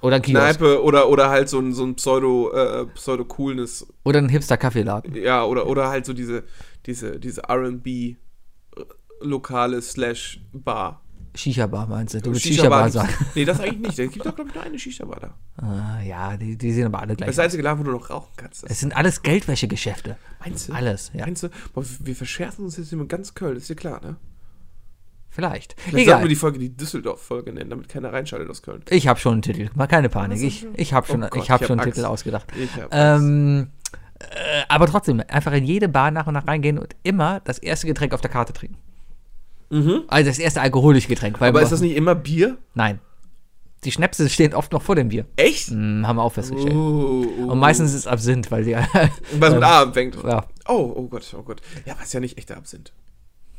Oder 0.00 0.16
ein 0.16 0.22
Kiosk. 0.22 0.58
Kneipe 0.58 0.82
oder, 0.82 1.08
oder 1.08 1.30
halt 1.30 1.48
so 1.48 1.60
ein, 1.60 1.72
so 1.72 1.84
ein 1.84 1.94
Pseudo, 1.94 2.52
äh, 2.52 2.86
Pseudo-Coolness. 2.86 3.86
Oder 4.04 4.18
ein 4.18 4.28
Hipster-Kaffeeladen. 4.28 5.14
Ja, 5.14 5.44
oder, 5.44 5.68
oder 5.68 5.88
halt 5.88 6.04
so 6.04 6.12
diese, 6.12 6.42
diese, 6.86 7.20
diese 7.20 7.42
RB 7.48 8.16
Lokale 9.20 9.80
slash 9.80 10.40
Bar. 10.52 11.01
Shisha-Bar 11.34 11.86
meinst 11.86 12.14
du? 12.14 12.20
Du 12.20 12.30
willst 12.30 12.42
Shisha-Bar 12.46 12.82
gibt's- 12.90 12.94
sagen. 12.94 13.12
Nee, 13.34 13.44
das 13.44 13.60
eigentlich 13.60 13.78
nicht. 13.80 13.98
Es 13.98 14.10
gibt 14.12 14.26
doch, 14.26 14.34
glaube 14.34 14.50
ich, 14.50 14.54
nur 14.54 14.64
eine 14.64 14.78
Shisha-Bar 14.78 15.20
da. 15.20 15.34
Ah, 15.66 16.00
ja, 16.02 16.36
die, 16.36 16.56
die 16.58 16.72
sehen 16.72 16.86
aber 16.86 16.98
alle 17.00 17.08
Das 17.08 17.16
gleich. 17.16 17.28
ist 17.30 17.36
der 17.36 17.44
einzige 17.46 17.62
Laden, 17.62 17.78
wo 17.80 17.84
du 17.84 17.92
noch 17.92 18.10
rauchen 18.10 18.32
kannst. 18.36 18.62
Das 18.64 18.70
Es 18.72 18.80
sind 18.80 18.94
alles 18.96 19.22
Geldwäschegeschäfte. 19.22 20.16
meinst 20.40 20.68
du? 20.68 20.72
Alles, 20.74 21.10
ja. 21.14 21.24
Meinst 21.24 21.42
du? 21.44 21.48
Boah, 21.72 21.84
wir 22.00 22.14
verscherzen 22.16 22.64
uns 22.64 22.76
jetzt 22.76 22.92
mit 22.92 23.08
ganz 23.08 23.34
Köln, 23.34 23.56
ist 23.56 23.68
dir 23.70 23.76
klar, 23.76 24.00
ne? 24.02 24.16
Vielleicht. 25.30 25.74
Vielleicht 25.80 25.92
sollten 25.94 25.98
Egal. 26.10 26.22
wir 26.22 26.28
die 26.28 26.36
Folge 26.36 26.58
die 26.58 26.76
Düsseldorf-Folge 26.76 27.54
nennen, 27.54 27.70
damit 27.70 27.88
keiner 27.88 28.12
reinschaltet 28.12 28.50
aus 28.50 28.60
Köln. 28.60 28.82
Ich 28.90 29.08
habe 29.08 29.18
schon 29.18 29.32
einen 29.32 29.42
Titel. 29.42 29.70
Mal 29.74 29.86
keine 29.86 30.10
Panik. 30.10 30.42
Ich, 30.42 30.66
ich 30.74 30.92
habe 30.92 31.06
schon, 31.06 31.22
Oh 31.24 31.28
Gott, 31.28 31.42
ich 31.42 31.50
hab 31.50 31.62
ich 31.62 31.66
schon 31.68 31.78
hab 31.78 31.86
einen 31.86 31.94
Titel 31.94 32.04
ausgedacht. 32.04 32.46
Ich 32.54 32.76
hab 32.76 32.90
Ähm, 32.92 33.70
äh, 34.18 34.24
aber 34.68 34.86
trotzdem, 34.86 35.22
einfach 35.28 35.52
in 35.52 35.64
jede 35.64 35.88
Bar 35.88 36.10
nach 36.10 36.26
und 36.26 36.34
nach 36.34 36.46
reingehen 36.46 36.78
und 36.78 36.94
immer 37.02 37.40
das 37.40 37.56
erste 37.58 37.86
Getränk 37.86 38.12
auf 38.12 38.20
der 38.20 38.30
Karte 38.30 38.52
trinken. 38.52 38.76
Also 40.08 40.28
das 40.30 40.38
erste 40.38 40.60
alkoholische 40.60 41.08
Getränk. 41.08 41.40
Weil 41.40 41.50
Mhm. 41.50 41.56
Aber 41.56 41.62
ist 41.64 41.72
das 41.72 41.80
nicht 41.80 41.96
immer 41.96 42.14
Bier? 42.14 42.58
Nein. 42.74 43.00
Die 43.84 43.90
Schnäpse 43.90 44.28
stehen 44.28 44.54
oft 44.54 44.70
noch 44.72 44.82
vor 44.82 44.94
dem 44.94 45.08
Bier. 45.08 45.24
Echt? 45.36 45.68
Hm, 45.70 46.06
haben 46.06 46.16
wir 46.16 46.22
auch 46.22 46.32
festgestellt. 46.32 46.74
Uh, 46.74 47.26
uh, 47.38 47.50
Und 47.50 47.58
meistens 47.58 47.90
ist 47.90 48.00
es 48.00 48.06
Absinth, 48.06 48.50
weil 48.52 48.62
die. 48.64 48.76
Was 49.40 49.54
mit 49.54 49.62
A 49.64 49.82
anfängt. 49.82 50.16
ja. 50.24 50.44
Oh, 50.68 50.92
oh 50.94 51.08
Gott, 51.08 51.24
oh 51.36 51.42
Gott. 51.42 51.60
Ja, 51.84 51.94
was 52.00 52.12
ja 52.12 52.20
nicht 52.20 52.38
echter 52.38 52.56
Absinth. 52.56 52.92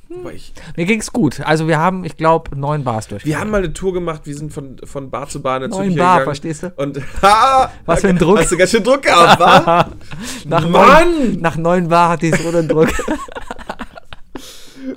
Hm. 0.07 0.26
Ich, 0.34 0.53
Mir 0.78 0.86
ging's 0.86 1.11
gut. 1.11 1.41
Also 1.41 1.68
wir 1.68 1.78
haben, 1.80 2.05
ich 2.05 2.16
glaube, 2.16 2.57
neun 2.57 2.84
Bars 2.86 3.07
durch. 3.09 3.26
wir 3.26 3.38
haben 3.39 3.49
mal 3.49 3.57
eine 3.64 3.74
Tour 3.74 3.93
gemacht, 3.93 4.22
wir 4.26 4.36
sind 4.36 4.53
von, 4.53 4.78
von 4.84 5.09
Bar 5.09 5.28
zu 5.28 5.41
Bar 5.41 5.57
in 5.57 5.61
der 5.64 5.70
Neun 5.72 5.80
Zürich 5.88 5.97
Bar, 5.97 6.20
gegangen. 6.20 6.26
verstehst 6.26 6.64
du? 6.64 6.74
Und 6.78 7.01
ha, 7.22 7.72
Was 7.86 8.01
für 8.01 8.07
ein 8.09 8.18
Druck. 8.18 8.38
Hast 8.39 8.51
du 8.51 8.57
ganz 8.57 8.72
schön 8.72 8.84
Druck 8.84 9.01
gehabt, 9.01 9.39
wa? 9.41 9.89
nach 10.45 10.68
Mann! 10.70 11.11
Neun, 11.11 11.41
nach 11.41 11.57
neun 11.57 11.89
Bar 11.89 12.09
hatte 12.09 12.28
ich 12.28 12.36
so 12.38 12.49
den 12.51 12.68
Druck. 12.70 12.89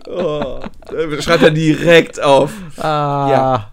Oh, 0.09 0.61
schreibt 1.21 1.43
er 1.43 1.51
direkt 1.51 2.21
auf. 2.23 2.53
ah, 2.79 3.29
Ja. 3.31 3.73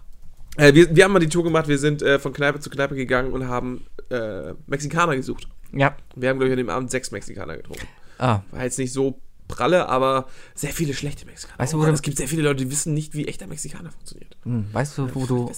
Äh, 0.56 0.72
wir, 0.74 0.94
wir 0.94 1.04
haben 1.04 1.12
mal 1.12 1.18
die 1.18 1.28
Tour 1.28 1.42
gemacht, 1.44 1.66
wir 1.66 1.78
sind 1.78 2.00
äh, 2.02 2.18
von 2.20 2.32
Kneipe 2.32 2.60
zu 2.60 2.70
Kneipe 2.70 2.94
gegangen 2.94 3.32
und 3.32 3.48
haben 3.48 3.86
äh, 4.10 4.54
Mexikaner 4.66 5.16
gesucht. 5.16 5.48
ja. 5.72 5.96
Wir 6.14 6.28
haben, 6.28 6.38
glaube 6.38 6.48
ich, 6.48 6.52
an 6.52 6.58
dem 6.58 6.70
Abend 6.70 6.90
sechs 6.92 7.10
Mexikaner 7.10 7.56
getrunken. 7.56 7.88
Ah, 8.18 8.40
War 8.52 8.62
jetzt 8.62 8.78
nicht 8.78 8.92
so 8.92 9.18
pralle, 9.48 9.88
aber 9.88 10.26
sehr 10.54 10.70
viele 10.70 10.94
schlechte 10.94 11.26
Mexikaner. 11.26 11.58
Weißt 11.58 11.72
du, 11.72 11.78
wo 11.78 11.80
Gott, 11.82 11.90
du- 11.90 11.94
es 11.94 12.02
gibt 12.02 12.16
sehr 12.18 12.28
viele 12.28 12.42
Leute, 12.42 12.64
die 12.64 12.70
wissen 12.70 12.94
nicht, 12.94 13.14
wie 13.14 13.26
echter 13.26 13.46
Mexikaner 13.48 13.90
funktioniert. 13.90 14.36
hm, 14.44 14.66
weißt 14.72 14.96
du, 14.96 15.12
wo 15.14 15.26
du, 15.26 15.50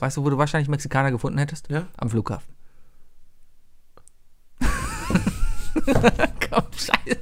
weißt 0.00 0.16
du, 0.16 0.24
wo 0.24 0.30
du 0.30 0.38
wahrscheinlich 0.38 0.68
Mexikaner 0.68 1.10
gefunden 1.10 1.36
hättest? 1.38 1.68
Ja? 1.68 1.86
Am 1.98 2.08
Flughafen. 2.08 2.50
Komm, 6.50 6.64
scheiße. 6.74 7.18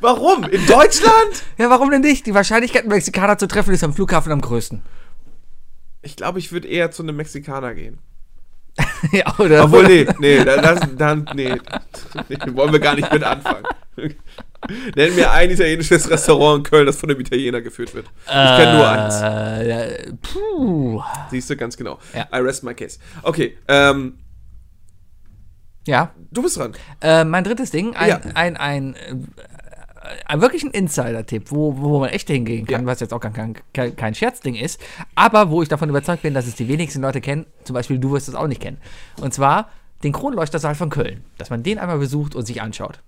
Warum? 0.00 0.44
In 0.44 0.66
Deutschland? 0.66 1.42
Ja, 1.58 1.68
warum 1.70 1.90
denn 1.90 2.00
nicht? 2.00 2.26
Die 2.26 2.34
Wahrscheinlichkeit, 2.34 2.82
einen 2.82 2.92
Mexikaner 2.92 3.36
zu 3.38 3.46
treffen, 3.46 3.74
ist 3.74 3.84
am 3.84 3.92
Flughafen 3.92 4.32
am 4.32 4.40
größten. 4.40 4.82
Ich 6.02 6.16
glaube, 6.16 6.38
ich 6.38 6.52
würde 6.52 6.68
eher 6.68 6.90
zu 6.90 7.02
einem 7.02 7.16
Mexikaner 7.16 7.74
gehen. 7.74 7.98
ja, 9.12 9.24
oder? 9.38 9.64
Obwohl, 9.64 9.84
nee, 9.86 10.06
nee, 10.20 10.44
dann, 10.44 10.62
lass- 10.62 10.88
dann 10.96 11.28
nee, 11.34 11.54
nee, 12.28 12.36
wollen 12.54 12.72
wir 12.72 12.78
gar 12.80 12.94
nicht 12.94 13.12
mit 13.12 13.22
anfangen. 13.22 13.64
Nenn 14.94 15.14
mir 15.16 15.30
ein 15.32 15.50
italienisches 15.50 16.08
Restaurant 16.08 16.58
in 16.66 16.70
Köln, 16.70 16.86
das 16.86 16.96
von 16.96 17.10
einem 17.10 17.20
Italiener 17.20 17.60
geführt 17.60 17.92
wird. 17.94 18.06
Ich 18.24 18.30
kenne 18.32 18.74
nur 18.76 18.88
eins. 18.88 19.20
Äh, 19.20 20.12
puh. 20.22 21.02
Siehst 21.30 21.50
du, 21.50 21.56
ganz 21.56 21.76
genau. 21.76 21.98
Ja. 22.14 22.28
I 22.32 22.40
rest 22.40 22.62
my 22.62 22.72
case. 22.74 22.98
Okay, 23.22 23.58
ähm, 23.68 24.18
Ja, 25.86 26.14
du 26.30 26.42
bist 26.42 26.56
dran. 26.56 26.74
Äh, 27.00 27.24
mein 27.24 27.42
drittes 27.44 27.70
Ding, 27.70 27.96
ein, 27.96 28.08
Ja. 28.08 28.20
ein, 28.34 28.56
ein, 28.56 28.94
äh, 28.94 28.98
ein 29.10 29.34
wirklich 30.34 30.62
ein 30.64 30.70
Insider-Tipp, 30.70 31.50
wo, 31.50 31.76
wo 31.76 31.98
man 32.00 32.08
echt 32.10 32.28
hingehen 32.28 32.66
kann, 32.66 32.82
Ja. 32.82 32.86
was 32.86 33.00
jetzt 33.00 33.12
auch 33.12 33.20
kein, 33.20 33.54
kein, 33.74 33.96
kein 33.96 34.14
Scherzding 34.14 34.54
ist, 34.54 34.80
aber 35.14 35.50
wo 35.50 35.62
ich 35.62 35.68
davon 35.68 35.88
überzeugt 35.88 36.22
bin, 36.22 36.32
dass 36.34 36.46
es 36.46 36.54
die 36.54 36.68
wenigsten 36.68 37.02
Leute 37.02 37.20
kennen, 37.20 37.46
zum 37.64 37.74
Beispiel 37.74 37.98
du 37.98 38.10
wirst 38.12 38.28
es 38.28 38.34
auch 38.34 38.46
nicht 38.46 38.60
kennen. 38.62 38.78
Und 39.20 39.34
zwar 39.34 39.68
den 40.02 40.12
Kronleuchtersaal 40.12 40.74
von 40.74 40.88
Köln, 40.90 41.24
dass 41.38 41.50
man 41.50 41.62
den 41.62 41.78
einmal 41.78 41.98
besucht 41.98 42.34
und 42.34 42.46
sich 42.46 42.62
anschaut. 42.62 43.00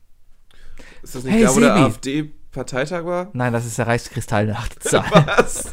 Ist 1.03 1.15
das 1.15 1.25
nicht 1.25 1.33
Hey, 1.35 1.45
da, 1.45 1.55
wo 1.55 1.61
der 1.61 1.75
Sebi. 1.75 1.85
AfD-Parteitag 1.87 3.05
war? 3.05 3.29
Nein, 3.33 3.53
das 3.53 3.65
ist 3.65 3.79
der 3.79 3.87
Reichskristallnachtsaal. 3.87 5.05
Was? 5.37 5.73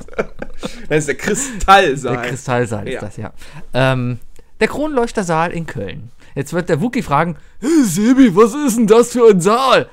Das 0.87 0.97
ist 0.99 1.07
der 1.09 1.15
Kristallsaal. 1.15 2.13
Der 2.17 2.21
Kristallsaal 2.29 2.87
ist 2.87 2.93
Ja. 2.93 3.01
das, 3.01 3.17
ja. 3.17 3.33
Ähm, 3.73 4.19
der 4.59 4.67
Kronleuchtersaal 4.69 5.51
in 5.51 5.65
Köln. 5.65 6.11
Jetzt 6.35 6.53
wird 6.53 6.69
der 6.69 6.79
Wookie 6.81 7.01
fragen, 7.01 7.35
hey, 7.59 7.83
Sebi, 7.83 8.35
was 8.35 8.53
ist 8.53 8.77
denn 8.77 8.87
das 8.87 9.11
für 9.11 9.29
ein 9.29 9.41
Saal? 9.41 9.89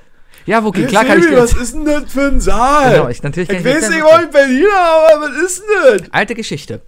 Ja, 0.47 0.63
Wookie, 0.65 0.85
klar 0.87 1.05
kann 1.05 1.19
ich 1.19 1.27
dir 1.27 1.37
was 1.39 1.53
ist 1.55 1.75
denn 1.75 1.85
das 1.85 2.05
für 2.13 2.29
ein 2.29 2.41
Saal? 2.41 2.93
Genau, 2.95 3.09
ich- 3.09 3.23
natürlich 3.23 3.49
kann 3.49 3.59
ich 3.59 3.65
weiß 3.65 3.91
nicht, 3.91 4.03
wo 4.03 4.21
ich 4.23 4.31
Berliner, 4.31 4.69
aber 5.15 5.23
was 5.27 5.43
ist 5.43 5.61
denn 5.63 5.99
das? 5.99 6.13
Alte 6.13 6.35
Geschichte. 6.35 6.81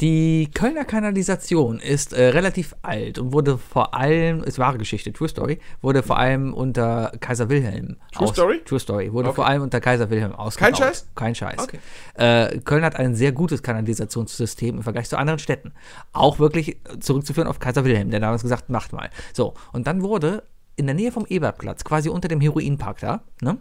Die 0.00 0.48
Kölner 0.54 0.86
Kanalisation 0.86 1.78
ist 1.78 2.14
äh, 2.14 2.28
relativ 2.28 2.74
alt 2.80 3.18
und 3.18 3.34
wurde 3.34 3.58
vor 3.58 3.92
allem, 3.92 4.42
ist 4.42 4.58
wahre 4.58 4.78
Geschichte, 4.78 5.12
True 5.12 5.28
Story, 5.28 5.58
wurde 5.82 6.02
vor 6.02 6.16
allem 6.18 6.54
unter 6.54 7.12
Kaiser 7.20 7.50
Wilhelm. 7.50 7.96
True 8.14 8.28
Story? 8.28 8.62
True 8.64 8.80
Story, 8.80 9.12
wurde 9.12 9.28
Okay. 9.28 9.36
vor 9.36 9.46
allem 9.46 9.60
unter 9.60 9.78
Kaiser 9.82 10.08
Wilhelm 10.08 10.32
ausgebaut. 10.32 10.78
Scheiß? 10.78 11.06
Kein 11.16 11.34
Scheiß. 11.34 11.58
Okay. 11.58 11.80
Äh, 12.14 12.60
Köln 12.60 12.82
hat 12.82 12.96
ein 12.96 13.14
sehr 13.14 13.32
gutes 13.32 13.62
Kanalisationssystem 13.62 14.76
im 14.76 14.82
Vergleich 14.82 15.06
zu 15.06 15.18
anderen 15.18 15.38
Städten. 15.38 15.72
Auch 16.14 16.38
wirklich 16.38 16.78
zurückzuführen 17.00 17.46
auf 17.46 17.58
Kaiser 17.58 17.84
Wilhelm, 17.84 18.10
der 18.10 18.20
damals 18.20 18.40
gesagt, 18.40 18.70
macht 18.70 18.94
mal. 18.94 19.10
So, 19.34 19.52
und 19.72 19.86
dann 19.86 20.00
wurde 20.02 20.44
in 20.80 20.86
der 20.86 20.94
Nähe 20.94 21.12
vom 21.12 21.26
Ebertplatz, 21.28 21.84
quasi 21.84 22.08
unter 22.08 22.28
dem 22.28 22.40
Heroinpark 22.40 22.98
da, 23.00 23.22
ne? 23.40 23.58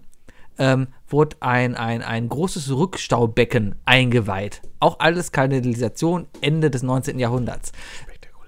ähm, 0.57 0.87
wurde 1.07 1.37
ein, 1.39 1.75
ein, 1.75 2.01
ein 2.01 2.29
großes 2.29 2.71
Rückstaubecken 2.71 3.75
eingeweiht. 3.85 4.61
Auch 4.79 4.99
alles 4.99 5.31
Kanalisation 5.31 6.27
Ende 6.41 6.69
des 6.69 6.83
19. 6.83 7.19
Jahrhunderts. 7.19 7.71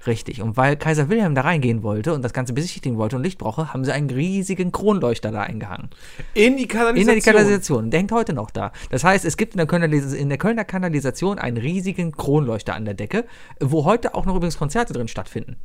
Richtig. 0.07 0.41
Und 0.41 0.57
weil 0.57 0.77
Kaiser 0.77 1.09
Wilhelm 1.09 1.35
da 1.35 1.41
reingehen 1.41 1.83
wollte 1.83 2.13
und 2.13 2.23
das 2.23 2.33
Ganze 2.33 2.53
besichtigen 2.53 2.97
wollte 2.97 3.15
und 3.17 3.23
Licht 3.23 3.37
brauche, 3.37 3.73
haben 3.73 3.85
sie 3.85 3.93
einen 3.93 4.09
riesigen 4.09 4.71
Kronleuchter 4.71 5.31
da 5.31 5.41
eingehangen. 5.41 5.89
In 6.33 6.57
die 6.57 6.63
In 6.63 6.69
Kanalisation. 6.69 7.15
der 7.15 7.21
Kanalisation. 7.21 7.91
Der 7.91 7.99
hängt 7.99 8.11
heute 8.11 8.33
noch 8.33 8.49
da. 8.49 8.71
Das 8.89 9.03
heißt, 9.03 9.25
es 9.25 9.37
gibt 9.37 9.53
in 9.53 9.57
der, 9.57 9.67
Kölner, 9.67 9.91
in 9.91 10.29
der 10.29 10.37
Kölner 10.37 10.65
Kanalisation 10.65 11.37
einen 11.37 11.57
riesigen 11.57 12.11
Kronleuchter 12.13 12.73
an 12.73 12.85
der 12.85 12.95
Decke, 12.95 13.25
wo 13.59 13.85
heute 13.85 14.15
auch 14.15 14.25
noch 14.25 14.35
übrigens 14.35 14.57
Konzerte 14.57 14.93
drin 14.93 15.07
stattfinden. 15.07 15.57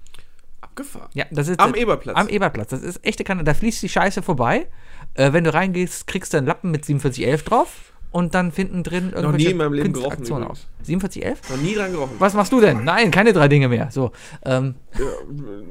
Abgefahren. 0.77 1.09
Ja, 1.15 1.25
das 1.31 1.49
ist 1.49 1.59
Am 1.59 1.75
Eberplatz. 1.75 2.17
Am 2.17 2.29
Eberplatz. 2.29 2.69
Das 2.71 2.83
ist 2.83 3.05
echte 3.05 3.25
Kanal. 3.25 3.45
Da 3.45 3.55
fließt 3.55 3.83
die 3.83 3.89
Scheiße 3.89 4.21
vorbei. 4.23 4.67
Äh, 5.15 5.33
wenn 5.33 5.45
du 5.45 5.53
reingehst, 5.53 6.07
kriegst 6.07 6.35
du 6.35 6.39
einen 6.39 6.47
Lappen 6.47 6.71
mit 6.71 6.85
4711 6.85 7.45
drauf 7.45 7.93
und 8.11 8.35
dann 8.35 8.53
finden 8.53 8.83
drin 8.83 9.13
irgendwelche 9.15 9.47
nie 9.47 9.53
in 9.53 9.57
meinem 9.59 9.73
Leben 9.75 9.93
Kunstaktionen 9.93 10.45
gerochen 10.49 10.63
auf. 10.63 10.87
4711? 10.87 11.51
Noch 11.51 11.63
nie 11.63 11.75
dran 11.75 11.91
gerochen. 11.93 12.17
Was 12.21 12.35
machst 12.35 12.53
du 12.53 12.61
denn? 12.61 12.85
Nein, 12.85 13.11
keine 13.11 13.33
drei 13.33 13.49
Dinge 13.49 13.69
mehr. 13.69 13.89
So, 13.91 14.13
ähm, 14.45 14.77
Ja, 14.97 15.05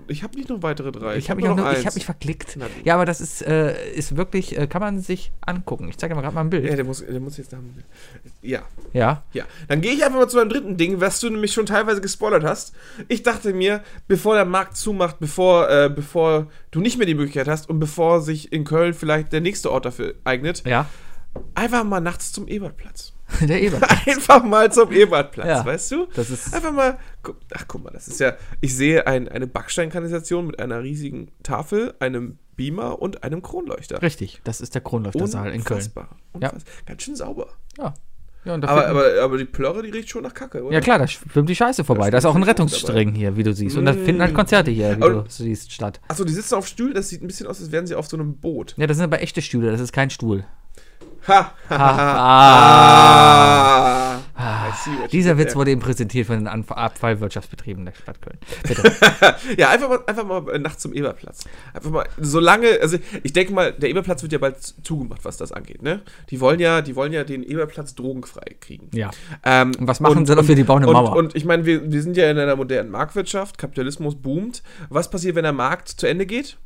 ich 0.09 0.23
habe 0.23 0.36
nicht 0.36 0.49
noch 0.49 0.61
weitere 0.61 0.91
drei. 0.91 1.15
ich 1.15 1.29
habe 1.29 1.41
mich, 1.41 1.49
ich 1.49 1.57
eins. 1.65 1.86
hab 1.86 1.95
mich 1.95 2.05
verklickt. 2.05 2.57
Ja, 2.83 2.95
aber 2.95 3.05
das 3.05 3.21
ist, 3.21 3.41
äh, 3.41 3.93
ist 3.93 4.17
wirklich, 4.17 4.57
äh, 4.57 4.67
kann 4.67 4.81
man 4.81 4.99
sich 4.99 5.31
angucken. 5.45 5.88
Ich 5.89 5.97
zeige 5.97 6.11
dir 6.13 6.15
mal 6.17 6.21
gerade 6.21 6.36
mal 6.36 6.41
ein 6.41 6.49
Bild. 6.49 6.65
Ja, 6.65 6.75
der 6.75 6.83
muss, 6.83 7.03
der 7.05 7.19
muss 7.21 7.38
jetzt 7.38 7.53
da. 7.53 7.57
Ja, 8.41 8.61
Ja. 8.93 9.23
ja. 9.31 9.45
Dann 9.69 9.79
gehe 9.81 9.93
ich 9.93 10.03
einfach 10.03 10.19
mal 10.19 10.27
zu 10.27 10.38
meinem 10.38 10.49
dritten 10.49 10.75
Ding, 10.77 10.99
was 10.99 11.19
du 11.21 11.29
nämlich 11.29 11.53
schon 11.53 11.65
teilweise 11.65 12.01
gespoilert 12.01 12.43
hast. 12.43 12.75
Ich 13.07 13.23
dachte 13.23 13.53
mir, 13.53 13.81
bevor 14.07 14.36
der 14.36 14.45
Markt 14.45 14.75
zumacht, 14.75 15.17
bevor, 15.19 15.69
äh, 15.69 15.89
bevor 15.89 16.47
du 16.71 16.81
nicht 16.81 16.97
mehr 16.97 17.07
die 17.07 17.15
Möglichkeit 17.15 17.47
hast 17.47 17.69
und 17.69 17.79
bevor 17.79 18.21
sich 18.21 18.51
in 18.51 18.65
Köln 18.65 18.93
vielleicht 18.93 19.31
der 19.31 19.39
nächste 19.41 19.71
Ort 19.71 19.86
dafür 19.86 20.15
eignet, 20.25 20.63
Ja. 20.67 20.88
Einfach 21.53 21.83
mal 21.83 21.99
nachts 21.99 22.31
zum 22.31 22.47
Ebertplatz. 22.47 23.13
Der 23.41 23.61
Eberplatz. 23.61 24.07
Einfach 24.07 24.43
mal 24.43 24.71
zum 24.71 24.91
Ebertplatz, 24.91 25.47
Ja. 25.47 25.65
weißt 25.65 25.91
du? 25.91 26.07
Das 26.15 26.29
ist- 26.29 26.53
Einfach 26.53 26.71
mal. 26.71 26.97
guck- 27.23 27.38
Ach, 27.53 27.65
guck 27.67 27.83
mal, 27.83 27.91
das 27.91 28.07
ist 28.07 28.19
ja. 28.19 28.33
Ich 28.61 28.75
sehe 28.75 29.07
ein, 29.07 29.27
eine 29.27 29.47
Backsteinkanalisation 29.47 30.45
mit 30.47 30.59
einer 30.59 30.83
riesigen 30.83 31.31
Tafel, 31.43 31.93
einem 31.99 32.38
Beamer 32.55 33.01
und 33.01 33.23
einem 33.23 33.41
Kronleuchter. 33.41 34.01
Richtig, 34.01 34.41
das 34.43 34.61
ist 34.61 34.75
der 34.75 34.81
Kronleuchtersaal 34.81 35.51
in 35.51 35.63
Köln. 35.63 35.79
Unfassbar. 35.79 36.17
Ja. 36.39 36.53
Ganz 36.86 37.01
schön 37.03 37.15
sauber. 37.15 37.47
Ja. 37.77 37.93
Ja, 38.45 38.55
da 38.59 38.67
Aber, 38.67 38.88
aber, 38.88 39.05
aber 39.23 39.38
die 39.39 39.45
Plörre, 39.45 39.81
die 39.81 39.89
riecht 39.89 40.07
schon 40.09 40.21
nach 40.21 40.36
Kacke, 40.36 40.63
oder? 40.63 40.71
ja 40.71 40.79
klar, 40.79 40.99
da 40.99 41.07
schwimmt 41.07 41.49
die 41.49 41.55
Scheiße 41.55 41.83
vorbei. 41.83 42.11
Da 42.11 42.19
ist 42.19 42.25
auch 42.25 42.36
ein 42.36 42.43
Rettungsstring 42.43 43.15
hier, 43.15 43.36
wie 43.38 43.41
du 43.43 43.51
siehst. 43.55 43.75
Und 43.75 43.86
da 43.86 43.93
Mm. 43.93 44.05
finden 44.05 44.21
halt 44.21 44.36
Konzerte 44.36 44.69
hier, 44.69 44.91
wie 44.99 45.01
Aber- 45.01 45.23
du 45.23 45.25
siehst, 45.29 45.71
statt. 45.71 45.99
Achso, 46.07 46.23
die 46.25 46.31
sitzen 46.31 46.53
auf 46.53 46.67
Stühlen, 46.67 46.93
das 46.93 47.09
sieht 47.09 47.23
ein 47.23 47.27
bisschen 47.27 47.47
aus, 47.47 47.59
als 47.59 47.71
wären 47.71 47.88
sie 47.88 47.95
auf 47.95 48.05
so 48.07 48.15
einem 48.17 48.38
Boot. 48.38 48.75
Ja, 48.77 48.86
das 48.86 48.97
sind 48.97 49.03
aber 49.03 49.19
echte 49.23 49.41
Stühle, 49.41 49.71
das 49.71 49.81
ist 49.81 49.93
kein 49.93 50.11
Stuhl. 50.11 50.45
Ha! 51.28 51.51
ha, 51.69 51.78
ha, 51.78 53.15
Ah. 53.78 54.19
ah. 54.36 54.73
Dieser 55.11 55.38
Witz 55.38 55.55
wurde 55.55 55.71
eben 55.71 55.82
präsentiert 55.82 56.28
von 56.28 56.38
den 56.38 56.47
Abfallwirtschaftsbetrieben 56.47 57.86
der 57.86 57.93
Stadt 57.93 58.21
Köln. 58.21 58.38
Bitte. 58.67 58.91
Ja, 59.57 59.69
einfach 59.69 59.89
mal, 59.89 59.99
einfach 60.05 60.26
mal 60.26 60.49
äh, 60.53 60.59
nachts 60.59 60.82
zum 60.82 60.93
Eberplatz. 60.93 61.45
Einfach 61.73 61.89
mal, 61.89 62.05
solange, 62.19 62.80
also 62.82 62.97
ich 63.23 63.34
denke 63.34 63.53
mal, 63.53 63.71
der 63.73 63.89
Eberplatz 63.89 64.21
wird 64.23 64.34
ja 64.34 64.38
bald 64.39 64.57
zugemacht, 64.61 65.23
was 65.23 65.38
das 65.38 65.51
angeht, 65.51 65.82
ne? 65.82 66.01
Die 66.30 66.41
wollen 66.41 66.59
ja, 66.59 66.82
die 66.82 66.95
wollen 66.95 67.13
ja 67.13 67.23
den 67.23 67.43
Eberplatz 67.43 67.95
drogenfrei 67.95 68.55
kriegen. 68.59 68.89
Ja. 68.93 69.11
Ähm, 69.43 69.71
Und 69.80 69.88
was 69.88 69.99
machen 69.99 70.26
sie 70.26 70.36
dafür? 70.36 70.55
Die 70.55 70.63
bauen 70.63 70.84
eine 70.84 70.88
und, 70.88 70.93
Mauer. 70.93 71.15
Und 71.15 71.36
ich 71.36 71.45
meine, 71.45 71.65
wir, 71.65 71.91
wir 71.91 72.01
sind 72.01 72.17
ja 72.17 72.30
in 72.30 72.38
einer 72.38 72.55
modernen 72.55 72.91
Marktwirtschaft, 72.91 73.57
Kapitalismus 73.57 74.15
boomt. 74.15 74.61
Was 74.89 75.09
passiert, 75.09 75.36
wenn 75.36 75.43
der 75.43 75.53
Markt 75.53 75.89
zu 75.89 76.07
Ende 76.07 76.26
geht? 76.26 76.57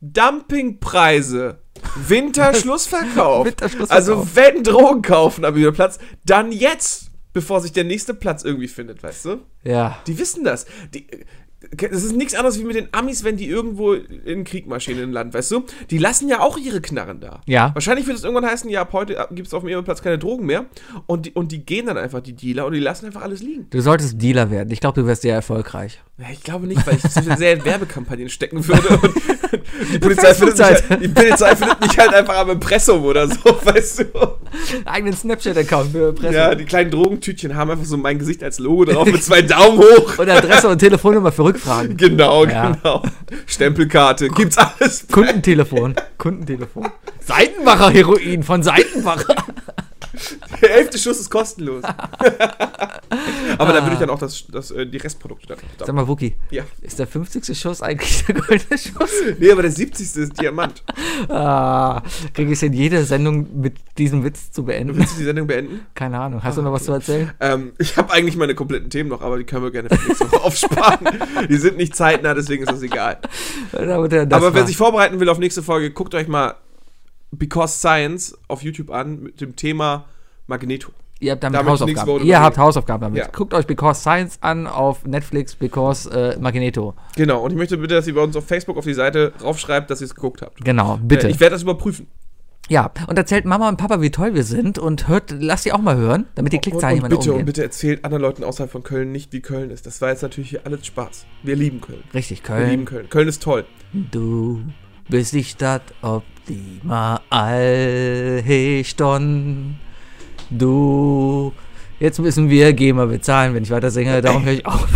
Dumpingpreise. 0.00 1.58
Winterschlussverkauf. 2.06 3.46
Winterschlussverkauf. 3.46 3.90
Also 3.90 4.26
wenn 4.34 4.62
Drogen 4.62 5.02
kaufen 5.02 5.44
am 5.44 5.56
Eberplatz, 5.56 5.98
dann 6.24 6.52
jetzt, 6.52 7.10
bevor 7.32 7.60
sich 7.60 7.72
der 7.72 7.84
nächste 7.84 8.14
Platz 8.14 8.44
irgendwie 8.44 8.68
findet, 8.68 9.02
weißt 9.02 9.24
du? 9.26 9.36
Ja. 9.64 9.98
Die 10.06 10.18
wissen 10.18 10.44
das. 10.44 10.66
Die, 10.94 11.06
das 11.76 12.04
ist 12.04 12.16
nichts 12.16 12.34
anderes 12.34 12.58
wie 12.58 12.64
mit 12.64 12.74
den 12.74 12.88
Amis, 12.92 13.22
wenn 13.22 13.36
die 13.36 13.46
irgendwo 13.46 13.92
in 13.92 14.24
den 14.24 14.44
Krieg 14.44 14.66
marschieren 14.66 15.02
in 15.02 15.12
Land, 15.12 15.34
weißt 15.34 15.50
du? 15.50 15.64
Die 15.90 15.98
lassen 15.98 16.28
ja 16.28 16.40
auch 16.40 16.56
ihre 16.56 16.80
Knarren 16.80 17.20
da. 17.20 17.42
Ja. 17.46 17.70
Wahrscheinlich 17.74 18.06
wird 18.06 18.16
es 18.16 18.24
irgendwann 18.24 18.50
heißen, 18.50 18.70
ja, 18.70 18.80
ab 18.80 18.92
heute 18.92 19.26
gibt 19.32 19.48
es 19.48 19.54
auf 19.54 19.62
dem 19.62 19.68
Eberplatz 19.68 20.02
keine 20.02 20.18
Drogen 20.18 20.46
mehr. 20.46 20.66
Und 21.06 21.26
die, 21.26 21.32
und 21.32 21.52
die 21.52 21.64
gehen 21.64 21.86
dann 21.86 21.98
einfach, 21.98 22.20
die 22.20 22.32
Dealer, 22.32 22.66
und 22.66 22.72
die 22.72 22.80
lassen 22.80 23.06
einfach 23.06 23.22
alles 23.22 23.42
liegen. 23.42 23.66
Du 23.70 23.80
solltest 23.80 24.20
Dealer 24.20 24.50
werden. 24.50 24.70
Ich 24.70 24.80
glaube, 24.80 25.00
du 25.00 25.06
wärst 25.06 25.22
sehr 25.22 25.34
erfolgreich. 25.34 26.00
Ich 26.32 26.42
glaube 26.42 26.66
nicht, 26.66 26.86
weil 26.86 26.96
ich 26.96 27.02
sehr 27.38 27.52
in 27.54 27.64
Werbekampagnen 27.64 28.28
stecken 28.28 28.66
würde. 28.66 28.88
Und 28.98 29.92
die, 29.92 29.98
Polizei 29.98 30.34
findet 30.34 30.58
mich 30.58 30.66
halt, 30.66 30.84
die 31.02 31.08
Polizei 31.08 31.56
findet 31.56 31.80
mich 31.80 31.98
halt 31.98 32.12
einfach 32.14 32.36
am 32.36 32.50
Impressum 32.50 33.04
oder 33.04 33.26
so, 33.26 33.36
weißt 33.64 34.00
du? 34.00 34.04
Eigenen 34.84 35.14
Snapchat-Account 35.16 35.92
für 35.92 36.12
Presse. 36.12 36.34
Ja, 36.34 36.54
die 36.54 36.64
kleinen 36.64 36.90
Drogentütchen 36.90 37.54
haben 37.56 37.70
einfach 37.70 37.84
so 37.86 37.96
mein 37.96 38.18
Gesicht 38.18 38.42
als 38.44 38.58
Logo 38.58 38.84
drauf 38.84 39.06
mit 39.06 39.22
zwei 39.24 39.42
Daumen 39.42 39.78
hoch. 39.78 40.18
Und 40.18 40.28
Adresse 40.28 40.68
und 40.68 40.78
Telefonnummer 40.78 41.32
für 41.32 41.44
Rückfragen. 41.44 41.96
Genau, 41.96 42.44
Ja. 42.44 42.72
genau. 42.72 43.02
Stempelkarte, 43.46 44.28
gibt's 44.28 44.58
alles. 44.58 45.06
Kundentelefon. 45.10 45.94
Kundentelefon. 46.18 46.88
Seitenbacher 47.20 47.90
Heroin 47.90 48.42
von 48.42 48.62
Seitenbacher. 48.62 49.34
Der 50.62 50.74
elfte 50.76 50.98
Schuss 50.98 51.20
ist 51.20 51.30
kostenlos. 51.30 51.82
Aber 53.58 53.72
da 53.72 53.82
würde 53.82 53.94
ich 53.94 53.98
dann 53.98 54.10
auch 54.10 54.18
das, 54.18 54.44
das, 54.50 54.70
äh, 54.70 54.86
die 54.86 54.98
Restprodukte 54.98 55.48
dann 55.48 55.58
Sag 55.78 55.94
mal, 55.94 56.06
Wookie, 56.06 56.34
Ja. 56.50 56.64
ist 56.82 56.98
der 56.98 57.06
50. 57.06 57.58
Schuss 57.58 57.82
eigentlich 57.82 58.24
der 58.26 58.34
goldene 58.36 58.78
Schuss? 58.78 59.10
Nee, 59.38 59.50
aber 59.50 59.62
der 59.62 59.70
70. 59.70 60.16
ist 60.16 60.40
Diamant. 60.40 60.82
Ah, 61.28 62.02
kriege 62.34 62.50
ich 62.52 62.58
es 62.58 62.62
in 62.62 62.72
jede 62.72 63.04
Sendung 63.04 63.60
mit 63.60 63.74
diesem 63.98 64.24
Witz 64.24 64.50
zu 64.50 64.64
beenden? 64.64 64.96
Willst 64.96 65.14
du 65.14 65.18
die 65.18 65.24
Sendung 65.24 65.46
beenden? 65.46 65.80
Keine 65.94 66.18
Ahnung. 66.18 66.42
Hast 66.42 66.58
du 66.58 66.62
noch 66.62 66.72
was 66.72 66.84
zu 66.84 66.92
erzählen? 66.92 67.32
Ähm, 67.40 67.72
ich 67.78 67.96
habe 67.96 68.12
eigentlich 68.12 68.36
meine 68.36 68.54
kompletten 68.54 68.90
Themen 68.90 69.08
noch, 69.10 69.22
aber 69.22 69.38
die 69.38 69.44
können 69.44 69.62
wir 69.64 69.70
gerne 69.70 69.88
für 69.88 70.06
nächste 70.06 70.30
Woche 70.30 70.42
aufsparen. 70.42 71.08
Die 71.48 71.56
sind 71.56 71.76
nicht 71.76 71.94
zeitnah, 71.96 72.34
deswegen 72.34 72.62
ist 72.62 72.72
das 72.72 72.82
egal. 72.82 73.18
Das 73.72 73.82
aber 73.82 74.54
wer 74.54 74.66
sich 74.66 74.76
vorbereiten 74.76 75.20
will 75.20 75.28
auf 75.28 75.38
nächste 75.38 75.62
Folge, 75.62 75.90
guckt 75.90 76.14
euch 76.14 76.28
mal 76.28 76.54
Because 77.32 77.78
Science 77.78 78.36
auf 78.48 78.62
YouTube 78.62 78.90
an 78.90 79.22
mit 79.22 79.40
dem 79.40 79.54
Thema 79.56 80.06
Magneto. 80.46 80.90
Ihr 81.22 81.32
habt 81.32 81.44
damit 81.44 81.60
Da 81.60 81.62
möchte 81.62 81.84
ich 81.84 81.86
nichts 81.88 82.00
Hausaufgaben. 82.00 82.26
Ihr 82.28 82.40
habt 82.40 82.58
Hausaufgaben 82.58 83.00
damit. 83.02 83.18
Ja. 83.18 83.28
Guckt 83.30 83.52
euch 83.52 83.66
Because 83.66 84.00
Science 84.00 84.38
an 84.40 84.66
auf 84.66 85.04
Netflix, 85.04 85.54
Because 85.54 86.10
äh, 86.10 86.38
Magneto. 86.40 86.94
Genau, 87.14 87.42
und 87.44 87.50
ich 87.50 87.56
möchte 87.58 87.76
bitte, 87.76 87.94
dass 87.94 88.06
ihr 88.06 88.14
bei 88.14 88.22
uns 88.22 88.34
auf 88.36 88.46
Facebook 88.46 88.78
auf 88.78 88.84
die 88.84 88.94
Seite 88.94 89.32
raufschreibt, 89.42 89.90
dass 89.90 90.00
ihr 90.00 90.06
es 90.06 90.14
geguckt 90.14 90.40
habt. 90.42 90.64
Genau, 90.64 90.98
bitte. 91.02 91.28
Äh, 91.28 91.30
Ich 91.30 91.38
werde 91.40 91.54
das 91.54 91.62
überprüfen. 91.62 92.06
ja, 92.70 92.90
und 93.06 93.18
erzählt 93.18 93.44
Mama 93.44 93.68
und 93.68 93.76
Papa, 93.76 94.00
wie 94.00 94.10
toll 94.10 94.34
wir 94.34 94.44
sind 94.44 94.78
und 94.78 95.08
hört, 95.08 95.30
lasst 95.38 95.66
die 95.66 95.72
auch 95.72 95.82
mal 95.82 95.96
hören, 95.96 96.26
damit 96.36 96.52
die 96.54 96.56
Und, 96.56 96.62
Klickzahlen 96.62 96.94
und 96.94 96.96
jemand 97.04 97.10
bitte, 97.18 97.30
und 97.30 97.34
umgehen. 97.34 97.46
bitte 97.46 97.62
erzählt 97.64 98.02
anderen 98.04 98.22
Leuten 98.22 98.42
außerhalb 98.42 98.70
von 98.72 98.82
Köln 98.82 99.12
nicht, 99.12 99.30
wie 99.34 99.40
Köln 99.40 99.70
ist. 99.70 99.84
Das 99.86 100.00
war 100.00 100.08
jetzt 100.08 100.22
natürlich 100.22 100.48
hier 100.50 100.62
alles 100.64 100.86
Spaß. 100.86 101.26
Wir 101.42 101.54
lieben 101.54 101.82
Köln. 101.82 102.02
Richtig, 102.14 102.42
Wir 102.48 102.66
lieben 102.66 102.86
Köln. 102.86 103.02
Köln. 103.02 103.10
Köln 103.10 103.28
ist 103.28 103.42
toll. 103.42 103.66
Du 103.92 104.62
bist 105.10 105.34
die 105.34 105.44
Stadt 105.44 105.82
optimal 106.50 107.20
Allhechton. 108.50 109.76
Du. 110.50 111.52
Jetzt 111.98 112.18
müssen 112.18 112.48
wir 112.48 112.72
GEMA 112.72 113.04
bezahlen, 113.06 113.54
wenn 113.54 113.62
ich 113.62 113.70
weiter 113.70 113.90
singe. 113.90 114.20
Darum 114.22 114.44
höre 114.44 114.54
ich 114.54 114.66
auf. 114.66 114.88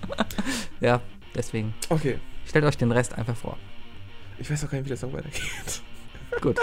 ja, 0.80 1.00
deswegen. 1.34 1.74
Okay. 1.88 2.18
Stellt 2.46 2.64
euch 2.64 2.78
den 2.78 2.92
Rest 2.92 3.16
einfach 3.16 3.36
vor. 3.36 3.56
Ich 4.38 4.50
weiß 4.50 4.64
auch 4.64 4.70
gar 4.70 4.78
nicht, 4.78 4.86
wie 4.86 4.90
der 4.90 4.96
Song 4.96 5.12
weitergeht. 5.12 5.42
Gut. 6.40 6.58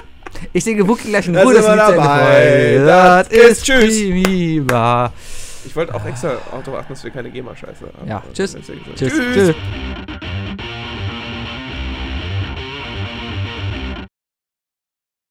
Ich 0.52 0.64
singe 0.64 0.88
Wookie 0.88 1.10
gleich 1.10 1.28
in 1.28 1.36
Ruhe, 1.36 1.54
das 1.54 1.66
Ende 1.66 1.78
dabei. 1.78 2.78
Das 2.86 3.30
Das 3.30 3.38
ist 3.38 3.64
Tschüss. 3.66 4.00
prima. 4.00 5.14
Ich 5.66 5.76
wollte 5.76 5.94
auch 5.96 6.06
extra 6.06 6.38
darauf 6.52 6.80
achten, 6.82 6.94
dass 6.94 7.04
wir 7.04 7.12
keine 7.12 7.30
GEMA-Scheiße 7.32 7.86
haben. 7.98 8.08
Ja, 8.08 8.22
tschüss. 8.34 8.52
so. 8.52 8.60
Tschüss. 8.96 9.14
Tschüss. 9.34 9.56